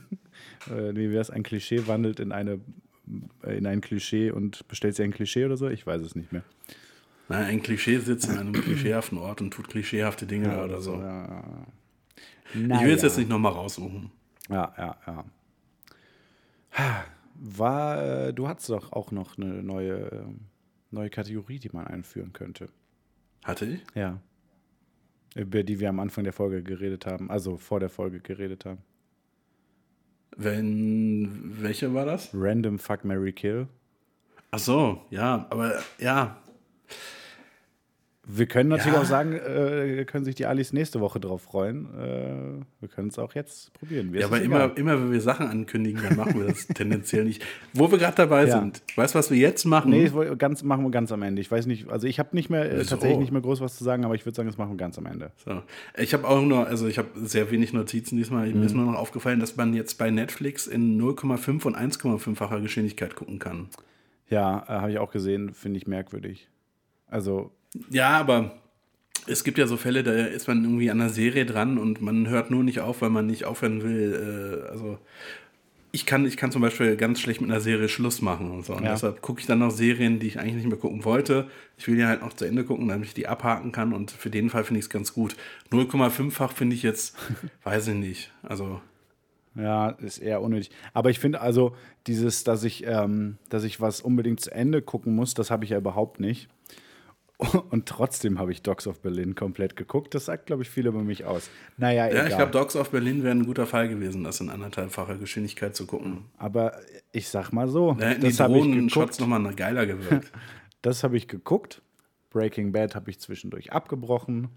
äh, 0.70 0.94
wie 0.94 1.10
wäre 1.10 1.20
es? 1.20 1.30
Ein 1.30 1.42
Klischee 1.42 1.86
wandelt 1.86 2.20
in 2.20 2.32
eine 2.32 2.60
äh, 3.44 3.56
in 3.56 3.66
ein 3.66 3.80
Klischee 3.80 4.30
und 4.30 4.66
bestellt 4.68 4.96
sich 4.96 5.04
ein 5.04 5.12
Klischee 5.12 5.44
oder 5.44 5.56
so? 5.56 5.68
Ich 5.68 5.86
weiß 5.86 6.02
es 6.02 6.14
nicht 6.14 6.32
mehr. 6.32 6.42
Nein, 7.28 7.44
ein 7.44 7.62
Klischee 7.62 7.98
sitzt 7.98 8.28
in 8.28 8.38
einem 8.38 8.52
klischeehaften 8.52 9.16
Ort 9.18 9.40
und 9.40 9.52
tut 9.52 9.68
klischeehafte 9.68 10.26
Dinge 10.26 10.64
oder 10.64 10.80
so. 10.80 10.94
Ja, 10.94 11.44
Ich 12.54 12.58
will 12.58 12.94
es 12.94 13.02
jetzt 13.02 13.18
nicht 13.18 13.30
nochmal 13.30 13.52
raussuchen. 13.52 14.10
Ja, 14.50 14.74
ja, 14.76 14.96
ja. 15.06 15.24
War, 17.34 18.02
äh, 18.02 18.34
du 18.34 18.48
hattest 18.48 18.68
doch 18.68 18.92
auch 18.92 19.12
noch 19.12 19.38
eine 19.38 19.62
neue, 19.62 20.08
ähm, 20.12 20.40
neue 20.90 21.08
Kategorie, 21.08 21.58
die 21.58 21.70
man 21.72 21.86
einführen 21.86 22.32
könnte. 22.32 22.68
Hatte 23.44 23.64
ich? 23.64 23.80
Ja. 23.94 24.20
Über 25.34 25.62
die 25.62 25.80
wir 25.80 25.88
am 25.88 26.00
Anfang 26.00 26.24
der 26.24 26.32
Folge 26.32 26.62
geredet 26.62 27.06
haben, 27.06 27.30
also 27.30 27.56
vor 27.56 27.80
der 27.80 27.88
Folge 27.88 28.20
geredet 28.20 28.64
haben. 28.66 28.82
Wenn, 30.36 31.62
welche 31.62 31.94
war 31.94 32.04
das? 32.04 32.30
Random 32.34 32.78
Fuck 32.78 33.04
Mary 33.04 33.32
Kill. 33.32 33.68
Ach 34.50 34.58
so, 34.58 35.06
ja, 35.10 35.46
aber 35.50 35.80
ja, 35.98 36.42
Wir 38.28 38.46
können 38.46 38.68
natürlich 38.68 38.92
Ja. 38.94 39.00
auch 39.00 39.06
sagen, 39.06 39.32
äh, 39.32 40.04
können 40.04 40.24
sich 40.26 40.34
die 40.34 40.44
Alis 40.44 40.72
nächste 40.74 41.00
Woche 41.00 41.18
drauf 41.18 41.42
freuen. 41.42 41.86
Äh, 41.98 42.64
wir 42.80 42.88
können 42.88 43.08
es 43.08 43.18
auch 43.18 43.34
jetzt 43.34 43.72
probieren. 43.72 44.10
Mir 44.10 44.20
ja 44.20 44.26
aber 44.26 44.40
immer, 44.42 44.76
immer, 44.76 45.00
wenn 45.00 45.10
wir 45.10 45.20
Sachen 45.22 45.46
ankündigen, 45.48 46.02
dann 46.02 46.16
machen 46.16 46.38
wir 46.38 46.48
das 46.48 46.66
tendenziell 46.74 47.24
nicht. 47.24 47.42
Wo 47.72 47.90
wir 47.90 47.96
gerade 47.98 48.16
dabei 48.16 48.46
Ja. 48.46 48.60
sind, 48.60 48.82
weißt 48.94 49.14
du, 49.14 49.18
was 49.18 49.30
wir 49.30 49.38
jetzt 49.38 49.64
machen? 49.64 49.90
Nee, 49.90 50.10
das 50.14 50.38
ganz, 50.38 50.62
machen 50.62 50.84
wir 50.84 50.90
ganz 50.90 51.10
am 51.12 51.22
Ende. 51.22 51.40
Ich 51.40 51.50
weiß 51.50 51.64
nicht, 51.66 51.88
also 51.88 52.06
ich 52.06 52.18
habe 52.18 52.28
nicht 52.36 52.50
mehr, 52.50 52.70
äh, 52.70 52.84
So. 52.84 52.90
tatsächlich 52.90 53.18
nicht 53.18 53.32
mehr 53.32 53.40
groß 53.40 53.62
was 53.62 53.76
zu 53.78 53.84
sagen, 53.84 54.04
aber 54.04 54.14
ich 54.14 54.26
würde 54.26 54.36
sagen, 54.36 54.48
das 54.48 54.58
machen 54.58 54.72
wir 54.72 54.76
ganz 54.76 54.98
am 54.98 55.06
Ende. 55.06 55.32
So. 55.44 55.62
Ich 55.96 56.12
habe 56.12 56.28
auch 56.28 56.42
nur, 56.42 56.66
also 56.66 56.86
ich 56.86 56.98
habe 56.98 57.08
sehr 57.16 57.50
wenig 57.50 57.72
Notizen 57.72 58.16
diesmal. 58.18 58.46
Mir 58.48 58.54
Mhm. 58.56 58.62
ist 58.64 58.74
nur 58.74 58.84
noch 58.84 58.98
aufgefallen, 58.98 59.40
dass 59.40 59.56
man 59.56 59.72
jetzt 59.72 59.94
bei 59.96 60.10
Netflix 60.10 60.66
in 60.66 60.98
0,5 60.98 61.64
und 61.64 61.74
1,5-facher 61.74 62.60
Geschwindigkeit 62.60 63.16
gucken 63.16 63.38
kann. 63.38 63.68
Ja, 64.28 64.58
äh, 64.68 64.72
habe 64.80 64.92
ich 64.92 64.98
auch 64.98 65.10
gesehen, 65.10 65.54
finde 65.54 65.78
ich 65.78 65.86
merkwürdig. 65.86 66.48
Also, 67.08 67.50
Ja, 67.90 68.10
aber 68.18 68.56
es 69.26 69.44
gibt 69.44 69.58
ja 69.58 69.66
so 69.66 69.76
Fälle, 69.76 70.02
da 70.02 70.12
ist 70.12 70.48
man 70.48 70.62
irgendwie 70.64 70.90
an 70.90 71.00
einer 71.00 71.10
Serie 71.10 71.46
dran 71.46 71.78
und 71.78 72.00
man 72.00 72.28
hört 72.28 72.50
nur 72.50 72.64
nicht 72.64 72.80
auf, 72.80 73.02
weil 73.02 73.10
man 73.10 73.26
nicht 73.26 73.44
aufhören 73.44 73.82
will. 73.82 74.64
Äh, 74.66 74.70
also 74.70 74.98
ich 75.92 76.06
kann, 76.06 76.24
ich 76.24 76.36
kann 76.36 76.52
zum 76.52 76.62
Beispiel 76.62 76.96
ganz 76.96 77.20
schlecht 77.20 77.40
mit 77.40 77.50
einer 77.50 77.60
Serie 77.60 77.88
Schluss 77.88 78.22
machen 78.22 78.50
und 78.52 78.64
so. 78.64 78.74
Und 78.74 78.84
Ja. 78.84 78.92
deshalb 78.92 79.22
gucke 79.22 79.40
ich 79.40 79.46
dann 79.46 79.58
noch 79.58 79.70
Serien, 79.70 80.20
die 80.20 80.28
ich 80.28 80.38
eigentlich 80.38 80.54
nicht 80.54 80.68
mehr 80.68 80.78
gucken 80.78 81.04
wollte. 81.04 81.48
Ich 81.78 81.88
will 81.88 81.96
die 81.96 82.04
halt 82.04 82.22
noch 82.22 82.32
zu 82.32 82.44
Ende 82.44 82.64
gucken, 82.64 82.86
damit 82.88 83.08
ich 83.08 83.14
die 83.14 83.26
abhaken 83.26 83.72
kann. 83.72 83.92
Und 83.92 84.10
für 84.12 84.30
den 84.30 84.50
Fall 84.50 84.62
finde 84.64 84.78
ich 84.78 84.84
es 84.86 84.90
ganz 84.90 85.12
gut. 85.12 85.36
0,5-fach 85.72 86.52
finde 86.52 86.76
ich 86.76 86.82
jetzt, 86.82 87.16
weiß 87.64 87.88
ich 87.88 87.94
nicht. 87.94 88.30
Also 88.42 88.80
ja, 89.56 89.90
ist 89.90 90.18
eher 90.18 90.42
unnötig. 90.42 90.70
Aber 90.94 91.10
ich 91.10 91.18
finde 91.18 91.40
also, 91.40 91.74
dieses, 92.06 92.44
dass 92.44 92.62
ich, 92.62 92.86
ähm, 92.86 93.36
dass 93.48 93.64
ich 93.64 93.80
was 93.80 94.00
unbedingt 94.00 94.40
zu 94.40 94.52
Ende 94.52 94.80
gucken 94.82 95.14
muss, 95.16 95.34
das 95.34 95.50
habe 95.50 95.64
ich 95.64 95.70
ja 95.70 95.78
überhaupt 95.78 96.20
nicht. 96.20 96.48
Und 97.70 97.86
trotzdem 97.86 98.38
habe 98.38 98.52
ich 98.52 98.62
Dogs 98.62 98.86
of 98.86 99.00
Berlin 99.00 99.34
komplett 99.34 99.76
geguckt. 99.76 100.14
Das 100.14 100.26
sagt, 100.26 100.46
glaube 100.46 100.62
ich, 100.62 100.70
viel 100.70 100.86
über 100.86 101.02
mich 101.02 101.24
aus. 101.24 101.50
Naja, 101.76 102.06
ja, 102.06 102.12
egal. 102.12 102.28
ich 102.28 102.36
glaube, 102.36 102.52
Dogs 102.52 102.76
of 102.76 102.90
Berlin 102.90 103.22
wäre 103.22 103.34
ein 103.34 103.46
guter 103.46 103.66
Fall 103.66 103.88
gewesen, 103.88 104.24
das 104.24 104.40
in 104.40 104.50
anderthalbfacher 104.50 105.16
Geschwindigkeit 105.16 105.74
zu 105.74 105.86
gucken. 105.86 106.24
Aber 106.38 106.74
ich 107.12 107.28
sag 107.28 107.52
mal 107.52 107.68
so, 107.68 107.94
Da 107.98 108.08
hätten 108.08 108.20
die 108.20 108.28
das 108.28 108.40
habe 108.40 108.58
ich 108.58 108.64
Drohnen-Shots 108.64 109.20
nochmal 109.20 109.54
geiler 109.54 109.86
gewirkt. 109.86 110.30
Das 110.82 111.04
habe 111.04 111.18
ich 111.18 111.28
geguckt. 111.28 111.82
Breaking 112.30 112.72
Bad 112.72 112.94
habe 112.94 113.10
ich 113.10 113.20
zwischendurch 113.20 113.70
abgebrochen. 113.70 114.48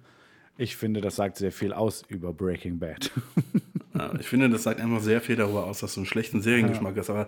Ich 0.57 0.75
finde, 0.75 1.01
das 1.01 1.15
sagt 1.15 1.37
sehr 1.37 1.51
viel 1.51 1.73
aus 1.73 2.03
über 2.07 2.33
Breaking 2.33 2.79
Bad. 2.79 3.11
Ja, 3.95 4.11
ich 4.19 4.27
finde, 4.27 4.49
das 4.49 4.63
sagt 4.63 4.81
einfach 4.81 5.01
sehr 5.01 5.21
viel 5.21 5.35
darüber 5.35 5.65
aus, 5.65 5.81
dass 5.81 5.93
du 5.93 5.99
einen 5.99 6.07
schlechten 6.07 6.41
Seriengeschmack 6.41 6.97
hast. 6.97 7.11
Aber 7.11 7.27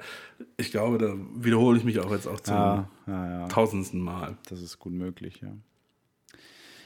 ich 0.57 0.71
glaube, 0.71 0.97
da 0.97 1.13
wiederhole 1.35 1.77
ich 1.77 1.83
mich 1.83 1.99
auch 1.99 2.11
jetzt 2.11 2.27
auch 2.27 2.39
zum 2.39 2.55
Ja, 2.55 2.89
ja, 3.05 3.29
ja. 3.41 3.47
tausendsten 3.47 3.99
Mal. 3.99 4.35
Das 4.49 4.63
ist 4.63 4.79
gut 4.79 4.93
möglich, 4.93 5.41
ja. 5.43 5.49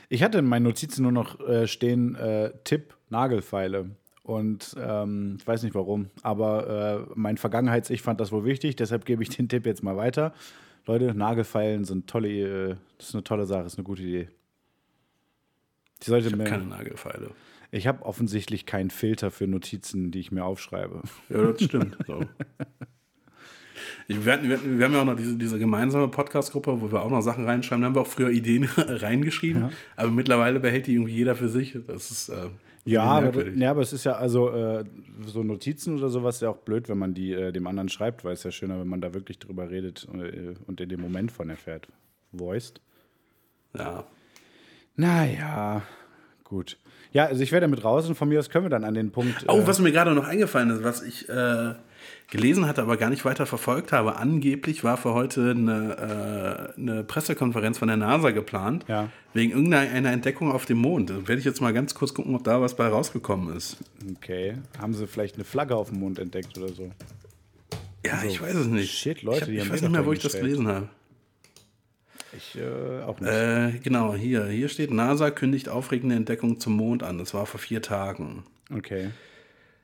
Ich 0.10 0.22
hatte 0.22 0.40
in 0.40 0.46
meinen 0.46 0.64
Notizen 0.64 1.04
nur 1.04 1.14
noch 1.14 1.40
äh, 1.40 1.66
stehen 1.66 2.16
äh, 2.16 2.52
Tipp 2.66 2.94
Nagelfeile. 3.10 3.92
Und 4.24 4.76
ähm, 4.78 5.38
ich 5.40 5.48
weiß 5.48 5.64
nicht 5.64 5.76
warum, 5.76 6.10
aber 6.24 7.08
äh, 7.08 7.12
mein 7.16 7.38
Vergangenheits-Ich 7.38 8.02
fand 8.02 8.20
das 8.20 8.32
wohl 8.32 8.44
wichtig, 8.44 8.76
deshalb 8.76 9.06
gebe 9.06 9.24
ich 9.24 9.30
den 9.30 9.48
Tipp 9.48 9.66
jetzt 9.66 9.82
mal 9.82 9.96
weiter. 9.98 10.34
Leute, 10.86 11.16
Nagelfeilen 11.16 11.86
sind 11.86 12.08
tolle, 12.08 12.30
äh, 12.30 12.76
das 12.98 13.08
ist 13.10 13.16
eine 13.16 13.24
tolle 13.24 13.46
Sache, 13.46 13.66
ist 13.66 13.78
eine 13.78 13.86
gute 13.86 14.04
Idee. 14.04 14.28
Die 16.02 16.10
sollte 16.10 16.28
Ich 16.28 16.34
habe 16.34 16.44
keine 16.44 16.66
Nagelfeile. 16.66 17.32
ich 17.72 17.88
habe 17.88 18.06
offensichtlich 18.06 18.66
keinen 18.66 18.90
Filter 18.90 19.32
für 19.32 19.48
Notizen, 19.48 20.12
die 20.12 20.20
ich 20.20 20.32
mir 20.32 20.46
aufschreibe. 20.46 21.02
Ja, 21.30 21.52
das 21.52 21.64
stimmt. 21.64 21.98
So. 22.08 22.22
Ich, 24.08 24.26
wir, 24.26 24.34
hatten, 24.34 24.50
wir, 24.50 24.86
haben 24.86 24.94
ja 24.94 25.02
auch 25.02 25.06
noch 25.06 25.16
diese, 25.16 25.38
diese 25.38 25.60
gemeinsame 25.60 26.08
Podcast-Gruppe, 26.08 26.82
wo 26.82 26.92
wir 26.92 27.04
auch 27.04 27.12
noch 27.12 27.22
Sachen 27.22 27.46
reinschreiben. 27.46 27.82
Da 27.82 27.88
haben 27.88 27.96
wir 27.96 28.02
auch 28.02 28.08
früher 28.08 28.32
Ideen 28.32 28.64
reingeschrieben, 28.78 29.70
aber 29.96 30.10
mittlerweile 30.10 30.60
behält 30.60 30.88
die 30.88 30.96
irgendwie 30.96 31.14
jeder 31.14 31.36
für 31.36 31.48
sich. 31.48 31.78
Das 31.86 32.10
ist 32.10 32.30
äh, 32.30 32.50
Ja, 32.86 33.04
aber, 33.04 33.48
ja, 33.50 33.70
aber 33.70 33.82
es 33.82 33.94
ist 33.94 34.06
ja 34.06 34.14
also 34.14 34.50
äh, 34.50 34.84
so 35.26 35.44
Notizen 35.44 35.98
oder 35.98 36.10
sowas 36.10 36.36
ist 36.36 36.42
ja 36.42 36.50
auch 36.50 36.58
blöd, 36.58 36.90
wenn 36.90 36.98
man 36.98 37.14
die 37.14 37.34
äh, 37.34 37.52
dem 37.52 37.68
anderen 37.68 37.90
schreibt, 37.90 38.26
weil 38.26 38.34
es 38.34 38.44
ja 38.44 38.52
schöner, 38.52 38.80
wenn 38.80 38.88
man 38.88 39.00
da 39.00 39.14
wirklich 39.14 39.38
drüber 39.38 39.70
redet 39.70 40.08
äh, 40.12 40.56
und 40.66 40.82
in 40.82 40.90
dem 40.90 41.02
Moment 41.02 41.32
von 41.32 41.50
erfährt. 41.50 41.88
Voiced. 42.32 42.82
ja. 43.78 44.06
Naja, 45.00 45.82
gut. 46.44 46.78
Ja, 47.14 47.26
also 47.26 47.42
ich 47.42 47.54
werde 47.54 47.66
damit 47.68 47.84
raus 47.86 48.08
und 48.10 48.16
von 48.16 48.28
mir 48.28 48.38
aus 48.38 48.50
können 48.50 48.66
wir 48.66 48.70
dann 48.70 48.84
an 48.84 48.94
den 48.94 49.12
Punkt. 49.12 49.46
Oh, 49.48 49.60
äh, 49.60 49.66
was 49.68 49.80
mir 49.80 49.92
gerade 49.94 50.12
noch 50.14 50.28
eingefallen 50.28 50.70
ist, 50.72 50.84
was 50.84 51.02
ich 51.02 51.28
äh, 51.30 51.74
gelesen 52.30 52.68
hatte, 52.68 52.82
aber 52.82 52.98
gar 52.98 53.10
nicht 53.10 53.24
weiter 53.24 53.46
verfolgt 53.46 53.94
habe. 53.94 54.18
Angeblich 54.18 54.84
war 54.84 54.98
für 54.98 55.14
heute 55.14 55.52
eine, 55.52 56.74
äh, 56.78 56.80
eine 56.80 57.04
Pressekonferenz 57.06 57.78
von 57.80 57.88
der 57.88 57.96
NASA 57.98 58.32
geplant, 58.32 58.84
Ja. 58.90 59.10
wegen 59.34 59.52
irgendeiner 59.54 60.12
Entdeckung 60.12 60.52
auf 60.52 60.66
dem 60.66 60.80
Mond. 60.80 61.10
Da 61.10 61.28
werde 61.28 61.40
ich 61.40 61.46
jetzt 61.46 61.62
mal 61.62 61.72
ganz 61.74 61.96
kurz 61.96 62.14
gucken, 62.14 62.36
ob 62.36 62.44
da 62.44 62.60
was 62.62 62.76
bei 62.76 62.88
rausgekommen 62.88 63.56
ist. 63.56 63.78
Okay. 64.18 64.58
Haben 64.80 64.94
sie 64.94 65.08
vielleicht 65.08 65.36
eine 65.36 65.46
Flagge 65.46 65.76
auf 65.78 65.90
dem 65.90 66.00
Mond 66.00 66.20
entdeckt 66.20 66.58
oder 66.58 66.74
so? 66.74 66.92
Ja, 68.06 68.22
ich 68.28 68.42
weiß 68.42 68.54
es 68.54 68.68
nicht. 68.68 68.92
shit, 68.98 69.24
Leute, 69.24 69.38
ich, 69.38 69.42
hab, 69.42 69.48
die 69.48 69.54
ich 69.56 69.62
haben 69.62 69.70
weiß 69.72 69.80
eh 69.82 69.86
nicht 69.86 69.92
mehr, 69.94 70.06
wo 70.06 70.12
ich 70.12 70.20
das 70.20 70.34
gelesen 70.34 70.68
habe. 70.68 70.90
Ich 72.36 72.58
äh, 72.58 73.02
auch 73.04 73.20
nicht. 73.20 73.32
Äh, 73.32 73.80
genau, 73.84 74.14
hier. 74.14 74.46
Hier 74.46 74.70
steht, 74.70 74.92
NASA 74.92 75.32
kündigt 75.32 75.70
aufregende 75.70 76.16
Entdeckung 76.16 76.60
zum 76.60 76.74
Mond 76.74 77.04
an. 77.04 77.18
Das 77.18 77.34
war 77.34 77.46
vor 77.46 77.60
vier 77.60 77.82
Tagen. 77.82 78.44
Okay. 78.74 79.10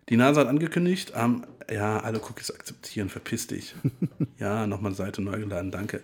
Die 0.10 0.18
NASA 0.18 0.42
hat 0.42 0.48
angekündigt, 0.48 1.14
ähm, 1.16 1.46
ja, 1.72 2.00
alle 2.00 2.20
Cookies 2.20 2.52
akzeptieren, 2.52 3.10
verpiss 3.10 3.48
dich. 3.48 3.74
ja, 4.40 4.68
nochmal 4.68 4.94
Seite 4.94 5.22
neu 5.22 5.40
geladen, 5.40 5.72
danke. 5.72 6.02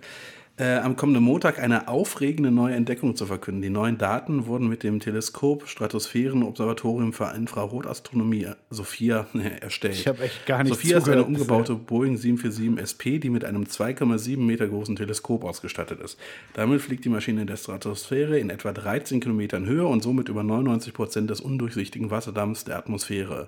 Äh, 0.57 0.75
am 0.79 0.97
kommenden 0.97 1.23
Montag 1.23 1.59
eine 1.59 1.87
aufregende 1.87 2.51
neue 2.51 2.75
Entdeckung 2.75 3.15
zu 3.15 3.25
verkünden. 3.25 3.61
Die 3.61 3.69
neuen 3.69 3.97
Daten 3.97 4.45
wurden 4.47 4.67
mit 4.67 4.83
dem 4.83 4.99
Teleskop 4.99 5.67
Stratosphären-Observatorium 5.67 7.13
für 7.13 7.33
Infrarotastronomie 7.33 8.43
äh, 8.43 8.55
SOFIA 8.69 9.27
erstellt. 9.61 9.95
Ich 9.95 10.07
hab 10.07 10.21
echt 10.21 10.45
gar 10.45 10.61
nicht 10.61 10.73
SOFIA 10.73 10.97
ist 10.97 11.09
eine 11.09 11.23
umgebaute 11.23 11.75
Boeing 11.75 12.17
747 12.17 12.83
SP, 12.83 13.17
die 13.17 13.29
mit 13.29 13.45
einem 13.45 13.63
2,7 13.63 14.37
Meter 14.39 14.67
großen 14.67 14.97
Teleskop 14.97 15.45
ausgestattet 15.45 16.01
ist. 16.01 16.19
Damit 16.53 16.81
fliegt 16.81 17.05
die 17.05 17.09
Maschine 17.09 17.41
in 17.41 17.47
der 17.47 17.57
Stratosphäre 17.57 18.37
in 18.37 18.49
etwa 18.49 18.73
13 18.73 19.21
Kilometern 19.21 19.65
Höhe 19.65 19.87
und 19.87 20.03
somit 20.03 20.27
über 20.27 20.43
99 20.43 20.93
Prozent 20.93 21.29
des 21.29 21.39
undurchsichtigen 21.39 22.11
Wasserdampfs 22.11 22.65
der 22.65 22.77
Atmosphäre. 22.77 23.47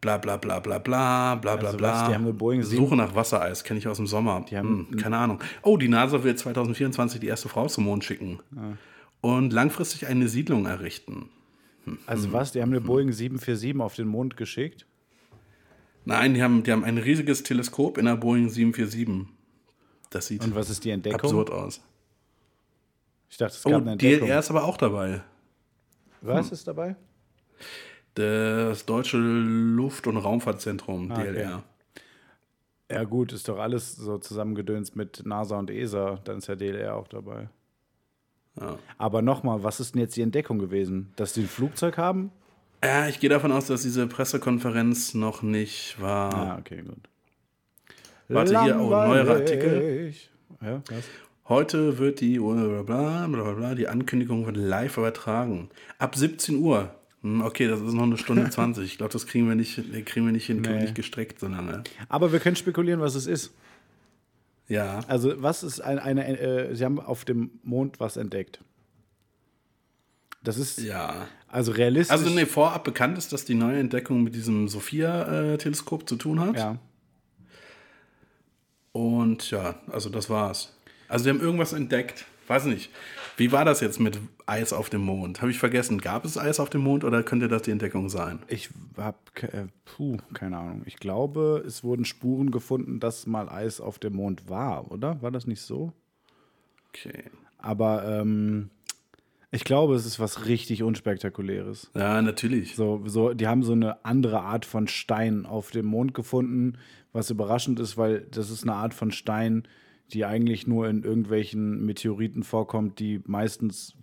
Bla 0.00 0.16
bla 0.16 0.38
bla 0.38 0.60
bla 0.60 0.78
bla 0.78 1.34
bla 1.34 1.56
bla 1.56 1.66
Also 1.68 1.76
bla. 1.78 2.08
die 2.08 2.14
haben 2.14 2.24
eine 2.24 2.32
Boeing 2.32 2.62
7 2.62 2.82
Suche 2.84 2.96
nach 2.96 3.14
Wassereis, 3.14 3.64
kenne 3.64 3.78
ich 3.78 3.86
aus 3.86 3.98
dem 3.98 4.06
Sommer. 4.06 4.44
Die 4.48 4.56
haben- 4.56 4.86
hm, 4.90 4.96
keine 4.96 5.18
Ahnung. 5.18 5.40
Oh, 5.62 5.76
die 5.76 5.88
NASA 5.88 6.22
will 6.24 6.34
2024 6.34 7.20
die 7.20 7.26
erste 7.26 7.48
Frau 7.50 7.66
zum 7.66 7.84
Mond 7.84 8.02
schicken. 8.04 8.40
Ah. 8.56 8.72
Und 9.20 9.52
langfristig 9.52 10.06
eine 10.06 10.28
Siedlung 10.28 10.64
errichten. 10.66 11.28
Also 12.06 12.32
was? 12.32 12.52
Die 12.52 12.62
haben 12.62 12.70
eine 12.70 12.80
Boeing 12.80 13.12
747 13.12 13.78
auf 13.80 13.94
den 13.94 14.08
Mond 14.08 14.36
geschickt? 14.38 14.86
Nein, 16.06 16.32
die 16.34 16.42
haben, 16.42 16.62
die 16.62 16.72
haben 16.72 16.84
ein 16.84 16.96
riesiges 16.96 17.42
Teleskop 17.42 17.98
in 17.98 18.06
der 18.06 18.16
Boeing 18.16 18.48
747. 18.48 19.26
Das 20.08 20.26
sieht 20.28 20.42
Und 20.44 20.54
was 20.54 20.70
ist 20.70 20.82
die 20.84 20.90
Entdeckung? 20.90 21.20
absurd 21.20 21.50
aus. 21.50 21.82
Ich 23.28 23.36
dachte, 23.36 23.54
es 23.54 23.66
Oh, 23.66 23.70
gab 23.70 23.82
eine 23.82 23.92
Entdeckung. 23.92 24.26
DLR 24.28 24.38
ist 24.40 24.50
aber 24.50 24.64
auch 24.64 24.76
dabei. 24.78 25.20
Was 26.22 26.50
ist 26.52 26.66
dabei? 26.66 26.96
Das 28.20 28.84
Deutsche 28.84 29.16
Luft- 29.16 30.06
und 30.06 30.16
Raumfahrtzentrum, 30.18 31.10
Ah, 31.10 31.20
okay. 31.20 31.32
DLR. 31.32 31.62
Ja 32.90 33.04
gut, 33.04 33.32
ist 33.32 33.48
doch 33.48 33.58
alles 33.58 33.94
so 33.96 34.18
zusammengedönst 34.18 34.96
mit 34.96 35.22
NASA 35.24 35.58
und 35.58 35.70
ESA. 35.70 36.18
Dann 36.24 36.38
ist 36.38 36.48
ja 36.48 36.56
DLR 36.56 36.96
auch 36.96 37.08
dabei. 37.08 37.48
Ja. 38.60 38.78
Aber 38.98 39.22
nochmal, 39.22 39.62
was 39.62 39.80
ist 39.80 39.94
denn 39.94 40.02
jetzt 40.02 40.16
die 40.16 40.22
Entdeckung 40.22 40.58
gewesen? 40.58 41.12
Dass 41.16 41.32
die 41.32 41.42
ein 41.42 41.48
Flugzeug 41.48 41.96
haben? 41.98 42.30
ja, 42.84 43.06
ich 43.08 43.20
gehe 43.20 43.30
davon 43.30 43.52
aus, 43.52 43.66
dass 43.66 43.82
diese 43.82 44.06
Pressekonferenz 44.06 45.14
noch 45.14 45.42
nicht 45.42 46.00
war. 46.00 46.34
Ah, 46.34 46.56
okay, 46.58 46.82
gut. 46.82 47.08
Warte, 48.28 48.62
hier, 48.62 48.78
oh, 48.80 48.90
neuere 48.90 49.34
Artikel. 49.34 49.72
Langweilig. 49.72 50.30
Ja, 50.62 50.82
was? 50.88 51.04
Heute 51.48 51.98
wird 51.98 52.20
die 52.20 52.38
bla 52.38 52.82
bla, 52.82 53.26
bla, 53.26 53.42
bla, 53.42 53.52
bla, 53.52 53.74
die 53.74 53.88
Ankündigung 53.88 54.46
wird 54.46 54.56
live 54.56 54.98
übertragen. 54.98 55.68
Ab 55.98 56.14
17 56.14 56.56
Uhr. 56.56 56.94
Hm, 57.22 57.42
Okay, 57.42 57.68
das 57.68 57.80
ist 57.80 57.92
noch 57.92 58.04
eine 58.04 58.16
Stunde 58.18 58.48
20. 58.50 58.84
Ich 58.84 58.96
glaube, 58.98 59.12
das 59.12 59.26
kriegen 59.26 59.48
wir 59.48 59.54
nicht, 59.54 59.76
kriegen 60.06 60.26
wir 60.26 60.32
nicht 60.32 60.46
hin, 60.46 60.58
kriegen 60.62 60.68
wir 60.74 60.76
Nee. 60.78 60.82
nicht 60.84 60.94
gestreckt 60.94 61.38
so 61.40 61.48
lange. 61.48 61.82
Aber 62.08 62.32
wir 62.32 62.40
können 62.40 62.56
spekulieren, 62.56 63.00
was 63.00 63.14
es 63.14 63.26
ist. 63.26 63.52
Ja. 64.68 65.00
Also, 65.08 65.42
was 65.42 65.62
ist 65.64 65.80
ein, 65.80 65.98
eine, 65.98 66.38
äh, 66.38 66.74
Sie 66.76 66.84
haben 66.84 67.00
auf 67.00 67.24
dem 67.24 67.50
Mond 67.64 67.98
was 68.00 68.16
entdeckt. 68.16 68.60
Das 70.42 70.56
ist 70.56 70.78
Ja. 70.80 71.26
also 71.48 71.72
realistisch. 71.72 72.12
Also 72.16 72.30
nee, 72.30 72.46
vorab 72.46 72.84
bekannt 72.84 73.18
ist, 73.18 73.32
dass 73.32 73.44
die 73.44 73.54
neue 73.54 73.78
Entdeckung 73.78 74.22
mit 74.22 74.34
diesem 74.34 74.68
Sophia-Teleskop 74.68 76.08
zu 76.08 76.16
tun 76.16 76.40
hat. 76.40 76.56
Ja. 76.56 76.78
Und 78.92 79.50
ja, 79.50 79.76
also 79.90 80.08
das 80.08 80.30
war's. 80.30 80.74
Also 81.08 81.24
die 81.24 81.30
haben 81.30 81.40
irgendwas 81.40 81.72
entdeckt. 81.72 82.24
Weiß 82.50 82.64
nicht. 82.64 82.90
Wie 83.36 83.52
war 83.52 83.64
das 83.64 83.80
jetzt 83.80 84.00
mit 84.00 84.18
Eis 84.44 84.72
auf 84.72 84.90
dem 84.90 85.02
Mond? 85.02 85.40
Habe 85.40 85.52
ich 85.52 85.60
vergessen. 85.60 86.00
Gab 86.00 86.24
es 86.24 86.36
Eis 86.36 86.58
auf 86.58 86.68
dem 86.68 86.80
Mond 86.80 87.04
oder 87.04 87.22
könnte 87.22 87.46
das 87.46 87.62
die 87.62 87.70
Entdeckung 87.70 88.08
sein? 88.08 88.40
Ich 88.48 88.70
habe, 88.96 89.16
äh, 89.42 89.66
puh, 89.84 90.16
keine 90.34 90.58
Ahnung. 90.58 90.82
Ich 90.84 90.96
glaube, 90.96 91.62
es 91.64 91.84
wurden 91.84 92.04
Spuren 92.04 92.50
gefunden, 92.50 92.98
dass 92.98 93.28
mal 93.28 93.48
Eis 93.48 93.80
auf 93.80 94.00
dem 94.00 94.14
Mond 94.14 94.50
war, 94.50 94.90
oder? 94.90 95.22
War 95.22 95.30
das 95.30 95.46
nicht 95.46 95.60
so? 95.60 95.92
Okay. 96.88 97.22
Aber 97.58 98.04
ähm, 98.04 98.70
ich 99.52 99.62
glaube, 99.62 99.94
es 99.94 100.04
ist 100.04 100.18
was 100.18 100.46
richtig 100.46 100.82
unspektakuläres. 100.82 101.92
Ja, 101.94 102.20
natürlich. 102.20 102.74
So, 102.74 103.00
so, 103.06 103.32
die 103.32 103.46
haben 103.46 103.62
so 103.62 103.74
eine 103.74 104.04
andere 104.04 104.40
Art 104.40 104.66
von 104.66 104.88
Stein 104.88 105.46
auf 105.46 105.70
dem 105.70 105.86
Mond 105.86 106.14
gefunden, 106.14 106.78
was 107.12 107.30
überraschend 107.30 107.78
ist, 107.78 107.96
weil 107.96 108.22
das 108.22 108.50
ist 108.50 108.64
eine 108.64 108.74
Art 108.74 108.92
von 108.92 109.12
Stein, 109.12 109.68
die 110.12 110.24
eigentlich 110.24 110.66
nur 110.66 110.88
in 110.88 111.02
irgendwelchen 111.02 111.84
Meteoriten 111.84 112.42
vorkommt, 112.42 112.98
die 112.98 113.22
meistens 113.26 113.94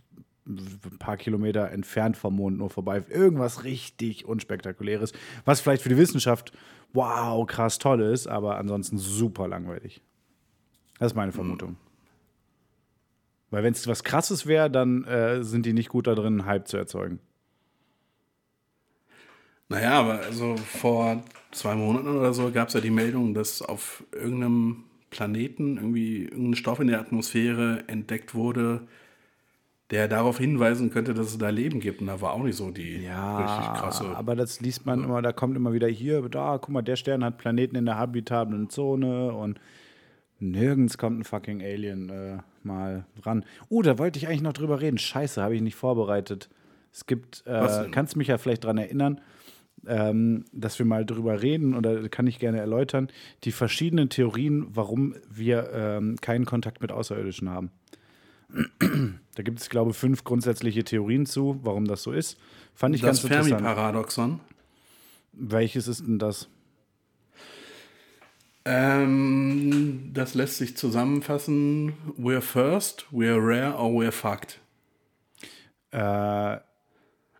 ein 0.48 0.98
paar 0.98 1.18
Kilometer 1.18 1.72
entfernt 1.72 2.16
vom 2.16 2.36
Mond 2.36 2.58
nur 2.58 2.70
vorbei. 2.70 3.04
Irgendwas 3.10 3.64
richtig 3.64 4.26
unspektakuläres, 4.26 5.12
was 5.46 5.60
vielleicht 5.60 5.84
für 5.84 5.90
die 5.90 5.98
Wissenschaft 5.98 6.54
wow, 6.94 7.46
krass 7.46 7.78
toll 7.80 8.02
ist, 8.02 8.28
aber 8.28 8.58
ansonsten 8.58 8.98
super 8.98 9.48
langweilig. 9.48 10.02
Das 11.00 11.12
ist 11.12 11.16
meine 11.16 11.32
Vermutung. 11.32 11.78
Weil 13.50 13.64
wenn 13.64 13.74
es 13.74 13.88
was 13.88 14.04
krasses 14.04 14.46
wäre, 14.46 14.70
dann 14.70 15.04
äh, 15.04 15.44
sind 15.44 15.66
die 15.66 15.74
nicht 15.74 15.90
gut 15.90 16.08
da 16.08 16.16
drin, 16.16 16.46
Hype 16.46 16.68
zu 16.68 16.78
erzeugen. 16.78 17.20
Naja, 19.70 20.00
aber 20.00 20.20
also 20.20 20.56
vor 20.58 21.24
zwei 21.52 21.76
Monaten 21.76 22.08
oder 22.08 22.34
so 22.34 22.52
gab 22.52 22.70
es 22.70 22.74
ja 22.74 22.82
die 22.82 22.90
Meldung, 22.90 23.34
dass 23.34 23.62
auf 23.62 24.04
irgendeinem 24.12 24.86
Planeten 25.10 25.78
irgendwie 25.78 26.24
irgendein 26.24 26.56
Stoff 26.56 26.80
in 26.80 26.88
der 26.88 27.00
Atmosphäre 27.00 27.84
entdeckt 27.88 28.36
wurde, 28.36 28.88
der 29.90 30.08
darauf 30.08 30.38
hinweisen 30.38 30.90
könnte, 30.90 31.14
dass 31.14 31.28
es 31.28 31.38
da 31.38 31.50
Leben 31.50 31.80
gibt. 31.80 32.02
Und 32.02 32.08
da 32.08 32.20
war 32.20 32.34
auch 32.34 32.44
nicht 32.44 32.58
so 32.58 32.72
die 32.72 32.96
richtig 32.96 33.08
krasse. 33.08 34.06
aber 34.16 34.36
das 34.36 34.60
liest 34.60 34.86
man 34.86 35.04
immer, 35.04 35.22
da 35.22 35.32
kommt 35.32 35.56
immer 35.56 35.72
wieder 35.72 35.88
hier, 35.88 36.22
da, 36.30 36.58
guck 36.58 36.70
mal, 36.70 36.82
der 36.82 36.98
Stern 36.98 37.24
hat 37.24 37.38
Planeten 37.38 37.76
in 37.76 37.86
der 37.86 37.98
habitablen 37.98 38.70
Zone 38.70 39.32
und 39.32 39.60
nirgends 40.40 40.98
kommt 40.98 41.20
ein 41.20 41.24
fucking 41.24 41.62
Alien 41.62 42.10
äh, 42.10 42.38
mal 42.64 43.06
ran. 43.24 43.46
Uh, 43.70 43.82
da 43.82 43.98
wollte 43.98 44.20
ich 44.20 44.28
eigentlich 44.28 44.42
noch 44.42 44.54
drüber 44.54 44.82
reden. 44.82 44.98
Scheiße, 44.98 45.42
habe 45.42 45.56
ich 45.56 45.62
nicht 45.62 45.76
vorbereitet. 45.76 46.50
Es 46.92 47.06
gibt, 47.06 47.44
äh, 47.46 47.88
kannst 47.92 48.18
mich 48.18 48.28
ja 48.28 48.38
vielleicht 48.38 48.66
dran 48.66 48.78
erinnern, 48.78 49.22
ähm, 49.88 50.46
dass 50.52 50.80
wir 50.80 50.86
mal 50.86 51.06
drüber 51.06 51.42
reden 51.42 51.76
oder 51.76 52.10
kann 52.10 52.28
ich 52.28 52.40
gerne 52.40 52.60
erläutern, 52.60 53.10
die 53.44 53.52
verschiedenen 53.52 54.10
Theorien, 54.10 54.68
warum 54.70 55.16
wir 55.30 55.72
ähm, 55.74 56.18
keinen 56.22 56.46
Kontakt 56.46 56.82
mit 56.82 56.92
Außerirdischen 56.92 57.50
haben. 57.50 57.72
Da 59.36 59.44
gibt 59.44 59.60
es, 59.60 59.70
glaube 59.70 59.92
ich, 59.92 59.98
fünf 59.98 60.24
grundsätzliche 60.24 60.84
Theorien 60.84 61.28
zu, 61.28 61.60
warum 61.62 61.86
das 61.86 62.02
so 62.02 62.12
ist. 62.12 62.40
Fand 62.74 62.96
ich 62.96 63.02
Das 63.02 63.22
ganz 63.22 63.24
interessant. 63.26 63.62
Fermi-Paradoxon. 63.62 64.40
Welches 65.34 65.88
ist 65.88 66.00
denn 66.08 66.18
das? 66.18 66.50
Ähm, 68.66 70.10
das 70.14 70.34
lässt 70.34 70.58
sich 70.58 70.76
zusammenfassen. 70.76 71.94
We're 72.18 72.42
first, 72.42 73.06
we're 73.12 73.38
rare 73.38 73.78
or 73.78 73.92
we're 73.92 74.12
fucked. 74.12 74.60
Äh, 75.92 76.58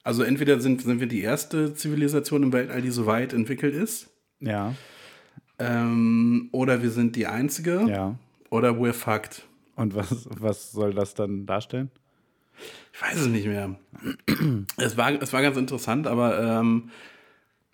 Also 0.08 0.24
entweder 0.24 0.62
sind, 0.62 0.84
sind 0.84 1.02
wir 1.02 1.08
die 1.08 1.20
erste 1.20 1.74
Zivilisation 1.74 2.42
im 2.42 2.54
Weltall, 2.54 2.82
die 2.82 2.92
so 2.92 3.08
weit 3.08 3.34
entwickelt 3.34 3.76
ist, 3.76 4.10
ja, 4.40 4.74
ähm, 5.60 6.48
oder 6.54 6.82
wir 6.82 6.92
sind 6.92 7.18
die 7.18 7.28
einzige, 7.28 7.86
ja. 7.90 8.18
oder 8.50 8.70
we're 8.70 8.94
fucked. 8.94 9.44
Und 9.76 9.96
was, 9.96 10.30
was 10.40 10.72
soll 10.72 10.94
das 10.94 11.14
dann 11.14 11.46
darstellen? 11.46 11.92
Ich 12.94 13.02
weiß 13.02 13.20
es 13.20 13.28
nicht 13.28 13.48
mehr. 13.48 13.76
Es 14.78 14.96
war, 14.96 15.12
es 15.22 15.34
war 15.34 15.42
ganz 15.42 15.58
interessant, 15.58 16.08
aber 16.08 16.40
ähm, 16.40 16.90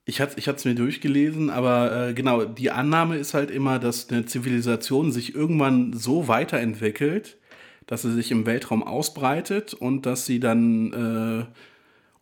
ich 0.06 0.20
hatte 0.20 0.40
ich 0.40 0.48
es 0.48 0.66
mir 0.66 0.74
durchgelesen, 0.74 1.52
aber 1.52 2.10
äh, 2.10 2.14
genau, 2.16 2.46
die 2.46 2.72
Annahme 2.72 3.18
ist 3.18 3.36
halt 3.36 3.52
immer, 3.52 3.78
dass 3.78 4.10
eine 4.10 4.26
Zivilisation 4.26 5.12
sich 5.12 5.36
irgendwann 5.36 5.94
so 5.94 6.28
weiterentwickelt, 6.28 7.38
dass 7.86 8.02
sie 8.02 8.12
sich 8.12 8.32
im 8.32 8.48
Weltraum 8.48 8.82
ausbreitet 8.82 9.76
und 9.76 10.08
dass 10.08 10.26
sie 10.26 10.40
dann 10.40 11.46
äh, 11.46 11.46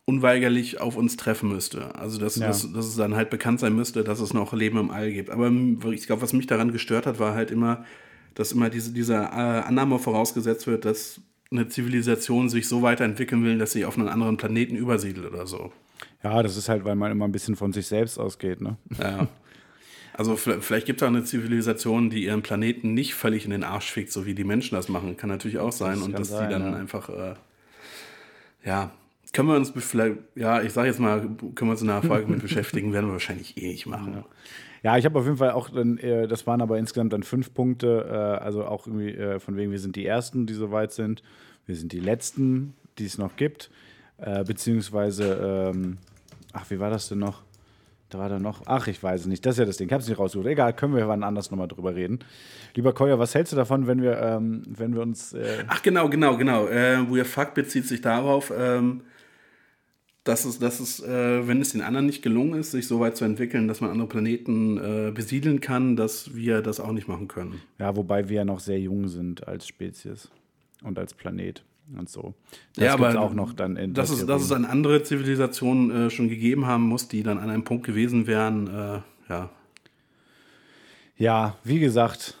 unweigerlich 0.04 0.80
auf 0.80 0.96
uns 0.96 1.16
treffen 1.16 1.48
müsste. 1.48 1.94
Also 1.94 2.18
dass, 2.18 2.36
Ja. 2.36 2.48
dass, 2.48 2.72
dass 2.72 2.86
es 2.86 2.96
dann 2.96 3.14
halt 3.14 3.30
bekannt 3.30 3.60
sein 3.60 3.74
müsste, 3.74 4.02
dass 4.02 4.20
es 4.20 4.34
noch 4.34 4.52
Leben 4.52 4.78
im 4.78 4.90
All 4.90 5.12
gibt. 5.12 5.30
Aber 5.30 5.50
ich 5.92 6.06
glaube, 6.06 6.22
was 6.22 6.32
mich 6.32 6.46
daran 6.46 6.72
gestört 6.72 7.06
hat, 7.06 7.18
war 7.18 7.34
halt 7.34 7.50
immer, 7.50 7.84
dass 8.34 8.52
immer 8.52 8.68
diese, 8.68 8.92
diese 8.92 9.14
äh, 9.14 9.18
Annahme 9.18 9.98
vorausgesetzt 9.98 10.66
wird, 10.66 10.84
dass 10.84 11.20
eine 11.52 11.68
Zivilisation 11.68 12.48
sich 12.48 12.66
so 12.66 12.82
weiterentwickeln 12.82 13.44
will, 13.44 13.58
dass 13.58 13.72
sie 13.72 13.84
auf 13.84 13.98
einen 13.98 14.08
anderen 14.08 14.38
Planeten 14.38 14.74
übersiedelt 14.74 15.30
oder 15.30 15.46
so. 15.46 15.72
Ja, 16.24 16.42
das 16.42 16.56
ist 16.56 16.68
halt, 16.68 16.84
weil 16.84 16.96
man 16.96 17.12
immer 17.12 17.26
ein 17.26 17.32
bisschen 17.32 17.56
von 17.56 17.72
sich 17.72 17.86
selbst 17.86 18.18
ausgeht, 18.18 18.60
ne? 18.60 18.76
Ja. 18.98 19.28
Also 20.14 20.36
vielleicht 20.36 20.86
gibt 20.86 21.00
es 21.00 21.06
auch 21.06 21.10
eine 21.10 21.24
Zivilisation, 21.24 22.10
die 22.10 22.24
ihren 22.24 22.42
Planeten 22.42 22.92
nicht 22.92 23.14
völlig 23.14 23.46
in 23.46 23.50
den 23.50 23.64
Arsch 23.64 23.90
fickt, 23.90 24.12
so 24.12 24.26
wie 24.26 24.34
die 24.34 24.44
Menschen 24.44 24.74
das 24.74 24.90
machen. 24.90 25.16
Kann 25.16 25.30
natürlich 25.30 25.58
auch 25.58 25.72
sein. 25.72 25.94
Das 25.94 26.02
und 26.02 26.18
dass 26.18 26.28
sein, 26.28 26.48
die 26.48 26.52
dann 26.52 26.72
ja. 26.72 26.78
einfach, 26.78 27.08
äh, 27.08 27.34
ja, 28.64 28.90
können 29.32 29.48
wir 29.48 29.56
uns 29.56 29.72
vielleicht, 29.76 30.16
ja, 30.34 30.60
ich 30.60 30.72
sage 30.72 30.88
jetzt 30.88 31.00
mal, 31.00 31.20
können 31.20 31.56
wir 31.60 31.70
uns 31.70 31.82
in 31.82 31.90
einer 31.90 32.02
Folge 32.02 32.30
mit 32.30 32.42
beschäftigen, 32.42 32.92
werden 32.92 33.06
wir 33.06 33.14
wahrscheinlich 33.14 33.56
eh 33.56 33.68
nicht 33.68 33.86
machen. 33.86 34.24
Ja, 34.82 34.98
ich 34.98 35.04
habe 35.04 35.18
auf 35.18 35.24
jeden 35.24 35.36
Fall 35.36 35.52
auch 35.52 35.70
dann, 35.70 35.96
äh, 35.98 36.26
das 36.26 36.46
waren 36.46 36.60
aber 36.60 36.78
insgesamt 36.78 37.12
dann 37.12 37.22
fünf 37.22 37.54
Punkte, 37.54 38.06
äh, 38.10 38.44
also 38.44 38.64
auch 38.64 38.86
irgendwie 38.86 39.10
äh, 39.10 39.38
von 39.38 39.56
wegen, 39.56 39.70
wir 39.70 39.78
sind 39.78 39.96
die 39.96 40.04
Ersten, 40.04 40.46
die 40.46 40.54
so 40.54 40.70
weit 40.70 40.92
sind, 40.92 41.22
wir 41.66 41.76
sind 41.76 41.92
die 41.92 42.00
Letzten, 42.00 42.74
die 42.98 43.06
es 43.06 43.18
noch 43.18 43.36
gibt, 43.36 43.70
beziehungsweise, 44.46 45.70
ähm, 45.74 45.98
ach, 46.52 46.70
wie 46.70 46.78
war 46.78 46.90
das 46.90 47.08
denn 47.08 47.18
noch? 47.18 47.42
Da 48.08 48.18
war 48.18 48.28
da 48.28 48.38
noch, 48.38 48.62
ach, 48.66 48.86
ich 48.86 49.02
weiß 49.02 49.22
es 49.22 49.26
nicht, 49.26 49.44
das 49.46 49.54
ist 49.54 49.58
ja 49.58 49.64
das 49.64 49.78
Ding, 49.78 49.88
ich 49.88 49.92
habe 49.92 50.02
es 50.02 50.08
nicht 50.08 50.18
rausgesucht. 50.18 50.46
Egal, 50.46 50.74
können 50.74 50.94
wir 50.94 51.08
wann 51.08 51.22
anders 51.24 51.50
nochmal 51.50 51.66
drüber 51.66 51.94
reden. 51.94 52.20
Lieber 52.74 52.92
Koya, 52.92 53.18
was 53.18 53.34
hältst 53.34 53.52
du 53.52 53.56
davon, 53.56 53.86
wenn 53.86 54.02
wir, 54.02 54.20
ähm, 54.20 54.62
wenn 54.68 54.94
wir 54.94 55.02
uns, 55.02 55.34
Ach, 55.66 55.82
genau, 55.82 56.08
genau, 56.08 56.36
genau. 56.36 56.66
Äh, 56.66 56.98
We're 56.98 57.24
Fuck 57.24 57.54
bezieht 57.54 57.86
sich 57.86 58.00
darauf, 58.00 58.52
ähm, 58.56 59.02
dass 60.24 60.44
es, 60.44 60.58
dass 60.58 60.80
es 60.80 61.00
äh, 61.00 61.46
wenn 61.46 61.60
es 61.60 61.72
den 61.72 61.82
anderen 61.82 62.06
nicht 62.06 62.22
gelungen 62.22 62.54
ist, 62.60 62.70
sich 62.70 62.86
so 62.86 63.00
weit 63.00 63.16
zu 63.16 63.24
entwickeln, 63.24 63.66
dass 63.68 63.80
man 63.80 63.90
andere 63.90 64.08
Planeten 64.08 64.78
äh, 64.78 65.10
besiedeln 65.12 65.60
kann, 65.60 65.96
dass 65.96 66.34
wir 66.34 66.62
das 66.62 66.78
auch 66.80 66.92
nicht 66.92 67.08
machen 67.08 67.28
können. 67.28 67.60
ja, 67.78 67.96
wobei 67.96 68.28
wir 68.28 68.36
ja 68.36 68.44
noch 68.44 68.60
sehr 68.60 68.78
jung 68.78 69.08
sind 69.08 69.46
als 69.48 69.66
Spezies 69.66 70.30
und 70.82 70.98
als 70.98 71.14
Planet 71.14 71.64
und 71.96 72.08
so. 72.08 72.34
Das 72.76 72.84
ja, 72.84 72.94
aber 72.94 73.20
auch 73.20 73.34
noch 73.34 73.52
dann 73.52 73.76
in 73.76 73.94
dass 73.94 74.10
es, 74.10 74.24
dass 74.24 74.42
es 74.42 74.52
eine 74.52 74.68
andere 74.68 75.02
Zivilisation 75.02 75.90
äh, 75.90 76.10
schon 76.10 76.28
gegeben 76.28 76.66
haben 76.66 76.84
muss, 76.84 77.08
die 77.08 77.22
dann 77.22 77.38
an 77.38 77.50
einem 77.50 77.64
Punkt 77.64 77.84
gewesen 77.84 78.26
wären, 78.26 78.68
äh, 78.68 79.00
ja. 79.28 79.50
Ja, 81.16 81.56
wie 81.62 81.78
gesagt, 81.78 82.38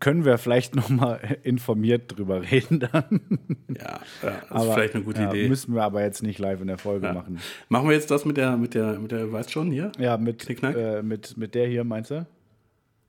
können 0.00 0.24
wir 0.24 0.38
vielleicht 0.38 0.74
noch 0.74 0.88
mal 0.88 1.38
informiert 1.42 2.16
drüber 2.16 2.42
reden 2.50 2.80
dann. 2.80 3.20
Ja, 3.68 4.00
ja 4.22 4.42
das 4.50 4.64
ist 4.64 4.72
vielleicht 4.72 4.94
eine 4.94 5.04
gute 5.04 5.22
ja, 5.22 5.30
Idee. 5.30 5.48
Müssen 5.48 5.74
wir 5.74 5.82
aber 5.82 6.02
jetzt 6.02 6.22
nicht 6.22 6.38
live 6.38 6.60
in 6.60 6.68
der 6.68 6.78
Folge 6.78 7.06
Ja. 7.06 7.12
machen. 7.12 7.40
Machen 7.68 7.88
wir 7.88 7.94
jetzt 7.94 8.10
das 8.10 8.24
mit 8.24 8.36
der, 8.36 8.56
mit 8.56 8.74
der, 8.74 8.98
mit 8.98 9.12
der, 9.12 9.30
weißt 9.30 9.50
schon 9.50 9.70
hier? 9.70 9.92
Ja, 9.98 10.16
mit, 10.16 10.48
äh, 10.62 11.02
mit, 11.02 11.36
mit 11.36 11.54
der 11.54 11.66
hier, 11.68 11.84
meinst 11.84 12.10
du? 12.10 12.26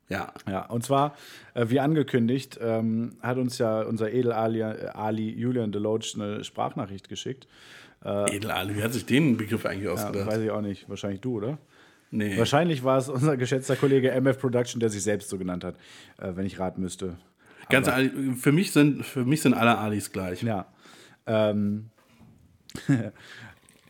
Ja. 0.10 0.34
Ja, 0.48 0.66
und 0.68 0.84
zwar, 0.84 1.16
äh, 1.56 1.66
wie 1.70 1.80
angekündigt, 1.80 2.60
ähm, 2.62 3.18
hat 3.22 3.38
uns 3.38 3.58
ja 3.58 3.82
unser 3.82 4.12
Edel 4.14 4.32
Ali, 4.32 4.60
äh, 4.62 4.88
Ali 4.94 5.30
Julian 5.32 5.72
Deloach 5.72 6.14
eine 6.16 6.44
Sprachnachricht 6.44 7.10
geschickt. 7.10 7.48
Edelale, 8.04 8.76
wie 8.76 8.84
hat 8.84 8.94
sich 8.94 9.08
den 9.08 9.36
Begriff 9.36 9.66
eigentlich 9.66 9.86
Ja, 9.86 9.94
ausgedacht? 9.94 10.28
weiß 10.28 10.38
ich 10.40 10.52
auch 10.52 10.62
nicht. 10.62 10.88
Wahrscheinlich 10.88 11.22
du, 11.22 11.38
oder? 11.38 11.58
Nee. 12.18 12.38
Wahrscheinlich 12.38 12.84
war 12.84 12.97
es 12.97 13.09
unser 13.09 13.38
geschätzter 13.38 13.76
Kollege 13.76 14.11
MF 14.11 14.39
Production, 14.39 14.80
der 14.80 14.89
sich 14.89 15.03
selbst 15.03 15.30
so 15.30 15.38
genannt 15.38 15.63
hat, 15.63 15.76
äh, 16.18 16.36
wenn 16.36 16.45
ich 16.45 16.59
raten 16.59 16.82
müsste. 16.82 17.18
Ganz 17.70 17.88
ehrlich, 17.88 18.11
für 18.38 18.51
mich 18.51 18.72
sind, 18.72 19.05
für 19.05 19.26
mich 19.26 19.41
sind 19.41 19.53
alle 19.53 19.78
Alis 19.78 20.11
gleich. 20.11 20.43
Ja. 20.43 20.68
Ähm, 21.26 21.89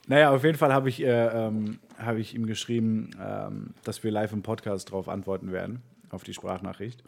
naja, 0.08 0.32
auf 0.32 0.44
jeden 0.44 0.58
Fall 0.58 0.74
habe 0.74 0.90
ich, 0.90 1.02
äh, 1.02 1.48
ähm, 1.48 1.80
habe 1.98 2.20
ich 2.20 2.36
ihm 2.36 2.46
geschrieben, 2.46 3.12
ähm, 3.22 3.74
dass 3.84 4.04
wir 4.04 4.12
live 4.12 4.32
im 4.32 4.44
Podcast 4.44 4.90
darauf 4.90 5.10
antworten 5.10 5.52
werden, 5.52 5.82
auf 6.10 6.24
die 6.24 6.34
Sprachnachricht. 6.34 7.04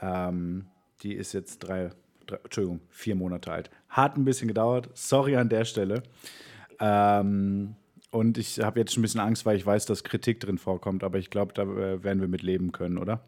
Ähm, 0.00 0.66
die 1.02 1.14
ist 1.14 1.32
jetzt 1.32 1.58
drei, 1.58 1.90
drei, 2.26 2.36
Entschuldigung, 2.44 2.80
vier 2.90 3.14
Monate 3.16 3.50
alt. 3.50 3.70
Hat 3.88 4.16
ein 4.16 4.24
bisschen 4.24 4.48
gedauert. 4.48 4.90
Sorry 4.94 5.36
an 5.36 5.48
der 5.48 5.64
Stelle. 5.64 6.02
Ähm, 6.78 7.74
und 8.10 8.38
ich 8.38 8.60
habe 8.60 8.80
jetzt 8.80 8.92
schon 8.92 9.00
ein 9.00 9.02
bisschen 9.02 9.20
Angst, 9.20 9.46
weil 9.46 9.56
ich 9.56 9.64
weiß, 9.64 9.86
dass 9.86 10.04
Kritik 10.04 10.40
drin 10.40 10.58
vorkommt, 10.58 11.04
aber 11.04 11.18
ich 11.18 11.30
glaube, 11.30 11.52
da 11.54 11.62
äh, 11.62 12.02
werden 12.02 12.20
wir 12.20 12.28
mit 12.28 12.42
leben 12.42 12.72
können, 12.72 12.98
oder? 12.98 13.20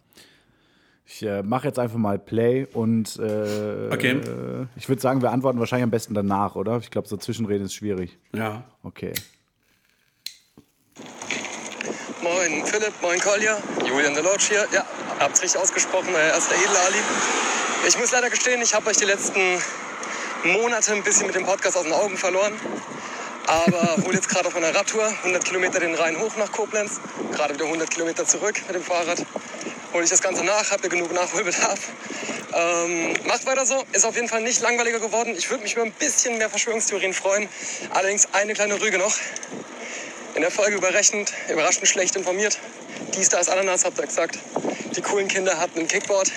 Ich 1.04 1.22
äh, 1.24 1.42
mache 1.42 1.66
jetzt 1.66 1.78
einfach 1.78 1.98
mal 1.98 2.18
Play 2.18 2.66
und 2.72 3.16
äh, 3.18 3.88
Okay. 3.92 4.12
äh, 4.12 4.66
ich 4.76 4.88
würde 4.88 5.02
sagen, 5.02 5.20
wir 5.20 5.30
antworten 5.30 5.58
wahrscheinlich 5.58 5.84
am 5.84 5.90
besten 5.90 6.14
danach, 6.14 6.54
oder? 6.54 6.78
Ich 6.78 6.90
glaube, 6.90 7.08
so 7.08 7.16
Zwischenreden 7.16 7.66
ist 7.66 7.74
schwierig. 7.74 8.18
Ja. 8.34 8.64
Okay. 8.82 9.12
Moin 12.22 12.64
Philipp, 12.64 12.92
moin 13.02 13.18
Kolja, 13.18 13.58
Julian 13.84 14.14
Deloach 14.14 14.48
hier. 14.48 14.64
Ja, 14.72 14.84
habt's 15.18 15.42
richtig 15.42 15.60
ausgesprochen, 15.60 16.08
euer 16.14 16.32
erster 16.32 16.54
Edelali. 16.54 17.02
Ich 17.88 17.98
muss 17.98 18.12
leider 18.12 18.30
gestehen, 18.30 18.62
ich 18.62 18.72
habe 18.74 18.88
euch 18.88 18.96
die 18.96 19.04
letzten 19.06 19.40
Monate 20.44 20.92
ein 20.94 21.02
bisschen 21.02 21.26
mit 21.26 21.34
dem 21.34 21.44
Podcast 21.44 21.76
aus 21.76 21.82
den 21.82 21.92
Augen 21.92 22.16
verloren. 22.16 22.52
Aber 23.46 23.96
hole 24.04 24.14
jetzt 24.14 24.28
gerade 24.28 24.46
auf 24.48 24.54
meiner 24.54 24.74
Radtour 24.74 25.06
100 25.06 25.44
Kilometer 25.44 25.80
den 25.80 25.94
Rhein 25.94 26.18
hoch 26.18 26.36
nach 26.36 26.52
Koblenz, 26.52 27.00
gerade 27.32 27.54
wieder 27.54 27.64
100 27.64 27.90
Kilometer 27.90 28.26
zurück 28.26 28.60
mit 28.66 28.76
dem 28.76 28.82
Fahrrad. 28.82 29.24
Hole 29.92 30.04
ich 30.04 30.10
das 30.10 30.22
Ganze 30.22 30.44
nach, 30.44 30.64
ihr 30.70 30.88
genug 30.88 31.12
Nachholbedarf. 31.12 31.80
Ähm, 32.54 33.14
macht 33.24 33.46
weiter 33.46 33.64
so, 33.66 33.82
ist 33.92 34.04
auf 34.04 34.14
jeden 34.14 34.28
Fall 34.28 34.42
nicht 34.42 34.60
langweiliger 34.60 35.00
geworden. 35.00 35.34
Ich 35.36 35.50
würde 35.50 35.62
mich 35.62 35.74
über 35.74 35.82
ein 35.82 35.92
bisschen 35.92 36.38
mehr 36.38 36.50
Verschwörungstheorien 36.50 37.14
freuen. 37.14 37.48
Allerdings 37.90 38.28
eine 38.32 38.54
kleine 38.54 38.80
Rüge 38.80 38.98
noch. 38.98 39.16
In 40.34 40.42
der 40.42 40.50
Folge 40.50 40.76
überraschend, 40.76 41.32
überraschend 41.50 41.88
schlecht 41.88 42.16
informiert. 42.16 42.58
Dies, 43.14 43.28
da 43.28 43.38
ist 43.38 43.50
Ananas, 43.50 43.84
habt 43.84 43.98
ihr 43.98 44.06
gesagt. 44.06 44.38
Die 44.96 45.02
coolen 45.02 45.28
Kinder 45.28 45.58
hatten 45.58 45.80
ein 45.80 45.88
Kickboard. 45.88 46.30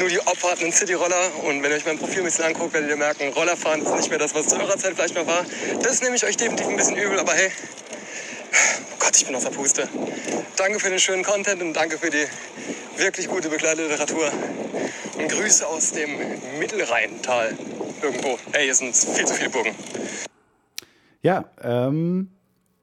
Nur 0.00 0.08
die 0.08 0.18
Opfer 0.20 0.52
hatten 0.52 0.62
einen 0.62 0.72
Cityroller. 0.72 1.30
Und 1.44 1.62
wenn 1.62 1.70
ihr 1.70 1.76
euch 1.76 1.84
mein 1.84 1.98
Profil 1.98 2.20
ein 2.20 2.24
bisschen 2.24 2.46
anguckt, 2.46 2.72
werdet 2.72 2.88
ihr 2.88 2.96
merken, 2.96 3.28
Rollerfahren 3.34 3.82
ist 3.82 3.94
nicht 3.94 4.08
mehr 4.08 4.18
das, 4.18 4.34
was 4.34 4.48
zu 4.48 4.56
eurer 4.56 4.78
Zeit 4.78 4.94
vielleicht 4.94 5.14
mal 5.14 5.26
war. 5.26 5.44
Das 5.82 6.00
nehme 6.00 6.16
ich 6.16 6.24
euch 6.24 6.38
definitiv 6.38 6.68
ein 6.68 6.76
bisschen 6.76 6.96
übel, 6.96 7.18
aber 7.18 7.34
hey. 7.34 7.50
Oh 8.92 8.96
Gott, 8.98 9.14
ich 9.14 9.26
bin 9.26 9.34
aus 9.34 9.44
der 9.44 9.50
Puste. 9.50 9.86
Danke 10.56 10.80
für 10.80 10.88
den 10.88 10.98
schönen 10.98 11.22
Content 11.22 11.60
und 11.60 11.74
danke 11.74 11.98
für 11.98 12.08
die 12.08 12.24
wirklich 12.96 13.28
gute 13.28 13.50
Begleitliteratur. 13.50 14.32
Und 15.18 15.28
Grüße 15.28 15.66
aus 15.66 15.92
dem 15.92 16.10
Mittelrheintal 16.58 17.54
irgendwo. 18.00 18.38
Hey, 18.52 18.64
hier 18.64 18.74
sind 18.74 18.96
viel 18.96 19.26
zu 19.26 19.34
viele 19.34 19.50
Burgen. 19.50 19.74
Ja, 21.20 21.44
ähm, 21.62 22.30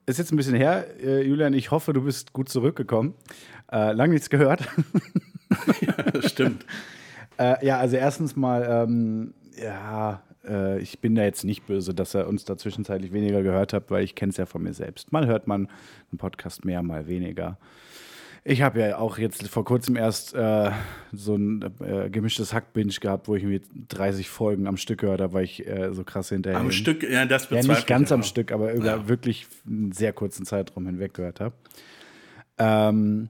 ist 0.05 0.19
jetzt 0.19 0.31
ein 0.31 0.37
bisschen 0.37 0.55
her. 0.55 0.85
Äh, 1.01 1.23
Julian, 1.23 1.55
ich 1.55 1.71
hoffe, 1.71 1.93
du 1.93 2.03
bist 2.03 2.31
gut 2.33 2.47
zurückgekommen. 2.47 3.15
Äh, 3.71 3.93
lang 3.93 4.11
nichts 4.11 4.29
gehört. 4.29 4.61
Stimmt. 6.23 6.63
Äh, 7.37 7.65
ja, 7.65 7.77
also 7.79 7.95
erstens 7.97 8.35
mal, 8.35 8.65
ähm, 8.69 9.33
ja, 9.61 10.21
äh, 10.47 10.79
ich 10.79 10.99
bin 10.99 11.15
da 11.15 11.23
jetzt 11.23 11.43
nicht 11.43 11.65
böse, 11.67 11.93
dass 11.93 12.13
er 12.13 12.27
uns 12.27 12.45
da 12.45 12.57
zwischenzeitlich 12.57 13.11
weniger 13.13 13.43
gehört 13.43 13.73
hat, 13.73 13.89
weil 13.91 14.03
ich 14.03 14.15
kenne 14.15 14.31
es 14.31 14.37
ja 14.37 14.45
von 14.45 14.63
mir 14.63 14.73
selbst. 14.73 15.11
Mal 15.11 15.27
hört 15.27 15.47
man 15.47 15.67
einen 16.11 16.17
Podcast 16.17 16.65
mehr, 16.65 16.81
mal 16.83 17.07
weniger. 17.07 17.57
Ich 18.49 18.61
habe 18.61 18.79
ja 18.79 18.97
auch 18.97 19.17
jetzt 19.17 19.45
vor 19.49 19.65
kurzem 19.65 19.97
erst 19.97 20.33
äh, 20.33 20.71
so 21.11 21.35
ein 21.35 21.65
äh, 21.81 22.09
gemischtes 22.09 22.53
Hack-Binge 22.53 22.93
gehabt, 23.01 23.27
wo 23.27 23.35
ich 23.35 23.43
mir 23.43 23.59
30 23.89 24.29
Folgen 24.29 24.67
am 24.67 24.77
Stück 24.77 25.01
gehört 25.01 25.19
habe, 25.19 25.33
weil 25.33 25.43
ich 25.43 25.67
äh, 25.67 25.93
so 25.93 26.05
krass 26.05 26.29
hinterher 26.29 26.57
Am. 26.57 26.71
Stück, 26.71 27.03
ja, 27.03 27.25
das 27.25 27.43
Ja, 27.49 27.57
bezweifle 27.57 27.73
nicht 27.73 27.87
ganz 27.87 28.11
am. 28.13 28.23
Stück, 28.23 28.53
aber 28.53 28.71
über 28.73 28.85
Ja. 28.85 29.07
wirklich 29.09 29.47
einen 29.67 29.91
sehr 29.91 30.13
kurzen 30.13 30.45
Zeitraum 30.45 30.85
hinweg 30.85 31.13
gehört 31.13 31.41
habe. 31.41 31.55
Ähm, 32.57 33.27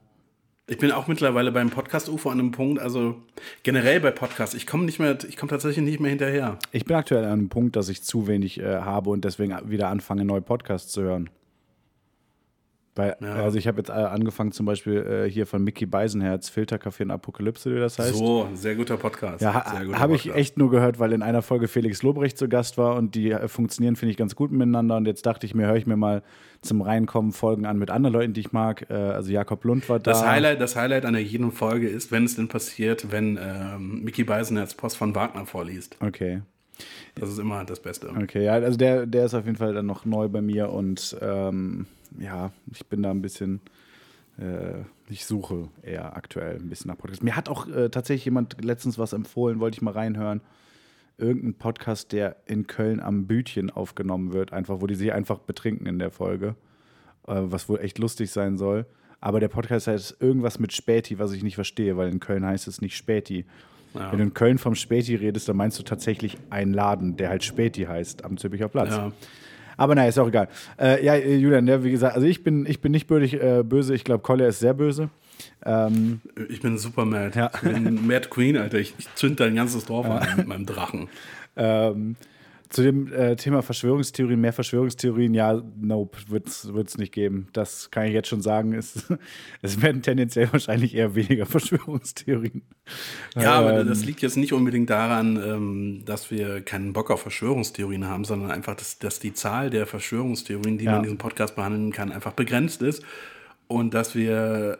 Ich 0.70 0.76
bin 0.76 0.92
auch 0.92 1.06
mittlerweile 1.06 1.50
beim 1.50 1.70
Podcast-UFO 1.70 2.28
an 2.28 2.40
einem 2.40 2.50
Punkt, 2.50 2.78
also 2.78 3.16
generell 3.62 4.00
bei 4.00 4.10
Podcasts, 4.10 4.54
ich 4.54 4.66
komme 4.66 4.84
nicht 4.84 4.98
mehr, 4.98 5.16
ich 5.26 5.38
komme 5.38 5.48
tatsächlich 5.48 5.82
nicht 5.82 5.98
mehr 5.98 6.10
hinterher. 6.10 6.58
Ich 6.72 6.84
bin 6.84 6.94
aktuell 6.94 7.24
an 7.24 7.32
einem 7.32 7.48
Punkt, 7.48 7.74
dass 7.74 7.88
ich 7.88 8.02
zu 8.02 8.26
wenig 8.26 8.60
äh, 8.60 8.82
habe 8.82 9.08
und 9.08 9.24
deswegen 9.24 9.56
wieder 9.64 9.88
anfange, 9.88 10.26
neue 10.26 10.42
Podcasts 10.42 10.92
zu 10.92 11.00
hören. 11.00 11.30
Weil, 12.98 13.16
Ja. 13.20 13.34
Also 13.36 13.58
ich 13.58 13.68
habe 13.68 13.78
jetzt 13.78 13.90
äh, 13.90 13.92
angefangen 13.92 14.50
zum 14.50 14.66
Beispiel 14.66 14.96
äh, 14.96 15.30
hier 15.30 15.46
von 15.46 15.62
Mickey 15.62 15.86
Beisenherz, 15.86 16.48
Filterkaffee 16.48 17.04
und 17.04 17.12
Apokalypse, 17.12 17.72
wie 17.72 17.78
das 17.78 17.96
heißt. 17.96 18.16
So, 18.16 18.48
sehr 18.54 18.74
guter 18.74 18.96
Podcast. 18.96 19.40
Ja, 19.40 19.54
habe 20.00 20.16
ich 20.16 20.34
echt 20.34 20.58
nur 20.58 20.68
gehört, 20.68 20.98
weil 20.98 21.12
in 21.12 21.22
einer 21.22 21.40
Folge 21.42 21.68
Felix 21.68 22.02
Lobrecht 22.02 22.36
zu 22.36 22.48
Gast 22.48 22.76
war 22.76 22.96
und 22.96 23.14
die 23.14 23.30
äh, 23.30 23.46
funktionieren, 23.46 23.94
finde 23.94 24.10
ich, 24.10 24.16
ganz 24.16 24.34
gut 24.34 24.50
miteinander. 24.50 24.96
Und 24.96 25.06
jetzt 25.06 25.24
dachte 25.26 25.46
ich 25.46 25.54
mir, 25.54 25.68
höre 25.68 25.76
ich 25.76 25.86
mir 25.86 25.96
mal 25.96 26.24
zum 26.60 26.82
Reinkommen 26.82 27.30
Folgen 27.30 27.66
an 27.66 27.78
mit 27.78 27.88
anderen 27.90 28.14
Leuten, 28.14 28.32
die 28.32 28.40
ich 28.40 28.50
mag. 28.50 28.90
Äh, 28.90 28.94
also 28.94 29.30
Jakob 29.30 29.62
Lund 29.64 29.88
war 29.88 30.00
da. 30.00 30.10
Das 30.10 30.26
Highlight, 30.26 30.60
das 30.60 30.74
Highlight 30.74 31.04
einer 31.04 31.20
jeden 31.20 31.52
Folge 31.52 31.88
ist, 31.88 32.10
wenn 32.10 32.24
es 32.24 32.34
denn 32.34 32.48
passiert, 32.48 33.12
wenn 33.12 33.38
ähm, 33.40 34.02
Mickey 34.02 34.24
Beisenherz 34.24 34.74
Post 34.74 34.96
von 34.96 35.14
Wagner 35.14 35.46
vorliest. 35.46 35.96
Okay. 36.00 36.42
Das 37.14 37.28
ist 37.28 37.38
immer 37.38 37.64
das 37.64 37.80
Beste. 37.80 38.08
Okay, 38.10 38.44
ja, 38.44 38.54
also 38.54 38.76
der, 38.76 39.06
der 39.06 39.26
ist 39.26 39.34
auf 39.34 39.44
jeden 39.44 39.56
Fall 39.56 39.74
dann 39.74 39.86
noch 39.86 40.04
neu 40.04 40.28
bei 40.28 40.40
mir 40.40 40.70
und 40.70 41.16
ähm, 41.20 41.86
ja, 42.18 42.52
ich 42.72 42.86
bin 42.86 43.02
da 43.02 43.10
ein 43.10 43.22
bisschen, 43.22 43.60
äh, 44.38 44.80
ich 45.08 45.26
suche 45.26 45.68
eher 45.82 46.16
aktuell 46.16 46.56
ein 46.56 46.68
bisschen 46.68 46.88
nach 46.90 46.98
Podcasts. 46.98 47.22
Mir 47.22 47.36
hat 47.36 47.48
auch 47.48 47.68
äh, 47.68 47.88
tatsächlich 47.88 48.24
jemand 48.24 48.62
letztens 48.64 48.98
was 48.98 49.12
empfohlen, 49.12 49.60
wollte 49.60 49.76
ich 49.76 49.82
mal 49.82 49.92
reinhören. 49.92 50.40
Irgendein 51.16 51.54
Podcast, 51.54 52.12
der 52.12 52.36
in 52.46 52.66
Köln 52.66 53.00
am 53.00 53.26
Bütchen 53.26 53.70
aufgenommen 53.70 54.32
wird, 54.32 54.52
einfach, 54.52 54.80
wo 54.80 54.86
die 54.86 54.94
sich 54.94 55.12
einfach 55.12 55.40
betrinken 55.40 55.86
in 55.86 55.98
der 55.98 56.10
Folge, 56.10 56.54
äh, 57.26 57.34
was 57.36 57.68
wohl 57.68 57.80
echt 57.80 57.98
lustig 57.98 58.30
sein 58.30 58.56
soll. 58.56 58.86
Aber 59.20 59.40
der 59.40 59.48
Podcast 59.48 59.88
heißt 59.88 60.18
irgendwas 60.20 60.60
mit 60.60 60.72
Späti, 60.72 61.18
was 61.18 61.32
ich 61.32 61.42
nicht 61.42 61.56
verstehe, 61.56 61.96
weil 61.96 62.08
in 62.08 62.20
Köln 62.20 62.46
heißt 62.46 62.68
es 62.68 62.80
nicht 62.80 62.96
Späti. 62.96 63.46
Ja. 63.94 64.12
Wenn 64.12 64.18
du 64.18 64.24
in 64.24 64.34
Köln 64.34 64.58
vom 64.58 64.74
Späti 64.74 65.16
redest, 65.16 65.48
dann 65.48 65.56
meinst 65.56 65.78
du 65.78 65.82
tatsächlich 65.82 66.36
einen 66.50 66.72
Laden, 66.72 67.16
der 67.16 67.30
halt 67.30 67.42
Späti 67.42 67.84
heißt, 67.84 68.24
am 68.24 68.36
Züricher 68.36 68.68
Platz. 68.68 68.90
Ja. 68.90 69.12
Aber 69.78 69.94
naja, 69.94 70.08
ist 70.10 70.18
auch 70.18 70.28
egal. 70.28 70.48
Äh, 70.78 71.02
ja, 71.04 71.14
äh, 71.14 71.36
Julian, 71.36 71.66
ja, 71.66 71.82
wie 71.82 71.90
gesagt, 71.90 72.14
also 72.14 72.26
ich 72.26 72.44
bin, 72.44 72.66
ich 72.66 72.80
bin 72.82 72.92
nicht 72.92 73.06
bödig, 73.06 73.34
äh, 73.34 73.62
böse. 73.64 73.94
Ich 73.94 74.04
glaube, 74.04 74.22
Collier 74.22 74.48
ist 74.48 74.58
sehr 74.58 74.74
böse. 74.74 75.08
Ähm, 75.64 76.20
Ich 76.50 76.60
bin 76.60 76.76
super 76.78 77.04
mad. 77.04 77.38
Ja. 77.38 77.50
Ich 77.54 77.60
bin 77.62 78.06
Mad 78.06 78.28
Queen, 78.28 78.56
Alter. 78.56 78.78
Ich, 78.78 78.94
ich 78.98 79.08
zünd 79.14 79.40
dein 79.40 79.54
ganzes 79.54 79.84
Dorf 79.86 80.06
an 80.06 80.26
mit 80.36 80.46
meinem 80.48 80.66
Drachen. 80.66 81.08
ähm, 81.56 82.16
zu 82.70 82.82
dem 82.82 83.12
äh, 83.12 83.36
Thema 83.36 83.62
Verschwörungstheorien, 83.62 84.40
mehr 84.40 84.52
Verschwörungstheorien, 84.52 85.32
ja, 85.34 85.62
nope, 85.80 86.18
wird 86.28 86.48
es 86.48 86.98
nicht 86.98 87.12
geben. 87.12 87.48
Das 87.52 87.90
kann 87.90 88.06
ich 88.06 88.12
jetzt 88.12 88.28
schon 88.28 88.42
sagen. 88.42 88.72
Es, 88.74 89.06
es 89.62 89.80
werden 89.80 90.02
tendenziell 90.02 90.48
wahrscheinlich 90.52 90.94
eher 90.94 91.14
weniger 91.14 91.46
Verschwörungstheorien. 91.88 92.62
Ja, 93.36 93.52
aber 93.54 93.80
Ähm, 93.80 93.88
das 93.88 94.04
liegt 94.04 94.20
jetzt 94.22 94.36
nicht 94.36 94.52
unbedingt 94.52 94.90
daran, 94.90 95.36
ähm, 95.36 96.02
dass 96.04 96.30
wir 96.30 96.60
keinen 96.60 96.92
Bock 96.92 97.10
auf 97.10 97.22
Verschwörungstheorien 97.22 98.06
haben, 98.06 98.24
sondern 98.24 98.50
einfach, 98.50 98.74
dass, 98.74 98.98
dass 98.98 99.18
die 99.18 99.32
Zahl 99.32 99.70
der 99.70 99.86
Verschwörungstheorien, 99.86 100.78
die 100.78 100.84
Ja. 100.84 100.90
man 100.92 100.98
in 101.00 101.04
diesem 101.04 101.18
Podcast 101.18 101.56
behandeln 101.56 101.92
kann, 101.92 102.12
einfach 102.12 102.32
begrenzt 102.32 102.82
ist. 102.82 103.02
Und 103.66 103.94
dass 103.94 104.14
wir, 104.14 104.78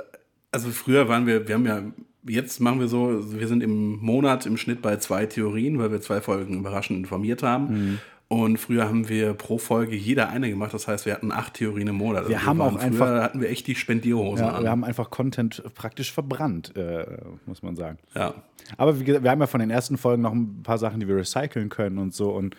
also 0.52 0.70
früher 0.70 1.08
waren 1.08 1.26
wir, 1.26 1.46
wir 1.48 1.54
haben 1.54 1.66
ja, 1.66 1.82
jetzt 2.28 2.60
machen 2.60 2.80
wir 2.80 2.88
so, 2.88 3.32
wir 3.38 3.48
sind 3.48 3.62
im 3.62 3.98
Monat 4.00 4.46
im 4.46 4.56
Schnitt 4.56 4.82
bei 4.82 4.96
zwei 4.96 5.26
Theorien, 5.26 5.78
weil 5.78 5.90
wir 5.90 6.00
zwei 6.00 6.20
Folgen 6.20 6.58
überraschend 6.58 6.98
informiert 6.98 7.42
haben. 7.42 7.66
Mhm. 7.92 7.98
Und 8.30 8.58
früher 8.58 8.84
haben 8.86 9.08
wir 9.08 9.32
pro 9.32 9.56
Folge 9.56 9.96
jeder 9.96 10.28
eine 10.28 10.50
gemacht. 10.50 10.74
Das 10.74 10.86
heißt, 10.86 11.06
wir 11.06 11.14
hatten 11.14 11.32
acht 11.32 11.54
Theorien 11.54 11.88
im 11.88 11.94
Monat. 11.96 12.18
Also 12.24 12.28
Wir 12.30 12.44
haben 12.44 12.58
waren 12.58 12.76
auch 12.76 12.80
einfach- 12.80 13.22
hatten 13.22 13.40
wir 13.40 13.48
echt 13.48 13.66
die 13.66 13.74
Spendierhosen 13.74 14.44
ja, 14.44 14.52
an. 14.52 14.62
wir 14.64 14.70
haben 14.70 14.84
einfach 14.84 15.08
Content 15.08 15.62
praktisch 15.74 16.12
verbrannt, 16.12 16.76
äh, 16.76 17.06
muss 17.46 17.62
man 17.62 17.74
sagen. 17.76 17.98
ja. 18.14 18.34
Aber 18.76 19.00
wie 19.00 19.04
gesagt, 19.04 19.24
wir 19.24 19.30
haben 19.30 19.40
ja 19.40 19.46
von 19.46 19.60
den 19.60 19.70
ersten 19.70 19.96
Folgen 19.96 20.20
noch 20.20 20.32
ein 20.34 20.62
paar 20.62 20.76
Sachen, 20.76 21.00
die 21.00 21.08
wir 21.08 21.16
recyceln 21.16 21.70
können 21.70 21.96
und 21.96 22.12
so. 22.12 22.30
Und 22.32 22.54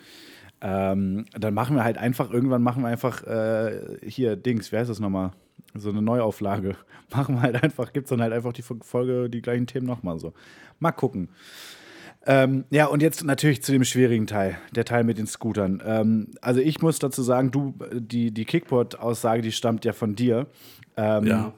ähm, 0.60 1.24
dann 1.38 1.54
machen 1.54 1.76
wir 1.76 1.84
halt 1.84 1.98
einfach, 1.98 2.32
irgendwann 2.32 2.62
machen 2.64 2.82
wir 2.82 2.88
einfach 2.88 3.22
äh, 3.28 3.78
hier 4.04 4.34
Dings, 4.34 4.72
wie 4.72 4.76
heißt 4.76 4.90
das 4.90 4.98
nochmal? 4.98 5.30
So 5.74 5.90
eine 5.90 6.02
Neuauflage. 6.02 6.76
Machen 7.14 7.36
wir 7.36 7.42
halt 7.42 7.62
einfach, 7.62 7.92
gibt 7.92 8.06
es 8.06 8.10
dann 8.10 8.22
halt 8.22 8.32
einfach 8.32 8.52
die 8.52 8.62
Folge, 8.62 9.28
die 9.28 9.42
gleichen 9.42 9.66
Themen 9.66 9.86
nochmal 9.86 10.18
so. 10.18 10.32
Mal 10.78 10.92
gucken. 10.92 11.28
Ähm, 12.26 12.64
ja, 12.70 12.86
und 12.86 13.02
jetzt 13.02 13.24
natürlich 13.24 13.62
zu 13.62 13.72
dem 13.72 13.84
schwierigen 13.84 14.26
Teil, 14.26 14.58
der 14.72 14.84
Teil 14.84 15.04
mit 15.04 15.18
den 15.18 15.26
Scootern. 15.26 15.82
Ähm, 15.84 16.28
also 16.42 16.60
ich 16.60 16.82
muss 16.82 16.98
dazu 16.98 17.22
sagen, 17.22 17.50
du, 17.50 17.74
die, 17.92 18.30
die 18.30 18.44
Kickboard-Aussage, 18.44 19.40
die 19.40 19.52
stammt 19.52 19.84
ja 19.84 19.92
von 19.92 20.14
dir. 20.14 20.46
Ähm, 20.96 21.26
ja. 21.26 21.52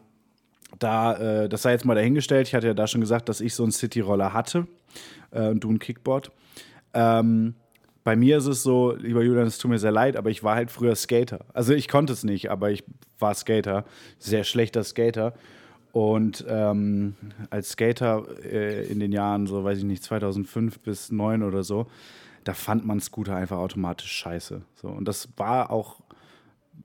da, 0.79 1.15
äh, 1.45 1.49
das 1.49 1.62
sei 1.62 1.73
jetzt 1.73 1.85
mal 1.85 1.95
dahingestellt. 1.95 2.47
Ich 2.47 2.55
hatte 2.55 2.69
ja 2.69 2.74
da 2.74 2.87
schon 2.87 3.01
gesagt, 3.01 3.29
dass 3.29 3.41
ich 3.41 3.55
so 3.55 3.65
einen 3.65 3.73
City-Roller 3.73 4.33
hatte 4.33 4.69
äh, 5.33 5.49
und 5.49 5.65
du 5.65 5.70
ein 5.70 5.81
Kickboard. 5.81 6.31
Ähm, 6.95 7.55
bei 8.05 8.16
mir 8.16 8.39
ist 8.39 8.47
es 8.47 8.62
so, 8.62 8.93
lieber 8.93 9.23
Julian, 9.23 9.47
es 9.47 9.59
tut 9.59 9.70
mir 9.70 9.79
sehr 9.79 9.93
leid, 9.93 10.16
aber 10.16 10.31
ich 10.31 10.43
war 10.43 10.57
halt 10.57 10.70
früher 10.70 10.95
Skater. 10.95 11.45
Also 11.55 11.73
ich 11.73 11.89
konnte 11.89 12.12
es 12.12 12.24
nicht, 12.24 12.51
aber 12.51 12.70
ich 12.70 12.85
war 13.19 13.35
Skater, 13.35 13.85
sehr 14.19 14.45
schlechter 14.45 14.83
Skater. 14.83 15.35
Und 15.93 16.45
ähm, 16.49 17.15
als 17.51 17.70
Skater 17.70 18.24
äh, 18.45 18.87
in 18.87 18.99
den 18.99 19.12
Jahren, 19.12 19.47
so 19.47 19.62
weiß 19.62 19.79
ich 19.79 19.85
nicht, 19.85 20.03
2005 20.03 20.81
bis 20.81 21.09
2009 21.09 21.43
oder 21.43 21.62
so, 21.62 21.87
da 22.45 22.55
fand 22.55 22.85
man 22.85 22.99
Scooter 23.01 23.37
einfach 23.37 23.59
automatisch 23.59 24.11
scheiße. 24.11 24.62
So, 24.74 24.89
und 24.89 25.07
das 25.07 25.29
war 25.37 25.70
auch 25.70 26.01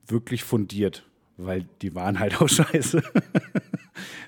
wirklich 0.06 0.44
fundiert, 0.44 1.04
weil 1.36 1.66
die 1.82 1.94
waren 1.94 2.18
halt 2.20 2.40
auch 2.40 2.48
scheiße. 2.48 3.02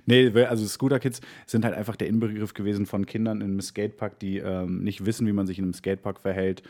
Nee, 0.06 0.30
also 0.44 0.66
Scooter-Kids 0.66 1.20
sind 1.46 1.64
halt 1.64 1.74
einfach 1.74 1.96
der 1.96 2.08
Inbegriff 2.08 2.54
gewesen 2.54 2.86
von 2.86 3.06
Kindern 3.06 3.40
in 3.40 3.48
einem 3.48 3.60
Skatepark, 3.60 4.18
die 4.18 4.38
ähm, 4.38 4.82
nicht 4.82 5.04
wissen, 5.04 5.26
wie 5.26 5.32
man 5.32 5.46
sich 5.46 5.58
in 5.58 5.64
einem 5.64 5.74
Skatepark 5.74 6.20
verhält, 6.20 6.62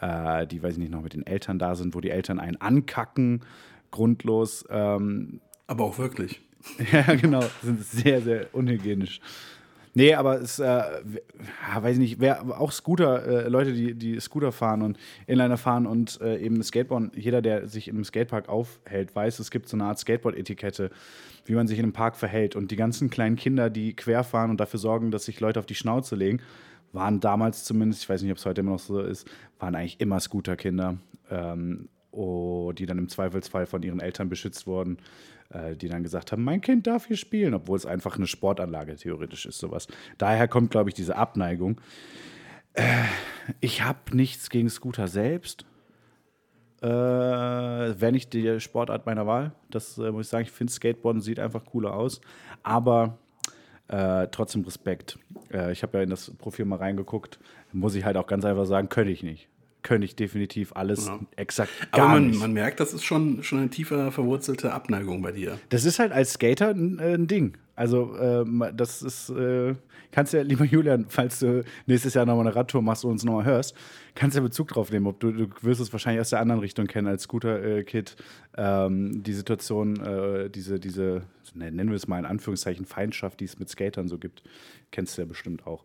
äh, 0.00 0.46
die, 0.46 0.62
weiß 0.62 0.74
ich 0.74 0.78
nicht, 0.78 0.92
noch 0.92 1.02
mit 1.02 1.14
den 1.14 1.26
Eltern 1.26 1.58
da 1.58 1.74
sind, 1.74 1.94
wo 1.94 2.00
die 2.00 2.10
Eltern 2.10 2.38
einen 2.40 2.60
ankacken, 2.60 3.42
grundlos. 3.90 4.64
Ähm, 4.70 5.40
Aber 5.66 5.84
auch 5.84 5.98
wirklich. 5.98 6.40
ja, 6.92 7.14
genau, 7.14 7.44
sind 7.62 7.84
sehr, 7.84 8.20
sehr 8.20 8.48
unhygienisch. 8.52 9.20
Nee, 9.98 10.14
aber 10.14 10.40
es, 10.40 10.60
äh, 10.60 10.80
weiß 11.76 11.94
ich 11.94 11.98
nicht, 11.98 12.20
wer 12.20 12.60
auch 12.60 12.70
Scooter, 12.70 13.26
äh, 13.26 13.48
Leute, 13.48 13.72
die, 13.72 13.94
die 13.94 14.20
Scooter 14.20 14.52
fahren 14.52 14.82
und 14.82 14.96
Inliner 15.26 15.56
fahren 15.56 15.88
und 15.88 16.20
äh, 16.20 16.38
eben 16.38 16.62
Skateboard, 16.62 17.16
jeder, 17.16 17.42
der 17.42 17.66
sich 17.66 17.88
in 17.88 17.96
einem 17.96 18.04
Skatepark 18.04 18.48
aufhält, 18.48 19.16
weiß, 19.16 19.40
es 19.40 19.50
gibt 19.50 19.68
so 19.68 19.76
eine 19.76 19.86
Art 19.86 19.98
Skateboard-Etikette, 19.98 20.90
wie 21.46 21.54
man 21.54 21.66
sich 21.66 21.80
in 21.80 21.84
einem 21.84 21.94
Park 21.94 22.14
verhält. 22.14 22.54
Und 22.54 22.70
die 22.70 22.76
ganzen 22.76 23.10
kleinen 23.10 23.34
Kinder, 23.34 23.70
die 23.70 23.96
querfahren 23.96 24.52
und 24.52 24.60
dafür 24.60 24.78
sorgen, 24.78 25.10
dass 25.10 25.24
sich 25.24 25.40
Leute 25.40 25.58
auf 25.58 25.66
die 25.66 25.74
Schnauze 25.74 26.14
legen, 26.14 26.42
waren 26.92 27.18
damals 27.18 27.64
zumindest, 27.64 28.04
ich 28.04 28.08
weiß 28.08 28.22
nicht, 28.22 28.30
ob 28.30 28.38
es 28.38 28.46
heute 28.46 28.60
immer 28.60 28.70
noch 28.70 28.78
so 28.78 29.00
ist, 29.00 29.28
waren 29.58 29.74
eigentlich 29.74 30.00
immer 30.00 30.20
Scooterkinder, 30.20 30.98
ähm, 31.28 31.88
oh, 32.12 32.70
die 32.70 32.86
dann 32.86 32.98
im 32.98 33.08
Zweifelsfall 33.08 33.66
von 33.66 33.82
ihren 33.82 33.98
Eltern 33.98 34.28
beschützt 34.28 34.68
wurden, 34.68 34.98
äh, 35.50 35.76
die 35.76 35.88
dann 35.88 36.02
gesagt 36.02 36.32
haben, 36.32 36.44
mein 36.44 36.60
Kind 36.60 36.86
darf 36.86 37.06
hier 37.06 37.16
spielen, 37.16 37.54
obwohl 37.54 37.76
es 37.76 37.86
einfach 37.86 38.16
eine 38.16 38.26
Sportanlage 38.26 38.96
theoretisch 38.96 39.46
ist, 39.46 39.58
sowas. 39.58 39.88
Daher 40.18 40.48
kommt, 40.48 40.70
glaube 40.70 40.90
ich, 40.90 40.94
diese 40.94 41.16
Abneigung. 41.16 41.80
Äh, 42.74 43.04
ich 43.60 43.82
habe 43.82 44.16
nichts 44.16 44.50
gegen 44.50 44.68
Scooter 44.68 45.08
selbst. 45.08 45.64
Äh, 46.80 46.86
Wäre 46.86 48.12
nicht 48.12 48.32
die 48.34 48.60
Sportart 48.60 49.06
meiner 49.06 49.26
Wahl. 49.26 49.52
Das 49.70 49.98
äh, 49.98 50.12
muss 50.12 50.26
ich 50.26 50.30
sagen. 50.30 50.44
Ich 50.44 50.52
finde 50.52 50.72
Skateboarden 50.72 51.20
sieht 51.20 51.40
einfach 51.40 51.64
cooler 51.64 51.94
aus. 51.94 52.20
Aber 52.62 53.18
äh, 53.88 54.28
trotzdem 54.30 54.62
Respekt. 54.62 55.18
Äh, 55.52 55.72
ich 55.72 55.82
habe 55.82 55.98
ja 55.98 56.04
in 56.04 56.10
das 56.10 56.30
Profil 56.36 56.66
mal 56.66 56.76
reingeguckt. 56.76 57.40
Muss 57.72 57.94
ich 57.94 58.04
halt 58.04 58.16
auch 58.16 58.26
ganz 58.26 58.44
einfach 58.44 58.66
sagen, 58.66 58.88
könnte 58.88 59.10
ich 59.10 59.22
nicht. 59.22 59.48
Könnte 59.88 60.04
ich 60.04 60.14
definitiv 60.16 60.72
alles 60.74 61.06
Ja. 61.06 61.18
exakt 61.36 61.70
gar 61.92 62.02
Aber 62.04 62.12
man, 62.12 62.26
nicht. 62.26 62.38
man 62.40 62.52
merkt, 62.52 62.78
das 62.78 62.92
ist 62.92 63.04
schon, 63.06 63.42
schon 63.42 63.58
eine 63.60 63.70
tiefer 63.70 64.12
verwurzelte 64.12 64.74
Abneigung 64.74 65.22
bei 65.22 65.32
dir. 65.32 65.58
Das 65.70 65.86
ist 65.86 65.98
halt 65.98 66.12
als 66.12 66.34
Skater 66.34 66.68
ein, 66.74 66.98
äh, 66.98 67.14
ein 67.14 67.26
Ding. 67.26 67.56
Also, 67.78 68.16
ähm, 68.18 68.64
das 68.74 69.02
ist, 69.02 69.30
äh, 69.30 69.72
kannst 70.10 70.32
ja, 70.32 70.42
lieber 70.42 70.64
Julian, 70.64 71.06
falls 71.08 71.38
du 71.38 71.62
nächstes 71.86 72.14
Jahr 72.14 72.26
nochmal 72.26 72.46
eine 72.48 72.56
Radtour 72.56 72.82
machst 72.82 73.04
und 73.04 73.12
uns 73.12 73.24
nochmal 73.24 73.44
hörst, 73.44 73.72
kannst 74.16 74.36
ja 74.36 74.42
Bezug 74.42 74.66
drauf 74.66 74.90
nehmen. 74.90 75.06
Ob 75.06 75.20
du, 75.20 75.30
du 75.30 75.46
wirst 75.62 75.80
es 75.80 75.92
wahrscheinlich 75.92 76.20
aus 76.20 76.30
der 76.30 76.40
anderen 76.40 76.60
Richtung 76.60 76.88
kennen 76.88 77.06
als 77.06 77.22
Scooter-Kid. 77.22 78.16
Ähm, 78.56 79.22
die 79.22 79.32
Situation, 79.32 80.00
äh, 80.00 80.50
diese, 80.50 80.80
diese, 80.80 81.22
ne, 81.54 81.70
nennen 81.70 81.90
wir 81.90 81.96
es 81.96 82.08
mal 82.08 82.18
in 82.18 82.24
Anführungszeichen, 82.24 82.84
Feindschaft, 82.84 83.38
die 83.38 83.44
es 83.44 83.60
mit 83.60 83.68
Skatern 83.68 84.08
so 84.08 84.18
gibt, 84.18 84.42
kennst 84.90 85.16
du 85.16 85.22
ja 85.22 85.28
bestimmt 85.28 85.64
auch. 85.64 85.84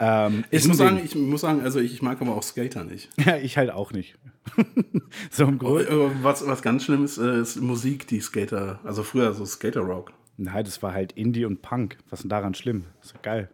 Ähm, 0.00 0.42
Ich 0.50 0.66
muss, 0.66 0.78
sagen, 0.78 1.00
ich 1.04 1.14
muss 1.14 1.42
sagen, 1.42 1.60
also 1.60 1.78
ich, 1.78 1.94
ich 1.94 2.02
mag 2.02 2.20
aber 2.20 2.34
auch 2.34 2.42
Skater 2.42 2.82
nicht. 2.82 3.10
Ja, 3.24 3.36
ich 3.36 3.56
halt 3.56 3.70
auch 3.70 3.92
nicht. 3.92 4.16
so 5.30 5.44
im 5.44 5.58
Grunde. 5.58 5.86
Äh, 5.86 6.10
Was, 6.24 6.44
was 6.44 6.62
ganz 6.62 6.82
schlimm 6.82 7.04
ist, 7.04 7.18
äh, 7.18 7.40
ist 7.40 7.60
Musik, 7.60 8.08
die 8.08 8.18
Skater, 8.18 8.80
also 8.82 9.04
früher 9.04 9.32
so 9.34 9.46
Skater-Rock. 9.46 10.12
Nein, 10.38 10.64
das 10.64 10.82
war 10.82 10.94
halt 10.94 11.12
Indie 11.12 11.44
und 11.44 11.60
Punk. 11.62 11.98
Was 12.10 12.20
ist 12.20 12.22
denn 12.24 12.30
daran 12.30 12.54
schlimm? 12.54 12.84
ist 13.02 13.14
doch 13.14 13.22
geil. 13.22 13.48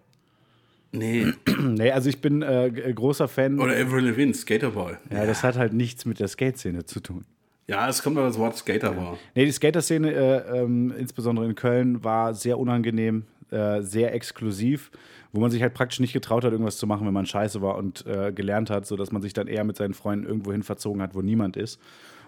Nee. 0.92 1.26
Nee, 1.60 1.90
also 1.90 2.08
ich 2.08 2.20
bin 2.20 2.42
äh, 2.42 2.70
g- 2.72 2.92
großer 2.92 3.26
Fan. 3.26 3.58
Oder 3.58 3.72
Avril 3.74 4.04
Lavigne, 4.08 4.34
Skaterboy. 4.34 4.94
ja, 5.10 5.24
das 5.26 5.42
hat 5.42 5.56
halt 5.56 5.72
nichts 5.72 6.04
mit 6.04 6.20
der 6.20 6.28
Skate-Szene 6.28 6.84
zu 6.84 7.00
tun. 7.00 7.24
Ja, 7.66 7.88
es 7.88 8.02
kommt 8.02 8.18
aber 8.18 8.26
das 8.26 8.38
Wort 8.38 8.56
Skaterboy. 8.56 9.16
Nee, 9.34 9.46
die 9.46 9.50
Skater-Szene, 9.52 10.12
äh, 10.12 10.58
ähm, 10.60 10.92
insbesondere 10.96 11.46
in 11.46 11.54
Köln, 11.54 12.04
war 12.04 12.34
sehr 12.34 12.58
unangenehm. 12.58 13.24
äh, 13.50 13.80
sehr 13.82 14.12
exklusiv, 14.14 14.90
wo 15.32 15.40
man 15.40 15.50
sich 15.50 15.62
halt 15.62 15.72
praktisch 15.74 16.00
nicht 16.00 16.12
getraut 16.12 16.44
hat, 16.44 16.52
irgendwas 16.52 16.76
zu 16.76 16.86
machen, 16.86 17.06
wenn 17.06 17.14
man 17.14 17.24
scheiße 17.26 17.62
war 17.62 17.76
und 17.76 18.04
äh, 18.06 18.32
gelernt 18.32 18.68
hat, 18.70 18.84
sodass 18.86 19.10
man 19.10 19.22
sich 19.22 19.32
dann 19.32 19.46
eher 19.48 19.64
mit 19.64 19.76
seinen 19.76 19.94
Freunden 19.94 20.26
irgendwo 20.26 20.52
hin 20.52 20.62
verzogen 20.62 21.00
hat, 21.00 21.14
wo 21.14 21.22
niemand 21.22 21.56
ist. 21.56 21.80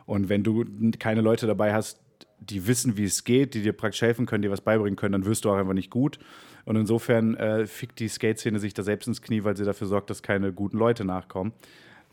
Und 0.07 0.29
wenn 0.29 0.43
du 0.45 0.65
keine 0.99 1.21
Leute 1.21 1.47
dabei 1.47 1.73
hast, 1.75 2.01
die 2.41 2.67
wissen, 2.67 2.97
wie 2.97 3.05
es 3.05 3.25
geht, 3.25 3.55
die 3.55 3.63
dir 3.63 3.73
praktisch 3.73 4.03
helfen 4.03 4.27
können, 4.27 4.43
dir 4.43 4.51
was 4.51 4.61
beibringen 4.61 4.97
können, 4.97 5.13
dann 5.13 5.25
wirst 5.27 5.45
du 5.45 5.51
auch 5.51 5.57
einfach 5.57 5.73
nicht 5.73 5.91
gut. 5.91 6.19
Und 6.65 6.77
insofern 6.77 7.35
äh, 7.37 7.67
fickt 7.67 7.99
die 8.01 8.09
Skate-Szene 8.09 8.59
sich 8.59 8.75
da 8.75 8.83
selbst 8.83 9.07
ins 9.07 9.23
Knie, 9.23 9.45
weil 9.45 9.57
sie 9.57 9.65
dafür 9.65 9.87
sorgt, 9.87 10.11
dass 10.11 10.23
keine 10.23 10.53
guten 10.53 10.79
Leute 10.79 11.05
nachkommen. 11.05 11.53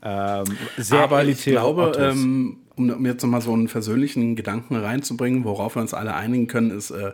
Ähm, 0.02 0.44
sehr 0.76 1.00
Aber 1.00 1.24
ich 1.24 1.44
glaube, 1.44 1.92
ähm, 1.98 2.58
um, 2.76 2.90
um 2.90 3.06
jetzt 3.06 3.22
nochmal 3.22 3.40
so 3.40 3.52
einen 3.52 3.68
persönlichen 3.68 4.36
Gedanken 4.36 4.76
reinzubringen, 4.76 5.44
worauf 5.44 5.76
wir 5.76 5.80
uns 5.82 5.94
alle 5.94 6.14
einigen 6.14 6.46
können, 6.46 6.70
ist, 6.70 6.90
äh, 6.90 7.12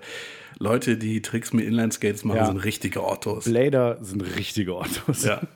Leute, 0.59 0.97
die 0.99 1.23
Tricks 1.23 1.53
mit 1.53 1.65
Inline-Skates 1.67 2.25
machen, 2.25 2.39
Ja. 2.39 2.47
sind 2.47 2.59
richtige 2.59 3.05
Ottos. 3.05 3.45
Blader 3.45 3.99
sind 4.03 4.23
richtige 4.37 4.77
Ottos. 4.77 5.25
Ja. 5.25 5.41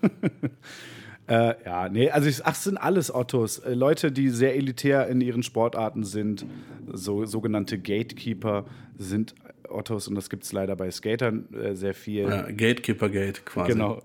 Äh, 1.26 1.54
ja, 1.64 1.88
nee, 1.88 2.10
also 2.10 2.28
ich, 2.28 2.44
ach, 2.44 2.52
es 2.52 2.64
sind 2.64 2.76
alles 2.76 3.14
Ottos. 3.14 3.58
Äh, 3.58 3.74
Leute, 3.74 4.12
die 4.12 4.28
sehr 4.28 4.54
elitär 4.56 5.06
in 5.08 5.20
ihren 5.20 5.42
Sportarten 5.42 6.04
sind, 6.04 6.44
so 6.92 7.24
sogenannte 7.24 7.78
Gatekeeper 7.78 8.66
sind 8.98 9.34
Ottos 9.68 10.06
und 10.08 10.14
das 10.16 10.28
gibt 10.28 10.44
es 10.44 10.52
leider 10.52 10.76
bei 10.76 10.90
Skatern 10.90 11.52
äh, 11.54 11.74
sehr 11.74 11.94
viel. 11.94 12.24
Ja, 12.24 12.42
Gatekeeper-Gate 12.42 13.46
quasi. 13.46 13.72
Genau. 13.72 14.02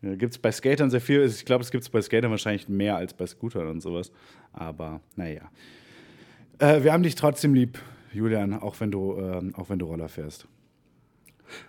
Ja, 0.00 0.14
gibt 0.14 0.32
es 0.32 0.38
bei 0.38 0.52
Skatern 0.52 0.90
sehr 0.90 1.00
viel. 1.00 1.22
Ich 1.22 1.44
glaube, 1.44 1.62
es 1.62 1.70
gibt 1.70 1.82
es 1.84 1.90
bei 1.90 2.00
Skatern 2.00 2.30
wahrscheinlich 2.30 2.68
mehr 2.68 2.96
als 2.96 3.12
bei 3.12 3.26
Scootern 3.26 3.68
und 3.68 3.80
sowas. 3.80 4.10
Aber 4.52 5.00
naja. 5.16 5.50
Äh, 6.58 6.82
wir 6.82 6.92
haben 6.92 7.02
dich 7.02 7.14
trotzdem 7.14 7.54
lieb, 7.54 7.78
Julian, 8.12 8.54
auch 8.54 8.80
wenn 8.80 8.90
du, 8.90 9.18
ähm, 9.18 9.54
auch 9.54 9.68
wenn 9.68 9.78
du 9.78 9.86
Roller 9.86 10.08
fährst. 10.08 10.46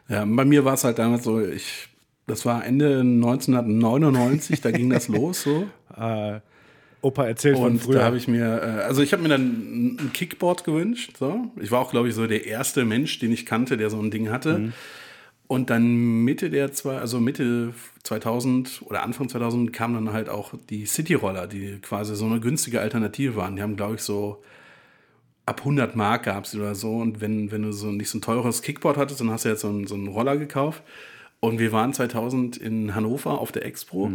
Ja, 0.08 0.24
bei 0.26 0.46
mir 0.46 0.64
war 0.64 0.76
es 0.76 0.84
halt 0.84 1.00
damals 1.00 1.24
so, 1.24 1.42
ich, 1.42 1.90
das 2.28 2.46
war 2.46 2.66
Ende 2.66 3.00
1999, 3.00 4.62
da 4.62 4.72
ging 4.72 4.90
das 4.90 5.08
los 5.10 5.44
so. 5.44 5.68
Opa 7.06 7.26
erzählt 7.28 7.58
von 7.58 7.74
Und 7.74 7.84
früher. 7.84 8.00
da 8.00 8.06
habe 8.06 8.18
ich 8.18 8.28
mir, 8.28 8.44
äh, 8.44 8.84
also 8.84 9.04
ich 9.04 9.14
habe 9.14 9.22
mir 9.22 9.30
dann 9.30 9.98
ein 10.00 10.12
Kickboard 10.12 10.64
gewünscht. 10.64 11.18
So. 11.20 11.52
Ich 11.62 11.70
war 11.70 11.80
auch, 11.80 11.92
glaube 11.92 12.10
ich, 12.10 12.16
so 12.16 12.26
der 12.26 12.48
erste 12.48 12.84
Mensch, 12.84 13.20
den 13.20 13.32
ich 13.32 13.46
kannte, 13.46 13.78
der 13.78 13.92
so 13.92 14.00
ein 14.00 14.10
Ding 14.10 14.32
hatte. 14.32 14.58
Mhm. 14.58 14.74
Und 15.48 15.70
dann 15.70 16.24
Mitte 16.24 16.50
der 16.50 16.72
zwei, 16.72 16.98
also 16.98 17.20
Mitte 17.20 17.74
2000 18.02 18.82
oder 18.86 19.04
Anfang 19.04 19.30
2000 19.30 19.72
kamen 19.72 20.06
dann 20.06 20.14
halt 20.14 20.30
auch 20.30 20.56
die 20.72 20.88
City-Roller, 20.88 21.46
die 21.46 21.78
quasi 21.80 22.16
so 22.16 22.26
eine 22.26 22.40
günstige 22.40 22.82
Alternative 22.82 23.36
waren. 23.36 23.56
Die 23.56 23.62
haben, 23.62 23.76
glaube 23.76 23.96
ich, 23.96 24.02
so 24.02 24.42
ab 25.46 25.60
100 25.60 25.96
Mark 25.96 26.24
gab 26.24 26.46
es 26.46 26.56
oder 26.56 26.74
so. 26.74 26.98
Und 26.98 27.22
wenn, 27.22 27.52
wenn 27.52 27.62
du 27.62 27.72
so 27.72 27.92
nicht 27.92 28.10
so 28.10 28.18
ein 28.18 28.22
teures 28.22 28.64
Kickboard 28.64 28.98
hattest, 28.98 29.22
dann 29.22 29.30
hast 29.30 29.46
du 29.46 29.50
jetzt 29.50 29.62
so 29.62 29.70
einen, 29.70 29.86
so 29.86 29.94
einen 29.94 30.08
Roller 30.08 30.38
gekauft. 30.38 30.82
Und 31.40 31.60
wir 31.60 31.72
waren 31.72 31.94
2000 31.94 32.58
in 32.58 32.96
Hannover 32.96 33.40
auf 33.40 33.52
der 33.52 33.66
Expo. 33.66 34.06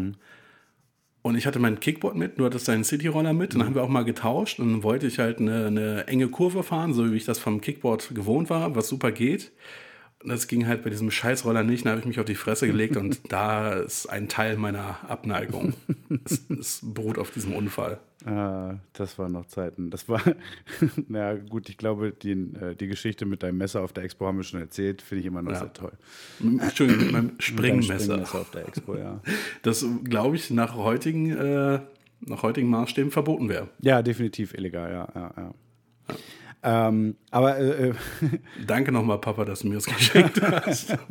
Und 1.22 1.34
ich 1.36 1.46
hatte 1.46 1.58
mein 1.58 1.80
Kickboard 1.80 2.16
mit, 2.16 2.38
du 2.38 2.46
hattest 2.46 2.66
deinen 2.66 2.82
City-Roller 2.82 3.34
mit. 3.34 3.54
Dann 3.54 3.64
haben 3.64 3.74
wir 3.74 3.82
auch 3.82 3.88
mal 3.88 4.04
getauscht. 4.04 4.58
Und 4.58 4.72
dann 4.72 4.82
wollte 4.82 5.06
ich 5.06 5.18
halt 5.18 5.38
eine, 5.38 5.66
eine 5.66 6.06
enge 6.08 6.28
Kurve 6.28 6.62
fahren, 6.62 6.94
so 6.94 7.10
wie 7.12 7.16
ich 7.16 7.24
das 7.24 7.38
vom 7.38 7.60
Kickboard 7.60 8.14
gewohnt 8.14 8.48
war, 8.50 8.74
was 8.74 8.88
super 8.88 9.12
geht. 9.12 9.52
Das 10.22 10.48
ging 10.48 10.66
halt 10.66 10.82
bei 10.82 10.90
diesem 10.90 11.10
Scheißroller 11.10 11.62
nicht. 11.62 11.86
Dann 11.86 11.92
habe 11.92 12.00
ich 12.00 12.06
mich 12.06 12.20
auf 12.20 12.26
die 12.26 12.34
Fresse 12.34 12.66
gelegt. 12.66 12.96
und 12.96 13.20
da 13.32 13.72
ist 13.72 14.06
ein 14.06 14.28
Teil 14.28 14.56
meiner 14.58 14.98
Abneigung. 15.08 15.72
Es, 16.24 16.44
es 16.50 16.80
beruht 16.82 17.16
auf 17.18 17.30
diesem 17.30 17.54
Unfall. 17.54 17.98
Ah, 18.26 18.74
das 18.92 19.18
waren 19.18 19.32
noch 19.32 19.46
Zeiten. 19.46 19.88
Das 19.88 20.06
war, 20.10 20.20
na 21.08 21.34
gut, 21.36 21.70
ich 21.70 21.78
glaube, 21.78 22.12
die, 22.12 22.32
äh, 22.32 22.74
die 22.78 22.86
Geschichte 22.86 23.24
mit 23.24 23.42
deinem 23.42 23.56
Messer 23.56 23.80
auf 23.80 23.94
der 23.94 24.04
Expo 24.04 24.26
haben 24.26 24.36
wir 24.36 24.44
schon 24.44 24.60
erzählt. 24.60 25.00
Finde 25.00 25.20
ich 25.20 25.26
immer 25.26 25.40
noch 25.40 25.52
Ja. 25.52 25.60
sehr 25.60 25.72
toll. 25.72 25.92
Entschuldigung, 26.40 27.04
mit 27.04 27.12
meinem 27.12 27.32
Springmesser. 27.38 27.94
Springmesser 28.04 28.40
auf 28.40 28.50
der 28.50 28.68
Expo, 28.68 28.96
ja. 28.96 29.22
Das, 29.62 29.86
glaube 30.04 30.36
ich, 30.36 30.50
nach 30.50 30.76
heutigen, 30.76 31.30
äh, 31.30 31.80
nach 32.20 32.42
heutigen 32.42 32.68
Maßstäben 32.68 33.10
verboten 33.10 33.48
wäre. 33.48 33.68
Ja, 33.80 34.02
definitiv 34.02 34.52
illegal, 34.52 34.92
ja. 34.92 35.08
ja, 35.14 35.32
ja. 35.34 35.54
Ähm, 36.62 37.16
aber 37.30 37.58
äh, 37.58 37.88
äh, 37.88 37.94
Danke 38.66 38.92
nochmal, 38.92 39.18
Papa, 39.18 39.44
dass 39.44 39.60
du 39.60 39.68
mir 39.68 39.74
das 39.74 39.86
geschenkt 39.86 40.40
hast. 40.42 40.96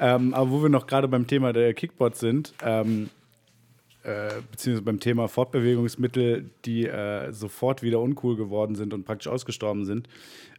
Ähm, 0.00 0.34
aber 0.34 0.50
wo 0.50 0.62
wir 0.62 0.68
noch 0.68 0.86
gerade 0.86 1.08
beim 1.08 1.26
Thema 1.26 1.52
der 1.52 1.74
Kickboards 1.74 2.20
sind, 2.20 2.54
ähm, 2.62 3.10
äh, 4.04 4.30
beziehungsweise 4.50 4.84
beim 4.84 5.00
Thema 5.00 5.28
Fortbewegungsmittel, 5.28 6.50
die 6.64 6.86
äh, 6.86 7.32
sofort 7.32 7.82
wieder 7.82 8.00
uncool 8.00 8.36
geworden 8.36 8.76
sind 8.76 8.94
und 8.94 9.04
praktisch 9.04 9.28
ausgestorben 9.28 9.84
sind. 9.84 10.08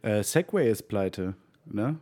Äh, 0.02 0.22
Segway 0.22 0.70
ist 0.70 0.88
pleite, 0.88 1.34
ne? 1.64 1.96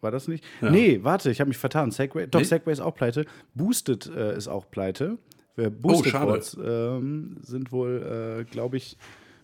War 0.00 0.10
das 0.10 0.26
nicht? 0.28 0.42
Nee, 0.62 1.00
warte, 1.02 1.30
ich 1.30 1.40
habe 1.40 1.48
mich 1.48 1.58
vertan. 1.58 1.90
Segway, 1.90 2.26
doch, 2.26 2.40
Nee? 2.40 2.46
Segway 2.46 2.72
ist 2.72 2.80
auch 2.80 2.94
pleite. 2.94 3.26
Boosted 3.54 4.06
äh, 4.06 4.34
ist 4.34 4.48
auch 4.48 4.70
pleite. 4.70 5.18
Oh, 5.58 5.68
Boosted 5.68 6.12
schade. 6.12 6.26
Boards 6.26 6.56
ähm, 6.64 7.36
sind 7.42 7.70
wohl, 7.70 8.40
äh, 8.40 8.44
glaube 8.50 8.78
ich, 8.78 8.96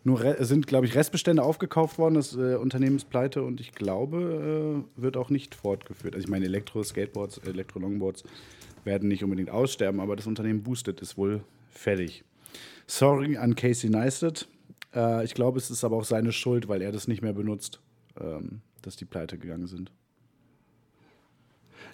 nur 0.06 0.36
sind, 0.44 0.68
glaube 0.68 0.86
ich, 0.86 0.94
Restbestände 0.94 1.42
aufgekauft 1.42 1.98
worden. 1.98 2.14
Das 2.14 2.34
äh, 2.36 2.54
Unternehmen 2.54 2.96
ist 2.96 3.10
pleite 3.10 3.42
und 3.42 3.60
ich 3.60 3.72
glaube, 3.72 4.84
äh, 4.96 5.02
wird 5.02 5.16
auch 5.16 5.30
nicht 5.30 5.54
fortgeführt. 5.54 6.14
Also 6.14 6.24
ich 6.24 6.30
meine, 6.30 6.44
Elektro-Skateboards, 6.44 7.38
Elektro-Longboards 7.38 8.22
werden 8.84 9.08
nicht 9.08 9.24
unbedingt 9.24 9.50
aussterben, 9.50 10.00
aber 10.00 10.14
das 10.14 10.28
Unternehmen 10.28 10.62
Boosted 10.62 11.00
ist 11.00 11.18
wohl 11.18 11.42
fertig. 11.70 12.24
Sorry 12.86 13.36
an 13.36 13.56
Casey 13.56 13.90
Neistat. 13.90 14.46
Äh, 14.94 15.24
ich 15.24 15.34
glaube, 15.34 15.58
es 15.58 15.70
ist 15.70 15.82
aber 15.82 15.96
auch 15.96 16.04
seine 16.04 16.30
Schuld, 16.30 16.68
weil 16.68 16.82
er 16.82 16.92
das 16.92 17.08
nicht 17.08 17.20
mehr 17.20 17.32
benutzt, 17.32 17.80
ähm, 18.20 18.60
dass 18.82 18.94
die 18.94 19.06
pleite 19.06 19.38
gegangen 19.38 19.66
sind. 19.66 19.90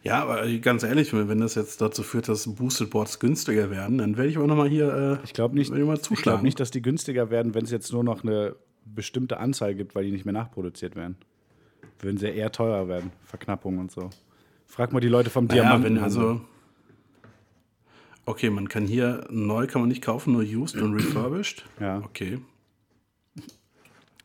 Ja, 0.03 0.23
aber 0.23 0.49
ganz 0.59 0.83
ehrlich, 0.83 1.13
wenn 1.13 1.41
das 1.41 1.55
jetzt 1.55 1.81
dazu 1.81 2.03
führt, 2.03 2.29
dass 2.29 2.53
Boosted 2.55 2.91
Boards 2.91 3.21
günstiger 3.21 3.71
werden, 3.71 3.99
dann 3.99 4.17
werde 4.17 4.31
ich 4.31 4.39
auch 4.39 4.47
nochmal 4.47 4.69
hier 4.69 5.21
äh, 5.21 5.25
Ich 5.25 5.33
glaube 5.33 5.55
nicht, 5.55 5.73
ich 5.73 5.77
mal 5.77 5.81
ich 5.81 5.87
glaub 5.87 6.03
zuschlagen. 6.03 6.43
nicht, 6.43 6.59
dass 6.59 6.73
die 6.73 6.83
günstiger 6.83 7.31
werden, 7.31 7.55
wenn 7.55 7.65
es 7.65 7.71
jetzt 7.71 7.93
nur 7.93 8.03
noch 8.03 8.25
eine 8.25 8.57
bestimmte 8.85 9.39
Anzahl 9.39 9.75
gibt, 9.75 9.95
weil 9.95 10.05
die 10.05 10.11
nicht 10.11 10.25
mehr 10.25 10.33
nachproduziert 10.33 10.97
werden. 10.97 11.17
Würden 12.01 12.19
sie 12.19 12.27
eher 12.27 12.51
teurer 12.51 12.89
werden, 12.89 13.13
Verknappung 13.25 13.79
und 13.79 13.93
so. 13.93 14.11
Frag 14.67 14.93
mal 14.93 15.01
die 15.01 15.09
Leute 15.09 15.31
vom 15.31 15.47
ja, 15.47 15.55
Diamanten. 15.55 15.97
wenn 15.97 16.03
also. 16.03 16.41
Okay, 18.25 18.51
man 18.51 18.69
kann 18.69 18.87
hier 18.87 19.25
neu 19.31 19.67
kann 19.67 19.83
man 19.83 19.89
nicht 19.89 20.03
kaufen, 20.03 20.33
nur 20.33 20.43
used 20.43 20.77
und 20.77 20.95
refurbished. 20.95 21.65
Ja. 21.81 21.99
Okay. 21.99 22.39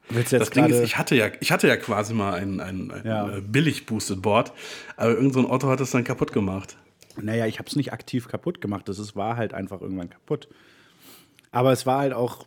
Willst 0.10 0.32
Das 0.34 0.50
Ding 0.52 0.66
ist, 0.66 0.82
ich 0.84 0.98
hatte 0.98 1.16
ja, 1.16 1.30
ich 1.42 1.52
hatte 1.52 1.68
ja 1.68 1.76
quasi 1.76 2.14
mal 2.14 2.34
ein, 2.34 2.60
ein, 2.60 2.92
ein 2.92 3.02
Ja. 3.06 3.38
äh, 3.38 3.42
billig 3.42 3.86
Boosted 3.86 4.22
Board, 4.22 4.54
aber 4.96 5.10
irgendein 5.12 5.34
so 5.34 5.40
ein 5.40 5.46
Otto 5.52 5.68
hat 5.68 5.82
es 5.82 5.92
dann 5.92 6.04
kaputt 6.04 6.32
gemacht. 6.32 6.78
Naja, 7.22 7.46
ich 7.46 7.60
habe 7.60 7.68
es 7.68 7.76
nicht 7.76 7.92
aktiv 7.94 8.28
kaputt 8.28 8.62
gemacht. 8.62 8.88
Das 8.88 9.00
ist, 9.00 9.16
war 9.16 9.38
halt 9.38 9.54
einfach 9.54 9.82
irgendwann 9.82 10.10
kaputt. 10.10 10.48
Aber 11.52 11.72
es 11.72 11.86
war 11.86 12.00
halt 12.00 12.14
auch. 12.14 12.46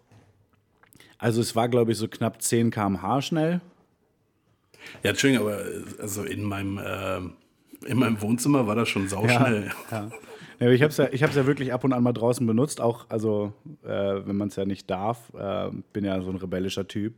Also, 1.18 1.40
es 1.40 1.54
war, 1.54 1.68
glaube 1.68 1.92
ich, 1.92 1.98
so 1.98 2.08
knapp 2.08 2.40
10 2.40 2.70
km/h 2.70 3.20
schnell. 3.22 3.60
Ja, 5.02 5.10
Entschuldigung, 5.10 5.46
aber 5.48 5.60
äh, 5.60 5.82
also 5.98 6.22
in 6.22 6.42
meinem, 6.42 6.78
äh, 6.78 7.18
in 7.86 7.98
meinem 7.98 8.20
Wohnzimmer 8.22 8.66
war 8.66 8.74
das 8.74 8.88
schon 8.88 9.08
sauschnell. 9.08 9.70
Ja. 9.90 10.10
Ja, 10.60 10.66
aber 10.66 10.72
ich 10.72 10.82
habe 10.82 10.90
es 10.90 10.96
ja, 10.98 11.08
ich 11.10 11.20
ja 11.20 11.46
wirklich 11.46 11.72
ab 11.72 11.84
und 11.84 11.92
an 11.92 12.02
mal 12.02 12.12
draußen 12.12 12.46
benutzt, 12.46 12.80
auch, 12.80 13.06
also, 13.08 13.52
äh, 13.82 13.88
wenn 13.88 14.36
man 14.36 14.48
es 14.48 14.56
ja 14.56 14.64
nicht 14.64 14.88
darf. 14.90 15.32
Äh, 15.34 15.70
bin 15.92 16.04
ja 16.04 16.20
so 16.20 16.30
ein 16.30 16.36
rebellischer 16.36 16.86
Typ. 16.86 17.14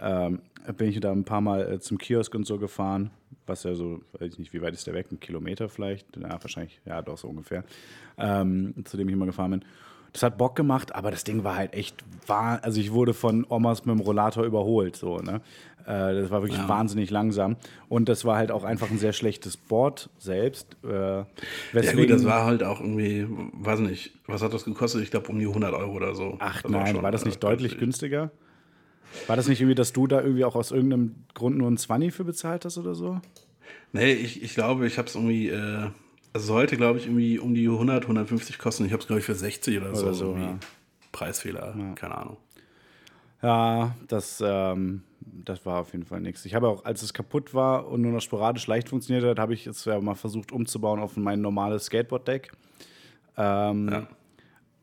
Ähm, 0.00 0.40
bin 0.76 0.88
ich 0.88 1.00
da 1.00 1.10
ein 1.12 1.24
paar 1.24 1.40
Mal 1.40 1.72
äh, 1.74 1.80
zum 1.80 1.98
Kiosk 1.98 2.34
und 2.34 2.46
so 2.46 2.58
gefahren, 2.58 3.10
was 3.46 3.64
ja 3.64 3.74
so, 3.74 4.00
weiß 4.18 4.32
ich 4.34 4.38
nicht, 4.38 4.52
wie 4.52 4.62
weit 4.62 4.74
ist 4.74 4.86
der 4.86 4.94
weg? 4.94 5.06
Ein 5.10 5.20
Kilometer 5.20 5.68
vielleicht? 5.68 6.16
Ja, 6.16 6.30
wahrscheinlich, 6.42 6.80
ja, 6.84 7.02
doch 7.02 7.18
so 7.18 7.28
ungefähr. 7.28 7.64
Ähm, 8.18 8.74
zu 8.84 8.96
dem 8.96 9.08
ich 9.08 9.14
immer 9.14 9.26
gefahren 9.26 9.50
bin. 9.52 9.64
Das 10.12 10.22
hat 10.24 10.38
Bock 10.38 10.56
gemacht, 10.56 10.94
aber 10.94 11.10
das 11.12 11.22
Ding 11.24 11.44
war 11.44 11.54
halt 11.56 11.72
echt, 11.72 12.04
also 12.26 12.80
ich 12.80 12.92
wurde 12.92 13.14
von 13.14 13.46
Omas 13.48 13.84
mit 13.86 13.94
dem 13.94 14.00
Rollator 14.00 14.44
überholt, 14.44 14.96
so, 14.96 15.18
ne? 15.18 15.40
Äh, 15.86 16.14
das 16.20 16.30
war 16.30 16.42
wirklich 16.42 16.58
Ja. 16.60 16.68
wahnsinnig 16.68 17.10
langsam. 17.10 17.56
Und 17.88 18.08
das 18.08 18.24
war 18.24 18.36
halt 18.36 18.50
auch 18.50 18.64
einfach 18.64 18.90
ein 18.90 18.98
sehr 18.98 19.12
schlechtes 19.12 19.56
Board 19.56 20.10
selbst. 20.18 20.76
Äh, 20.84 20.88
Ja 20.88 21.24
gut, 21.94 22.10
das 22.10 22.24
war 22.24 22.44
halt 22.44 22.62
auch 22.64 22.80
irgendwie, 22.80 23.24
weiß 23.28 23.78
nicht, 23.80 24.12
was 24.26 24.42
hat 24.42 24.52
das 24.52 24.64
gekostet? 24.64 25.02
Ich 25.02 25.10
glaube 25.12 25.28
um 25.28 25.38
die 25.38 25.46
100 25.46 25.72
Euro 25.74 25.92
oder 25.92 26.14
so. 26.14 26.36
Ach 26.40 26.60
Das 26.62 26.70
nein, 26.70 26.94
schon, 26.94 27.02
war 27.02 27.12
das 27.12 27.24
nicht 27.24 27.36
äh, 27.36 27.40
deutlich 27.40 27.78
günstig. 27.78 28.10
günstiger? 28.10 28.30
War 29.26 29.36
das 29.36 29.48
nicht 29.48 29.60
irgendwie, 29.60 29.74
dass 29.74 29.92
du 29.92 30.06
da 30.06 30.20
irgendwie 30.20 30.44
auch 30.44 30.54
aus 30.56 30.70
irgendeinem 30.70 31.14
Grund 31.34 31.58
nur 31.58 31.70
ein 31.70 31.76
20 31.76 32.12
für 32.12 32.24
bezahlt 32.24 32.64
hast 32.64 32.78
oder 32.78 32.94
so? 32.94 33.20
Nee, 33.92 34.12
ich, 34.12 34.42
ich 34.42 34.54
glaube, 34.54 34.86
ich 34.86 34.98
habe 34.98 35.08
es 35.08 35.14
irgendwie, 35.14 35.48
äh, 35.48 35.88
es 36.32 36.46
sollte 36.46 36.76
glaube 36.76 36.98
ich 36.98 37.06
irgendwie 37.06 37.38
um 37.38 37.54
die 37.54 37.66
100, 37.66 38.04
150 38.04 38.58
kosten. 38.58 38.84
Ich 38.84 38.92
habe 38.92 39.00
es 39.00 39.06
glaube 39.06 39.20
ich 39.20 39.26
für 39.26 39.34
60 39.34 39.78
oder, 39.78 39.94
so. 39.94 40.06
Oder 40.06 40.14
so, 40.14 40.24
irgendwie. 40.26 40.44
ja. 40.44 40.58
Preisfehler, 41.12 41.74
keine 41.96 42.16
Ahnung. 42.16 42.36
Ja, 43.42 43.96
das, 44.06 44.42
ähm, 44.46 45.02
das 45.20 45.64
war 45.66 45.80
auf 45.80 45.92
jeden 45.92 46.04
Fall 46.04 46.20
nichts. 46.20 46.44
Ich 46.44 46.54
habe 46.54 46.68
auch, 46.68 46.84
als 46.84 47.02
es 47.02 47.12
kaputt 47.14 47.52
war 47.54 47.88
und 47.88 48.02
nur 48.02 48.12
noch 48.12 48.20
sporadisch 48.20 48.66
leicht 48.66 48.88
funktioniert 48.90 49.24
hat, 49.24 49.38
habe 49.38 49.54
ich 49.54 49.66
es 49.66 49.84
ja 49.86 49.98
mal 50.00 50.14
versucht 50.14 50.52
umzubauen 50.52 51.00
auf 51.00 51.16
mein 51.16 51.40
normales 51.40 51.86
Skateboard-Deck. 51.86 52.52
Ähm, 53.36 53.88
Ja. 53.88 54.08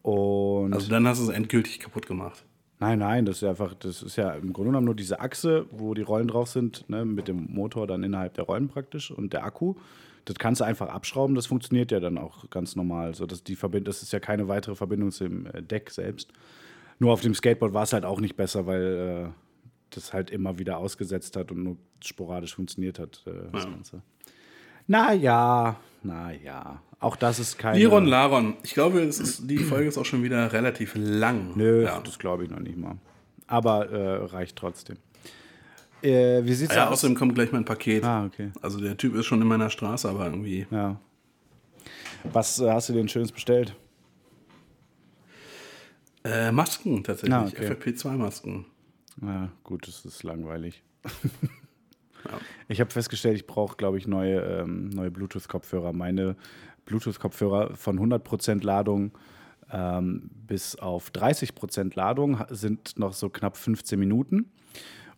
Und 0.02 0.74
Also 0.74 0.90
dann 0.90 1.06
hast 1.08 1.20
du 1.20 1.24
es 1.24 1.30
endgültig 1.30 1.80
kaputt 1.80 2.08
gemacht. 2.08 2.44
Nein, 2.80 3.00
nein, 3.00 3.26
das 3.26 3.38
ist 3.38 3.42
ja 3.42 3.50
einfach, 3.50 3.74
das 3.74 4.04
ist 4.04 4.16
ja 4.18 4.32
im 4.34 4.54
Grunde 4.54 4.70
genommen 4.70 4.86
nur 4.86 4.96
diese 4.96 5.20
Achse, 5.20 5.66
wo 5.72 5.96
die 5.96 6.04
Rollen 6.04 6.28
drauf 6.28 6.50
sind, 6.50 6.88
ne, 6.90 7.06
mit 7.06 7.28
dem 7.28 7.48
Motor 7.52 7.88
dann 7.88 8.04
innerhalb 8.04 8.36
der 8.36 8.46
Rollen 8.46 8.68
praktisch 8.68 9.10
und 9.10 9.34
der 9.34 9.44
Akku. 9.44 9.76
Das 10.26 10.36
kannst 10.36 10.62
du 10.62 10.66
einfach 10.66 10.90
abschrauben, 10.90 11.36
das 11.36 11.48
funktioniert 11.48 11.92
ja 11.92 12.00
dann 12.00 12.18
auch 12.18 12.50
ganz 12.50 12.76
normal. 12.76 13.16
So, 13.16 13.26
dass 13.26 13.44
die 13.44 13.56
Verbind 13.56 13.88
das 13.88 14.04
ist 14.04 14.14
ja 14.14 14.20
keine 14.20 14.48
weitere 14.48 14.76
Verbindung 14.76 15.12
zum 15.12 15.48
äh, 15.48 15.64
Deck 15.64 15.90
selbst. 15.90 16.32
Nur 17.00 17.14
auf 17.14 17.22
dem 17.22 17.34
Skateboard 17.34 17.74
war 17.74 17.84
es 17.84 17.94
halt 17.94 18.06
auch 18.06 18.20
nicht 18.20 18.36
besser, 18.36 18.68
weil 18.68 19.32
äh, 19.32 19.34
das 19.92 20.14
halt 20.14 20.30
immer 20.30 20.60
wieder 20.60 20.78
ausgesetzt 20.78 21.36
hat 21.38 21.52
und 21.52 21.64
nur 21.64 21.78
sporadisch 22.04 22.56
funktioniert 22.56 23.00
hat, 23.00 23.24
äh, 23.26 23.32
das 23.54 23.64
Ja. 23.64 23.70
Ganze. 23.72 24.02
Naja, 24.88 25.76
naja. 26.04 26.82
Auch 27.00 27.16
das 27.16 27.40
ist 27.40 27.60
kein. 27.60 27.76
Liron 27.76 28.06
Laron. 28.06 28.56
Ich 28.64 28.74
glaube, 28.74 29.02
ist, 29.02 29.50
die 29.50 29.58
Folge 29.60 29.88
ist 29.88 29.98
auch 29.98 30.06
schon 30.06 30.24
wieder 30.24 30.52
relativ 30.52 30.94
lang. 30.96 31.52
Nö, 31.56 31.84
Ja. 31.84 32.00
das 32.00 32.18
glaube 32.18 32.46
ich 32.46 32.50
noch 32.50 32.60
nicht 32.60 32.78
mal. 32.78 32.96
Aber 33.46 33.90
äh, 33.92 34.26
reicht 34.26 34.56
trotzdem. 34.58 34.98
Äh, 36.02 36.44
wie 36.44 36.54
sieht's 36.54 36.74
Ja, 36.76 36.86
aus? 36.88 36.94
außerdem 36.94 37.16
kommt 37.18 37.36
gleich 37.36 37.52
mein 37.52 37.66
Paket. 37.66 38.04
Ah, 38.04 38.26
okay. 38.26 38.52
Also 38.62 38.80
der 38.80 38.98
Typ 38.98 39.16
ist 39.16 39.26
schon 39.26 39.42
in 39.42 39.48
meiner 39.48 39.70
Straße, 39.70 40.10
aber 40.10 40.26
irgendwie. 40.26 40.66
Ja. 40.72 41.00
Was 42.24 42.60
äh, 42.60 42.70
hast 42.72 42.90
du 42.90 42.94
denn 42.94 43.08
Schönes 43.10 43.32
bestellt? 43.32 43.76
Äh, 46.24 46.52
Masken 46.52 47.04
tatsächlich. 47.04 47.34
Ah, 47.36 47.46
okay. 47.48 47.72
FFP2-Masken. 47.72 48.66
Ja, 49.22 49.50
gut, 49.64 49.88
das 49.88 50.04
ist 50.06 50.24
langweilig. 50.24 50.82
Ja. 52.26 52.40
Ich 52.68 52.80
habe 52.80 52.92
festgestellt, 52.92 53.36
ich 53.36 53.48
brauche, 53.48 53.78
glaube 53.78 53.98
ich, 53.98 54.08
neue, 54.08 54.40
ähm, 54.40 54.90
neue 54.90 55.12
Bluetooth-Kopfhörer. 55.12 55.94
Meine 55.94 56.36
Bluetooth-Kopfhörer 56.86 57.76
von 57.76 58.00
100% 58.00 58.64
Ladung 58.64 59.12
ähm, 59.72 60.30
bis 60.48 60.76
auf 60.76 61.10
30% 61.12 61.96
Ladung 61.96 62.44
sind 62.50 62.98
noch 62.98 63.14
so 63.14 63.30
knapp 63.30 63.58
15 63.58 64.00
Minuten. 64.00 64.52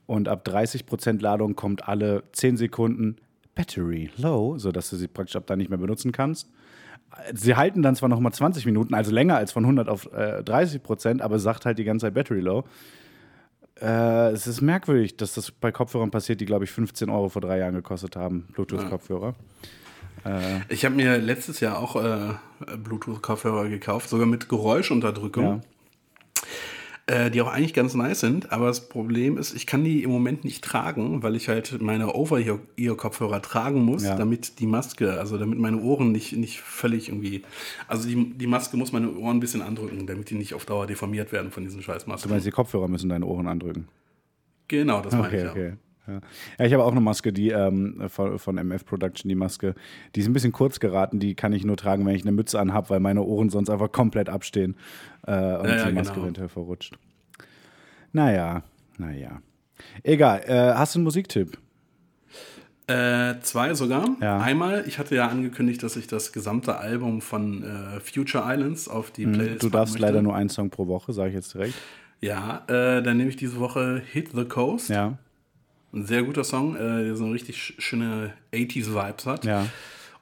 Und 0.05 0.27
ab 0.27 0.47
30% 0.47 1.21
Ladung 1.21 1.55
kommt 1.55 1.87
alle 1.87 2.23
10 2.31 2.57
Sekunden 2.57 3.17
Battery 3.53 4.09
Low, 4.17 4.57
sodass 4.57 4.89
du 4.89 4.95
sie 4.95 5.07
praktisch 5.07 5.35
ab 5.35 5.43
da 5.45 5.55
nicht 5.55 5.69
mehr 5.69 5.77
benutzen 5.77 6.11
kannst. 6.11 6.49
Sie 7.33 7.55
halten 7.55 7.81
dann 7.81 7.95
zwar 7.95 8.09
noch 8.09 8.19
mal 8.19 8.31
20 8.31 8.65
Minuten, 8.65 8.93
also 8.93 9.11
länger 9.11 9.35
als 9.35 9.51
von 9.51 9.63
100 9.63 9.89
auf 9.89 10.11
äh, 10.13 10.43
30 10.43 10.81
Prozent, 10.81 11.21
aber 11.21 11.39
sagt 11.39 11.65
halt 11.65 11.77
die 11.77 11.83
ganze 11.83 12.05
Zeit 12.05 12.13
Battery 12.13 12.39
Low. 12.39 12.63
Äh, 13.81 14.31
es 14.31 14.47
ist 14.47 14.61
merkwürdig, 14.61 15.17
dass 15.17 15.33
das 15.33 15.51
bei 15.51 15.71
Kopfhörern 15.71 16.11
passiert, 16.11 16.41
die, 16.41 16.45
glaube 16.45 16.65
ich, 16.65 16.71
15 16.71 17.09
Euro 17.09 17.29
vor 17.29 17.41
drei 17.41 17.59
Jahren 17.59 17.75
gekostet 17.75 18.15
haben, 18.15 18.47
Bluetooth-Kopfhörer. 18.53 19.35
Ich 20.67 20.83
habe 20.83 20.95
mir 20.95 21.17
letztes 21.17 21.61
Jahr 21.61 21.79
auch 21.79 21.95
äh, 21.95 22.33
Bluetooth-Kopfhörer 22.77 23.69
gekauft, 23.69 24.09
sogar 24.09 24.27
mit 24.27 24.49
Geräuschunterdrückung. 24.49 25.43
Ja. 25.43 25.61
Äh, 27.09 27.31
die 27.31 27.41
auch 27.41 27.47
eigentlich 27.51 27.73
ganz 27.73 27.95
nice 27.95 28.19
sind, 28.19 28.51
aber 28.51 28.67
das 28.67 28.87
Problem 28.87 29.39
ist, 29.39 29.55
ich 29.55 29.65
kann 29.65 29.83
die 29.83 30.03
im 30.03 30.11
Moment 30.11 30.43
nicht 30.43 30.63
tragen, 30.63 31.23
weil 31.23 31.35
ich 31.35 31.49
halt 31.49 31.81
meine 31.81 32.13
Over-Ear-Kopfhörer 32.13 33.41
tragen 33.41 33.81
muss, 33.81 34.03
Ja. 34.03 34.15
damit 34.15 34.59
die 34.59 34.67
Maske, 34.67 35.13
also 35.19 35.39
damit 35.39 35.57
meine 35.57 35.81
Ohren 35.81 36.11
nicht, 36.11 36.33
nicht 36.33 36.61
völlig 36.61 37.09
irgendwie, 37.09 37.41
also 37.87 38.07
die, 38.07 38.33
die 38.37 38.45
Maske 38.45 38.77
muss 38.77 38.91
meine 38.91 39.11
Ohren 39.11 39.37
ein 39.37 39.39
bisschen 39.39 39.63
andrücken, 39.63 40.05
damit 40.05 40.29
die 40.29 40.35
nicht 40.35 40.53
auf 40.53 40.65
Dauer 40.65 40.85
deformiert 40.85 41.31
werden 41.31 41.49
von 41.49 41.63
diesen 41.63 41.81
scheiß 41.81 42.05
Du 42.05 42.29
meinst, 42.29 42.45
die 42.45 42.51
Kopfhörer 42.51 42.87
müssen 42.87 43.09
deine 43.09 43.25
Ohren 43.25 43.47
andrücken. 43.47 43.87
Genau, 44.67 45.01
das 45.01 45.13
meine 45.13 45.27
Okay, 45.29 45.37
ich 45.37 45.43
ja. 45.45 45.49
okay. 45.51 45.73
Ja. 46.09 46.19
ja, 46.59 46.65
ich 46.65 46.73
habe 46.73 46.83
auch 46.83 46.91
eine 46.91 47.01
Maske, 47.01 47.31
die 47.31 47.49
ähm, 47.49 48.03
von, 48.09 48.39
von 48.39 48.57
MF 48.57 48.85
Production, 48.85 49.29
die 49.29 49.35
Maske, 49.35 49.75
die 50.15 50.21
ist 50.21 50.27
ein 50.27 50.33
bisschen 50.33 50.51
kurz 50.51 50.79
geraten, 50.79 51.19
die 51.19 51.35
kann 51.35 51.53
ich 51.53 51.63
nur 51.63 51.77
tragen, 51.77 52.05
wenn 52.05 52.15
ich 52.15 52.23
eine 52.23 52.31
Mütze 52.31 52.59
anhab, 52.59 52.89
weil 52.89 52.99
meine 52.99 53.21
Ohren 53.23 53.49
sonst 53.49 53.69
einfach 53.69 53.91
komplett 53.91 54.29
abstehen 54.29 54.75
äh, 55.27 55.31
und 55.31 55.69
Ja, 55.69 55.85
die 55.85 55.93
Maske 55.93 56.13
genau. 56.15 56.25
eventuell 56.25 56.49
verrutscht. 56.49 56.97
Naja, 58.11 58.63
naja. 58.97 59.41
Egal, 60.03 60.41
äh, 60.47 60.73
hast 60.73 60.95
du 60.95 60.99
einen 60.99 61.03
Musiktipp? 61.05 61.57
Äh, 62.87 63.39
zwei 63.41 63.75
sogar. 63.75 64.09
Ja. 64.19 64.39
Einmal, 64.39 64.83
ich 64.87 64.97
hatte 64.97 65.13
ja 65.15 65.27
angekündigt, 65.27 65.83
dass 65.83 65.95
ich 65.95 66.07
das 66.07 66.31
gesamte 66.31 66.77
Album 66.77 67.21
von 67.21 67.63
äh, 67.63 67.99
Future 67.99 68.43
Islands 68.47 68.87
auf 68.87 69.11
die 69.11 69.27
Playlist 69.27 69.63
Mhm, 69.63 69.67
Du 69.67 69.69
darfst 69.69 69.99
leider 69.99 70.23
nur 70.23 70.35
einen 70.35 70.49
Song 70.49 70.71
pro 70.71 70.87
Woche, 70.87 71.13
sage 71.13 71.29
ich 71.29 71.35
jetzt 71.35 71.53
direkt. 71.53 71.75
Ja, 72.19 72.63
äh, 72.67 73.03
dann 73.03 73.17
nehme 73.17 73.29
ich 73.29 73.35
diese 73.35 73.59
Woche 73.59 74.01
Hit 74.11 74.31
the 74.33 74.43
Coast. 74.45 74.89
Ja, 74.89 75.19
Ein 75.93 76.05
sehr 76.05 76.23
guter 76.23 76.43
Song, 76.43 76.75
äh, 76.75 77.03
der 77.05 77.15
so 77.15 77.23
eine 77.25 77.33
richtig 77.33 77.57
sch- 77.57 77.73
schöne 77.81 78.33
80s-Vibes 78.53 79.25
hat. 79.25 79.45
ja. 79.45 79.65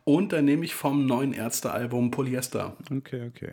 Und 0.05 0.31
dann 0.31 0.45
nehme 0.45 0.63
ich 0.63 0.73
vom 0.73 1.05
neuen 1.05 1.33
Ärzte-Album 1.33 2.11
Polyester. 2.11 2.77
Okay, 2.89 3.27
okay. 3.27 3.51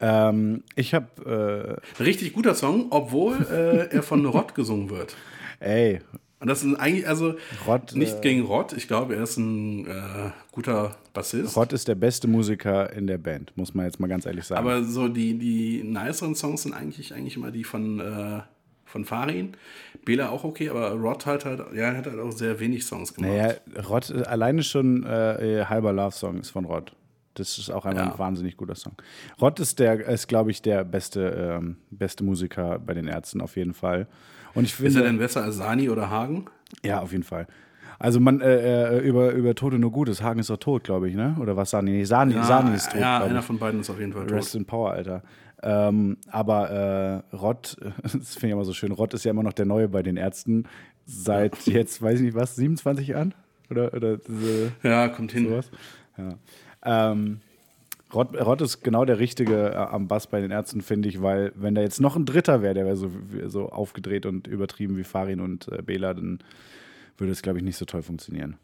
Ähm, 0.00 0.62
ich 0.74 0.92
habe, 0.92 1.78
Ein 1.98 2.04
richtig 2.04 2.32
guter 2.32 2.54
Song, 2.56 2.86
obwohl 2.90 3.36
äh, 3.50 3.94
er 3.94 4.02
von 4.02 4.26
Rott 4.26 4.54
gesungen 4.56 4.90
wird. 4.90 5.14
äh, 5.60 5.92
ey, 5.94 6.00
Und 6.40 6.48
das 6.48 6.64
ist 6.64 6.74
eigentlich, 6.74 7.08
also 7.08 7.36
Rott, 7.66 7.94
nicht 7.94 8.16
äh, 8.16 8.20
gegen 8.20 8.42
Rott, 8.42 8.72
ich 8.74 8.88
glaube, 8.88 9.14
er 9.16 9.22
ist 9.22 9.36
ein 9.38 9.86
äh, 9.86 10.30
guter 10.52 10.96
Bassist. 11.14 11.56
Rott 11.56 11.72
ist 11.72 11.86
der 11.88 11.94
beste 11.94 12.26
Musiker 12.28 12.92
in 12.92 13.06
der 13.06 13.18
Band, 13.18 13.52
muss 13.56 13.72
man 13.72 13.86
jetzt 13.86 14.00
mal 14.00 14.08
ganz 14.08 14.26
ehrlich 14.26 14.44
sagen. 14.44 14.58
Aber 14.66 14.82
so 14.84 15.08
die, 15.08 15.38
die 15.38 15.82
niceren 15.84 16.34
Songs 16.34 16.62
sind 16.64 16.74
eigentlich, 16.74 17.14
eigentlich 17.14 17.36
immer 17.36 17.52
die 17.52 17.64
von, 17.64 18.00
äh, 18.00 18.40
von 18.86 19.04
Farin. 19.04 19.52
Bela 20.04 20.30
auch 20.30 20.44
okay, 20.44 20.70
aber 20.70 20.92
Rod 20.92 21.26
halt 21.26 21.44
halt, 21.44 21.60
ja, 21.74 21.92
hat 21.94 22.06
halt 22.06 22.18
auch 22.18 22.30
sehr 22.32 22.58
wenig 22.60 22.84
Songs 22.86 23.12
gemacht. 23.12 23.30
Naja, 23.32 23.54
äh, 23.74 24.22
alleine 24.24 24.62
schon 24.62 25.04
äh, 25.04 25.64
halber 25.68 25.92
Love 25.92 26.12
Song 26.12 26.38
ist 26.38 26.50
von 26.50 26.64
Rott. 26.64 26.94
Das 27.34 27.58
ist 27.58 27.68
auch 27.70 27.84
einfach 27.84 28.06
Ja. 28.06 28.12
ein 28.12 28.18
wahnsinnig 28.18 28.56
guter 28.56 28.74
Song. 28.76 28.94
Rott 29.42 29.60
ist 29.60 29.78
der, 29.78 30.06
ist 30.08 30.26
glaube 30.28 30.50
ich 30.50 30.62
der 30.62 30.84
beste, 30.84 31.56
ähm, 31.58 31.76
beste 31.90 32.24
Musiker 32.24 32.78
bei 32.78 32.94
den 32.94 33.08
Ärzten 33.08 33.40
auf 33.42 33.56
jeden 33.56 33.74
Fall. 33.74 34.06
Und 34.54 34.64
ich 34.64 34.74
finde, 34.74 34.90
Ist 34.90 34.96
er 34.96 35.02
denn 35.02 35.18
besser 35.18 35.42
als 35.42 35.56
Sani 35.56 35.90
oder 35.90 36.08
Hagen? 36.08 36.46
ja, 36.82 37.00
auf 37.00 37.12
jeden 37.12 37.24
Fall. 37.24 37.46
Also 37.98 38.20
man 38.20 38.40
äh, 38.42 38.98
äh, 38.98 39.00
über 39.00 39.32
über 39.32 39.54
Tote 39.54 39.78
nur 39.78 39.90
Gutes. 39.90 40.22
Hagen 40.22 40.38
ist 40.38 40.50
doch 40.50 40.58
tot, 40.58 40.84
glaube 40.84 41.08
ich, 41.08 41.14
ne? 41.14 41.34
Oder 41.40 41.56
was 41.56 41.70
Sani? 41.70 41.90
Nee, 41.92 42.04
Sani, 42.04 42.34
Sani 42.42 42.74
ist 42.76 42.90
tot. 42.92 43.00
ja 43.00 43.22
einer 43.24 43.38
ich. 43.40 43.44
von 43.44 43.58
beiden 43.58 43.80
ist 43.80 43.88
auf 43.90 43.98
jeden 43.98 44.12
Fall 44.12 44.24
Rest 44.28 44.52
tot. 44.52 44.60
in 44.60 44.66
Power, 44.66 44.90
Alter. 44.92 45.22
Ähm, 45.62 46.18
aber 46.30 47.24
äh, 47.32 47.36
Rott, 47.36 47.76
das 48.02 48.34
finde 48.34 48.46
ich 48.48 48.52
immer 48.52 48.64
so 48.64 48.72
schön. 48.72 48.92
Rott 48.92 49.14
ist 49.14 49.24
ja 49.24 49.30
immer 49.30 49.42
noch 49.42 49.52
der 49.54 49.66
Neue 49.66 49.88
bei 49.88 50.02
den 50.02 50.16
Ärzten 50.16 50.64
seit 51.06 51.66
jetzt, 51.66 52.02
weiß 52.02 52.16
ich 52.20 52.26
nicht 52.26 52.34
was, 52.34 52.56
27 52.56 53.08
Jahren? 53.08 53.34
Oder, 53.70 53.92
oder 53.94 54.18
diese, 54.18 54.72
Ja, 54.82 55.08
kommt 55.08 55.32
hin. 55.32 55.48
sowas? 55.48 55.70
Ja. 56.18 57.10
Ähm, 57.12 57.40
Rott, 58.14 58.36
Rott 58.40 58.60
ist 58.60 58.82
genau 58.82 59.04
der 59.04 59.18
Richtige 59.18 59.70
äh, 59.72 59.76
am 59.76 60.06
Bass 60.08 60.28
bei 60.28 60.40
den 60.40 60.50
Ärzten, 60.52 60.80
finde 60.82 61.08
ich, 61.08 61.22
weil 61.22 61.52
wenn 61.56 61.74
da 61.74 61.80
jetzt 61.82 62.00
noch 62.00 62.14
ein 62.16 62.24
Dritter 62.26 62.62
wäre, 62.62 62.74
der 62.74 62.84
wäre 62.84 62.96
so, 62.96 63.10
so 63.46 63.68
aufgedreht 63.70 64.26
und 64.26 64.46
übertrieben 64.46 64.96
wie 64.96 65.04
Farin 65.04 65.40
und 65.40 65.68
äh, 65.72 65.82
Bela, 65.82 66.14
dann 66.14 66.38
würde 67.18 67.32
es, 67.32 67.42
glaube 67.42 67.58
ich, 67.58 67.64
nicht 67.64 67.76
so 67.76 67.84
toll 67.84 68.02
funktionieren. 68.02 68.56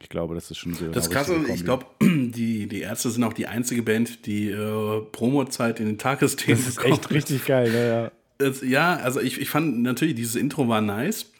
Ich 0.00 0.08
glaube, 0.08 0.34
das 0.34 0.50
ist 0.50 0.58
schon 0.58 0.74
so. 0.74 0.88
Das 0.88 1.10
Krasse, 1.10 1.36
ich 1.52 1.64
glaube, 1.64 1.86
die, 2.02 2.66
die 2.66 2.80
Ärzte 2.80 3.10
sind 3.10 3.24
auch 3.24 3.32
die 3.32 3.46
einzige 3.46 3.82
Band, 3.82 4.26
die 4.26 4.50
äh, 4.50 5.00
Promozeit 5.12 5.80
in 5.80 5.86
den 5.86 5.98
Tagesthemen 5.98 6.62
Das 6.62 6.76
ist 6.76 6.84
echt 6.84 7.10
richtig 7.10 7.46
geil, 7.46 7.70
ne? 7.70 7.88
Ja. 7.88 8.12
Das, 8.38 8.60
ja, 8.62 8.96
also 8.96 9.20
ich, 9.20 9.40
ich 9.40 9.48
fand 9.48 9.82
natürlich, 9.82 10.14
dieses 10.14 10.36
Intro 10.36 10.68
war 10.68 10.82
nice, 10.82 11.32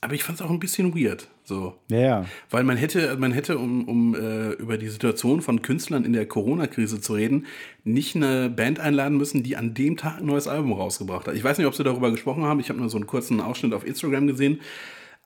aber 0.00 0.14
ich 0.14 0.24
fand 0.24 0.40
es 0.40 0.44
auch 0.44 0.50
ein 0.50 0.58
bisschen 0.58 0.94
weird. 0.94 1.28
So. 1.44 1.74
Ja, 1.90 1.98
ja. 1.98 2.24
Weil 2.50 2.62
man 2.64 2.76
hätte, 2.76 3.16
man 3.16 3.32
hätte, 3.32 3.58
um, 3.58 3.88
um 3.88 4.14
äh, 4.14 4.50
über 4.52 4.76
die 4.76 4.88
Situation 4.88 5.40
von 5.40 5.62
Künstlern 5.62 6.04
in 6.04 6.12
der 6.12 6.26
Corona-Krise 6.26 7.00
zu 7.00 7.14
reden, 7.14 7.46
nicht 7.84 8.14
eine 8.14 8.50
Band 8.50 8.80
einladen 8.80 9.16
müssen, 9.16 9.42
die 9.42 9.56
an 9.56 9.74
dem 9.74 9.96
Tag 9.96 10.18
ein 10.18 10.26
neues 10.26 10.46
Album 10.46 10.72
rausgebracht 10.72 11.26
hat. 11.26 11.34
Ich 11.34 11.44
weiß 11.44 11.58
nicht, 11.58 11.66
ob 11.66 11.74
sie 11.74 11.84
darüber 11.84 12.10
gesprochen 12.10 12.44
haben. 12.44 12.60
Ich 12.60 12.68
habe 12.68 12.78
nur 12.78 12.90
so 12.90 12.98
einen 12.98 13.06
kurzen 13.06 13.40
Ausschnitt 13.40 13.72
auf 13.72 13.86
Instagram 13.86 14.26
gesehen, 14.26 14.60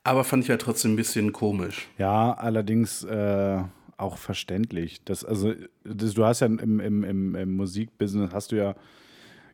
aber 0.03 0.23
fand 0.23 0.43
ich 0.43 0.49
halt 0.49 0.61
trotzdem 0.61 0.93
ein 0.93 0.95
bisschen 0.97 1.31
komisch. 1.31 1.87
Ja, 1.97 2.33
allerdings 2.33 3.03
äh, 3.03 3.63
auch 3.97 4.17
verständlich. 4.17 5.03
Das, 5.05 5.23
also, 5.23 5.53
das, 5.83 6.13
du 6.13 6.25
hast 6.25 6.41
ja 6.41 6.47
im, 6.47 6.59
im, 6.59 7.03
im, 7.03 7.35
im 7.35 7.55
Musikbusiness 7.55 8.31
hast 8.33 8.51
du 8.51 8.57
ja, 8.57 8.75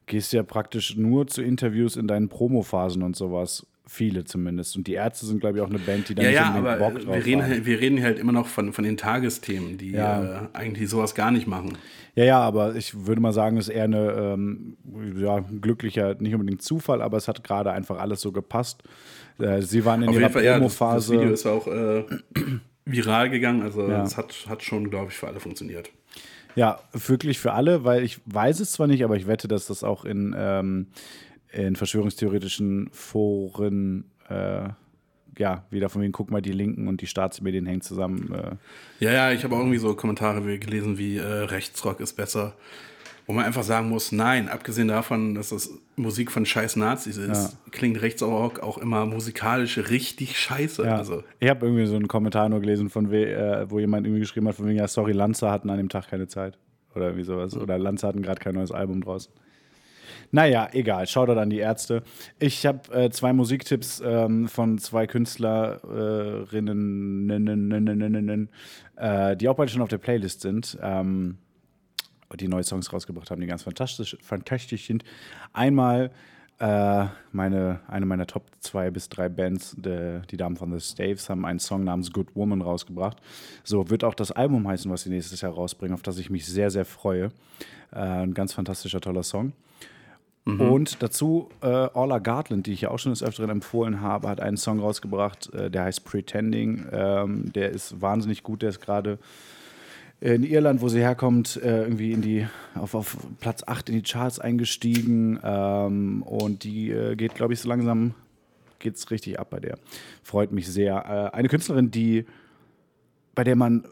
gehst 0.07 0.33
ja 0.33 0.43
praktisch 0.43 0.95
nur 0.95 1.27
zu 1.27 1.41
Interviews 1.41 1.95
in 1.95 2.07
deinen 2.07 2.29
Promophasen 2.29 3.03
und 3.03 3.15
sowas. 3.15 3.65
Viele 3.91 4.23
zumindest. 4.23 4.77
Und 4.77 4.85
die 4.85 4.93
Ärzte 4.93 5.25
sind, 5.25 5.39
glaube 5.39 5.57
ich, 5.57 5.63
auch 5.63 5.69
eine 5.69 5.79
Band, 5.79 6.09
die 6.09 6.13
da 6.15 6.21
Ja, 6.21 6.29
nicht 6.29 6.37
ja, 6.37 6.53
aber 6.53 6.75
Bock 6.75 6.99
drauf 6.99 7.07
wir 7.15 7.25
reden, 7.25 7.41
haben. 7.41 7.49
halt- 7.51 7.65
wir 7.65 7.79
reden 7.81 8.03
halt 8.03 8.19
immer 8.19 8.31
noch 8.31 8.45
von, 8.45 8.71
von 8.71 8.83
den 8.83 8.97
Tagesthemen, 8.97 9.79
die 9.79 9.91
Ja. 9.93 10.43
äh, 10.43 10.47
eigentlich 10.53 10.89
sowas 10.89 11.15
gar 11.15 11.31
nicht 11.31 11.47
machen. 11.47 11.75
Ja, 12.13 12.23
ja, 12.23 12.39
aber 12.39 12.75
ich 12.75 13.07
würde 13.07 13.19
mal 13.19 13.33
sagen, 13.33 13.57
es 13.57 13.67
ist 13.67 13.73
eher 13.73 13.85
eine, 13.85 14.11
ähm, 14.11 14.77
ja, 15.17 15.37
ein 15.37 15.59
glücklicher, 15.59 16.13
nicht 16.19 16.33
unbedingt 16.35 16.61
Zufall, 16.61 17.01
aber 17.01 17.17
es 17.17 17.27
hat 17.27 17.43
gerade 17.43 17.71
einfach 17.71 17.97
alles 17.97 18.21
so 18.21 18.31
gepasst. 18.31 18.83
Äh, 19.39 19.63
sie 19.63 19.83
waren 19.85 20.03
in 20.03 20.09
Auf 20.09 20.15
ihrer 20.19 20.29
Fall, 20.29 20.43
ja, 20.43 20.59
das, 20.59 20.67
das 20.67 20.77
Promophase. 20.77 21.13
Video 21.15 21.29
ist 21.31 21.45
auch 21.47 21.65
äh, 21.67 22.03
viral 22.85 23.29
gegangen, 23.31 23.63
also 23.63 23.87
es 23.89 24.17
hat, 24.17 24.45
hat 24.47 24.61
schon, 24.63 24.89
glaube 24.91 25.07
ich, 25.11 25.17
für 25.17 25.27
alle 25.27 25.39
funktioniert. 25.39 25.89
Ja, 26.55 26.79
wirklich 26.93 27.39
für 27.39 27.53
alle, 27.53 27.85
weil 27.85 28.03
ich 28.03 28.19
weiß 28.25 28.59
es 28.59 28.71
zwar 28.71 28.87
nicht, 28.87 29.03
aber 29.03 29.15
ich 29.15 29.27
wette, 29.27 29.47
dass 29.47 29.67
das 29.67 29.83
auch 29.83 30.03
in, 30.05 30.35
ähm, 30.37 30.87
in 31.51 31.75
verschwörungstheoretischen 31.75 32.89
Foren, 32.91 34.05
äh, 34.29 34.69
ja, 35.37 35.63
wieder 35.69 35.89
von 35.89 36.01
wegen, 36.01 36.11
guck 36.11 36.31
mal, 36.31 36.41
die 36.41 36.51
Linken 36.51 36.87
und 36.87 37.01
die 37.01 37.07
Staatsmedien 37.07 37.65
hängen 37.65 37.81
zusammen. 37.81 38.31
Äh, 38.33 39.03
Ja, 39.03 39.11
ja, 39.11 39.31
ich 39.31 39.43
habe 39.43 39.55
auch 39.55 39.59
irgendwie 39.59 39.77
so 39.77 39.93
Kommentare 39.95 40.41
gelesen 40.59 40.97
wie 40.97 41.17
äh, 41.17 41.23
Rechtsrock 41.25 41.99
ist 41.99 42.13
besser. 42.13 42.53
wo 43.25 43.33
man 43.33 43.45
einfach 43.45 43.61
sagen 43.61 43.89
muss, 43.89 44.11
nein, 44.11 44.49
abgesehen 44.49 44.87
davon, 44.87 45.35
dass 45.35 45.49
das 45.49 45.69
Musik 45.95 46.31
von 46.31 46.47
scheiß 46.47 46.77
Nazis 46.77 47.17
ist, 47.17 47.53
Ja. 47.53 47.59
klingt 47.69 48.01
Rechtsrock 48.01 48.59
auch 48.63 48.79
immer 48.79 49.05
musikalisch 49.05 49.77
richtig 49.91 50.39
scheiße. 50.39 50.83
Ja. 50.83 50.95
Also, 50.97 51.23
Ich 51.39 51.47
habe 51.47 51.63
irgendwie 51.67 51.85
so 51.85 51.95
einen 51.95 52.07
Kommentar 52.07 52.49
nur 52.49 52.59
gelesen, 52.59 52.89
von 52.89 53.11
we 53.11 53.27
äh, 53.31 53.69
wo 53.69 53.77
jemand 53.77 54.07
irgendwie 54.07 54.21
geschrieben 54.21 54.47
hat, 54.47 54.55
von 54.55 54.65
wegen, 54.67 54.79
ja, 54.79 54.87
sorry, 54.87 55.11
Lanza 55.11 55.51
hatten 55.51 55.69
an 55.69 55.77
dem 55.77 55.89
Tag 55.89 56.09
keine 56.09 56.25
Zeit. 56.27 56.57
Oder 56.95 57.05
irgendwie 57.09 57.23
sowas. 57.23 57.55
Oder 57.55 57.77
Lanza 57.77 58.07
hatten 58.07 58.23
gerade 58.23 58.39
kein 58.41 58.55
neues 58.55 58.71
Album 58.71 59.01
draußen. 59.01 59.31
Naja, 60.31 60.69
egal. 60.73 61.07
Shoutout 61.07 61.39
an 61.39 61.49
die 61.49 61.57
Ärzte. 61.57 62.03
Ich 62.37 62.65
habe 62.65 62.91
äh, 62.93 63.09
zwei 63.09 63.33
Musiktipps 63.33 64.01
ähm, 64.05 64.47
von 64.47 64.77
zwei 64.77 65.07
Künstlerinnen, 65.07 67.25
nen- 67.25 67.43
nen- 67.43 67.67
nen- 67.67 67.83
nen- 67.83 68.11
nen- 68.11 68.25
nen, 68.25 68.49
äh, 68.95 69.35
die 69.35 69.49
auch 69.49 69.55
beide 69.55 69.71
schon 69.71 69.81
auf 69.81 69.89
der 69.89 69.97
Playlist 69.97 70.41
sind. 70.41 70.77
Ähm, 70.81 71.37
die 72.39 72.47
neue 72.47 72.63
Songs 72.63 72.93
rausgebracht 72.93 73.31
haben, 73.31 73.41
die 73.41 73.47
ganz 73.47 73.63
fantastisch, 73.63 74.15
fantastisch 74.21 74.85
sind. 74.85 75.03
Einmal 75.51 76.11
äh, 76.59 77.05
meine, 77.31 77.79
eine 77.87 78.05
meiner 78.05 78.27
Top 78.27 78.43
2 78.59 78.91
bis 78.91 79.09
3 79.09 79.29
Bands, 79.29 79.75
de, 79.77 80.21
die 80.29 80.37
Damen 80.37 80.57
von 80.57 80.77
The 80.77 80.79
Staves, 80.79 81.27
haben 81.29 81.43
einen 81.45 81.59
Song 81.59 81.85
namens 81.85 82.11
Good 82.11 82.35
Woman 82.35 82.61
rausgebracht. 82.61 83.17
So 83.63 83.89
wird 83.89 84.03
auch 84.03 84.13
das 84.13 84.31
Album 84.31 84.67
heißen, 84.67 84.91
was 84.91 85.03
sie 85.03 85.09
nächstes 85.09 85.41
Jahr 85.41 85.53
rausbringen, 85.53 85.95
auf 85.95 86.03
das 86.03 86.19
ich 86.19 86.29
mich 86.29 86.45
sehr, 86.45 86.69
sehr 86.69 86.85
freue. 86.85 87.31
Äh, 87.91 87.99
ein 87.99 88.33
ganz 88.35 88.53
fantastischer, 88.53 89.01
toller 89.01 89.23
Song. 89.23 89.53
Und 90.45 91.03
dazu 91.03 91.49
äh, 91.61 91.67
Orla 91.67 92.19
Gartland, 92.19 92.65
die 92.65 92.73
ich 92.73 92.81
ja 92.81 92.91
auch 92.91 92.97
schon 92.97 93.11
des 93.11 93.21
Öfteren 93.21 93.49
empfohlen 93.49 94.01
habe, 94.01 94.27
hat 94.27 94.39
einen 94.39 94.57
Song 94.57 94.79
rausgebracht, 94.79 95.53
äh, 95.53 95.69
der 95.69 95.83
heißt 95.83 96.05
Pretending. 96.05 96.87
Ähm, 96.91 97.53
der 97.53 97.69
ist 97.69 98.01
wahnsinnig 98.01 98.43
gut, 98.43 98.61
der 98.61 98.69
ist 98.69 98.79
gerade 98.79 99.19
in 100.21 100.43
Irland, 100.43 100.81
wo 100.81 100.89
sie 100.89 100.99
herkommt, 100.99 101.57
äh, 101.57 101.83
irgendwie 101.83 102.11
in 102.11 102.21
die, 102.21 102.47
auf, 102.75 102.93
auf 102.93 103.17
Platz 103.39 103.63
8 103.65 103.89
in 103.89 103.95
die 103.95 104.01
Charts 104.01 104.39
eingestiegen. 104.39 105.39
Ähm, 105.43 106.23
und 106.23 106.63
die 106.63 106.91
äh, 106.91 107.15
geht, 107.15 107.35
glaube 107.35 107.53
ich, 107.53 107.59
so 107.59 107.69
langsam 107.69 108.15
geht's 108.79 109.11
richtig 109.11 109.39
ab 109.39 109.49
bei 109.49 109.59
der. 109.59 109.77
Freut 110.23 110.51
mich 110.51 110.67
sehr. 110.67 111.31
Äh, 111.33 111.37
eine 111.37 111.47
Künstlerin, 111.47 111.91
die, 111.91 112.25
bei 113.35 113.43
der 113.43 113.55
man 113.55 113.85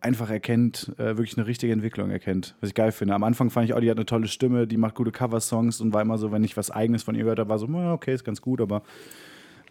einfach 0.00 0.30
erkennt, 0.30 0.92
äh, 0.98 1.16
wirklich 1.16 1.36
eine 1.36 1.46
richtige 1.46 1.72
Entwicklung 1.72 2.10
erkennt, 2.10 2.54
was 2.60 2.68
ich 2.70 2.74
geil 2.74 2.92
finde. 2.92 3.14
Am 3.14 3.24
Anfang 3.24 3.50
fand 3.50 3.66
ich 3.68 3.74
auch, 3.74 3.80
die 3.80 3.90
hat 3.90 3.96
eine 3.96 4.06
tolle 4.06 4.28
Stimme, 4.28 4.66
die 4.66 4.76
macht 4.76 4.94
gute 4.94 5.10
Coversongs 5.10 5.80
und 5.80 5.92
war 5.92 6.02
immer 6.02 6.18
so, 6.18 6.30
wenn 6.30 6.44
ich 6.44 6.56
was 6.56 6.70
Eigenes 6.70 7.02
von 7.02 7.14
ihr 7.14 7.22
gehört 7.22 7.40
habe, 7.40 7.50
war 7.50 7.58
so, 7.58 7.66
"Na, 7.68 7.92
okay, 7.92 8.14
ist 8.14 8.24
ganz 8.24 8.40
gut, 8.40 8.60
aber 8.60 8.82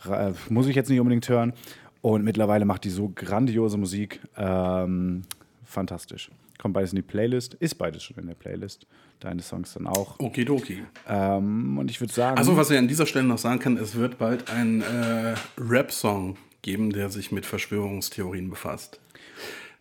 äh, 0.10 0.32
muss 0.50 0.68
ich 0.68 0.76
jetzt 0.76 0.90
nicht 0.90 1.00
unbedingt 1.00 1.28
hören. 1.30 1.54
Und 2.02 2.24
mittlerweile 2.24 2.66
macht 2.66 2.84
die 2.84 2.90
so 2.90 3.12
grandiose 3.14 3.78
Musik. 3.78 4.22
Ähm, 4.38 5.24
fantastisch. 5.66 6.30
Kommt 6.58 6.74
beides 6.74 6.92
in 6.92 6.98
die 6.98 7.02
Playlist, 7.02 7.54
ist 7.56 7.76
beides 7.76 8.04
schon 8.04 8.18
in 8.18 8.28
der 8.28 8.36
Playlist. 8.36 8.86
Deine 9.20 9.42
Songs 9.42 9.74
dann 9.74 9.88
auch. 9.88 10.20
okidoki. 10.20 10.84
Ähm, 11.08 11.78
und 11.78 11.90
ich 11.90 12.00
würde 12.00 12.14
sagen. 12.14 12.38
Also, 12.38 12.56
was 12.56 12.70
ich 12.70 12.78
an 12.78 12.88
dieser 12.88 13.06
Stelle 13.06 13.26
noch 13.28 13.38
sagen 13.40 13.60
kann, 13.60 13.78
es 13.78 13.96
wird 13.96 14.18
bald 14.20 14.50
einen 14.52 14.82
äh, 14.82 15.36
Rap-Song 15.58 16.38
geben, 16.62 16.92
der 16.92 17.10
sich 17.10 17.32
mit 17.32 17.46
Verschwörungstheorien 17.46 18.50
befasst. 18.50 19.00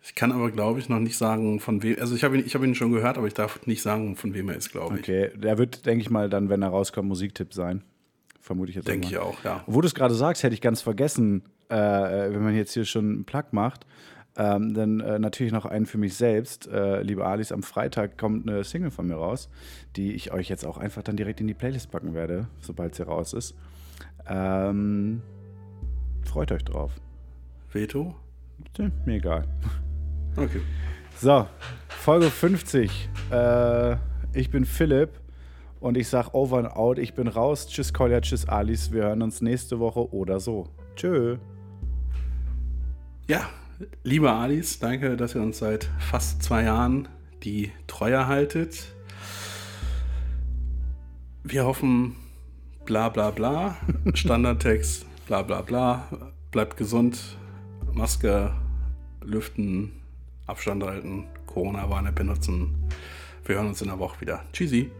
Ich 0.07 0.15
kann 0.15 0.31
aber, 0.31 0.51
glaube 0.51 0.79
ich, 0.79 0.87
noch 0.87 0.99
nicht 0.99 1.17
sagen, 1.17 1.59
von 1.59 1.83
wem. 1.83 1.97
Also, 1.99 2.15
ich 2.15 2.23
habe 2.23 2.37
ihn, 2.37 2.45
ich 2.45 2.55
hab 2.55 2.63
ihn 2.63 2.75
schon 2.75 2.93
gehört, 2.93 3.17
aber 3.17 3.27
ich 3.27 3.33
darf 3.33 3.65
nicht 3.67 3.81
sagen, 3.81 4.15
von 4.15 4.33
wem 4.33 4.47
er 4.47 4.55
ist, 4.55 4.71
glaube 4.71 4.95
ich. 4.95 5.01
Okay, 5.01 5.31
der 5.35 5.57
wird, 5.57 5.85
denke 5.85 6.01
ich 6.01 6.09
mal, 6.09 6.29
dann, 6.29 6.47
wenn 6.47 6.61
er 6.61 6.69
rauskommt, 6.69 7.09
Musiktipp 7.09 7.53
sein. 7.53 7.83
Vermute 8.39 8.69
ich 8.69 8.77
jetzt 8.77 8.87
Denke 8.87 9.07
ich 9.07 9.17
auch, 9.17 9.43
ja. 9.43 9.65
Wo 9.67 9.81
du 9.81 9.87
es 9.87 9.93
gerade 9.93 10.13
sagst, 10.13 10.43
hätte 10.43 10.53
ich 10.53 10.61
ganz 10.61 10.81
vergessen, 10.81 11.43
äh, 11.67 11.75
wenn 11.75 12.41
man 12.41 12.55
jetzt 12.55 12.73
hier 12.73 12.85
schon 12.85 13.05
einen 13.05 13.25
Plug 13.25 13.43
macht, 13.51 13.85
ähm, 14.37 14.73
dann 14.73 15.01
äh, 15.01 15.19
natürlich 15.19 15.51
noch 15.51 15.65
einen 15.65 15.85
für 15.85 15.97
mich 15.97 16.15
selbst. 16.15 16.67
Äh, 16.67 17.01
liebe 17.01 17.25
Alice, 17.25 17.51
am 17.51 17.61
Freitag 17.61 18.17
kommt 18.17 18.47
eine 18.47 18.63
Single 18.63 18.91
von 18.91 19.07
mir 19.07 19.15
raus, 19.15 19.49
die 19.97 20.13
ich 20.13 20.31
euch 20.31 20.47
jetzt 20.47 20.65
auch 20.65 20.77
einfach 20.77 21.03
dann 21.03 21.17
direkt 21.17 21.41
in 21.41 21.47
die 21.47 21.53
Playlist 21.53 21.91
packen 21.91 22.13
werde, 22.13 22.47
sobald 22.61 22.95
sie 22.95 23.03
raus 23.03 23.33
ist. 23.33 23.53
Ähm, 24.25 25.21
freut 26.23 26.53
euch 26.53 26.63
drauf. 26.63 26.93
Veto? 27.73 28.15
Mir 29.05 29.15
egal. 29.15 29.45
Okay. 30.37 30.61
So, 31.19 31.47
Folge 31.89 32.29
50. 32.29 33.09
Äh, 33.31 33.95
ich 34.33 34.51
bin 34.51 34.65
Philipp 34.65 35.19
und 35.79 35.97
ich 35.97 36.07
sag 36.09 36.35
over 36.35 36.59
and 36.59 36.67
out. 36.67 36.99
Ich 36.99 37.15
bin 37.15 37.27
raus. 37.27 37.67
Tschüss, 37.67 37.91
Kolja. 37.91 38.21
Tschüss, 38.21 38.47
Alice. 38.47 38.91
Wir 38.91 39.03
hören 39.05 39.23
uns 39.23 39.41
nächste 39.41 39.79
Woche 39.79 40.13
oder 40.13 40.39
so. 40.39 40.69
Tschö. 40.95 41.37
Ja, 43.27 43.49
liebe 44.03 44.31
Alice, 44.31 44.79
danke, 44.79 45.17
dass 45.17 45.35
ihr 45.35 45.41
uns 45.41 45.57
seit 45.57 45.89
fast 45.99 46.43
zwei 46.43 46.63
Jahren 46.63 47.07
die 47.43 47.71
Treue 47.87 48.27
haltet. 48.27 48.93
Wir 51.43 51.65
hoffen, 51.65 52.15
bla 52.85 53.09
bla 53.09 53.31
bla, 53.31 53.75
Standardtext, 54.13 55.05
bla 55.25 55.41
bla 55.41 55.61
bla, 55.61 56.07
bleibt 56.51 56.77
gesund, 56.77 57.19
Maske, 57.91 58.53
lüften, 59.21 59.91
Abstand 60.47 60.83
halten, 60.83 61.27
Corona-Warne 61.45 62.11
benutzen. 62.11 62.73
Wir 63.45 63.55
hören 63.55 63.67
uns 63.67 63.81
in 63.81 63.89
der 63.89 63.99
Woche 63.99 64.21
wieder. 64.21 64.43
Tschüssi. 64.53 64.91